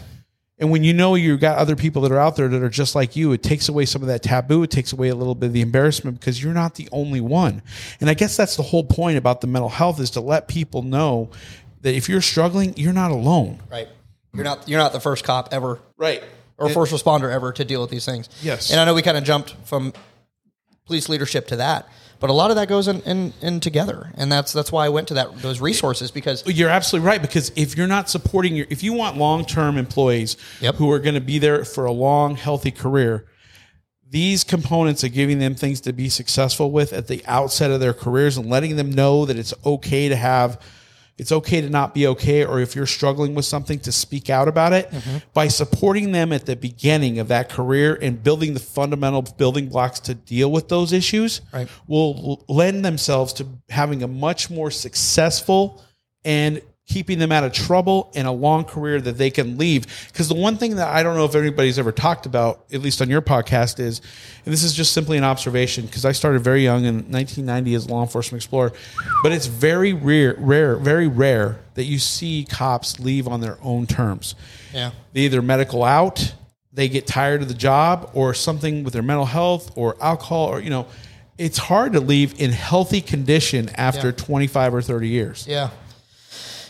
And 0.60 0.70
when 0.72 0.84
you 0.84 0.94
know 0.94 1.16
you've 1.16 1.40
got 1.40 1.58
other 1.58 1.76
people 1.76 2.04
that 2.04 2.12
are 2.12 2.20
out 2.20 2.36
there 2.36 2.48
that 2.48 2.62
are 2.62 2.70
just 2.70 2.94
like 2.96 3.16
you, 3.16 3.32
it 3.32 3.42
takes 3.42 3.70
away 3.70 3.86
some 3.86 4.02
of 4.04 4.08
that 4.08 4.22
taboo. 4.22 4.64
It 4.64 4.70
takes 4.70 4.94
away 4.94 5.10
a 5.10 5.16
little 5.16 5.34
bit 5.36 5.48
of 5.48 5.54
the 5.54 5.62
embarrassment 5.62 6.20
because 6.20 6.44
you're 6.44 6.54
not 6.54 6.76
the 6.76 6.88
only 6.92 7.22
one. 7.22 7.64
And 8.00 8.10
I 8.10 8.14
guess 8.14 8.38
that's 8.38 8.56
the 8.56 8.64
whole 8.64 8.84
point 8.84 9.18
about 9.18 9.42
the 9.42 9.48
mental 9.48 9.70
health 9.70 10.00
is 10.00 10.12
to 10.12 10.22
let 10.22 10.48
people 10.48 10.84
know 10.84 11.32
that 11.82 11.96
if 11.96 12.08
you're 12.08 12.22
struggling, 12.22 12.74
you're 12.78 12.94
not 12.94 13.10
alone. 13.12 13.60
Right. 13.70 13.88
You're 14.34 14.44
not 14.44 14.68
you're 14.70 14.80
not 14.80 14.94
the 14.94 15.00
first 15.00 15.24
cop 15.24 15.50
ever 15.52 15.80
Right. 15.98 16.24
or 16.58 16.70
first 16.70 16.94
responder 16.94 17.32
ever 17.32 17.52
to 17.54 17.66
deal 17.66 17.82
with 17.82 17.90
these 17.90 18.06
things. 18.06 18.30
Yes. 18.42 18.72
And 18.72 18.80
I 18.80 18.86
know 18.86 18.94
we 18.94 19.02
kind 19.02 19.18
of 19.18 19.24
jumped 19.24 19.56
from 19.66 19.92
police 20.86 21.10
leadership 21.10 21.48
to 21.48 21.56
that, 21.58 21.88
but 22.24 22.30
a 22.30 22.34
lot 22.34 22.52
of 22.52 22.56
that 22.56 22.70
goes 22.70 22.88
in, 22.88 23.02
in, 23.02 23.34
in 23.42 23.60
together, 23.60 24.10
and 24.16 24.32
that's 24.32 24.54
that's 24.54 24.72
why 24.72 24.86
I 24.86 24.90
went 24.90 25.10
to 25.10 25.14
that 25.16 25.40
those 25.40 25.60
resources 25.60 26.10
because 26.10 26.42
You're 26.48 26.70
absolutely 26.70 27.06
right 27.06 27.22
because 27.22 27.52
if 27.58 27.76
you're 27.76 27.86
not 27.86 28.10
supporting 28.10 28.56
your, 28.56 28.66
if 28.70 28.82
you 28.82 28.94
want 28.94 29.18
long 29.18 29.44
term 29.44 29.78
employees 29.78 30.38
Yep. 30.62 30.76
who 30.76 30.90
are 30.94 31.00
going 31.00 31.16
to 31.16 31.22
be 31.22 31.38
there 31.38 31.66
for 31.66 31.84
a 31.84 31.92
long, 31.92 32.38
healthy 32.38 32.72
career, 32.72 33.26
these 34.10 34.46
components 34.46 35.04
are 35.04 35.10
giving 35.10 35.40
them 35.40 35.54
things 35.54 35.82
to 35.82 35.92
be 35.92 36.08
successful 36.08 36.72
with 36.72 36.94
at 36.94 37.08
the 37.08 37.22
outset 37.26 37.72
of 37.72 37.82
their 37.82 37.94
careers 37.94 38.38
and 38.38 38.50
letting 38.50 38.78
them 38.78 38.90
know 38.90 39.26
that 39.26 39.38
it's 39.38 39.54
okay 39.66 40.08
to 40.08 40.16
have, 40.16 40.62
it's 41.24 41.32
okay 41.32 41.62
to 41.62 41.70
not 41.70 41.94
be 41.94 42.06
okay, 42.06 42.44
or 42.44 42.60
if 42.60 42.76
you're 42.76 42.86
struggling 42.86 43.34
with 43.34 43.46
something, 43.46 43.80
to 43.80 43.94
speak 43.94 44.30
out 44.30 44.50
about 44.50 44.74
it 44.74 44.92
mm-hmm. 44.92 45.20
by 45.34 45.48
supporting 45.48 46.12
them 46.12 46.34
at 46.34 46.46
the 46.46 46.58
beginning 46.58 47.18
of 47.18 47.30
that 47.30 47.48
career 47.48 47.98
and 48.02 48.22
building 48.22 48.54
the 48.54 48.60
fundamental 48.60 49.22
building 49.22 49.70
blocks 49.70 50.02
to 50.02 50.14
deal 50.14 50.52
with 50.52 50.68
those 50.68 50.92
issues 50.92 51.40
Right. 51.54 51.70
will 51.88 52.44
lend 52.50 52.84
themselves 52.84 53.32
to 53.34 53.48
having 53.70 54.04
a 54.04 54.08
much 54.08 54.50
more 54.50 54.70
successful 54.70 55.82
and 56.26 56.62
keeping 56.86 57.18
them 57.18 57.32
out 57.32 57.46
of 57.46 57.54
trouble 57.54 58.12
and 58.14 58.28
a 58.28 58.32
long 58.32 58.66
career 58.66 59.00
that 59.00 59.18
they 59.18 59.30
can 59.30 59.58
leave. 59.58 59.86
Because 60.12 60.28
the 60.28 60.36
one 60.36 60.58
thing 60.58 60.76
that 60.76 60.90
I 60.90 61.02
don't 61.02 61.16
know 61.16 61.24
if 61.26 61.34
anybody's 61.34 61.80
ever 61.80 61.94
talked 61.94 62.26
about, 62.26 62.66
at 62.74 62.82
least 62.82 63.02
on 63.02 63.10
your 63.10 63.22
podcast, 63.22 63.80
is, 63.80 64.02
and 64.46 64.54
this 64.54 64.64
is 64.64 64.74
just 64.74 64.92
simply 64.92 65.18
an 65.18 65.24
observation, 65.24 65.86
because 65.86 66.04
I 66.04 66.12
started 66.12 66.42
very 66.42 66.62
young 66.62 66.84
in 66.84 66.96
1990 67.10 67.74
as 67.76 67.86
a 67.86 67.90
law 67.90 68.02
enforcement 68.02 68.44
explorer, 68.44 68.74
but 69.24 69.32
it's 69.32 69.46
very 69.46 69.94
rare, 69.94 70.36
rare, 70.38 70.76
very 70.76 71.08
rare 71.08 71.60
that 71.76 71.86
you 71.86 72.00
see 72.00 72.46
cops 72.50 73.00
leave 73.00 73.28
on 73.30 73.40
their 73.40 73.58
own 73.62 73.88
terms. 73.88 74.36
yeah. 74.74 74.92
They 75.14 75.22
either 75.22 75.42
medical 75.42 75.84
out, 75.84 76.34
they 76.74 76.90
get 76.90 77.08
tired 77.08 77.42
of 77.42 77.48
the 77.48 77.54
job, 77.54 78.12
or 78.14 78.34
something 78.34 78.84
with 78.84 78.94
their 78.94 79.02
mental 79.04 79.26
health, 79.26 79.72
or 79.76 79.96
alcohol, 80.02 80.48
or 80.48 80.60
you 80.60 80.70
know, 80.70 80.88
it's 81.38 81.58
hard 81.58 81.94
to 81.94 82.00
leave 82.00 82.40
in 82.42 82.52
healthy 82.52 83.00
condition 83.02 83.70
after 83.76 84.08
Yeah. 84.08 84.16
25 84.18 84.74
or 84.76 84.82
30 84.82 85.08
years. 85.08 85.46
Yeah, 85.48 85.70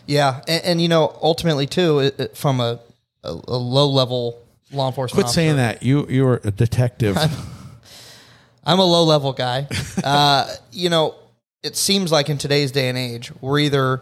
yeah, 0.05 0.41
and, 0.47 0.63
and 0.65 0.81
you 0.81 0.87
know, 0.87 1.17
ultimately 1.21 1.67
too, 1.67 1.99
it, 1.99 2.19
it- 2.19 2.37
from 2.37 2.59
a, 2.59 2.79
a, 3.23 3.29
a 3.29 3.57
low 3.57 3.89
level 3.89 4.39
law 4.71 4.87
enforcement. 4.87 5.25
Quit 5.25 5.33
saying 5.33 5.57
that. 5.57 5.83
You 5.83 6.07
you 6.09 6.25
are 6.27 6.41
a 6.43 6.51
detective. 6.51 7.17
I'm 8.65 8.79
a 8.79 8.85
low 8.85 9.03
level 9.03 9.33
guy. 9.33 9.67
uh, 10.03 10.47
you 10.71 10.89
know, 10.89 11.15
it 11.63 11.75
seems 11.75 12.11
like 12.11 12.29
in 12.29 12.37
today's 12.37 12.71
day 12.71 12.89
and 12.89 12.97
age, 12.97 13.31
we're 13.41 13.59
either 13.59 14.01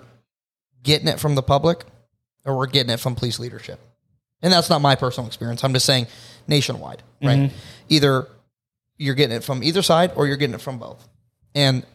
getting 0.83 1.07
it 1.07 1.19
from 1.19 1.35
the 1.35 1.43
public 1.43 1.83
or 2.45 2.57
we're 2.57 2.67
getting 2.67 2.91
it 2.91 2.99
from 2.99 3.15
police 3.15 3.39
leadership. 3.39 3.79
And 4.41 4.51
that's 4.51 4.69
not 4.69 4.81
my 4.81 4.95
personal 4.95 5.27
experience. 5.27 5.63
I'm 5.63 5.73
just 5.73 5.85
saying 5.85 6.07
nationwide, 6.47 7.03
right? 7.21 7.51
Either 7.89 8.27
you're 8.97 9.13
getting 9.15 9.35
it 9.37 9.43
from 9.43 9.63
either 9.63 9.81
side 9.83 10.11
or 10.15 10.25
you're 10.27 10.37
getting 10.37 10.55
it 10.55 10.61
from 10.61 10.79
both. 10.79 11.07
And 11.53 11.85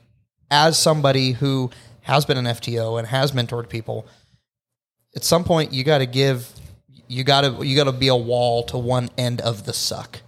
as 0.51 0.79
somebody 0.79 1.33
who 1.33 1.71
has 2.07 2.25
been 2.25 2.37
an 2.37 2.45
FTO 2.45 2.99
and 3.01 3.09
has 3.09 3.33
mentored 3.33 3.69
people, 3.69 4.07
at 5.17 5.25
some 5.25 5.43
point 5.43 5.73
you 5.73 5.83
got 5.83 5.99
to 5.99 6.07
give 6.07 6.49
you 7.09 7.25
got 7.25 7.41
to 7.41 7.67
you 7.67 7.75
got 7.75 7.85
to 7.85 7.93
be 7.93 8.07
a 8.07 8.15
wall 8.15 8.63
to 8.65 8.79
one 8.79 9.11
end 9.19 9.41
of 9.41 9.67
the 9.67 9.73
suck. 9.73 10.21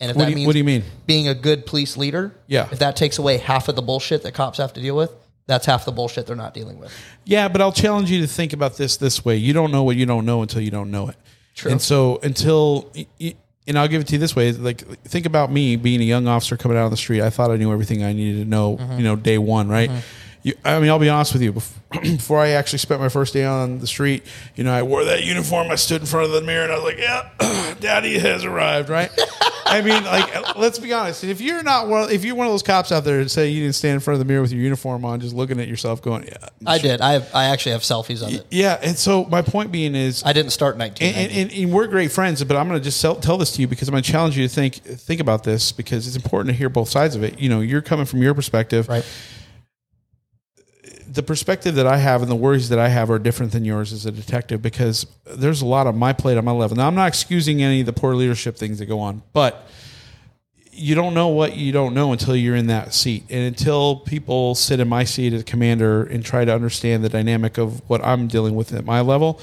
And 0.00 0.10
if 0.10 0.16
what, 0.16 0.24
that 0.24 0.30
you, 0.30 0.36
means 0.36 0.46
what 0.46 0.52
do 0.52 0.58
you 0.58 0.64
mean? 0.64 0.82
being 1.06 1.28
a 1.28 1.34
good 1.34 1.64
police 1.64 1.96
leader, 1.96 2.34
Yeah. 2.46 2.68
if 2.70 2.80
that 2.80 2.94
takes 2.94 3.18
away 3.18 3.38
half 3.38 3.68
of 3.68 3.76
the 3.76 3.82
bullshit 3.82 4.22
that 4.24 4.34
cops 4.34 4.58
have 4.58 4.74
to 4.74 4.82
deal 4.82 4.94
with, 4.94 5.14
that's 5.46 5.64
half 5.64 5.86
the 5.86 5.92
bullshit 5.92 6.26
they're 6.26 6.36
not 6.36 6.52
dealing 6.52 6.78
with. 6.78 6.92
Yeah, 7.24 7.48
but 7.48 7.62
I'll 7.62 7.72
challenge 7.72 8.10
you 8.10 8.20
to 8.20 8.26
think 8.26 8.52
about 8.52 8.76
this 8.76 8.98
this 8.98 9.24
way. 9.24 9.36
You 9.36 9.54
don't 9.54 9.72
know 9.72 9.82
what 9.82 9.96
you 9.96 10.04
don't 10.04 10.26
know 10.26 10.42
until 10.42 10.60
you 10.60 10.70
don't 10.70 10.90
know 10.90 11.08
it. 11.08 11.16
True. 11.54 11.70
And 11.70 11.80
so 11.80 12.20
until 12.22 12.92
and 13.66 13.78
I'll 13.78 13.88
give 13.88 14.02
it 14.02 14.08
to 14.08 14.12
you 14.14 14.18
this 14.18 14.36
way: 14.36 14.52
like 14.52 14.86
think 15.04 15.24
about 15.24 15.50
me 15.50 15.76
being 15.76 16.00
a 16.00 16.04
young 16.04 16.26
officer 16.28 16.58
coming 16.58 16.76
out 16.76 16.84
on 16.84 16.90
the 16.90 16.96
street. 16.98 17.22
I 17.22 17.30
thought 17.30 17.50
I 17.50 17.56
knew 17.56 17.72
everything 17.72 18.04
I 18.04 18.12
needed 18.12 18.44
to 18.44 18.48
know. 18.48 18.76
Mm-hmm. 18.76 18.98
You 18.98 19.04
know, 19.04 19.16
day 19.16 19.38
one, 19.38 19.68
right? 19.68 19.90
You, 20.44 20.54
I 20.64 20.80
mean, 20.80 20.88
I'll 20.90 20.98
be 20.98 21.08
honest 21.08 21.32
with 21.34 21.42
you. 21.42 21.52
bef- 21.52 21.72
Before 22.02 22.40
I 22.40 22.50
actually 22.50 22.80
spent 22.80 23.00
my 23.00 23.08
first 23.08 23.32
day 23.32 23.44
on 23.44 23.78
the 23.78 23.86
street, 23.86 24.24
you 24.56 24.64
know, 24.64 24.72
I 24.72 24.82
wore 24.82 25.04
that 25.04 25.22
uniform. 25.24 25.70
I 25.70 25.76
stood 25.76 26.00
in 26.00 26.06
front 26.06 26.26
of 26.26 26.32
the 26.32 26.40
mirror 26.40 26.64
and 26.64 26.72
I 26.72 26.76
was 26.76 26.84
like, 26.84 26.98
"Yeah, 26.98 27.74
Daddy 27.80 28.18
has 28.18 28.44
arrived." 28.44 28.88
Right? 28.88 29.10
I 29.66 29.80
mean, 29.82 30.02
like, 30.04 30.56
let's 30.56 30.78
be 30.78 30.92
honest. 30.92 31.22
If 31.22 31.40
you're 31.40 31.62
not 31.62 31.88
one, 31.88 32.10
if 32.10 32.24
you're 32.24 32.34
one 32.34 32.46
of 32.46 32.52
those 32.52 32.62
cops 32.62 32.90
out 32.90 33.04
there 33.04 33.22
that 33.22 33.28
say 33.28 33.48
you 33.50 33.62
didn't 33.62 33.74
stand 33.76 33.94
in 33.94 34.00
front 34.00 34.14
of 34.14 34.18
the 34.18 34.24
mirror 34.30 34.42
with 34.42 34.52
your 34.52 34.62
uniform 34.62 35.04
on, 35.04 35.20
just 35.20 35.34
looking 35.34 35.60
at 35.60 35.68
yourself, 35.68 36.02
going, 36.02 36.24
"Yeah, 36.24 36.48
I 36.66 36.78
did. 36.78 37.00
I 37.00 37.12
have, 37.12 37.30
I 37.34 37.44
actually 37.44 37.72
have 37.72 37.82
selfies 37.82 38.26
of 38.26 38.34
it. 38.34 38.46
yeah." 38.50 38.78
And 38.82 38.98
so 38.98 39.24
my 39.26 39.42
point 39.42 39.70
being 39.70 39.94
is, 39.94 40.22
I 40.24 40.32
didn't 40.32 40.50
start 40.52 40.76
19. 40.76 41.06
and, 41.08 41.16
and, 41.16 41.32
and, 41.32 41.52
and 41.52 41.72
we're 41.72 41.86
great 41.86 42.10
friends, 42.10 42.42
but 42.42 42.56
I'm 42.56 42.68
going 42.68 42.80
to 42.80 42.84
just 42.84 43.00
sell, 43.00 43.14
tell 43.16 43.36
this 43.38 43.52
to 43.52 43.60
you 43.60 43.68
because 43.68 43.86
I'm 43.88 43.92
going 43.92 44.02
to 44.02 44.10
challenge 44.10 44.36
you 44.36 44.48
to 44.48 44.52
think 44.52 44.74
think 44.76 45.20
about 45.20 45.44
this 45.44 45.70
because 45.72 46.06
it's 46.06 46.16
important 46.16 46.48
to 46.48 46.56
hear 46.56 46.68
both 46.68 46.88
sides 46.88 47.14
of 47.14 47.22
it. 47.22 47.38
You 47.38 47.48
know, 47.48 47.60
you're 47.60 47.82
coming 47.82 48.06
from 48.06 48.22
your 48.22 48.34
perspective. 48.34 48.88
right. 48.88 49.04
The 51.12 51.22
perspective 51.22 51.74
that 51.74 51.86
I 51.86 51.98
have 51.98 52.22
and 52.22 52.30
the 52.30 52.36
worries 52.36 52.70
that 52.70 52.78
I 52.78 52.88
have 52.88 53.10
are 53.10 53.18
different 53.18 53.52
than 53.52 53.66
yours 53.66 53.92
as 53.92 54.06
a 54.06 54.10
detective 54.10 54.62
because 54.62 55.06
there's 55.26 55.60
a 55.60 55.66
lot 55.66 55.86
of 55.86 55.94
my 55.94 56.14
plate 56.14 56.38
on 56.38 56.44
my 56.44 56.52
level. 56.52 56.76
Now, 56.76 56.86
I'm 56.86 56.94
not 56.94 57.08
excusing 57.08 57.62
any 57.62 57.80
of 57.80 57.86
the 57.86 57.92
poor 57.92 58.14
leadership 58.14 58.56
things 58.56 58.78
that 58.78 58.86
go 58.86 58.98
on, 58.98 59.22
but 59.34 59.68
you 60.70 60.94
don't 60.94 61.12
know 61.12 61.28
what 61.28 61.54
you 61.54 61.70
don't 61.70 61.92
know 61.92 62.12
until 62.12 62.34
you're 62.34 62.56
in 62.56 62.68
that 62.68 62.94
seat 62.94 63.24
and 63.28 63.40
until 63.40 63.96
people 63.96 64.54
sit 64.54 64.80
in 64.80 64.88
my 64.88 65.04
seat 65.04 65.34
as 65.34 65.44
commander 65.44 66.04
and 66.04 66.24
try 66.24 66.46
to 66.46 66.54
understand 66.54 67.04
the 67.04 67.10
dynamic 67.10 67.58
of 67.58 67.86
what 67.90 68.02
I'm 68.02 68.26
dealing 68.26 68.54
with 68.54 68.72
at 68.72 68.86
my 68.86 69.02
level. 69.02 69.38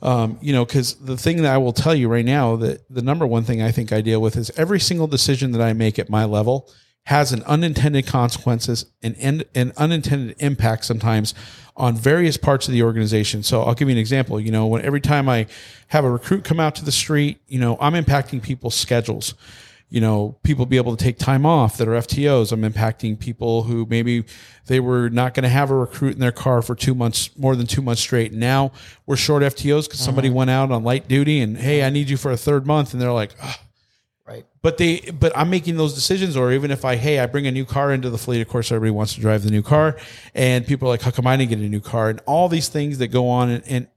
Um, 0.00 0.38
you 0.40 0.52
know, 0.52 0.64
because 0.64 0.94
the 0.94 1.16
thing 1.16 1.42
that 1.42 1.52
I 1.52 1.58
will 1.58 1.72
tell 1.72 1.96
you 1.96 2.08
right 2.08 2.24
now 2.24 2.54
that 2.56 2.84
the 2.88 3.02
number 3.02 3.26
one 3.26 3.42
thing 3.42 3.60
I 3.60 3.72
think 3.72 3.92
I 3.92 4.00
deal 4.00 4.22
with 4.22 4.36
is 4.36 4.50
every 4.56 4.78
single 4.78 5.08
decision 5.08 5.50
that 5.50 5.60
I 5.60 5.72
make 5.72 5.98
at 5.98 6.08
my 6.08 6.24
level 6.24 6.70
has 7.08 7.32
an 7.32 7.42
unintended 7.44 8.06
consequences 8.06 8.84
and 9.02 9.16
and 9.18 9.42
an 9.54 9.72
unintended 9.78 10.36
impact 10.40 10.84
sometimes 10.84 11.34
on 11.74 11.96
various 11.96 12.36
parts 12.36 12.68
of 12.68 12.72
the 12.72 12.82
organization. 12.82 13.42
So 13.42 13.62
I'll 13.62 13.74
give 13.74 13.88
you 13.88 13.94
an 13.94 13.98
example. 13.98 14.38
You 14.38 14.52
know, 14.52 14.66
when 14.66 14.84
every 14.84 15.00
time 15.00 15.26
I 15.26 15.46
have 15.86 16.04
a 16.04 16.10
recruit 16.10 16.44
come 16.44 16.60
out 16.60 16.74
to 16.74 16.84
the 16.84 16.92
street, 16.92 17.40
you 17.48 17.58
know, 17.58 17.78
I'm 17.80 17.94
impacting 17.94 18.42
people's 18.42 18.74
schedules 18.74 19.34
you 19.90 20.02
know, 20.02 20.36
people 20.42 20.66
be 20.66 20.76
able 20.76 20.94
to 20.94 21.02
take 21.02 21.16
time 21.16 21.46
off 21.46 21.78
that 21.78 21.88
are 21.88 21.92
FTOs. 21.92 22.52
I'm 22.52 22.60
impacting 22.60 23.18
people 23.18 23.62
who 23.62 23.86
maybe 23.88 24.24
they 24.66 24.80
were 24.80 25.08
not 25.08 25.32
going 25.32 25.44
to 25.44 25.48
have 25.48 25.70
a 25.70 25.74
recruit 25.74 26.12
in 26.12 26.20
their 26.20 26.30
car 26.30 26.60
for 26.60 26.74
two 26.74 26.94
months, 26.94 27.30
more 27.38 27.56
than 27.56 27.66
two 27.66 27.80
months 27.80 28.02
straight. 28.02 28.34
Now 28.34 28.70
we're 29.06 29.16
short 29.16 29.42
FTOs 29.42 29.84
because 29.84 30.00
somebody 30.00 30.28
uh-huh. 30.28 30.36
went 30.36 30.50
out 30.50 30.70
on 30.70 30.84
light 30.84 31.08
duty 31.08 31.40
and, 31.40 31.56
hey, 31.56 31.82
I 31.82 31.88
need 31.88 32.10
you 32.10 32.18
for 32.18 32.30
a 32.30 32.36
third 32.36 32.66
month. 32.66 32.92
And 32.92 33.00
they're 33.00 33.12
like, 33.12 33.34
"Ugh." 33.42 33.54
Right. 34.28 34.44
but 34.60 34.76
they, 34.76 35.00
but 35.18 35.32
I'm 35.34 35.48
making 35.48 35.78
those 35.78 35.94
decisions. 35.94 36.36
Or 36.36 36.52
even 36.52 36.70
if 36.70 36.84
I, 36.84 36.96
hey, 36.96 37.18
I 37.18 37.26
bring 37.26 37.46
a 37.46 37.50
new 37.50 37.64
car 37.64 37.92
into 37.92 38.10
the 38.10 38.18
fleet, 38.18 38.42
of 38.42 38.48
course, 38.48 38.70
everybody 38.70 38.90
wants 38.90 39.14
to 39.14 39.20
drive 39.20 39.42
the 39.42 39.50
new 39.50 39.62
car. 39.62 39.96
And 40.34 40.66
people 40.66 40.86
are 40.86 40.90
like, 40.90 41.00
how 41.00 41.10
come 41.10 41.26
I 41.26 41.36
didn't 41.36 41.50
get 41.50 41.58
a 41.60 41.68
new 41.68 41.80
car? 41.80 42.10
And 42.10 42.20
all 42.26 42.48
these 42.50 42.68
things 42.68 42.98
that 42.98 43.08
go 43.08 43.28
on 43.28 43.48
and, 43.48 43.64
and 43.66 43.88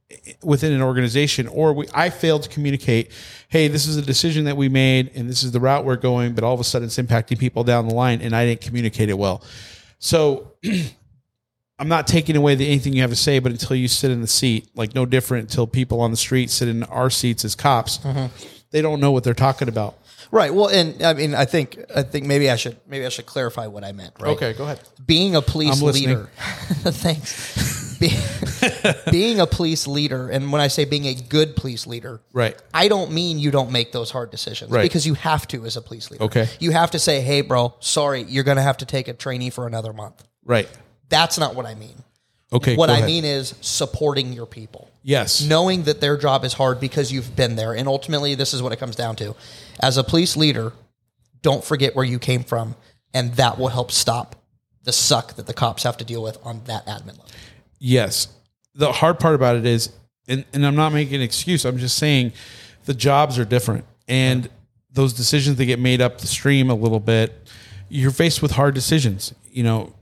within 0.41 0.71
an 0.71 0.81
organization, 0.81 1.47
or 1.47 1.73
we, 1.73 1.87
I 1.93 2.09
failed 2.09 2.43
to 2.43 2.49
communicate, 2.49 3.11
hey, 3.49 3.67
this 3.67 3.85
is 3.87 3.97
a 3.97 4.01
decision 4.01 4.45
that 4.45 4.55
we 4.55 4.69
made 4.69 5.11
and 5.15 5.29
this 5.29 5.43
is 5.43 5.51
the 5.51 5.59
route 5.59 5.83
we're 5.83 5.97
going, 5.97 6.33
but 6.33 6.43
all 6.45 6.53
of 6.53 6.59
a 6.59 6.63
sudden 6.63 6.85
it's 6.85 6.97
impacting 6.97 7.37
people 7.37 7.65
down 7.65 7.87
the 7.87 7.93
line 7.93 8.21
and 8.21 8.33
I 8.33 8.45
didn't 8.45 8.61
communicate 8.61 9.09
it 9.09 9.17
well. 9.17 9.43
So 9.99 10.53
I'm 11.79 11.87
not 11.87 12.07
taking 12.07 12.35
away 12.35 12.55
the, 12.55 12.67
anything 12.67 12.93
you 12.93 13.01
have 13.01 13.09
to 13.09 13.15
say, 13.15 13.39
but 13.39 13.51
until 13.51 13.75
you 13.75 13.87
sit 13.87 14.11
in 14.11 14.21
the 14.21 14.27
seat, 14.27 14.69
like 14.75 14.95
no 14.95 15.05
different 15.05 15.49
until 15.49 15.67
people 15.67 15.99
on 15.99 16.11
the 16.11 16.17
street 16.17 16.49
sit 16.49 16.67
in 16.67 16.83
our 16.83 17.09
seats 17.09 17.43
as 17.43 17.55
cops, 17.55 17.97
mm-hmm. 17.97 18.27
they 18.71 18.81
don't 18.81 18.99
know 18.99 19.11
what 19.11 19.23
they're 19.23 19.33
talking 19.33 19.67
about. 19.67 19.97
Right. 20.31 20.53
Well, 20.53 20.67
and 20.69 21.01
I 21.03 21.13
mean, 21.13 21.35
I 21.35 21.45
think 21.45 21.77
I 21.95 22.03
think 22.03 22.25
maybe 22.25 22.49
I 22.49 22.55
should 22.55 22.77
maybe 22.87 23.05
I 23.05 23.09
should 23.09 23.25
clarify 23.25 23.67
what 23.67 23.83
I 23.83 23.91
meant. 23.91 24.13
Right. 24.19 24.31
Okay, 24.31 24.53
go 24.53 24.63
ahead. 24.63 24.79
Being 25.05 25.35
a 25.35 25.41
police 25.41 25.81
I'm 25.81 25.87
leader. 25.91 26.29
Thanks. 26.37 27.97
Be- 27.99 28.17
being 29.11 29.39
a 29.39 29.45
police 29.45 29.85
leader, 29.87 30.29
and 30.29 30.51
when 30.51 30.61
I 30.61 30.69
say 30.69 30.85
being 30.85 31.05
a 31.05 31.13
good 31.13 31.55
police 31.55 31.85
leader, 31.85 32.21
Right. 32.33 32.59
I 32.73 32.87
don't 32.87 33.11
mean 33.11 33.37
you 33.39 33.51
don't 33.51 33.71
make 33.71 33.91
those 33.91 34.09
hard 34.09 34.31
decisions 34.31 34.71
Right. 34.71 34.83
because 34.83 35.05
you 35.05 35.13
have 35.15 35.47
to 35.49 35.65
as 35.65 35.77
a 35.77 35.81
police 35.81 36.09
leader. 36.09 36.23
Okay. 36.23 36.47
You 36.59 36.71
have 36.71 36.91
to 36.91 36.99
say, 36.99 37.21
"Hey, 37.21 37.41
bro, 37.41 37.75
sorry, 37.79 38.23
you're 38.23 38.43
going 38.43 38.57
to 38.57 38.63
have 38.63 38.77
to 38.77 38.85
take 38.85 39.07
a 39.07 39.13
trainee 39.13 39.49
for 39.49 39.67
another 39.67 39.93
month." 39.93 40.23
Right. 40.43 40.67
That's 41.09 41.37
not 41.37 41.55
what 41.55 41.65
I 41.65 41.75
mean. 41.75 42.03
Okay. 42.53 42.75
what 42.75 42.89
I 42.89 42.95
ahead. 42.97 43.05
mean 43.05 43.23
is 43.25 43.53
supporting 43.61 44.33
your 44.33 44.45
people. 44.45 44.89
Yes. 45.03 45.41
knowing 45.41 45.83
that 45.83 46.01
their 46.01 46.17
job 46.17 46.43
is 46.43 46.53
hard 46.53 46.79
because 46.79 47.11
you've 47.11 47.35
been 47.35 47.55
there. 47.55 47.73
And 47.73 47.87
ultimately, 47.87 48.35
this 48.35 48.53
is 48.53 48.61
what 48.61 48.71
it 48.71 48.79
comes 48.79 48.95
down 48.95 49.15
to. 49.17 49.35
As 49.79 49.97
a 49.97 50.03
police 50.03 50.35
leader, 50.37 50.73
don't 51.41 51.63
forget 51.63 51.95
where 51.95 52.05
you 52.05 52.19
came 52.19 52.43
from, 52.43 52.75
and 53.13 53.33
that 53.35 53.57
will 53.57 53.69
help 53.69 53.91
stop 53.91 54.35
the 54.83 54.91
suck 54.91 55.35
that 55.35 55.47
the 55.47 55.53
cops 55.53 55.83
have 55.83 55.97
to 55.97 56.05
deal 56.05 56.23
with 56.23 56.37
on 56.43 56.63
that 56.65 56.85
admin 56.85 57.17
level. 57.17 57.25
Yes. 57.79 58.27
The 58.75 58.91
hard 58.91 59.19
part 59.19 59.35
about 59.35 59.55
it 59.55 59.65
is, 59.65 59.89
and, 60.27 60.45
and 60.53 60.65
I'm 60.65 60.75
not 60.75 60.93
making 60.93 61.15
an 61.15 61.21
excuse, 61.21 61.65
I'm 61.65 61.77
just 61.77 61.97
saying 61.97 62.33
the 62.85 62.93
jobs 62.93 63.37
are 63.37 63.45
different. 63.45 63.85
And 64.07 64.49
those 64.91 65.13
decisions 65.13 65.57
that 65.57 65.65
get 65.65 65.79
made 65.79 66.01
up 66.01 66.19
the 66.19 66.27
stream 66.27 66.69
a 66.69 66.75
little 66.75 66.99
bit, 66.99 67.49
you're 67.89 68.11
faced 68.11 68.41
with 68.41 68.51
hard 68.51 68.75
decisions, 68.75 69.33
you 69.51 69.63
know. 69.63 69.93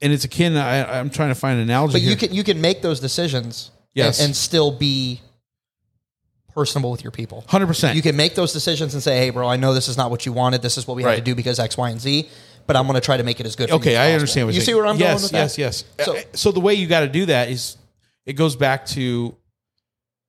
And 0.00 0.12
it's 0.12 0.24
akin, 0.24 0.56
I, 0.56 0.98
I'm 1.00 1.10
trying 1.10 1.30
to 1.30 1.34
find 1.34 1.56
an 1.58 1.64
analogy. 1.64 1.94
But 1.94 2.02
you 2.02 2.08
here. 2.08 2.16
can 2.16 2.32
you 2.32 2.44
can 2.44 2.60
make 2.60 2.82
those 2.82 3.00
decisions 3.00 3.70
Yes. 3.94 4.20
and, 4.20 4.26
and 4.26 4.36
still 4.36 4.70
be 4.70 5.20
personable 6.54 6.90
with 6.90 7.02
your 7.02 7.10
people. 7.10 7.44
100%. 7.48 7.94
You 7.94 8.02
can 8.02 8.16
make 8.16 8.34
those 8.34 8.52
decisions 8.52 8.94
and 8.94 9.02
say, 9.02 9.18
"Hey, 9.18 9.30
bro, 9.30 9.48
I 9.48 9.56
know 9.56 9.74
this 9.74 9.88
is 9.88 9.96
not 9.96 10.10
what 10.10 10.24
you 10.26 10.32
wanted. 10.32 10.62
This 10.62 10.78
is 10.78 10.86
what 10.86 10.96
we 10.96 11.02
had 11.02 11.16
to 11.16 11.20
do 11.22 11.34
because 11.34 11.58
X, 11.58 11.76
Y, 11.76 11.90
and 11.90 12.00
Z." 12.00 12.28
But 12.66 12.76
I'm 12.76 12.86
going 12.86 12.94
to 12.96 13.00
try 13.00 13.16
to 13.16 13.22
make 13.22 13.40
it 13.40 13.46
as 13.46 13.56
good. 13.56 13.68
For 13.70 13.74
you 13.76 13.80
Okay, 13.80 13.96
as 13.96 14.10
I 14.10 14.12
understand 14.12 14.46
what 14.46 14.52
you 14.54 14.56
you're 14.56 14.60
see 14.60 14.66
saying. 14.72 14.76
where 14.78 14.86
I'm 14.86 14.98
yes, 14.98 15.08
going 15.14 15.22
with 15.22 15.32
that. 15.32 15.58
yes, 15.58 15.58
yes, 15.58 15.84
So- 16.04 16.14
So, 16.16 16.22
so 16.34 16.52
the 16.52 16.60
way 16.60 16.74
you 16.74 16.86
got 16.86 17.00
to 17.00 17.08
do 17.08 17.24
that 17.26 17.48
is 17.48 17.78
it 18.26 18.34
goes 18.34 18.56
back 18.56 18.84
to 18.88 19.34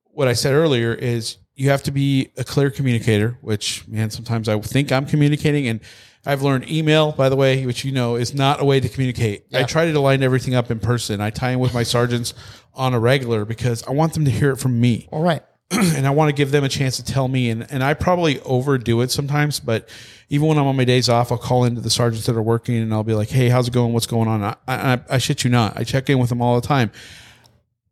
what 0.05 0.27
I 0.29 0.33
said 0.33 0.53
earlier 0.53 0.93
is 0.93 1.37
you 1.55 1.69
have 1.69 1.83
to 1.83 1.91
be 1.91 2.29
a 2.37 2.45
clear 2.45 2.69
communicator, 2.71 3.37
which 3.41 3.85
man, 3.89 4.09
sometimes 4.09 4.47
I 4.47 4.57
think 4.61 4.91
I'm 4.93 5.05
communicating 5.05 5.67
and 5.67 5.81
I've 6.29 6.43
learned 6.43 6.69
email, 6.69 7.11
by 7.11 7.27
the 7.27 7.35
way, 7.35 7.65
which 7.65 7.83
you 7.83 7.91
know 7.91 8.15
is 8.15 8.35
not 8.35 8.61
a 8.61 8.63
way 8.63 8.79
to 8.79 8.87
communicate. 8.87 9.45
I 9.51 9.63
try 9.63 9.91
to 9.91 9.99
line 9.99 10.21
everything 10.21 10.53
up 10.53 10.69
in 10.69 10.79
person. 10.79 11.21
I 11.21 11.31
tie 11.31 11.51
in 11.51 11.59
with 11.59 11.73
my 11.73 11.81
sergeants 11.81 12.35
on 12.75 12.93
a 12.93 12.99
regular 12.99 13.45
because 13.45 13.81
I 13.87 13.93
want 13.93 14.13
them 14.13 14.25
to 14.25 14.31
hear 14.31 14.51
it 14.51 14.57
from 14.57 14.79
me 14.79 15.09
All 15.11 15.23
right. 15.23 15.41
and 15.71 16.05
I 16.05 16.11
want 16.11 16.29
to 16.29 16.33
give 16.33 16.51
them 16.51 16.63
a 16.63 16.69
chance 16.69 16.97
to 16.97 17.03
tell 17.03 17.27
me. 17.27 17.49
And, 17.49 17.65
and 17.71 17.83
I 17.83 17.95
probably 17.95 18.39
overdo 18.41 19.01
it 19.01 19.09
sometimes, 19.09 19.59
but 19.59 19.89
even 20.29 20.47
when 20.47 20.59
I'm 20.59 20.67
on 20.67 20.75
my 20.75 20.83
days 20.83 21.09
off, 21.09 21.31
I'll 21.31 21.39
call 21.39 21.63
into 21.63 21.81
the 21.81 21.89
sergeants 21.89 22.27
that 22.27 22.35
are 22.35 22.43
working 22.43 22.77
and 22.77 22.93
I'll 22.93 23.03
be 23.03 23.15
like, 23.15 23.29
Hey, 23.29 23.49
how's 23.49 23.67
it 23.67 23.73
going? 23.73 23.93
What's 23.93 24.05
going 24.05 24.27
on? 24.27 24.43
I, 24.43 24.55
I, 24.67 24.99
I 25.09 25.17
shit 25.17 25.43
you 25.43 25.49
not. 25.49 25.77
I 25.77 25.83
check 25.83 26.11
in 26.11 26.19
with 26.19 26.29
them 26.29 26.43
all 26.43 26.61
the 26.61 26.67
time. 26.67 26.91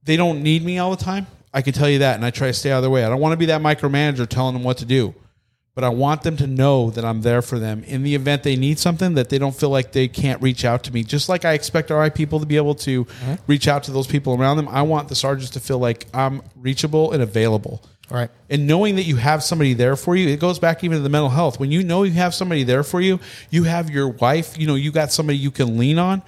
They 0.04 0.16
don't 0.16 0.44
need 0.44 0.64
me 0.64 0.78
all 0.78 0.96
the 0.96 1.04
time. 1.04 1.26
I 1.56 1.64
can 1.64 1.74
tell 1.74 1.90
you 1.90 2.00
that. 2.00 2.16
And 2.16 2.24
I 2.24 2.30
try 2.30 2.48
to 2.48 2.54
stay 2.54 2.72
out 2.72 2.78
of 2.78 2.84
their 2.84 2.92
way. 2.92 3.04
I 3.04 3.10
don't 3.10 3.20
want 3.20 3.34
to 3.34 3.38
be 3.38 3.48
that 3.48 3.62
micromanager 3.62 4.28
telling 4.28 4.54
them 4.54 4.64
what 4.64 4.78
to 4.78 4.86
do, 4.86 5.16
but 5.78 5.84
I 5.84 5.89
want 5.89 6.23
them 6.23 6.36
to 6.38 6.47
know 6.47 6.89
that 6.89 7.05
I'm 7.05 7.21
there 7.21 7.43
for 7.43 7.59
them 7.59 7.84
in 7.84 8.01
the 8.01 8.15
event 8.15 8.41
they 8.41 8.55
need 8.55 8.80
something 8.80 9.13
that 9.13 9.30
they 9.30 9.38
don't 9.38 9.55
feel 9.55 9.69
like 9.69 9.91
they 9.91 10.07
can't 10.07 10.41
reach 10.41 10.65
out 10.65 10.82
to 10.86 10.91
me. 10.91 11.03
Just 11.03 11.30
like 11.30 11.45
I 11.45 11.53
expect 11.53 11.91
RI 11.91 12.09
people 12.09 12.39
to 12.39 12.47
be 12.47 12.57
able 12.57 12.73
to 12.73 13.05
uh-huh. 13.07 13.38
reach 13.45 13.67
out 13.67 13.84
to 13.84 13.91
those 13.91 14.07
people 14.07 14.34
around 14.34 14.57
them. 14.57 14.67
I 14.69 14.82
want 14.82 15.07
the 15.07 15.13
sergeants 15.13 15.51
to 15.51 15.59
feel 15.59 15.78
like 15.78 16.07
I'm 16.15 16.41
reachable 16.55 17.11
and 17.11 17.21
available. 17.21 17.84
All 18.09 18.17
right. 18.17 18.32
And 18.49 18.65
knowing 18.65 18.95
that 18.95 19.03
you 19.03 19.17
have 19.17 19.43
somebody 19.43 19.75
there 19.75 19.95
for 19.95 20.15
you, 20.15 20.30
it 20.30 20.39
goes 20.39 20.57
back 20.57 20.84
even 20.84 20.97
to 20.97 21.03
the 21.03 21.09
mental 21.09 21.30
health. 21.30 21.59
When 21.59 21.69
you 21.69 21.84
know 21.84 22.01
you 22.01 22.13
have 22.13 22.34
somebody 22.34 22.63
there 22.63 22.82
for 22.82 22.99
you, 22.99 23.19
you 23.51 23.65
have 23.65 23.91
your 23.91 24.07
wife, 24.07 24.57
you 24.57 24.65
know, 24.65 24.73
you 24.73 24.91
got 24.91 25.11
somebody 25.11 25.38
you 25.38 25.51
can 25.51 25.78
lean 25.78 25.99
on. 25.99 26.23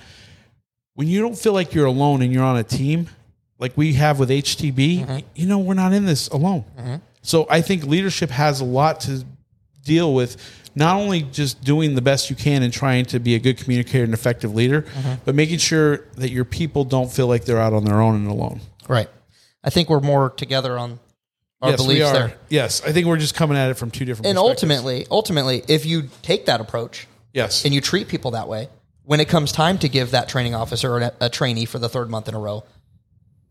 When 0.94 1.08
you 1.08 1.24
don't 1.24 1.36
feel 1.36 1.54
like 1.54 1.74
you're 1.74 1.88
alone 1.88 2.22
and 2.22 2.32
you're 2.32 2.44
on 2.44 2.58
a 2.58 2.64
team, 2.64 3.10
like 3.58 3.76
we 3.76 3.94
have 3.94 4.20
with 4.20 4.30
HTB, 4.30 4.76
mm-hmm. 4.76 5.18
you 5.34 5.48
know, 5.48 5.58
we're 5.58 5.74
not 5.74 5.92
in 5.92 6.06
this 6.06 6.28
alone. 6.28 6.66
Mm-hmm. 6.78 6.96
So 7.24 7.48
I 7.50 7.62
think 7.62 7.84
leadership 7.84 8.30
has 8.30 8.62
a 8.62 8.66
lot 8.66 9.00
to 9.02 9.26
deal 9.84 10.14
with 10.14 10.38
not 10.76 10.96
only 10.96 11.24
just 11.24 11.64
doing 11.64 11.96
the 11.96 12.02
best 12.02 12.30
you 12.30 12.36
can 12.36 12.64
and 12.64 12.72
trying 12.72 13.06
to 13.06 13.20
be 13.20 13.36
a 13.36 13.40
good 13.40 13.58
communicator 13.58 14.04
and 14.04 14.14
effective 14.14 14.54
leader, 14.54 14.84
mm-hmm. 14.84 15.14
but 15.26 15.36
making 15.36 15.58
sure 15.58 16.06
that 16.16 16.30
your 16.30 16.46
people 16.46 16.84
don't 16.84 17.12
feel 17.12 17.28
like 17.28 17.46
they're 17.46 17.60
out 17.60 17.74
on 17.74 17.86
their 17.86 18.02
own 18.02 18.16
and 18.16 18.28
alone. 18.28 18.62
Right. 18.88 19.10
I 19.64 19.70
think 19.70 19.90
we're 19.90 20.00
more 20.00 20.30
together 20.30 20.78
on 20.78 21.00
our 21.62 21.72
yes, 21.72 21.80
we 21.82 21.86
beliefs 21.86 22.08
are. 22.08 22.14
there. 22.14 22.38
Yes, 22.50 22.82
I 22.84 22.92
think 22.92 23.08
we're 23.08 23.18
just 23.18 23.36
coming 23.36 23.58
at 23.58 23.70
it 23.70 23.74
from 23.76 23.92
two 23.92 24.06
different. 24.06 24.28
And 24.28 24.38
ultimately, 24.38 25.06
ultimately, 25.12 25.64
if 25.68 25.86
you 25.86 26.10
take 26.22 26.46
that 26.46 26.62
approach 26.62 27.08
yes, 27.34 27.66
and 27.66 27.74
you 27.74 27.82
treat 27.82 28.08
people 28.08 28.32
that 28.32 28.48
way, 28.48 28.70
when 29.04 29.20
it 29.20 29.28
comes 29.28 29.52
time 29.52 29.78
to 29.80 29.90
give 29.90 30.12
that 30.12 30.30
training 30.30 30.56
officer 30.56 30.98
a, 30.98 31.14
a 31.20 31.30
trainee 31.30 31.66
for 31.66 31.80
the 31.80 31.90
third 31.90 32.10
month 32.10 32.30
in 32.30 32.36
a 32.36 32.40
row, 32.40 32.64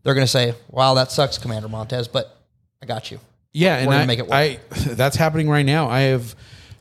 they're 0.03 0.15
going 0.15 0.25
to 0.25 0.31
say, 0.31 0.55
"Wow, 0.69 0.95
that 0.95 1.11
sucks, 1.11 1.37
Commander 1.37 1.69
Montez, 1.69 2.07
but 2.07 2.35
I 2.81 2.87
got 2.87 3.11
you." 3.11 3.19
Yeah, 3.53 3.77
and 3.77 3.93
I, 3.93 4.05
make 4.05 4.19
it 4.19 4.23
work. 4.23 4.33
I 4.33 4.59
that's 4.89 5.15
happening 5.15 5.49
right 5.49 5.65
now. 5.65 5.89
I 5.89 6.01
have, 6.01 6.35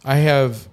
I 0.05 0.17
have 0.17 0.69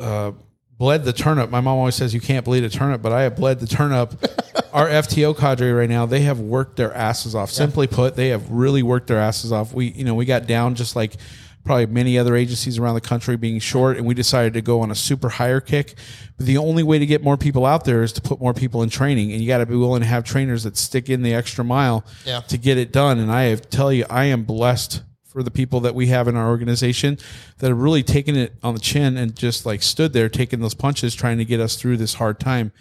uh, 0.00 0.32
bled 0.78 1.04
the 1.04 1.12
turnip. 1.12 1.50
My 1.50 1.60
mom 1.60 1.78
always 1.78 1.94
says 1.94 2.14
you 2.14 2.20
can't 2.20 2.44
bleed 2.44 2.64
a 2.64 2.70
turnip, 2.70 3.02
but 3.02 3.12
I 3.12 3.22
have 3.22 3.36
bled 3.36 3.60
the 3.60 3.66
turnip. 3.66 4.14
Our 4.72 4.86
FTO 4.88 5.36
cadre 5.36 5.70
right 5.72 5.88
now, 5.88 6.06
they 6.06 6.20
have 6.20 6.40
worked 6.40 6.76
their 6.76 6.92
asses 6.92 7.34
off. 7.34 7.50
Simply 7.50 7.86
put, 7.86 8.16
they 8.16 8.28
have 8.28 8.50
really 8.50 8.82
worked 8.82 9.06
their 9.06 9.18
asses 9.18 9.50
off. 9.50 9.72
We, 9.72 9.86
you 9.86 10.04
know, 10.04 10.14
we 10.14 10.24
got 10.26 10.46
down 10.46 10.74
just 10.74 10.94
like 10.94 11.16
probably 11.64 11.86
many 11.86 12.18
other 12.18 12.36
agencies 12.36 12.78
around 12.78 12.94
the 12.94 13.00
country 13.00 13.36
being 13.36 13.58
short, 13.58 13.96
and 13.96 14.06
we 14.06 14.14
decided 14.14 14.54
to 14.54 14.62
go 14.62 14.80
on 14.80 14.90
a 14.90 14.94
super 14.94 15.28
hire 15.28 15.60
kick. 15.60 15.94
But 16.36 16.46
the 16.46 16.58
only 16.58 16.82
way 16.82 16.98
to 16.98 17.06
get 17.06 17.22
more 17.22 17.36
people 17.36 17.66
out 17.66 17.84
there 17.84 18.02
is 18.02 18.12
to 18.12 18.20
put 18.22 18.40
more 18.40 18.54
people 18.54 18.82
in 18.82 18.88
training, 18.90 19.32
and 19.32 19.40
you 19.40 19.48
got 19.48 19.58
to 19.58 19.66
be 19.66 19.74
willing 19.74 20.00
to 20.00 20.06
have 20.06 20.24
trainers 20.24 20.62
that 20.64 20.76
stick 20.76 21.08
in 21.10 21.22
the 21.22 21.34
extra 21.34 21.64
mile 21.64 22.04
Yeah. 22.24 22.40
to 22.40 22.58
get 22.58 22.78
it 22.78 22.92
done. 22.92 23.18
And 23.18 23.30
I 23.32 23.44
have, 23.44 23.68
tell 23.70 23.92
you, 23.92 24.04
I 24.08 24.26
am 24.26 24.44
blessed 24.44 25.02
for 25.28 25.42
the 25.42 25.50
people 25.50 25.80
that 25.80 25.94
we 25.94 26.06
have 26.06 26.26
in 26.26 26.36
our 26.36 26.48
organization 26.48 27.18
that 27.58 27.68
have 27.68 27.78
really 27.78 28.02
taken 28.02 28.34
it 28.34 28.54
on 28.62 28.74
the 28.74 28.80
chin 28.80 29.16
and 29.16 29.36
just 29.36 29.66
like 29.66 29.82
stood 29.82 30.12
there 30.12 30.28
taking 30.28 30.60
those 30.60 30.74
punches, 30.74 31.14
trying 31.14 31.38
to 31.38 31.44
get 31.44 31.60
us 31.60 31.76
through 31.76 31.98
this 31.98 32.14
hard 32.14 32.40
time. 32.40 32.72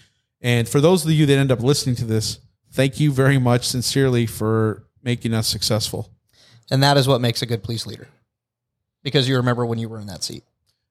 And 0.42 0.68
for 0.68 0.80
those 0.80 1.06
of 1.06 1.12
you 1.12 1.26
that 1.26 1.38
end 1.38 1.52
up 1.52 1.62
listening 1.62 1.96
to 1.98 2.06
this, 2.06 2.40
thank 2.72 3.00
you 3.00 3.12
very 3.12 3.38
much 3.38 3.68
sincerely 3.68 4.26
for 4.26 4.88
making 5.04 5.34
us 5.34 5.48
successful. 5.48 6.10
And 6.72 6.82
that 6.84 6.98
is 6.98 7.08
what 7.08 7.22
makes 7.22 7.42
a 7.42 7.46
good 7.46 7.64
police 7.64 7.86
leader, 7.86 8.08
because 9.04 9.28
you 9.28 9.38
remember 9.38 9.66
when 9.66 9.80
you 9.80 9.90
were 9.90 10.00
in 10.00 10.08
that 10.08 10.24
seat. 10.24 10.44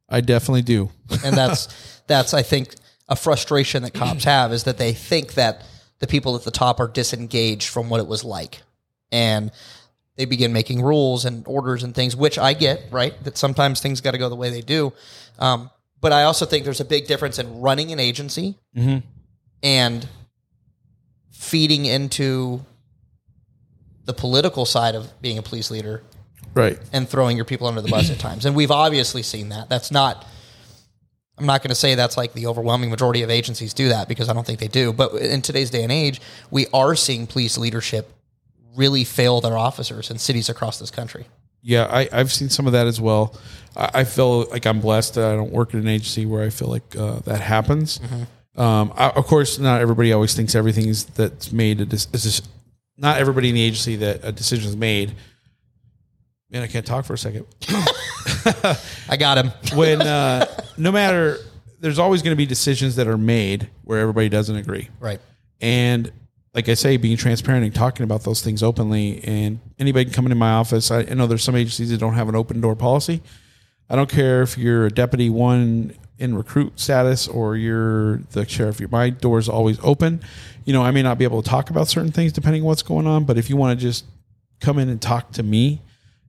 I 0.09 0.21
definitely 0.21 0.63
do. 0.63 0.91
and 1.25 1.37
that's 1.37 2.01
that's 2.07 2.35
I 2.35 2.43
think 2.43 2.75
a 3.09 3.17
frustration 3.17 3.83
that 3.83 3.95
cops 3.95 4.25
have 4.25 4.53
is 4.53 4.65
that 4.65 4.79
they 4.79 4.93
think 4.93 5.35
that 5.35 5.65
the 5.99 6.07
people 6.07 6.37
at 6.37 6.45
the 6.45 6.51
top 6.51 6.81
are 6.81 6.89
disengaged 6.89 7.69
from 7.69 7.89
what 7.89 8.01
it 8.01 8.07
was 8.07 8.25
like, 8.25 8.63
and 9.11 9.51
they 10.17 10.25
begin 10.25 10.53
making 10.53 10.83
rules 10.83 11.25
and 11.25 11.47
orders 11.47 11.83
and 11.83 11.95
things, 11.95 12.17
which 12.17 12.39
I 12.39 12.53
get 12.55 12.83
right 12.91 13.13
that 13.25 13.37
sometimes 13.37 13.81
things 13.81 14.01
got 14.01 14.13
to 14.13 14.19
go 14.19 14.29
the 14.29 14.37
way 14.37 14.51
they 14.51 14.63
do. 14.63 14.93
Um, 15.39 15.71
but 16.01 16.13
I 16.13 16.25
also 16.25 16.47
think 16.47 16.65
there's 16.65 16.81
a 16.81 16.85
big 16.87 17.07
difference 17.07 17.39
in 17.39 17.61
running 17.61 17.93
an 17.93 18.01
agency 18.01 18.57
and 19.63 20.07
feeding 21.33 21.85
into 21.85 22.61
the 24.05 24.13
political 24.15 24.65
side 24.65 24.95
of 24.95 25.11
being 25.21 25.39
a 25.39 25.43
police 25.43 25.71
leader 25.71 26.03
Right. 26.55 26.79
and 26.93 27.09
throwing 27.09 27.37
your 27.37 27.45
people 27.45 27.67
under 27.67 27.83
the 27.83 27.89
bus 27.89 28.09
at 28.11 28.19
times. 28.19 28.47
And 28.47 28.57
we've 28.57 28.71
obviously 28.71 29.23
seen 29.23 29.51
that. 29.51 29.69
That's 29.69 29.91
not. 29.91 30.25
I'm 31.39 31.45
not 31.45 31.61
going 31.61 31.69
to 31.69 31.75
say 31.75 31.95
that's 31.97 32.17
like 32.17 32.33
the 32.33 32.47
overwhelming 32.47 32.89
majority 32.89 33.23
of 33.23 33.29
agencies 33.29 33.75
do 33.75 33.91
that 33.91 34.09
because 34.09 34.31
I 34.31 34.33
don't 34.33 34.47
think 34.47 34.59
they 34.59 34.69
do. 34.69 34.95
But 34.95 35.13
in 35.17 35.43
today's 35.43 35.69
day 35.69 35.83
and 35.83 35.93
age, 35.93 36.21
we 36.51 36.67
are 36.73 36.95
seeing 36.95 37.27
police 37.27 37.59
leadership 37.59 38.11
really 38.77 39.05
fail 39.05 39.41
their 39.41 39.57
officers 39.57 40.11
in 40.11 40.19
cities 40.19 40.49
across 40.49 40.79
this 40.79 40.91
country. 40.91 41.27
Yeah, 41.63 41.89
I, 41.91 42.09
I've 42.13 42.33
seen 42.33 42.49
some 42.49 42.67
of 42.67 42.75
that 42.75 42.87
as 42.87 43.01
well. 43.01 43.35
I, 43.77 43.91
I 43.95 44.05
feel 44.05 44.45
like 44.51 44.67
I'm 44.67 44.81
blessed 44.81 45.15
that 45.15 45.33
I 45.33 45.35
don't 45.35 45.51
work 45.53 45.75
in 45.75 45.81
an 45.81 45.89
agency 45.89 46.27
where 46.27 46.45
I 46.45 46.51
feel 46.51 46.69
like 46.69 46.95
uh, 46.97 47.21
that 47.21 47.41
happens. 47.41 48.01
Um, 48.57 48.93
I, 48.97 49.11
of 49.11 49.27
course, 49.27 49.59
not 49.59 49.81
everybody 49.81 50.13
always 50.13 50.35
thinks 50.35 50.55
everything 50.55 50.89
is 50.89 51.07
that's 51.07 51.53
made. 51.53 51.81
A, 51.81 51.87
dec- 51.87 52.15
is 52.15 52.43
not 52.97 53.19
everybody 53.19 53.49
in 53.49 53.55
the 53.55 53.63
agency 53.63 53.97
that 53.97 54.21
a 54.23 54.33
decision 54.33 54.69
is 54.69 54.77
made. 54.77 55.15
Man, 56.51 56.63
I 56.63 56.69
can't 56.69 56.87
talk 56.87 57.05
for 57.05 57.15
a 57.15 57.19
second. 57.19 57.47
I 59.09 59.17
got 59.19 59.39
him. 59.39 59.53
When 59.77 60.01
uh, 60.01 60.47
no 60.79 60.93
matter, 60.93 61.39
there's 61.81 61.99
always 61.99 62.23
going 62.23 62.33
to 62.33 62.37
be 62.37 62.47
decisions 62.47 62.97
that 62.97 63.09
are 63.09 63.19
made 63.19 63.69
where 63.83 63.99
everybody 63.99 64.29
doesn't 64.29 64.57
agree. 64.57 64.89
Right. 65.01 65.21
And 65.61 66.13
like 66.57 66.71
I 66.71 66.75
say, 66.75 66.97
being 66.97 67.19
transparent 67.19 67.67
and 67.67 67.75
talking 67.75 68.03
about 68.03 68.25
those 68.25 68.41
things 68.41 68.63
openly, 68.63 69.23
and 69.25 69.61
anybody 69.79 70.07
can 70.07 70.15
come 70.15 70.25
into 70.25 70.37
my 70.37 70.53
office. 70.53 70.91
I, 70.91 71.03
know 71.03 71.27
there's 71.27 71.45
some 71.45 71.55
agencies 71.55 71.91
that 71.91 71.99
don't 71.99 72.15
have 72.15 72.31
an 72.31 72.35
open 72.35 72.63
door 72.63 72.75
policy. 72.75 73.21
I 73.91 73.95
don't 73.95 74.09
care 74.09 74.41
if 74.41 74.57
you're 74.57 74.87
a 74.87 74.91
deputy 74.91 75.29
one 75.29 75.95
in 76.19 76.35
recruit 76.35 76.81
status 76.81 77.29
or 77.29 77.57
you're 77.57 78.17
the 78.31 78.49
sheriff. 78.49 78.81
My 78.91 79.11
door 79.11 79.39
is 79.39 79.51
always 79.51 79.79
open. 79.83 80.23
You 80.65 80.73
know, 80.73 80.83
I 80.83 80.93
may 80.93 81.03
not 81.03 81.19
be 81.19 81.25
able 81.25 81.43
to 81.43 81.49
talk 81.49 81.69
about 81.69 81.89
certain 81.89 82.11
things 82.11 82.33
depending 82.33 82.63
on 82.63 82.69
what's 82.69 82.83
going 82.83 83.07
on, 83.07 83.25
but 83.25 83.37
if 83.37 83.51
you 83.51 83.57
want 83.59 83.79
to 83.79 83.87
just 83.87 84.07
come 84.59 84.79
in 84.79 84.89
and 84.89 85.01
talk 85.01 85.33
to 85.33 85.43
me 85.43 85.83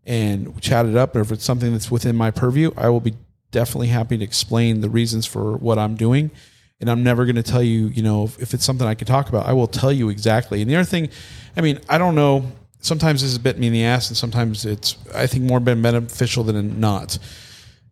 and 0.06 0.62
chat 0.62 0.86
it 0.86 0.98
up, 0.98 1.16
or 1.16 1.22
if 1.22 1.32
it's 1.32 1.46
something 1.46 1.72
that's 1.72 1.90
within 1.90 2.18
my 2.18 2.32
purview, 2.32 2.72
I 2.76 2.90
will 2.90 3.00
be 3.00 3.16
definitely 3.52 3.88
happy 3.88 4.18
to 4.18 4.24
explain 4.26 4.82
the 4.82 4.90
reasons 4.90 5.26
for 5.26 5.56
what 5.56 5.80
I'm 5.80 5.96
doing. 5.96 6.32
And 6.80 6.90
I'm 6.92 7.04
never 7.04 7.26
going 7.26 7.36
to 7.36 7.44
tell 7.44 7.64
you, 7.64 7.88
you 7.88 8.04
know, 8.04 8.26
if, 8.26 8.40
if 8.40 8.54
it's 8.54 8.64
something 8.64 8.88
I 8.88 8.94
can 8.94 9.08
talk 9.08 9.30
about, 9.30 9.48
I 9.48 9.54
will 9.54 9.68
tell 9.68 9.92
you 9.92 10.10
exactly. 10.10 10.62
And 10.62 10.70
the 10.70 10.76
other 10.76 10.86
thing, 10.86 11.10
I 11.56 11.62
mean, 11.62 11.80
I 11.90 11.98
don't 11.98 12.16
know. 12.16 12.52
Sometimes 12.80 13.22
this 13.22 13.32
has 13.32 13.40
bit 13.40 13.58
me 13.58 13.68
in 13.68 13.74
the 13.74 13.84
ass, 13.84 14.10
and 14.10 14.16
sometimes 14.16 14.64
it's, 14.64 14.96
I 15.14 15.26
think, 15.26 15.44
more 15.44 15.60
been 15.60 15.82
beneficial 15.82 16.44
than 16.44 16.80
not. 16.80 17.18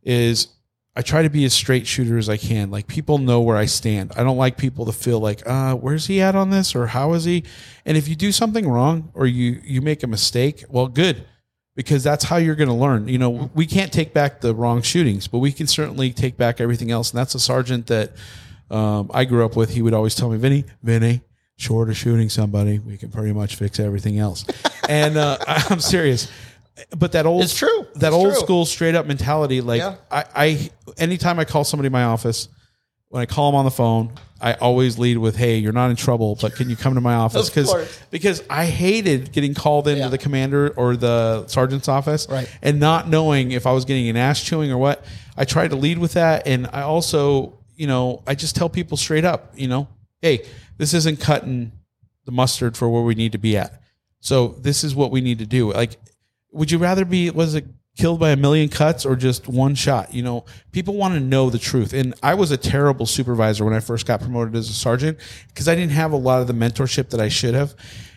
Is 0.03 0.49
I 0.95 1.01
try 1.01 1.23
to 1.23 1.29
be 1.29 1.43
as 1.43 1.53
straight 1.53 1.85
shooter 1.85 2.17
as 2.17 2.29
I 2.29 2.37
can. 2.37 2.71
Like 2.71 2.87
people 2.87 3.17
know 3.17 3.41
where 3.41 3.57
I 3.57 3.65
stand. 3.65 4.13
I 4.15 4.23
don't 4.23 4.37
like 4.37 4.57
people 4.57 4.85
to 4.85 4.93
feel 4.93 5.19
like, 5.19 5.45
uh, 5.45 5.75
where's 5.75 6.05
he 6.05 6.21
at 6.21 6.35
on 6.35 6.51
this 6.51 6.73
or 6.73 6.87
how 6.87 7.13
is 7.13 7.25
he? 7.25 7.43
And 7.85 7.97
if 7.97 8.07
you 8.07 8.15
do 8.15 8.31
something 8.31 8.67
wrong 8.67 9.11
or 9.13 9.27
you 9.27 9.59
you 9.63 9.81
make 9.81 10.03
a 10.03 10.07
mistake, 10.07 10.63
well, 10.69 10.87
good, 10.87 11.25
because 11.75 12.01
that's 12.03 12.23
how 12.23 12.37
you're 12.37 12.55
going 12.55 12.69
to 12.69 12.73
learn. 12.73 13.09
You 13.09 13.17
know, 13.17 13.49
we 13.53 13.65
can't 13.65 13.91
take 13.91 14.13
back 14.13 14.39
the 14.39 14.55
wrong 14.55 14.81
shootings, 14.81 15.27
but 15.27 15.39
we 15.39 15.51
can 15.51 15.67
certainly 15.67 16.13
take 16.13 16.37
back 16.37 16.61
everything 16.61 16.91
else. 16.91 17.11
And 17.11 17.19
that's 17.19 17.35
a 17.35 17.39
sergeant 17.39 17.87
that 17.87 18.13
um, 18.71 19.09
I 19.13 19.25
grew 19.25 19.45
up 19.45 19.55
with. 19.55 19.69
He 19.73 19.81
would 19.81 19.93
always 19.93 20.15
tell 20.15 20.29
me, 20.29 20.37
Vinnie, 20.37 20.65
Vinnie. 20.83 21.21
Short 21.57 21.89
of 21.89 21.95
shooting 21.95 22.27
somebody, 22.29 22.79
we 22.79 22.97
can 22.97 23.09
pretty 23.11 23.31
much 23.31 23.55
fix 23.55 23.79
everything 23.79 24.19
else. 24.19 24.43
and 24.89 25.15
uh, 25.17 25.37
I'm 25.47 25.79
serious. 25.79 26.29
But 26.97 27.13
that 27.13 27.25
old, 27.25 27.43
It's 27.43 27.55
true. 27.57 27.87
That 27.95 28.07
It's 28.07 28.13
old 28.15 28.33
true. 28.33 28.41
school 28.41 28.65
straight 28.65 28.93
up 28.95 29.05
mentality, 29.05 29.61
like 29.61 29.79
Yeah. 29.79 29.95
I, 30.11 30.25
I, 30.35 30.69
anytime 30.97 31.39
I 31.39 31.45
call 31.45 31.63
somebody 31.63 31.87
in 31.87 31.93
my 31.93 32.03
office, 32.03 32.49
when 33.07 33.21
I 33.21 33.25
call 33.25 33.49
them 33.51 33.55
on 33.57 33.63
the 33.63 33.71
phone, 33.71 34.11
I 34.41 34.55
always 34.55 34.99
lead 34.99 35.17
with, 35.17 35.37
"Hey, 35.37 35.57
you're 35.59 35.71
not 35.71 35.89
in 35.89 35.95
trouble, 35.95 36.37
but 36.41 36.53
can 36.55 36.69
you 36.69 36.75
come 36.75 36.95
to 36.95 37.01
my 37.01 37.13
office?" 37.13 37.49
Because 37.49 37.69
course. 37.69 37.99
because 38.11 38.43
I 38.49 38.65
hated 38.65 39.31
getting 39.31 39.53
called 39.53 39.87
into 39.87 40.01
Yeah. 40.01 40.07
the 40.09 40.17
commander 40.17 40.73
or 40.75 40.97
the 40.97 41.47
sergeant's 41.47 41.87
office, 41.87 42.27
Right. 42.29 42.49
and 42.61 42.81
not 42.81 43.07
knowing 43.09 43.51
if 43.53 43.65
I 43.65 43.71
was 43.71 43.85
getting 43.85 44.09
an 44.09 44.17
ass 44.17 44.43
chewing 44.43 44.69
or 44.73 44.77
what. 44.77 45.05
I 45.37 45.45
tried 45.45 45.69
to 45.69 45.77
lead 45.77 45.97
with 45.99 46.13
that, 46.13 46.45
and 46.45 46.67
I 46.73 46.81
also, 46.81 47.53
you 47.75 47.87
know, 47.87 48.23
I 48.27 48.35
just 48.35 48.55
tell 48.55 48.69
people 48.69 48.97
straight 48.97 49.25
up, 49.25 49.53
you 49.55 49.67
know, 49.67 49.87
hey, 50.21 50.45
this 50.77 50.93
isn't 50.93 51.19
cutting 51.19 51.71
the 52.25 52.31
mustard 52.31 52.75
for 52.75 52.89
where 52.89 53.03
we 53.03 53.15
need 53.15 53.31
to 53.33 53.37
be 53.37 53.57
at. 53.57 53.81
So 54.19 54.49
this 54.59 54.83
is 54.83 54.95
what 54.95 55.11
we 55.11 55.21
need 55.21 55.39
to 55.39 55.45
do. 55.45 55.71
Like, 55.71 55.97
would 56.51 56.71
you 56.71 56.77
rather 56.77 57.05
be 57.05 57.29
was 57.29 57.53
it 57.53 57.65
killed 57.97 58.19
by 58.19 58.31
a 58.31 58.35
million 58.35 58.69
cuts 58.69 59.05
or 59.05 59.15
just 59.15 59.47
one 59.47 59.75
shot? 59.75 60.13
You 60.13 60.23
know, 60.23 60.45
people 60.71 60.95
want 60.95 61.13
to 61.13 61.19
know 61.19 61.49
the 61.49 61.59
truth. 61.59 61.93
And 61.93 62.13
I 62.23 62.33
was 62.33 62.51
a 62.51 62.57
terrible 62.57 63.05
supervisor 63.05 63.63
when 63.63 63.73
I 63.73 63.79
first 63.79 64.05
got 64.05 64.21
promoted 64.21 64.55
as 64.55 64.69
a 64.69 64.73
sergeant 64.73 65.19
because 65.49 65.67
I 65.67 65.75
didn't 65.75 65.91
have 65.91 66.11
a 66.11 66.17
lot 66.17 66.41
of 66.41 66.47
the 66.47 66.53
mentorship 66.53 67.09
that 67.11 67.19
I 67.19 67.29
should 67.29 67.53
have. 67.53 67.75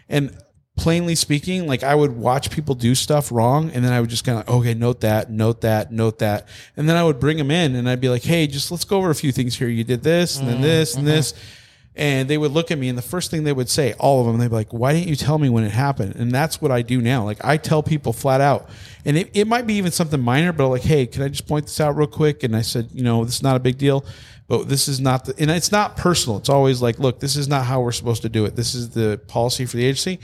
And 0.08 0.36
plainly 0.78 1.14
speaking, 1.14 1.66
like 1.66 1.82
I 1.82 1.94
would 1.94 2.16
watch 2.16 2.50
people 2.50 2.74
do 2.74 2.94
stuff 2.94 3.30
wrong, 3.30 3.70
and 3.70 3.84
then 3.84 3.92
I 3.92 4.00
would 4.00 4.08
just 4.08 4.24
kind 4.24 4.38
of 4.38 4.48
okay, 4.48 4.74
note 4.74 5.00
that, 5.00 5.30
note 5.30 5.60
that, 5.60 5.92
note 5.92 6.20
that, 6.20 6.48
and 6.76 6.88
then 6.88 6.96
I 6.96 7.04
would 7.04 7.20
bring 7.20 7.36
them 7.36 7.50
in, 7.50 7.74
and 7.74 7.88
I'd 7.88 8.00
be 8.00 8.08
like, 8.08 8.22
hey, 8.22 8.46
just 8.46 8.70
let's 8.70 8.84
go 8.84 8.98
over 8.98 9.10
a 9.10 9.14
few 9.14 9.32
things 9.32 9.56
here. 9.56 9.68
You 9.68 9.84
did 9.84 10.02
this, 10.02 10.38
and 10.38 10.48
then 10.48 10.62
this, 10.62 10.94
and 10.94 11.06
this. 11.06 11.32
Mm-hmm. 11.32 11.40
Mm-hmm. 11.40 11.54
And 12.00 12.30
they 12.30 12.38
would 12.38 12.52
look 12.52 12.70
at 12.70 12.78
me, 12.78 12.88
and 12.88 12.96
the 12.96 13.02
first 13.02 13.28
thing 13.28 13.42
they 13.42 13.52
would 13.52 13.68
say, 13.68 13.92
all 13.94 14.20
of 14.20 14.26
them, 14.28 14.38
they'd 14.38 14.46
be 14.46 14.54
like, 14.54 14.72
"Why 14.72 14.92
didn't 14.92 15.08
you 15.08 15.16
tell 15.16 15.36
me 15.36 15.48
when 15.48 15.64
it 15.64 15.72
happened?" 15.72 16.14
And 16.14 16.30
that's 16.30 16.62
what 16.62 16.70
I 16.70 16.80
do 16.82 17.02
now. 17.02 17.24
Like 17.24 17.44
I 17.44 17.56
tell 17.56 17.82
people 17.82 18.12
flat 18.12 18.40
out, 18.40 18.70
and 19.04 19.18
it, 19.18 19.30
it 19.34 19.48
might 19.48 19.66
be 19.66 19.74
even 19.74 19.90
something 19.90 20.20
minor, 20.20 20.52
but 20.52 20.68
like, 20.68 20.82
"Hey, 20.82 21.06
can 21.06 21.24
I 21.24 21.28
just 21.28 21.48
point 21.48 21.66
this 21.66 21.80
out 21.80 21.96
real 21.96 22.06
quick?" 22.06 22.44
And 22.44 22.54
I 22.54 22.62
said, 22.62 22.90
"You 22.92 23.02
know, 23.02 23.24
this 23.24 23.34
is 23.34 23.42
not 23.42 23.56
a 23.56 23.58
big 23.58 23.78
deal, 23.78 24.04
but 24.48 24.68
this 24.68 24.88
is 24.88 24.98
not 24.98 25.26
the, 25.26 25.34
and 25.38 25.50
it's 25.50 25.70
not 25.70 25.96
personal. 25.96 26.38
It's 26.38 26.48
always 26.48 26.80
like, 26.80 26.98
look, 26.98 27.20
this 27.20 27.36
is 27.36 27.48
not 27.48 27.66
how 27.66 27.82
we're 27.82 27.92
supposed 27.92 28.22
to 28.22 28.30
do 28.30 28.46
it. 28.46 28.56
This 28.56 28.74
is 28.74 28.90
the 28.90 29.20
policy 29.28 29.66
for 29.66 29.76
the 29.76 29.84
agency, 29.84 30.20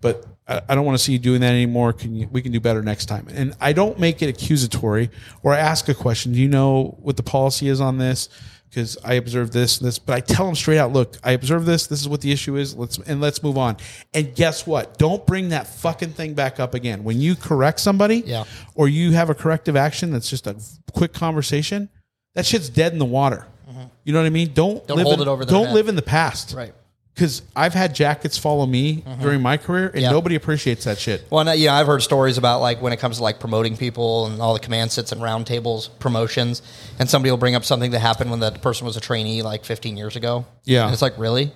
but 0.00 0.26
I, 0.46 0.60
I 0.68 0.74
don't 0.74 0.84
want 0.84 0.98
to 0.98 1.02
see 1.04 1.12
you 1.12 1.18
doing 1.18 1.40
that 1.40 1.52
anymore. 1.52 1.92
Can 1.92 2.14
you, 2.14 2.28
we 2.30 2.42
can 2.42 2.52
do 2.52 2.60
better 2.60 2.82
next 2.82 3.06
time?" 3.06 3.26
And 3.32 3.54
I 3.60 3.72
don't 3.72 3.98
make 3.98 4.22
it 4.22 4.28
accusatory 4.28 5.10
or 5.42 5.52
I 5.54 5.58
ask 5.58 5.88
a 5.88 5.94
question. 5.94 6.32
Do 6.32 6.38
you 6.40 6.48
know 6.48 6.96
what 7.00 7.16
the 7.16 7.22
policy 7.22 7.68
is 7.68 7.80
on 7.80 7.98
this? 7.98 8.28
because 8.68 8.98
I 9.02 9.14
observed 9.14 9.54
this 9.54 9.78
and 9.78 9.88
this, 9.88 9.98
but 9.98 10.14
I 10.14 10.20
tell 10.20 10.44
them 10.44 10.54
straight 10.54 10.76
out, 10.76 10.92
look, 10.92 11.16
I 11.24 11.32
observed 11.32 11.64
this. 11.64 11.86
This 11.86 12.02
is 12.02 12.08
what 12.08 12.20
the 12.20 12.30
issue 12.30 12.56
is. 12.56 12.76
Let's 12.76 12.98
and 12.98 13.18
let's 13.18 13.42
move 13.42 13.56
on. 13.56 13.78
And 14.12 14.34
guess 14.34 14.66
what? 14.66 14.98
Don't 14.98 15.26
bring 15.26 15.48
that 15.50 15.66
fucking 15.66 16.10
thing 16.10 16.34
back 16.34 16.60
up 16.60 16.74
again. 16.74 17.02
When 17.02 17.18
you 17.18 17.34
correct 17.34 17.80
somebody, 17.80 18.22
Yeah. 18.26 18.44
or 18.74 18.86
you 18.86 19.12
have 19.12 19.30
a 19.30 19.34
corrective 19.34 19.74
action 19.74 20.10
that's 20.12 20.28
just 20.28 20.46
a 20.46 20.56
quick 20.92 21.14
conversation, 21.14 21.88
that 22.34 22.44
shit's 22.44 22.68
dead 22.68 22.92
in 22.92 22.98
the 22.98 23.04
water. 23.06 23.46
Mm-hmm. 23.70 23.84
You 24.04 24.12
know 24.12 24.20
what 24.20 24.26
I 24.26 24.30
mean? 24.30 24.52
Don't 24.52 24.86
Don't 24.86 24.98
live 24.98 25.06
hold 25.06 25.20
in, 25.22 25.28
it 25.28 25.30
over 25.30 25.44
Don't 25.46 25.66
head. 25.66 25.74
live 25.74 25.88
in 25.88 25.96
the 25.96 26.02
past, 26.02 26.52
Right. 26.54 26.74
Because 27.18 27.42
I've 27.56 27.74
had 27.74 27.96
jackets 27.96 28.38
follow 28.38 28.64
me 28.64 28.98
mm-hmm. 28.98 29.20
during 29.20 29.42
my 29.42 29.56
career, 29.56 29.88
and 29.92 30.02
Yeah. 30.02 30.12
nobody 30.12 30.36
appreciates 30.36 30.84
that 30.84 30.98
shit. 31.00 31.26
Well, 31.30 31.44
no, 31.44 31.50
yeah, 31.50 31.74
I've 31.74 31.88
heard 31.88 32.00
stories 32.00 32.38
about 32.38 32.60
like 32.60 32.80
when 32.80 32.92
it 32.92 32.98
comes 33.00 33.16
to 33.16 33.24
like 33.24 33.40
promoting 33.40 33.76
people 33.76 34.26
and 34.26 34.40
all 34.40 34.54
the 34.54 34.60
command 34.60 34.92
sits 34.92 35.10
and 35.10 35.20
roundtables 35.20 35.88
promotions, 35.98 36.62
and 37.00 37.10
somebody 37.10 37.32
will 37.32 37.36
bring 37.38 37.56
up 37.56 37.64
something 37.64 37.90
that 37.90 37.98
happened 37.98 38.30
when 38.30 38.38
that 38.38 38.62
person 38.62 38.86
was 38.86 38.96
a 38.96 39.00
trainee 39.00 39.42
like 39.42 39.64
15 39.64 39.96
years 39.96 40.14
ago. 40.14 40.46
Yeah. 40.62 40.84
and 40.84 40.92
it's 40.92 41.02
like 41.02 41.18
really, 41.18 41.50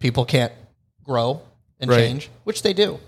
people 0.00 0.24
can't 0.24 0.52
grow 1.04 1.40
and 1.78 1.88
Right. 1.88 1.98
change, 1.98 2.28
which 2.42 2.62
they 2.62 2.72
do. 2.72 2.98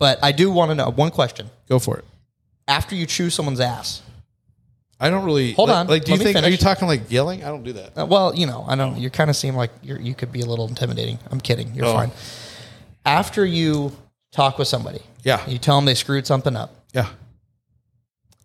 But 0.00 0.18
I 0.24 0.32
do 0.32 0.50
want 0.50 0.72
to 0.72 0.74
know 0.74 0.90
one 0.90 1.12
question: 1.12 1.50
Go 1.68 1.78
for 1.78 1.98
it. 1.98 2.04
After 2.66 2.96
you 2.96 3.06
chew 3.06 3.30
someone's 3.30 3.60
ass, 3.60 4.02
I 5.00 5.10
don't 5.10 5.24
really 5.24 5.52
Hold 5.52 5.70
on, 5.70 5.86
Like, 5.86 6.04
do 6.04 6.12
you 6.12 6.18
think? 6.18 6.36
Are 6.36 6.48
you 6.48 6.56
talking 6.56 6.88
like 6.88 7.10
yelling? 7.10 7.44
I 7.44 7.48
don't 7.48 7.62
do 7.62 7.72
that. 7.74 7.96
uh, 7.96 8.04
well, 8.06 8.34
you 8.34 8.46
know, 8.46 8.64
I 8.66 8.74
don't. 8.74 8.96
You 8.98 9.10
kind 9.10 9.30
of 9.30 9.36
seem 9.36 9.54
like 9.54 9.70
you're, 9.82 10.00
you 10.00 10.14
could 10.14 10.32
be 10.32 10.40
a 10.40 10.46
little 10.46 10.66
intimidating. 10.66 11.18
I'm 11.30 11.40
kidding. 11.40 11.72
You're 11.74 11.86
Oh. 11.86 11.92
fine. 11.94 12.10
After 13.06 13.44
you 13.46 13.92
talk 14.32 14.58
with 14.58 14.66
somebody, 14.68 15.00
Yeah. 15.22 15.40
you 15.48 15.58
tell 15.58 15.76
them 15.76 15.84
they 15.84 15.94
screwed 15.94 16.26
something 16.26 16.56
up. 16.56 16.74
Yeah. 16.92 17.08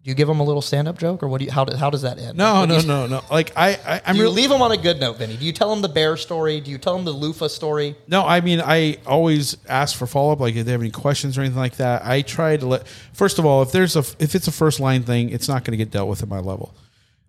Do 0.03 0.09
you 0.09 0.15
give 0.15 0.27
them 0.27 0.41
a 0.41 0.43
little 0.43 0.61
stand-up 0.61 0.97
joke, 0.99 1.23
or 1.23 1.29
what 1.29 1.37
do 1.39 1.45
you? 1.45 1.51
How, 1.51 1.63
do, 1.63 1.77
how 1.77 1.89
does 1.89 2.01
that 2.01 2.19
end? 2.19 2.37
No, 2.37 2.65
do 2.65 2.73
no, 2.73 2.79
you- 2.79 2.87
no, 2.87 3.07
no. 3.07 3.21
Like 3.31 3.53
I, 3.55 3.79
I 3.87 4.01
I'm 4.05 4.17
you 4.17 4.23
really 4.23 4.35
leave 4.35 4.49
them 4.49 4.61
on 4.61 4.71
a 4.73 4.77
good 4.77 4.99
note, 4.99 5.17
Vinnie? 5.17 5.37
Do 5.37 5.45
you 5.45 5.53
tell 5.53 5.69
them 5.69 5.81
the 5.81 5.87
bear 5.87 6.17
story? 6.17 6.59
Do 6.59 6.71
you 6.71 6.77
tell 6.77 6.95
them 6.95 7.05
the 7.05 7.11
loofah 7.13 7.47
story? 7.47 7.95
no. 8.07 8.25
I 8.25 8.41
mean, 8.41 8.59
I 8.61 8.97
always 9.07 9.55
ask 9.67 9.95
for 9.97 10.05
follow 10.05 10.33
up. 10.33 10.41
Like 10.41 10.55
if 10.55 10.65
they 10.65 10.73
have 10.73 10.81
any 10.81 10.91
questions 10.91 11.37
or 11.37 11.41
anything 11.41 11.57
like 11.59 11.77
that, 11.77 12.05
I 12.05 12.21
try 12.21 12.57
to 12.57 12.65
let. 12.65 12.85
First 13.13 13.39
of 13.39 13.45
all, 13.45 13.61
if 13.61 13.71
there's 13.71 13.95
a 13.95 14.03
if 14.19 14.35
it's 14.35 14.47
a 14.49 14.51
first 14.51 14.81
line 14.81 15.03
thing, 15.03 15.29
it's 15.29 15.47
not 15.47 15.63
going 15.63 15.71
to 15.71 15.77
get 15.77 15.89
dealt 15.91 16.09
with 16.09 16.21
at 16.21 16.27
my 16.27 16.39
level. 16.39 16.75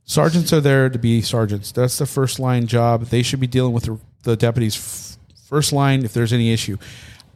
Sergeants 0.06 0.52
are 0.52 0.60
there 0.60 0.90
to 0.90 0.98
be 0.98 1.22
sergeants. 1.22 1.70
That's 1.70 1.96
the 1.98 2.06
first 2.06 2.40
line 2.40 2.66
job. 2.66 3.04
They 3.06 3.22
should 3.22 3.40
be 3.40 3.46
dealing 3.46 3.72
with 3.72 3.84
the, 3.84 3.98
the 4.24 4.36
deputies 4.36 4.76
f- 4.76 5.38
first 5.48 5.72
line 5.72 6.04
if 6.04 6.12
there's 6.12 6.32
any 6.32 6.52
issue. 6.52 6.76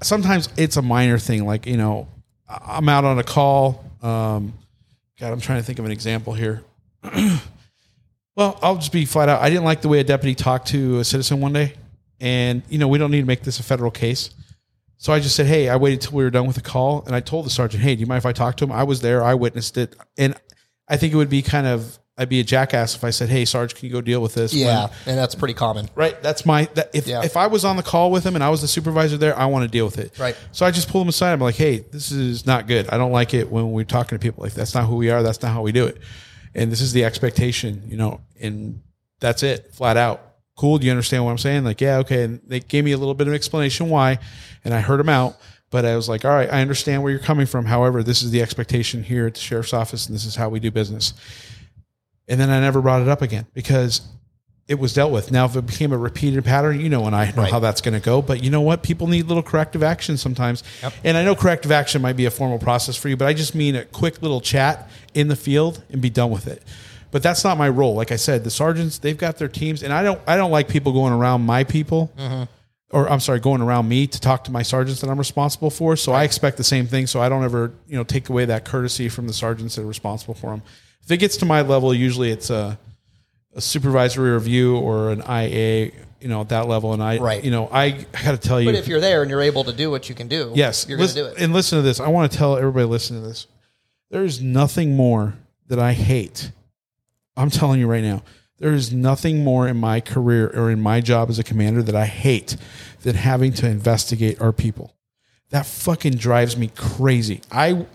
Sometimes 0.02 0.48
it's 0.56 0.76
a 0.76 0.82
minor 0.82 1.18
thing, 1.18 1.46
like 1.46 1.64
you 1.64 1.76
know, 1.76 2.08
I'm 2.48 2.88
out 2.88 3.04
on 3.04 3.18
a 3.20 3.22
call. 3.22 3.84
Um, 4.02 4.52
God, 5.20 5.32
I'm 5.32 5.40
trying 5.40 5.58
to 5.58 5.64
think 5.64 5.78
of 5.78 5.84
an 5.84 5.90
example 5.90 6.32
here. 6.32 6.62
Well, 8.38 8.56
I'll 8.62 8.76
just 8.76 8.92
be 8.92 9.04
flat 9.04 9.28
out. 9.28 9.42
I 9.42 9.50
didn't 9.50 9.64
like 9.64 9.82
the 9.82 9.88
way 9.88 9.98
a 9.98 10.04
deputy 10.04 10.36
talked 10.36 10.68
to 10.68 11.00
a 11.00 11.04
citizen 11.04 11.40
one 11.40 11.52
day, 11.52 11.74
and 12.20 12.62
you 12.68 12.78
know 12.78 12.86
we 12.86 12.96
don't 12.96 13.10
need 13.10 13.22
to 13.22 13.26
make 13.26 13.42
this 13.42 13.58
a 13.58 13.64
federal 13.64 13.90
case. 13.90 14.30
So 14.96 15.12
I 15.12 15.18
just 15.18 15.34
said, 15.34 15.46
"Hey, 15.46 15.68
I 15.68 15.74
waited 15.74 16.02
till 16.02 16.12
we 16.12 16.22
were 16.22 16.30
done 16.30 16.46
with 16.46 16.54
the 16.54 16.62
call, 16.62 17.02
and 17.04 17.16
I 17.16 17.20
told 17.20 17.46
the 17.46 17.50
sergeant, 17.50 17.82
"Hey, 17.82 17.96
do 17.96 18.00
you 18.00 18.06
mind 18.06 18.18
if 18.18 18.26
I 18.26 18.32
talk 18.32 18.56
to 18.58 18.64
him?" 18.64 18.70
I 18.70 18.84
was 18.84 19.00
there, 19.00 19.24
I 19.24 19.34
witnessed 19.34 19.76
it, 19.76 19.96
and 20.16 20.36
I 20.86 20.96
think 20.96 21.12
it 21.12 21.16
would 21.16 21.28
be 21.28 21.42
kind 21.42 21.66
of 21.66 21.98
I'd 22.18 22.28
be 22.28 22.40
a 22.40 22.44
jackass 22.44 22.96
if 22.96 23.04
I 23.04 23.10
said, 23.10 23.28
"Hey, 23.28 23.44
Sarge, 23.44 23.74
can 23.74 23.86
you 23.86 23.92
go 23.92 24.00
deal 24.00 24.20
with 24.20 24.34
this?" 24.34 24.52
when- 24.52 24.62
Yeah, 24.62 24.88
and 25.06 25.16
that's 25.16 25.34
pretty 25.36 25.54
common. 25.54 25.88
right. 25.94 26.20
That's 26.22 26.44
my. 26.44 26.68
That, 26.74 26.90
if 26.92 27.06
Yeah. 27.06 27.22
if 27.24 27.36
I 27.36 27.46
was 27.46 27.64
on 27.64 27.76
the 27.76 27.82
call 27.82 28.10
with 28.10 28.24
him 28.24 28.34
and 28.34 28.42
I 28.42 28.48
was 28.48 28.60
the 28.60 28.68
supervisor 28.68 29.16
there, 29.16 29.38
I 29.38 29.46
want 29.46 29.62
to 29.64 29.68
deal 29.68 29.84
with 29.84 29.98
it. 29.98 30.18
Right. 30.18 30.36
So 30.52 30.66
I 30.66 30.70
just 30.72 30.88
pull 30.88 31.00
him 31.00 31.08
aside. 31.08 31.32
I'm 31.32 31.40
like, 31.40 31.54
"Hey, 31.54 31.84
this 31.92 32.10
is 32.10 32.44
not 32.44 32.66
good. 32.66 32.88
I 32.90 32.98
don't 32.98 33.12
like 33.12 33.34
it 33.34 33.50
when 33.50 33.70
we're 33.72 33.84
talking 33.84 34.18
to 34.18 34.22
people 34.22 34.42
like 34.42 34.52
that's 34.54 34.74
not 34.74 34.86
who 34.86 34.96
we 34.96 35.10
are. 35.10 35.22
That's 35.22 35.40
not 35.42 35.52
how 35.52 35.62
we 35.62 35.70
do 35.72 35.86
it. 35.86 35.98
And 36.54 36.72
this 36.72 36.80
is 36.80 36.92
the 36.92 37.04
expectation, 37.04 37.82
you 37.88 37.96
know. 37.96 38.20
And 38.40 38.80
that's 39.20 39.42
it, 39.42 39.70
flat 39.72 39.96
out. 39.96 40.22
Cool. 40.56 40.78
Do 40.78 40.86
you 40.86 40.90
understand 40.92 41.24
what 41.24 41.30
I'm 41.30 41.38
saying? 41.38 41.62
Like, 41.62 41.80
yeah, 41.80 41.98
okay. 41.98 42.24
And 42.24 42.40
they 42.46 42.58
gave 42.58 42.84
me 42.84 42.90
a 42.92 42.96
little 42.98 43.14
bit 43.14 43.28
of 43.28 43.34
explanation 43.34 43.90
why, 43.90 44.18
and 44.64 44.74
I 44.74 44.80
heard 44.80 44.98
him 44.98 45.08
out. 45.08 45.36
But 45.70 45.84
I 45.84 45.94
was 45.96 46.08
like, 46.08 46.24
all 46.24 46.30
right, 46.30 46.50
I 46.50 46.62
understand 46.62 47.02
where 47.02 47.10
you're 47.12 47.20
coming 47.20 47.44
from. 47.44 47.66
However, 47.66 48.02
this 48.02 48.22
is 48.22 48.30
the 48.30 48.40
expectation 48.40 49.02
here 49.02 49.26
at 49.26 49.34
the 49.34 49.40
sheriff's 49.40 49.74
office, 49.74 50.06
and 50.06 50.14
this 50.14 50.24
is 50.24 50.34
how 50.34 50.48
we 50.48 50.60
do 50.60 50.70
business. 50.70 51.12
And 52.28 52.38
then 52.38 52.50
I 52.50 52.60
never 52.60 52.82
brought 52.82 53.02
it 53.02 53.08
up 53.08 53.22
again 53.22 53.46
because 53.54 54.02
it 54.68 54.78
was 54.78 54.92
dealt 54.92 55.10
with. 55.10 55.32
Now, 55.32 55.46
if 55.46 55.56
it 55.56 55.64
became 55.64 55.92
a 55.92 55.98
repeated 55.98 56.44
pattern, 56.44 56.78
you 56.78 56.90
know, 56.90 57.06
and 57.06 57.16
I 57.16 57.30
know 57.30 57.44
how 57.44 57.58
that's 57.58 57.80
going 57.80 57.94
to 57.94 58.04
go. 58.04 58.20
But 58.20 58.44
you 58.44 58.50
know 58.50 58.60
what? 58.60 58.82
People 58.82 59.06
need 59.06 59.26
little 59.26 59.42
corrective 59.42 59.82
action 59.82 60.18
sometimes. 60.18 60.62
And 61.02 61.16
I 61.16 61.24
know 61.24 61.34
corrective 61.34 61.72
action 61.72 62.02
might 62.02 62.16
be 62.16 62.26
a 62.26 62.30
formal 62.30 62.58
process 62.58 62.94
for 62.94 63.08
you, 63.08 63.16
but 63.16 63.26
I 63.26 63.32
just 63.32 63.54
mean 63.54 63.74
a 63.76 63.86
quick 63.86 64.20
little 64.20 64.42
chat 64.42 64.90
in 65.14 65.28
the 65.28 65.36
field 65.36 65.82
and 65.90 66.02
be 66.02 66.10
done 66.10 66.30
with 66.30 66.46
it. 66.46 66.62
But 67.10 67.22
that's 67.22 67.42
not 67.44 67.56
my 67.56 67.70
role. 67.70 67.94
Like 67.94 68.12
I 68.12 68.16
said, 68.16 68.44
the 68.44 68.50
sergeants 68.50 68.98
they've 68.98 69.16
got 69.16 69.38
their 69.38 69.48
teams, 69.48 69.82
and 69.82 69.92
I 69.92 70.02
don't. 70.02 70.20
I 70.26 70.36
don't 70.36 70.50
like 70.50 70.68
people 70.68 70.92
going 70.92 71.14
around 71.14 71.46
my 71.46 71.64
people, 71.64 72.12
mm-hmm. 72.18 72.44
or 72.90 73.10
I'm 73.10 73.20
sorry, 73.20 73.40
going 73.40 73.62
around 73.62 73.88
me 73.88 74.06
to 74.06 74.20
talk 74.20 74.44
to 74.44 74.50
my 74.50 74.62
sergeants 74.62 75.00
that 75.00 75.08
I'm 75.08 75.18
responsible 75.18 75.70
for. 75.70 75.96
So 75.96 76.12
I 76.12 76.24
expect 76.24 76.58
the 76.58 76.64
same 76.64 76.86
thing. 76.86 77.06
So 77.06 77.22
I 77.22 77.30
don't 77.30 77.44
ever, 77.44 77.72
you 77.86 77.96
know, 77.96 78.04
take 78.04 78.28
away 78.28 78.44
that 78.44 78.66
courtesy 78.66 79.08
from 79.08 79.26
the 79.26 79.32
sergeants 79.32 79.76
that 79.76 79.82
are 79.84 79.86
responsible 79.86 80.34
for 80.34 80.50
them. 80.50 80.62
If 81.08 81.12
it 81.12 81.16
gets 81.16 81.38
to 81.38 81.46
my 81.46 81.62
level, 81.62 81.94
usually 81.94 82.30
it's 82.30 82.50
a 82.50 82.78
a 83.54 83.62
supervisory 83.62 84.30
review 84.32 84.76
or 84.76 85.10
an 85.10 85.22
IA, 85.22 85.90
you 86.20 86.28
know, 86.28 86.42
at 86.42 86.50
that 86.50 86.68
level. 86.68 86.92
And 86.92 87.02
I, 87.02 87.16
Right. 87.16 87.42
you 87.42 87.50
know, 87.50 87.66
I, 87.72 87.84
I 88.12 88.22
got 88.22 88.32
to 88.32 88.36
tell 88.36 88.60
you, 88.60 88.68
But 88.68 88.74
if 88.74 88.86
you're 88.86 89.00
there 89.00 89.22
and 89.22 89.30
you're 89.30 89.40
able 89.40 89.64
to 89.64 89.72
do 89.72 89.90
what 89.90 90.10
you 90.10 90.14
can 90.14 90.28
do, 90.28 90.52
yes, 90.54 90.84
you're 90.86 90.98
going 90.98 91.08
to 91.08 91.14
do 91.14 91.24
it. 91.24 91.38
And 91.38 91.54
listen 91.54 91.78
to 91.78 91.82
this. 91.82 91.98
I 91.98 92.08
want 92.08 92.30
to 92.30 92.36
tell 92.36 92.58
everybody 92.58 92.84
listening 92.84 93.22
to 93.22 93.26
this. 93.26 93.46
There 94.10 94.22
is 94.22 94.42
nothing 94.42 94.96
more 94.96 95.34
that 95.68 95.78
I 95.78 95.94
hate. 95.94 96.52
I'm 97.38 97.48
telling 97.48 97.80
you 97.80 97.86
right 97.86 98.04
now, 98.04 98.22
there 98.58 98.74
is 98.74 98.92
nothing 98.92 99.42
more 99.42 99.66
in 99.66 99.78
my 99.78 100.00
career 100.00 100.52
or 100.54 100.70
in 100.70 100.82
my 100.82 101.00
job 101.00 101.30
as 101.30 101.38
a 101.38 101.44
commander 101.44 101.82
that 101.84 101.96
I 101.96 102.04
hate 102.04 102.54
than 103.00 103.14
having 103.16 103.54
to 103.54 103.66
investigate 103.66 104.42
our 104.42 104.52
people. 104.52 104.94
That 105.48 105.64
fucking 105.64 106.16
drives 106.16 106.54
me 106.54 106.70
crazy. 106.76 107.40
I 107.50 107.86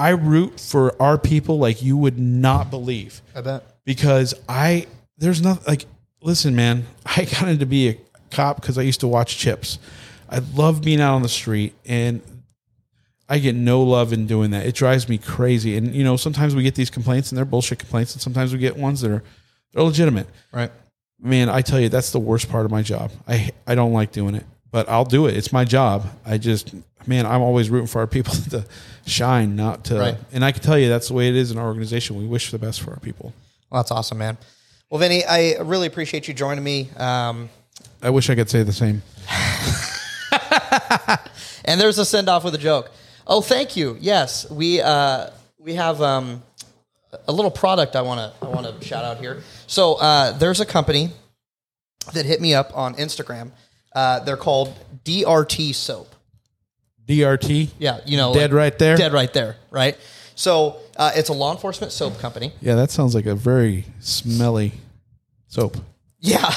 I 0.00 0.10
root 0.10 0.58
for 0.58 1.00
our 1.00 1.18
people 1.18 1.58
like 1.58 1.82
you 1.82 1.94
would 1.98 2.18
not 2.18 2.70
believe 2.70 3.20
I 3.34 3.42
bet. 3.42 3.64
because 3.84 4.32
I 4.48 4.86
there's 5.18 5.42
nothing 5.42 5.64
like 5.68 5.84
listen, 6.22 6.56
man. 6.56 6.86
I 7.06 7.26
got 7.26 7.48
into 7.48 7.66
be 7.66 7.88
a 7.90 7.98
cop 8.30 8.60
because 8.62 8.78
I 8.78 8.82
used 8.82 9.00
to 9.00 9.08
watch 9.08 9.36
CHiPs. 9.36 9.76
I 10.30 10.38
love 10.54 10.80
being 10.82 11.02
out 11.02 11.14
on 11.16 11.22
the 11.22 11.28
street, 11.28 11.74
and 11.84 12.22
I 13.28 13.40
get 13.40 13.54
no 13.54 13.82
love 13.82 14.14
in 14.14 14.26
doing 14.26 14.52
that. 14.52 14.64
It 14.64 14.74
drives 14.74 15.06
me 15.06 15.18
crazy. 15.18 15.76
And 15.76 15.94
you 15.94 16.02
know, 16.02 16.16
sometimes 16.16 16.54
we 16.54 16.62
get 16.62 16.76
these 16.76 16.88
complaints, 16.88 17.30
and 17.30 17.36
they're 17.36 17.44
bullshit 17.44 17.78
complaints, 17.78 18.14
and 18.14 18.22
sometimes 18.22 18.54
we 18.54 18.58
get 18.58 18.78
ones 18.78 19.02
that 19.02 19.10
are 19.10 19.22
they're 19.74 19.84
legitimate. 19.84 20.28
Right. 20.50 20.72
Man, 21.20 21.50
I 21.50 21.60
tell 21.60 21.78
you, 21.78 21.90
that's 21.90 22.10
the 22.10 22.18
worst 22.18 22.48
part 22.48 22.64
of 22.64 22.70
my 22.70 22.80
job. 22.80 23.12
I 23.28 23.50
I 23.66 23.74
don't 23.74 23.92
like 23.92 24.12
doing 24.12 24.34
it, 24.34 24.46
but 24.70 24.88
I'll 24.88 25.04
do 25.04 25.26
it. 25.26 25.36
It's 25.36 25.52
my 25.52 25.64
job. 25.64 26.06
I 26.24 26.38
just 26.38 26.74
man, 27.06 27.26
I'm 27.26 27.42
always 27.42 27.70
rooting 27.70 27.86
for 27.86 28.00
our 28.00 28.06
people 28.06 28.34
to 28.50 28.64
shine, 29.06 29.56
not 29.56 29.84
to. 29.86 29.98
Right. 29.98 30.16
And 30.32 30.44
I 30.44 30.52
can 30.52 30.62
tell 30.62 30.78
you, 30.78 30.88
that's 30.88 31.08
the 31.08 31.14
way 31.14 31.28
it 31.28 31.36
is 31.36 31.50
in 31.50 31.58
our 31.58 31.66
organization. 31.66 32.16
We 32.16 32.26
wish 32.26 32.50
the 32.50 32.58
best 32.58 32.80
for 32.80 32.90
our 32.90 33.00
people. 33.00 33.32
Well, 33.70 33.82
that's 33.82 33.90
awesome, 33.90 34.18
man. 34.18 34.38
Well, 34.88 34.98
Vinnie, 34.98 35.24
I 35.24 35.58
really 35.60 35.86
appreciate 35.86 36.26
you 36.26 36.34
joining 36.34 36.64
me. 36.64 36.90
Um, 36.96 37.48
I 38.02 38.10
wish 38.10 38.28
I 38.28 38.34
could 38.34 38.50
say 38.50 38.62
the 38.62 38.72
same. 38.72 39.02
and 41.64 41.80
there's 41.80 41.98
a 41.98 42.04
send 42.04 42.28
off 42.28 42.44
with 42.44 42.54
a 42.54 42.58
joke. 42.58 42.90
Oh, 43.26 43.40
thank 43.40 43.76
you. 43.76 43.96
Yes, 44.00 44.50
we 44.50 44.80
uh, 44.80 45.30
we 45.58 45.74
have 45.74 46.02
um, 46.02 46.42
a 47.28 47.32
little 47.32 47.50
product 47.50 47.94
I 47.94 48.02
want 48.02 48.18
to 48.18 48.46
I 48.46 48.50
want 48.50 48.66
to 48.66 48.84
shout 48.84 49.04
out 49.04 49.18
here. 49.18 49.42
So 49.66 49.94
uh, 49.94 50.32
there's 50.32 50.60
a 50.60 50.66
company 50.66 51.10
that 52.14 52.26
hit 52.26 52.40
me 52.40 52.54
up 52.54 52.76
on 52.76 52.94
Instagram. 52.96 53.52
Uh, 53.92 54.20
they're 54.20 54.36
called 54.36 54.74
DRT 55.04 55.74
Soap. 55.74 56.14
DRT. 57.06 57.70
Yeah, 57.78 58.00
you 58.06 58.16
know, 58.16 58.32
Dead 58.32 58.52
right 58.52 58.76
there? 58.78 58.96
Dead 58.96 59.12
right 59.12 59.32
there. 59.32 59.56
Right. 59.70 59.96
So 60.34 60.78
uh, 60.96 61.10
it's 61.14 61.28
a 61.28 61.32
law 61.32 61.52
enforcement 61.52 61.92
soap 61.92 62.18
company. 62.18 62.52
Yeah, 62.60 62.76
that 62.76 62.90
sounds 62.90 63.14
like 63.14 63.26
a 63.26 63.34
very 63.34 63.84
smelly 63.98 64.72
soap. 65.48 65.76
Yeah. 66.20 66.38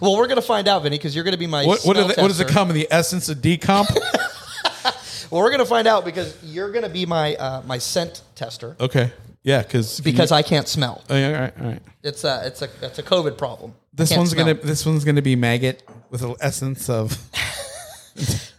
well, 0.00 0.16
we're 0.16 0.28
gonna 0.28 0.42
find 0.42 0.68
out, 0.68 0.84
Vinnie, 0.84 0.96
because 0.96 1.14
you're 1.14 1.24
gonna 1.24 1.36
be 1.36 1.48
my. 1.48 1.64
What 1.64 1.84
what, 1.84 1.96
smell 1.96 2.10
are 2.10 2.14
the, 2.14 2.22
what 2.22 2.28
does 2.28 2.40
it 2.40 2.48
come 2.48 2.70
in 2.70 2.76
the 2.76 2.88
essence 2.90 3.28
of 3.28 3.38
decomp? 3.38 3.88
Well, 5.32 5.40
we're 5.40 5.50
gonna 5.50 5.64
find 5.64 5.88
out 5.88 6.04
because 6.04 6.36
you're 6.44 6.70
gonna 6.70 6.90
be 6.90 7.06
my 7.06 7.34
uh, 7.36 7.62
my 7.64 7.78
scent 7.78 8.20
tester 8.34 8.76
okay, 8.78 9.10
yeah, 9.42 9.62
because 9.62 9.98
because 9.98 10.30
I 10.30 10.42
can't 10.42 10.68
smell. 10.68 11.02
Oh, 11.08 11.16
yeah, 11.16 11.28
all 11.28 11.40
right, 11.40 11.54
all 11.58 11.66
right. 11.68 11.82
It's 12.02 12.24
a 12.24 12.42
it's 12.44 12.60
a 12.60 12.68
it's 12.82 12.98
a 12.98 13.02
COVID 13.02 13.38
problem. 13.38 13.74
This 13.92 14.16
one's 14.16 14.30
smell. 14.30 14.46
gonna 14.46 14.58
this 14.60 14.86
one's 14.86 15.04
gonna 15.04 15.22
be 15.22 15.36
maggot 15.36 15.82
with 16.10 16.22
an 16.22 16.34
essence 16.40 16.88
of 16.88 17.18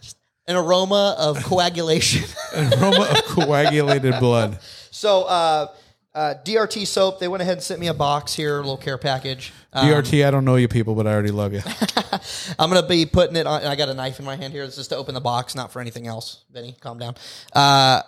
an 0.46 0.56
aroma 0.56 1.16
of 1.18 1.42
coagulation. 1.42 2.24
an 2.54 2.72
aroma 2.74 3.02
of 3.10 3.24
coagulated 3.24 4.18
blood. 4.20 4.58
so 4.90 5.24
uh, 5.24 5.68
uh, 6.14 6.34
DRT 6.44 6.86
soap. 6.86 7.18
They 7.18 7.28
went 7.28 7.42
ahead 7.42 7.54
and 7.54 7.62
sent 7.62 7.80
me 7.80 7.88
a 7.88 7.94
box 7.94 8.34
here, 8.34 8.56
a 8.56 8.60
little 8.60 8.76
care 8.76 8.98
package. 8.98 9.52
Um, 9.72 9.88
DRT, 9.88 10.24
I 10.24 10.30
don't 10.30 10.44
know 10.44 10.54
you 10.54 10.68
people, 10.68 10.94
but 10.94 11.06
I 11.06 11.12
already 11.12 11.32
love 11.32 11.52
you. 11.52 11.62
I'm 12.58 12.70
gonna 12.70 12.86
be 12.86 13.04
putting 13.04 13.36
it 13.36 13.46
on. 13.46 13.64
I 13.64 13.74
got 13.74 13.88
a 13.88 13.94
knife 13.94 14.20
in 14.20 14.24
my 14.24 14.36
hand 14.36 14.52
here. 14.52 14.62
It's 14.62 14.76
just 14.76 14.90
to 14.90 14.96
open 14.96 15.14
the 15.14 15.20
box, 15.20 15.56
not 15.56 15.72
for 15.72 15.80
anything 15.80 16.06
else. 16.06 16.44
Vinnie, 16.52 16.76
calm 16.80 16.98
down. 16.98 17.16
Uh, 17.52 18.02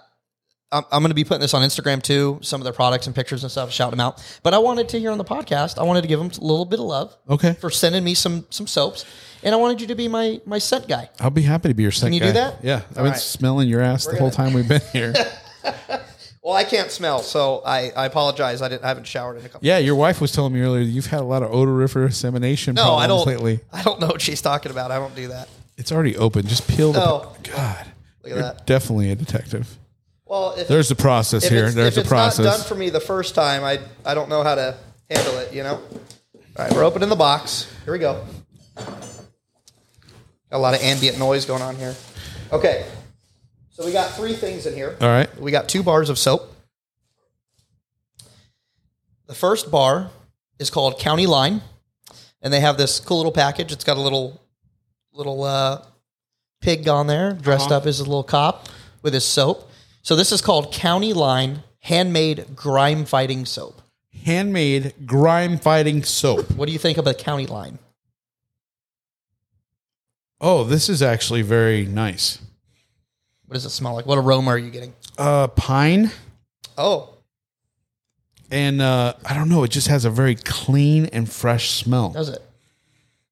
I'm, 0.73 0.83
I'm 0.91 1.01
going 1.03 1.11
to 1.11 1.15
be 1.15 1.25
putting 1.25 1.41
this 1.41 1.55
on 1.55 1.63
Instagram 1.63 2.03
too. 2.03 2.39
Some 2.43 2.61
of 2.61 2.65
their 2.65 2.73
products 2.73 3.07
and 3.07 3.15
pictures 3.15 3.43
and 3.45 3.51
stuff, 3.53 3.71
shout 3.71 3.91
them 3.93 4.01
out. 4.01 4.23
But 4.43 4.53
I 4.55 4.59
wanted 4.59 4.89
to 4.91 4.99
hear 4.99 5.11
on 5.13 5.19
the 5.19 5.25
podcast. 5.25 5.79
I 5.79 5.85
wanted 5.85 6.03
to 6.03 6.09
give 6.09 6.19
them 6.19 6.29
a 6.29 6.45
little 6.45 6.65
bit 6.65 6.81
of 6.81 6.87
love. 6.87 7.17
Okay. 7.29 7.53
For 7.55 7.71
sending 7.71 8.03
me 8.03 8.15
some 8.15 8.47
some 8.51 8.67
soaps, 8.67 9.05
and 9.45 9.55
I 9.55 9.59
wanted 9.59 9.81
you 9.81 9.87
to 9.89 9.95
be 9.95 10.09
my 10.09 10.41
my 10.45 10.59
scent 10.59 10.89
guy. 10.89 11.09
I'll 11.21 11.31
be 11.31 11.43
happy 11.43 11.69
to 11.69 11.75
be 11.75 11.83
your 11.85 11.93
second. 11.93 12.15
you 12.15 12.21
do 12.21 12.33
that? 12.33 12.65
Yeah, 12.65 12.83
I've 12.91 12.99
All 12.99 13.05
been 13.05 13.13
right. 13.13 13.21
smelling 13.21 13.69
your 13.69 13.81
ass 13.81 14.07
the 14.07 14.19
whole 14.19 14.31
time 14.31 14.53
we've 14.55 14.69
been 14.69 14.83
here. 14.93 15.15
Well, 16.43 16.55
I 16.55 16.63
can't 16.63 16.93
smell, 16.93 17.23
so 17.23 17.61
I, 17.67 17.91
I 17.97 18.07
apologize. 18.07 18.63
I 18.63 18.69
didn't. 18.69 18.85
I 18.85 18.87
haven't 18.89 19.09
showered 19.09 19.37
in 19.37 19.45
a 19.45 19.49
couple. 19.49 19.67
Yeah, 19.67 19.79
your 19.79 19.97
wife 19.97 20.21
was 20.21 20.31
telling 20.31 20.53
me 20.53 20.61
earlier 20.61 20.81
you've 20.83 21.07
had 21.07 21.19
a 21.19 21.25
lot 21.25 21.43
of 21.43 21.51
odoriferous 21.51 22.25
emanation 22.25 22.77
No, 22.77 22.83
problems 22.85 23.03
I 23.03 23.07
don't. 23.09 23.27
lately. 23.27 23.61
I 23.73 23.83
don't 23.83 24.01
know 24.01 24.07
what 24.07 24.21
she's 24.21 24.41
talking 24.41 24.71
about. 24.71 24.93
I 24.93 24.99
don't 25.01 25.17
do 25.17 25.27
that. 25.27 25.49
It's 25.77 25.91
already 25.91 26.17
open. 26.17 26.47
Just 26.47 26.69
peel 26.69 26.93
the. 26.93 27.03
Oh. 27.03 27.35
God, 27.43 27.87
Look 28.23 28.31
at 28.31 28.37
you're 28.37 28.39
that. 28.43 28.65
definitely 28.65 29.11
a 29.11 29.17
detective. 29.17 29.77
Well, 30.27 30.55
if, 30.57 30.67
There's 30.67 30.91
a 30.91 30.97
process 30.97 31.45
if 31.45 31.53
here. 31.53 31.67
it's, 31.67 31.75
There's 31.75 31.89
if 31.89 31.95
the 31.95 32.01
it's 32.27 32.39
not 32.39 32.43
done 32.45 32.61
for 32.61 32.75
me 32.75 32.91
the 32.91 33.01
first 33.01 33.35
time, 33.35 33.63
I 33.63 33.79
I 34.05 34.15
don't 34.15 34.29
know 34.29 34.43
how 34.43 34.57
to 34.57 34.77
handle 35.09 35.39
it. 35.39 35.53
You 35.55 35.63
know. 35.63 35.75
All 36.59 36.65
right, 36.65 36.73
we're 36.73 36.85
opening 36.85 37.09
the 37.09 37.17
box. 37.17 37.73
Here 37.85 37.93
we 37.93 37.99
go. 38.01 38.25
Got 38.77 38.99
a 40.53 40.59
lot 40.59 40.75
of 40.75 40.81
ambient 40.81 41.19
noise 41.19 41.45
going 41.45 41.63
on 41.63 41.77
here. 41.77 41.95
Okay, 42.53 42.87
so 43.71 43.85
we 43.85 43.93
got 43.93 44.11
three 44.15 44.33
things 44.33 44.67
in 44.67 44.75
here. 44.75 44.97
All 45.01 45.09
right. 45.09 45.29
We 45.41 45.51
got 45.51 45.69
two 45.69 45.83
bars 45.83 46.09
of 46.09 46.19
soap. 46.19 46.53
The 49.27 49.35
first 49.35 49.71
bar 49.71 50.11
is 50.59 50.71
called 50.71 50.99
County 50.99 51.27
Line, 51.27 51.63
and 52.43 52.53
they 52.53 52.61
have 52.61 52.79
this 52.79 53.01
cool 53.01 53.19
little 53.19 53.33
package. 53.33 53.71
It's 53.73 53.85
got 53.85 53.97
a 53.97 54.01
little 54.01 54.41
little 55.13 55.45
uh, 55.45 55.83
pig 56.61 56.89
on 56.89 57.07
there, 57.07 57.33
dressed 57.33 57.67
Uh-huh. 57.67 57.77
up 57.77 57.87
as 57.87 58.01
a 58.01 58.05
little 58.05 58.23
cop 58.25 58.69
with 59.03 59.15
his 59.15 59.25
soap. 59.25 59.66
So 60.07 60.15
this 60.15 60.31
is 60.31 60.41
called 60.41 60.73
County 60.73 61.13
Line 61.13 61.65
handmade 61.81 62.55
grime 62.55 63.05
fighting 63.07 63.45
soap. 63.45 63.83
Handmade 64.25 64.95
grime 65.05 65.59
fighting 65.59 66.05
soap. 66.05 66.49
What 66.53 66.67
do 66.67 66.73
you 66.73 66.79
think 66.79 66.97
of 66.97 67.05
the 67.05 67.13
County 67.13 67.47
Line? 67.47 67.81
Oh, 70.41 70.63
this 70.63 70.89
is 70.89 71.03
actually 71.03 71.43
very 71.43 71.87
nice. 71.87 72.39
What 73.47 73.55
does 73.55 73.65
it 73.65 73.71
smell 73.71 73.95
like? 73.95 74.07
What 74.07 74.17
aroma 74.17 74.53
are 74.53 74.59
you 74.59 74.71
getting? 74.71 74.95
Uh, 75.19 75.49
pine 75.49 76.13
Oh, 76.79 77.15
and 78.49 78.81
uh, 78.81 79.15
I 79.25 79.35
don't 79.35 79.49
know. 79.49 79.65
It 79.65 79.73
just 79.73 79.89
has 79.89 80.05
a 80.05 80.11
very 80.11 80.37
clean 80.37 81.07
and 81.07 81.29
fresh 81.29 81.71
smell. 81.71 82.11
does 82.11 82.29
it? 82.29 82.43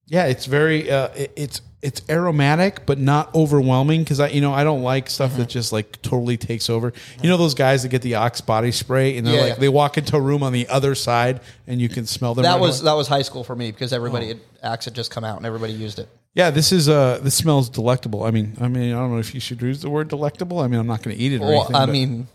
Yeah, 0.07 0.25
it's 0.27 0.47
very 0.47 0.91
uh, 0.91 1.11
it, 1.15 1.33
it's 1.37 1.61
it's 1.85 2.03
aromatic, 2.09 2.87
but 2.87 2.99
not 2.99 3.33
overwhelming. 3.35 4.03
Because 4.03 4.19
I 4.19 4.29
you 4.29 4.41
know 4.41 4.53
I 4.53 4.65
don't 4.65 4.83
like 4.83 5.09
stuff 5.11 5.31
Mm-hmm. 5.33 5.41
that 5.41 5.49
just 5.49 5.73
like 5.73 6.01
totally 6.03 6.37
takes 6.37 6.69
over. 6.71 6.93
You 7.23 7.29
know 7.29 7.37
those 7.37 7.55
guys 7.55 7.83
that 7.83 7.91
get 7.91 8.03
the 8.03 8.15
Axe 8.17 8.41
body 8.41 8.73
spray 8.73 9.17
and 9.17 9.27
they're 9.27 9.35
Yeah, 9.35 9.41
like 9.43 9.49
yeah. 9.51 9.59
they 9.59 9.69
walk 9.69 9.97
into 9.99 10.17
a 10.17 10.21
room 10.21 10.43
on 10.43 10.53
the 10.53 10.67
other 10.69 10.95
side 10.95 11.41
and 11.67 11.81
you 11.81 11.89
can 11.89 12.07
smell 12.07 12.35
them. 12.35 12.43
That 12.43 12.53
right 12.55 12.61
was 12.61 12.81
away. 12.81 12.87
that 12.91 12.95
was 12.97 13.07
high 13.09 13.23
school 13.23 13.45
for 13.45 13.55
me 13.55 13.71
because 13.71 13.93
everybody 13.93 14.25
Oh. 14.27 14.29
had 14.29 14.41
Axe 14.63 14.85
had 14.87 14.95
just 14.95 15.11
come 15.11 15.23
out 15.25 15.37
and 15.37 15.47
everybody 15.47 15.73
used 15.75 15.99
it. 15.99 16.09
yeah. 16.35 16.51
This 16.51 16.73
is 16.73 16.89
uh 16.89 17.19
this 17.23 17.35
smells 17.35 17.69
delectable. 17.69 18.25
I 18.25 18.31
mean 18.33 18.57
I 18.61 18.69
mean 18.69 18.93
I 18.93 18.99
don't 18.99 19.13
know 19.13 19.19
if 19.19 19.35
you 19.35 19.41
should 19.41 19.61
use 19.63 19.81
the 19.83 19.91
word 19.91 20.09
delectable. 20.09 20.59
I 20.61 20.67
mean 20.69 20.81
I'm 20.81 20.87
not 20.87 21.03
going 21.03 21.17
to 21.17 21.23
eat 21.23 21.33
it 21.33 21.41
or 21.43 21.47
Well, 21.47 21.61
anything. 21.65 21.77
I 21.77 21.87
mean, 21.87 22.27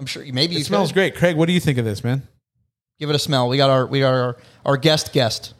I'm 0.00 0.06
sure 0.06 0.22
maybe 0.32 0.54
it 0.54 0.58
you 0.58 0.64
smells 0.64 0.90
could. 0.90 0.94
great. 0.94 1.16
Craig, 1.16 1.36
what 1.36 1.46
do 1.46 1.52
you 1.52 1.60
think 1.60 1.78
of 1.78 1.84
this, 1.84 2.04
man? 2.04 2.22
Give 2.98 3.10
it 3.10 3.16
a 3.16 3.18
smell. 3.18 3.48
We 3.48 3.56
got 3.56 3.70
our 3.70 3.86
we 3.86 4.00
got 4.00 4.12
our, 4.14 4.36
our 4.66 4.76
guest 4.76 5.12
guest. 5.12 5.54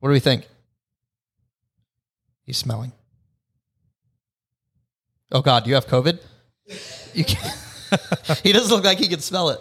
What 0.00 0.08
do 0.08 0.12
we 0.12 0.20
think? 0.20 0.46
He's 2.44 2.58
smelling. 2.58 2.92
Oh 5.32 5.42
God, 5.42 5.66
you 5.66 5.74
have 5.74 5.86
COVID? 5.86 6.20
You 7.14 7.24
can't. 7.24 8.40
he 8.42 8.52
doesn't 8.52 8.74
look 8.74 8.84
like 8.84 8.98
he 8.98 9.08
can 9.08 9.20
smell 9.20 9.50
it. 9.50 9.60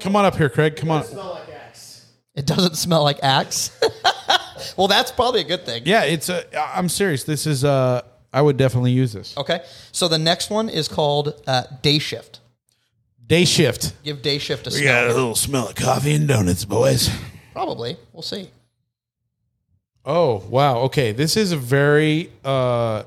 Come 0.00 0.16
on 0.16 0.24
up 0.24 0.36
here, 0.36 0.48
Craig. 0.48 0.76
Come 0.76 0.90
on. 0.90 1.04
It 2.34 2.46
doesn't 2.46 2.76
smell 2.76 3.02
like 3.02 3.18
Axe. 3.22 3.70
well, 4.76 4.88
that's 4.88 5.10
probably 5.10 5.40
a 5.40 5.44
good 5.44 5.64
thing. 5.64 5.82
Yeah, 5.86 6.04
it's 6.04 6.28
a. 6.28 6.44
I'm 6.76 6.88
serious. 6.88 7.24
This 7.24 7.46
is. 7.46 7.64
Uh, 7.64 8.02
I 8.32 8.42
would 8.42 8.58
definitely 8.58 8.92
use 8.92 9.12
this. 9.14 9.34
Okay. 9.36 9.62
So 9.92 10.08
the 10.08 10.18
next 10.18 10.50
one 10.50 10.68
is 10.68 10.88
called 10.88 11.40
uh, 11.46 11.64
Day 11.80 11.98
Shift. 11.98 12.40
Day 13.26 13.44
shift. 13.44 13.94
Give 14.04 14.20
Day 14.22 14.38
Shift 14.38 14.66
a 14.66 14.70
We 14.70 14.76
smell. 14.82 15.06
got 15.06 15.10
a 15.10 15.14
little 15.14 15.34
smell 15.34 15.68
of 15.68 15.74
coffee 15.74 16.14
and 16.14 16.28
donuts, 16.28 16.64
boys. 16.64 17.10
Probably. 17.52 17.96
We'll 18.12 18.22
see. 18.22 18.50
Oh 20.06 20.36
wow. 20.48 20.78
Okay, 20.82 21.10
this 21.12 21.36
is 21.36 21.50
a 21.52 21.56
very 21.56 22.30
uh, 22.44 23.02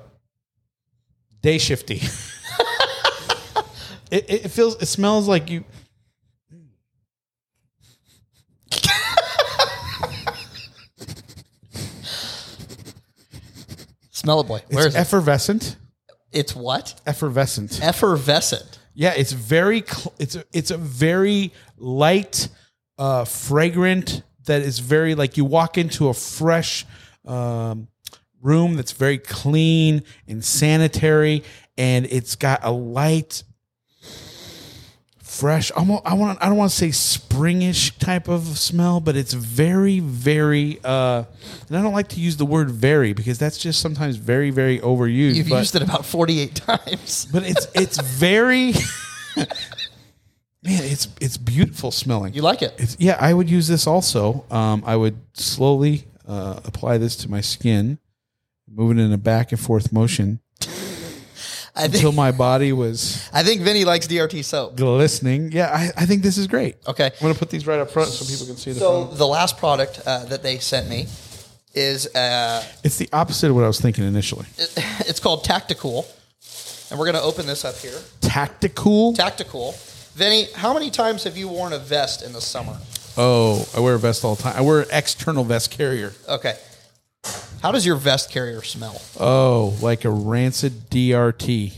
day 1.41 1.57
shifty. 1.57 1.95
it, 4.11 4.25
it 4.29 4.51
feels. 4.51 4.81
It 4.81 4.87
smells 4.87 5.27
like 5.27 5.49
you. 5.49 5.63
Smell 14.11 14.41
it, 14.41 14.47
boy. 14.47 14.61
Where 14.69 14.85
It's 14.85 14.95
is 14.95 14.95
it? 14.95 14.99
effervescent. 14.99 15.77
It's 16.31 16.55
what? 16.55 16.99
Effervescent. 17.05 17.79
Effervescent. 17.81 18.79
Yeah, 18.93 19.13
it's 19.15 19.31
very. 19.31 19.81
Cl- 19.81 20.13
it's 20.19 20.35
a, 20.35 20.43
it's 20.53 20.71
a 20.71 20.77
very 20.77 21.53
light, 21.77 22.49
uh, 22.97 23.25
fragrant. 23.25 24.23
That 24.49 24.63
is 24.63 24.79
very 24.79 25.13
like 25.13 25.37
you 25.37 25.45
walk 25.45 25.77
into 25.77 26.09
a 26.09 26.13
fresh 26.13 26.83
um, 27.23 27.87
room 28.41 28.75
that's 28.75 28.93
very 28.93 29.19
clean 29.19 30.01
and 30.27 30.43
sanitary, 30.43 31.43
and 31.77 32.07
it's 32.07 32.35
got 32.35 32.61
a 32.63 32.71
light, 32.71 33.43
fresh. 35.21 35.69
Almost, 35.71 36.01
I 36.03 36.15
want. 36.15 36.41
I 36.41 36.47
don't 36.47 36.57
want 36.57 36.71
to 36.71 36.75
say 36.77 36.89
springish 36.89 37.95
type 37.99 38.27
of 38.27 38.41
smell, 38.57 38.99
but 38.99 39.15
it's 39.15 39.33
very, 39.33 39.99
very. 39.99 40.79
Uh, 40.83 41.25
and 41.67 41.77
I 41.77 41.83
don't 41.83 41.93
like 41.93 42.07
to 42.09 42.19
use 42.19 42.37
the 42.37 42.45
word 42.45 42.71
"very" 42.71 43.13
because 43.13 43.37
that's 43.37 43.59
just 43.59 43.79
sometimes 43.81 44.15
very, 44.15 44.49
very 44.49 44.79
overused. 44.79 45.35
You've 45.35 45.49
but- 45.49 45.59
used 45.59 45.75
it 45.75 45.83
about 45.83 46.05
48 46.05 46.55
times. 46.67 47.27
but 47.31 47.43
it's 47.43 47.67
it's 47.75 48.01
very 48.01 48.73
man 50.69 50.83
it's 50.83 51.07
it's 51.19 51.37
beautiful 51.37 51.91
smelling 51.91 52.33
You 52.33 52.41
like 52.41 52.61
it? 52.61 52.73
it's, 52.77 52.95
yeah 52.99 53.17
i 53.19 53.33
would 53.33 53.49
use 53.49 53.67
this 53.67 53.87
also 53.87 54.45
um, 54.51 54.83
i 54.85 54.95
would 54.95 55.17
slowly 55.33 56.05
uh, 56.27 56.59
apply 56.65 56.97
this 56.97 57.15
to 57.17 57.29
my 57.29 57.41
skin 57.41 57.97
moving 58.71 58.99
in 59.03 59.11
a 59.11 59.17
back 59.17 59.51
and 59.51 59.59
forth 59.59 59.91
motion 59.91 60.39
I 61.75 61.85
until 61.85 62.11
my 62.11 62.31
body 62.31 62.71
was 62.73 63.29
I 63.31 63.43
think 63.43 63.61
Vinnie 63.61 63.85
likes 63.85 64.07
DRT 64.07 64.43
soap. 64.43 64.75
glistening 64.75 65.51
yeah 65.51 65.69
i, 65.73 66.03
I 66.03 66.05
think 66.05 66.23
this 66.23 66.37
is 66.37 66.47
great 66.47 66.75
Okay. 66.87 67.05
i'm 67.05 67.11
gonna 67.21 67.33
put 67.35 67.49
these 67.49 67.65
right 67.67 67.79
up 67.79 67.89
front 67.91 68.09
so 68.09 68.25
people 68.25 68.45
can 68.47 68.57
see 68.57 68.71
the 68.73 68.79
So 68.79 69.05
phone 69.07 69.17
the 69.17 69.27
last 69.27 69.57
product 69.57 70.01
uh, 70.05 70.25
that 70.25 70.43
they 70.43 70.59
sent 70.59 70.89
me 70.89 71.07
is 71.73 72.13
uh, 72.15 72.63
it's 72.83 72.97
the 72.97 73.07
opposite 73.13 73.49
of 73.49 73.55
what 73.55 73.63
i 73.63 73.67
was 73.67 73.79
thinking 73.79 74.03
initially 74.03 74.45
it's 75.09 75.19
called 75.19 75.43
Tacticool, 75.45 76.05
and 76.89 76.99
we're 76.99 77.05
going 77.05 77.15
to 77.15 77.21
open 77.21 77.45
this 77.45 77.63
up 77.63 77.75
here. 77.77 77.97
tactical 78.21 79.13
Tacticool. 79.13 79.73
Vinnie, 80.19 80.47
how 80.53 80.73
many 80.73 80.89
times 80.91 81.23
have 81.23 81.37
you 81.37 81.47
worn 81.47 81.71
a 81.71 81.79
vest 81.79 82.23
in 82.23 82.33
the 82.33 82.41
summer? 82.41 82.77
oh 83.17 83.67
i 83.75 83.79
wear 83.79 83.95
a 83.95 83.99
vest 83.99 84.23
all 84.23 84.35
the 84.35 84.43
time 84.43 84.55
i 84.55 84.61
wear 84.61 84.81
an 84.81 84.87
external 84.91 85.43
vest 85.43 85.71
carrier 85.71 86.13
Okay. 86.27 86.55
How 87.61 87.71
does 87.71 87.85
your 87.85 87.95
vest 87.97 88.31
carrier 88.31 88.61
smell? 88.61 89.01
Oh, 89.19 89.77
like 89.81 90.05
a 90.05 90.09
rancid 90.09 90.89
DRT. 90.89 91.73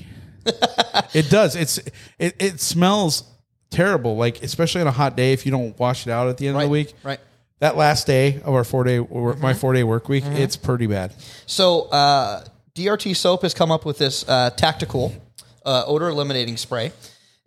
it 1.16 1.30
does. 1.32 1.56
It's 1.56 1.80
it, 2.20 2.36
it 2.40 2.60
smells 2.62 3.24
terrible. 3.72 4.16
Like 4.16 4.44
especially 4.44 4.82
on 4.82 4.88
a 4.88 4.92
hot 4.92 5.16
day 5.18 5.34
if 5.34 5.46
you 5.46 5.52
don't 5.52 5.78
wash 5.80 6.06
it 6.06 6.12
out 6.12 6.28
at 6.28 6.38
the 6.38 6.48
end 6.48 6.58
of 6.58 6.64
the 6.64 6.68
week. 6.70 6.94
Right. 7.04 7.20
That 7.60 7.76
last 7.78 8.06
day 8.06 8.42
of 8.44 8.54
our 8.54 8.64
four 8.64 8.84
day 8.84 9.00
work, 9.00 9.40
my 9.40 9.56
four 9.56 9.74
day 9.74 9.84
work 9.84 10.08
week, 10.10 10.24
it's 10.26 10.56
pretty 10.56 10.86
bad. 10.86 11.14
So 11.48 11.84
uh, 11.90 12.44
DRT 12.76 13.16
soap 13.16 13.42
has 13.42 13.56
come 13.56 13.72
up 13.72 13.84
with 13.84 13.98
this 13.98 14.28
uh, 14.28 14.52
Tactical 14.52 15.16
uh, 15.66 15.84
odor 15.88 16.10
eliminating 16.10 16.58
spray. 16.58 16.92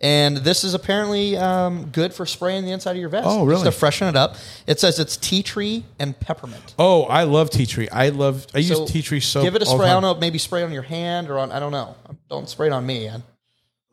And 0.00 0.38
this 0.38 0.64
is 0.64 0.74
apparently 0.74 1.36
um, 1.36 1.86
good 1.86 2.12
for 2.12 2.26
spraying 2.26 2.64
the 2.64 2.72
inside 2.72 2.92
of 2.92 2.96
your 2.98 3.08
vest. 3.08 3.26
Oh, 3.28 3.44
really? 3.44 3.62
Just 3.62 3.64
to 3.76 3.78
freshen 3.78 4.08
it 4.08 4.16
up. 4.16 4.36
It 4.66 4.80
says 4.80 4.98
it's 4.98 5.16
tea 5.16 5.42
tree 5.42 5.84
and 5.98 6.18
peppermint. 6.18 6.74
Oh, 6.78 7.04
I 7.04 7.22
love 7.22 7.48
tea 7.48 7.64
tree. 7.64 7.88
I 7.88 8.08
love. 8.08 8.46
I 8.54 8.60
So 8.62 8.80
use 8.82 8.90
tea 8.90 9.02
tree 9.02 9.20
soap. 9.20 9.44
Give 9.44 9.54
it 9.54 9.62
a 9.62 9.66
all 9.66 9.78
the 9.78 9.84
spray. 9.84 9.90
I 9.90 9.92
don't 9.94 10.02
know. 10.02 10.14
Maybe 10.14 10.38
spray 10.38 10.62
on 10.62 10.72
your 10.72 10.82
hand 10.82 11.30
or 11.30 11.38
on. 11.38 11.52
I 11.52 11.60
don't 11.60 11.72
know. 11.72 11.96
Don't 12.28 12.48
spray 12.48 12.66
it 12.66 12.72
on 12.72 12.84
me. 12.84 13.06
And 13.06 13.22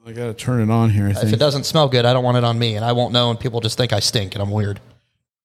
I 0.06 0.12
gotta 0.12 0.34
turn 0.34 0.60
it 0.62 0.72
on 0.74 0.90
here. 0.90 1.06
I 1.08 1.12
if 1.22 1.32
it 1.32 1.38
doesn't 1.40 1.66
smell 1.66 1.88
good, 1.88 2.06
I 2.06 2.14
don't 2.14 2.24
want 2.24 2.38
it 2.38 2.44
on 2.44 2.58
me, 2.58 2.76
and 2.76 2.84
I 2.84 2.94
won't 2.94 3.14
know, 3.14 3.30
and 3.30 3.40
people 3.40 3.62
just 3.62 3.78
think 3.78 3.94
I 3.94 4.00
stink 4.00 4.34
and 4.34 4.42
I'm 4.42 4.50
weird. 4.52 4.80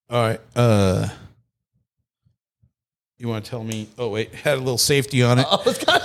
All 0.08 0.26
right. 0.28 0.40
Uh, 0.56 1.08
you 3.18 3.28
want 3.28 3.44
to 3.44 3.50
tell 3.50 3.62
me? 3.62 3.88
Oh 3.98 4.08
wait, 4.08 4.34
had 4.34 4.54
a 4.54 4.60
little 4.60 4.78
safety 4.78 5.22
on 5.22 5.38
it. 5.38 5.46
Oh, 5.50 5.62
it's 5.66 5.84
got, 5.84 6.02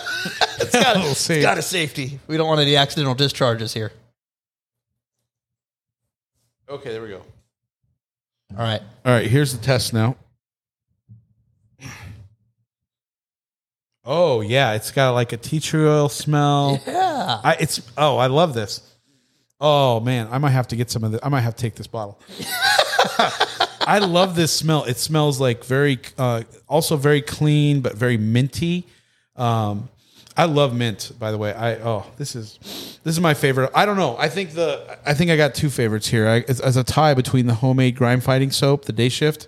it's 0.59 0.71
got, 0.73 0.95
A 0.95 0.99
little 0.99 1.11
it's 1.11 1.19
safe. 1.21 1.41
got 1.41 1.57
a 1.57 1.61
safety. 1.61 2.19
We 2.27 2.35
don't 2.37 2.47
want 2.47 2.59
any 2.61 2.75
accidental 2.75 3.15
discharges 3.15 3.73
here. 3.73 3.91
Okay, 6.71 6.93
there 6.93 7.01
we 7.01 7.09
go. 7.09 7.21
All 8.51 8.63
right. 8.63 8.81
All 9.05 9.11
right, 9.11 9.27
here's 9.27 9.51
the 9.51 9.61
test 9.61 9.91
now. 9.91 10.15
Oh 14.05 14.39
yeah, 14.39 14.71
it's 14.71 14.89
got 14.91 15.11
like 15.11 15.33
a 15.33 15.37
tea 15.37 15.59
tree 15.59 15.85
oil 15.85 16.07
smell. 16.07 16.81
Yeah. 16.87 17.41
I, 17.43 17.57
it's 17.59 17.81
oh, 17.97 18.15
I 18.15 18.27
love 18.27 18.53
this. 18.53 18.81
Oh 19.59 19.99
man, 19.99 20.29
I 20.31 20.37
might 20.37 20.51
have 20.51 20.69
to 20.69 20.77
get 20.77 20.89
some 20.89 21.03
of 21.03 21.11
this. 21.11 21.19
I 21.21 21.27
might 21.27 21.41
have 21.41 21.55
to 21.57 21.61
take 21.61 21.75
this 21.75 21.87
bottle. 21.87 22.19
I 23.81 23.99
love 23.99 24.35
this 24.37 24.53
smell. 24.53 24.85
It 24.85 24.97
smells 24.97 25.41
like 25.41 25.65
very, 25.65 25.99
uh, 26.17 26.43
also 26.69 26.95
very 26.95 27.21
clean, 27.21 27.81
but 27.81 27.95
very 27.95 28.17
minty. 28.17 28.87
Um, 29.35 29.89
I 30.37 30.45
love 30.45 30.75
mint. 30.75 31.11
By 31.19 31.31
the 31.31 31.37
way, 31.37 31.53
I 31.53 31.75
oh 31.75 32.05
this 32.17 32.35
is 32.35 32.99
this 33.03 33.13
is 33.13 33.19
my 33.19 33.33
favorite. 33.33 33.71
I 33.75 33.85
don't 33.85 33.97
know. 33.97 34.15
I 34.17 34.29
think 34.29 34.51
the 34.51 34.97
I 35.05 35.13
think 35.13 35.31
I 35.31 35.37
got 35.37 35.53
two 35.53 35.69
favorites 35.69 36.07
here. 36.07 36.27
I, 36.27 36.45
as, 36.47 36.61
as 36.61 36.77
a 36.77 36.83
tie 36.83 37.13
between 37.13 37.47
the 37.47 37.55
homemade 37.55 37.95
grime 37.95 38.21
fighting 38.21 38.51
soap, 38.51 38.85
the 38.85 38.93
day 38.93 39.09
shift, 39.09 39.47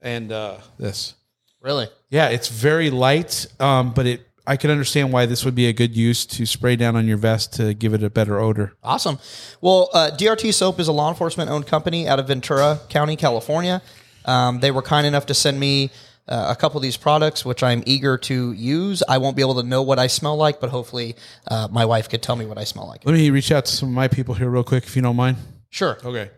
and 0.00 0.32
uh, 0.32 0.58
this. 0.78 1.14
Really? 1.60 1.88
Yeah, 2.08 2.28
it's 2.28 2.48
very 2.48 2.90
light, 2.90 3.46
um, 3.60 3.92
but 3.92 4.06
it. 4.06 4.26
I 4.46 4.56
can 4.56 4.70
understand 4.70 5.12
why 5.12 5.26
this 5.26 5.44
would 5.44 5.54
be 5.54 5.68
a 5.68 5.72
good 5.72 5.94
use 5.94 6.26
to 6.26 6.46
spray 6.46 6.74
down 6.74 6.96
on 6.96 7.06
your 7.06 7.18
vest 7.18 7.52
to 7.54 7.74
give 7.74 7.94
it 7.94 8.02
a 8.02 8.10
better 8.10 8.40
odor. 8.40 8.72
Awesome. 8.82 9.18
Well, 9.60 9.90
uh, 9.92 10.10
DRT 10.12 10.52
Soap 10.54 10.80
is 10.80 10.88
a 10.88 10.92
law 10.92 11.08
enforcement 11.08 11.50
owned 11.50 11.66
company 11.66 12.08
out 12.08 12.18
of 12.18 12.26
Ventura 12.26 12.80
County, 12.88 13.14
California. 13.16 13.80
Um, 14.24 14.58
they 14.58 14.70
were 14.70 14.82
kind 14.82 15.06
enough 15.06 15.26
to 15.26 15.34
send 15.34 15.60
me 15.60 15.90
uh, 16.30 16.46
a 16.48 16.56
couple 16.56 16.78
of 16.78 16.82
these 16.82 16.96
products, 16.96 17.44
which 17.44 17.62
I'm 17.62 17.82
eager 17.86 18.16
to 18.18 18.52
use. 18.52 19.02
I 19.08 19.18
won't 19.18 19.36
be 19.36 19.42
able 19.42 19.56
to 19.56 19.66
know 19.66 19.82
what 19.82 19.98
I 19.98 20.06
smell 20.06 20.36
like, 20.36 20.60
but 20.60 20.70
hopefully 20.70 21.16
uh, 21.48 21.68
my 21.70 21.84
wife 21.84 22.08
could 22.08 22.22
tell 22.22 22.36
me 22.36 22.46
what 22.46 22.56
I 22.56 22.64
smell 22.64 22.86
like. 22.86 23.04
Let 23.04 23.14
me 23.14 23.30
reach 23.30 23.50
out 23.52 23.64
to 23.66 23.72
some 23.72 23.88
of 23.88 23.94
my 23.94 24.08
people 24.08 24.34
here 24.34 24.48
real 24.48 24.64
quick, 24.64 24.84
if 24.84 24.94
you 24.94 25.02
don't 25.02 25.16
mind. 25.16 25.36
Sure. 25.70 25.98
Okay. 26.04 26.30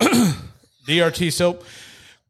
DRT 0.88 1.32
soap. 1.32 1.64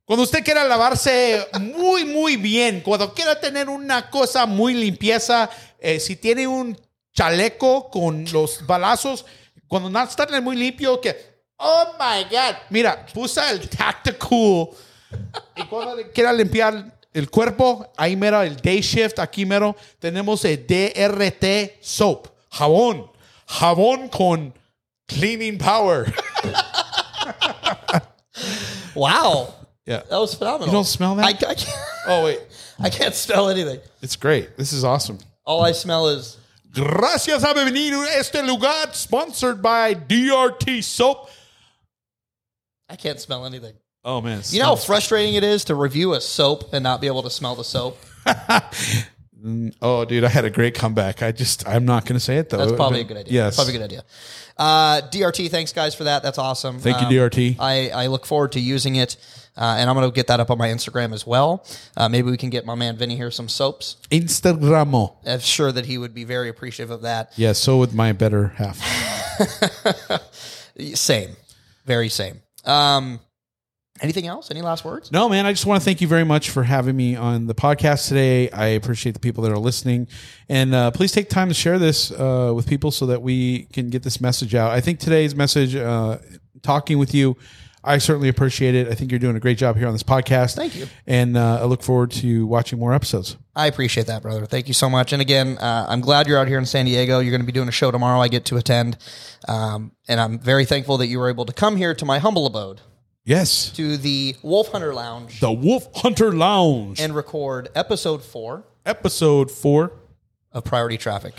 Cuando 0.05 0.24
usted 0.24 0.44
quiera 0.44 0.64
lavarse 0.64 1.46
muy, 1.59 2.05
muy 2.05 2.36
bien, 2.36 2.82
cuando 2.82 3.14
quiera 3.14 3.40
tener 3.40 3.70
una 3.70 4.10
cosa 4.10 4.44
muy 4.44 4.74
limpieza, 4.74 5.48
eh, 5.78 5.98
si 5.98 6.16
tiene 6.16 6.46
un 6.46 6.76
chaleco 7.14 7.88
con 7.88 8.26
los 8.30 8.66
balazos, 8.66 9.24
cuando 9.66 9.88
no 9.88 10.02
está 10.02 10.26
muy 10.42 10.56
limpio, 10.56 11.01
que, 11.01 11.16
oh 11.56 11.94
my 11.98 12.24
God, 12.24 12.56
mira, 12.68 13.06
pusa 13.06 13.51
el 13.51 13.66
Tactical. 13.68 14.68
Y 15.57 15.65
cuando 15.66 15.97
le 15.97 16.11
quiera 16.11 16.32
limpiar 16.32 16.93
el 17.12 17.31
cuerpo, 17.31 17.93
ahí 17.97 18.16
mero 18.16 18.43
el 18.43 18.57
Day 18.57 18.81
Shift, 18.81 19.19
aquí 19.19 19.47
mero 19.47 19.77
tenemos 19.99 20.45
el 20.45 20.66
DRT 20.66 21.81
Soap, 21.81 22.28
jabón, 22.51 23.11
jabón 23.47 24.09
con 24.09 24.53
cleaning 25.07 25.59
power. 25.59 26.12
Wow. 28.95 29.53
Yeah. 29.86 30.03
That 30.09 30.19
was 30.19 30.35
phenomenal. 30.35 30.69
You 30.69 30.73
don't 30.73 30.85
smell 30.85 31.16
that? 31.16 31.24
I, 31.27 31.31
I, 31.31 31.32
can't, 31.55 31.66
Oh 32.07 32.24
wait, 32.24 32.41
I 32.81 32.91
can't 32.91 33.15
smell 33.15 33.49
anything. 33.51 33.81
it's 34.01 34.16
great. 34.16 34.57
This 34.57 34.73
is 34.73 34.85
awesome. 34.85 35.19
All 35.45 35.62
I 35.62 35.73
smell 35.73 36.09
is 36.09 36.39
Gracias 36.73 37.45
a 37.45 37.55
venido 37.55 38.03
a 38.03 38.19
este 38.19 38.43
lugar, 38.43 38.93
sponsored 38.95 39.62
by 39.62 39.95
DRT 39.95 40.82
Soap. 40.82 41.28
I 42.89 42.97
can't 42.97 43.20
smell 43.20 43.47
anything. 43.47 43.74
Oh 44.05 44.20
man, 44.20 44.43
You 44.51 44.59
know 44.60 44.66
how 44.66 44.76
frustrating 44.76 45.35
it 45.35 45.44
is 45.44 45.64
to 45.64 45.74
review 45.74 46.12
a 46.12 46.20
soap 46.20 46.72
and 46.74 46.82
not 46.82 47.01
be 47.01 47.06
able 47.06 47.22
to 47.22 47.31
smell 47.31 47.55
the 47.55 47.64
soap? 47.64 47.98
Oh, 49.82 50.06
dude, 50.06 50.24
I 50.24 50.28
had 50.28 50.47
a 50.47 50.51
great 50.51 50.74
comeback. 50.74 51.22
I 51.22 51.31
just, 51.31 51.68
I'm 51.68 51.85
not 51.85 52.06
going 52.06 52.14
to 52.14 52.20
say 52.20 52.39
it 52.39 52.48
though. 52.48 52.56
That's 52.56 52.72
probably 52.72 53.02
a 53.02 53.05
good 53.05 53.18
idea. 53.18 53.32
Yes. 53.35 53.56
Probably 53.56 53.74
a 53.74 53.78
good 53.78 53.85
idea. 53.85 54.05
Uh, 54.56 55.02
DRT, 55.12 55.51
thanks 55.51 55.70
guys 55.74 55.94
for 55.94 56.05
that. 56.05 56.22
That's 56.22 56.39
awesome. 56.39 56.78
Thank 56.78 57.02
you, 57.02 57.06
Um, 57.09 57.28
DRT. 57.28 57.56
I, 57.59 57.90
I 57.90 58.06
look 58.06 58.24
forward 58.24 58.52
to 58.52 58.60
using 58.60 58.97
it. 58.97 59.16
Uh, 59.55 59.76
and 59.78 59.90
I'm 59.90 59.97
going 59.97 60.09
to 60.10 60.14
get 60.14 60.28
that 60.28 60.40
up 60.40 60.51
on 60.51 60.56
my 60.56 60.68
Instagram 60.68 61.12
as 61.12 61.26
well. 61.26 61.66
Uh, 61.94 62.09
maybe 62.09 62.31
we 62.31 62.39
can 62.39 62.48
get 62.48 62.64
my 62.64 62.74
man 62.74 62.97
Vinnie 62.97 63.16
here 63.16 63.31
some 63.31 63.51
soaps. 63.51 63.97
Instagramo. 64.10 65.14
I'm 65.26 65.40
sure 65.40 65.70
that 65.70 65.85
he 65.85 65.98
would 65.98 66.14
be 66.14 66.24
very 66.24 66.48
appreciative 66.48 66.90
of 66.90 67.02
that. 67.02 67.32
Yeah, 67.36 67.52
so 67.52 67.76
with 67.76 67.93
my 67.93 68.12
better 68.12 68.48
half. 68.56 68.78
Same. 70.94 71.36
Very 71.85 72.09
same. 72.09 72.40
Um, 72.64 73.20
anything 74.00 74.26
else? 74.26 74.50
Any 74.50 74.62
last 74.62 74.84
words? 74.84 75.12
No, 75.12 75.28
man, 75.28 75.46
I 75.46 75.52
just 75.52 75.66
want 75.66 75.80
to 75.80 75.84
thank 75.84 76.00
you 76.00 76.08
very 76.08 76.24
much 76.24 76.50
for 76.50 76.62
having 76.62 76.96
me 76.96 77.16
on 77.16 77.46
the 77.46 77.54
podcast 77.54 78.08
today. 78.08 78.50
I 78.50 78.66
appreciate 78.66 79.12
the 79.12 79.20
people 79.20 79.42
that 79.44 79.52
are 79.52 79.58
listening. 79.58 80.08
And 80.48 80.74
uh, 80.74 80.90
please 80.90 81.12
take 81.12 81.28
time 81.28 81.48
to 81.48 81.54
share 81.54 81.78
this 81.78 82.10
uh, 82.10 82.52
with 82.54 82.68
people 82.68 82.90
so 82.90 83.06
that 83.06 83.22
we 83.22 83.64
can 83.72 83.90
get 83.90 84.02
this 84.02 84.20
message 84.20 84.54
out. 84.54 84.72
I 84.72 84.80
think 84.80 85.00
today's 85.00 85.34
message, 85.34 85.74
uh, 85.76 86.18
talking 86.62 86.98
with 86.98 87.14
you, 87.14 87.36
I 87.86 87.98
certainly 87.98 88.28
appreciate 88.28 88.74
it. 88.74 88.88
I 88.88 88.94
think 88.94 89.12
you're 89.12 89.18
doing 89.18 89.36
a 89.36 89.40
great 89.40 89.58
job 89.58 89.76
here 89.76 89.86
on 89.86 89.92
this 89.92 90.02
podcast. 90.02 90.56
Thank 90.56 90.74
you. 90.74 90.86
And 91.06 91.36
uh, 91.36 91.60
I 91.60 91.64
look 91.64 91.82
forward 91.82 92.10
to 92.12 92.46
watching 92.46 92.78
more 92.78 92.94
episodes. 92.94 93.36
I 93.54 93.66
appreciate 93.66 94.06
that, 94.06 94.22
brother. 94.22 94.46
Thank 94.46 94.68
you 94.68 94.74
so 94.74 94.88
much. 94.88 95.12
And 95.12 95.20
again, 95.20 95.58
uh, 95.58 95.86
I'm 95.88 96.00
glad 96.00 96.26
you're 96.26 96.38
out 96.38 96.48
here 96.48 96.58
in 96.58 96.64
San 96.64 96.86
Diego. 96.86 97.20
You're 97.20 97.30
going 97.30 97.42
to 97.42 97.46
be 97.46 97.52
doing 97.52 97.68
a 97.68 97.72
show 97.72 97.90
tomorrow. 97.90 98.20
I 98.20 98.28
get 98.28 98.46
to 98.46 98.56
attend, 98.56 98.96
um, 99.46 99.92
and 100.08 100.18
I'm 100.18 100.38
very 100.38 100.64
thankful 100.64 100.96
that 100.98 101.08
you 101.08 101.18
were 101.18 101.28
able 101.28 101.44
to 101.44 101.52
come 101.52 101.76
here 101.76 101.94
to 101.94 102.04
my 102.06 102.18
humble 102.18 102.46
abode, 102.46 102.80
Yes. 103.26 103.70
To 103.70 103.96
the 103.96 104.36
Wolf 104.42 104.68
Hunter 104.68 104.92
Lounge. 104.92 105.40
The 105.40 105.51
Wolf 105.51 105.88
Hunter 105.94 106.30
Lounge. 106.30 107.01
And 107.01 107.14
record 107.16 107.70
episode 107.74 108.22
four. 108.22 108.64
Episode 108.84 109.51
four 109.51 109.92
of 110.52 110.64
Priority 110.64 110.98
Traffic. 110.98 111.32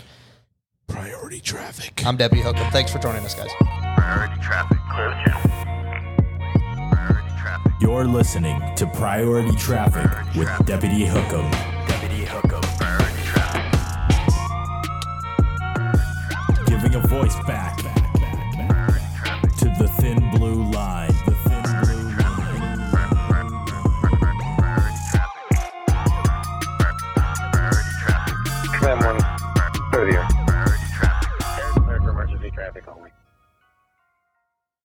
Priority 0.88 1.38
Traffic. 1.40 2.02
I'm 2.04 2.16
Deputy 2.16 2.42
Hook'em. 2.42 2.72
Thanks 2.72 2.90
for 2.90 2.98
joining 2.98 3.24
us, 3.24 3.36
guys. 3.36 3.50
Priority 3.96 4.34
Traffic. 4.42 4.78
Clear 4.92 5.10
channel. 5.24 5.42
Priority 6.90 7.30
Traffic. 7.38 7.72
You're 7.80 8.04
listening 8.04 8.60
to 8.74 8.86
Priority 8.88 9.54
Traffic 9.56 10.10
Priority 10.10 10.38
with 10.40 10.48
traffic. 10.48 10.66
Deputy 10.66 11.06
Hook'em. 11.06 11.50
Deputy 11.86 12.24
Hook'em. 12.24 12.62
Priority 12.78 13.22
Traffic. 13.22 13.62
Giving 16.66 16.94
a 16.96 17.00
voice 17.06 17.36
back, 17.46 17.80
back, 17.84 18.12
back, 18.14 18.68
back 19.14 19.56
to 19.58 19.66
the 19.78 19.86
thin 20.00 20.30
blue 20.32 20.64
line. 20.72 21.05
perdió. 29.96 30.35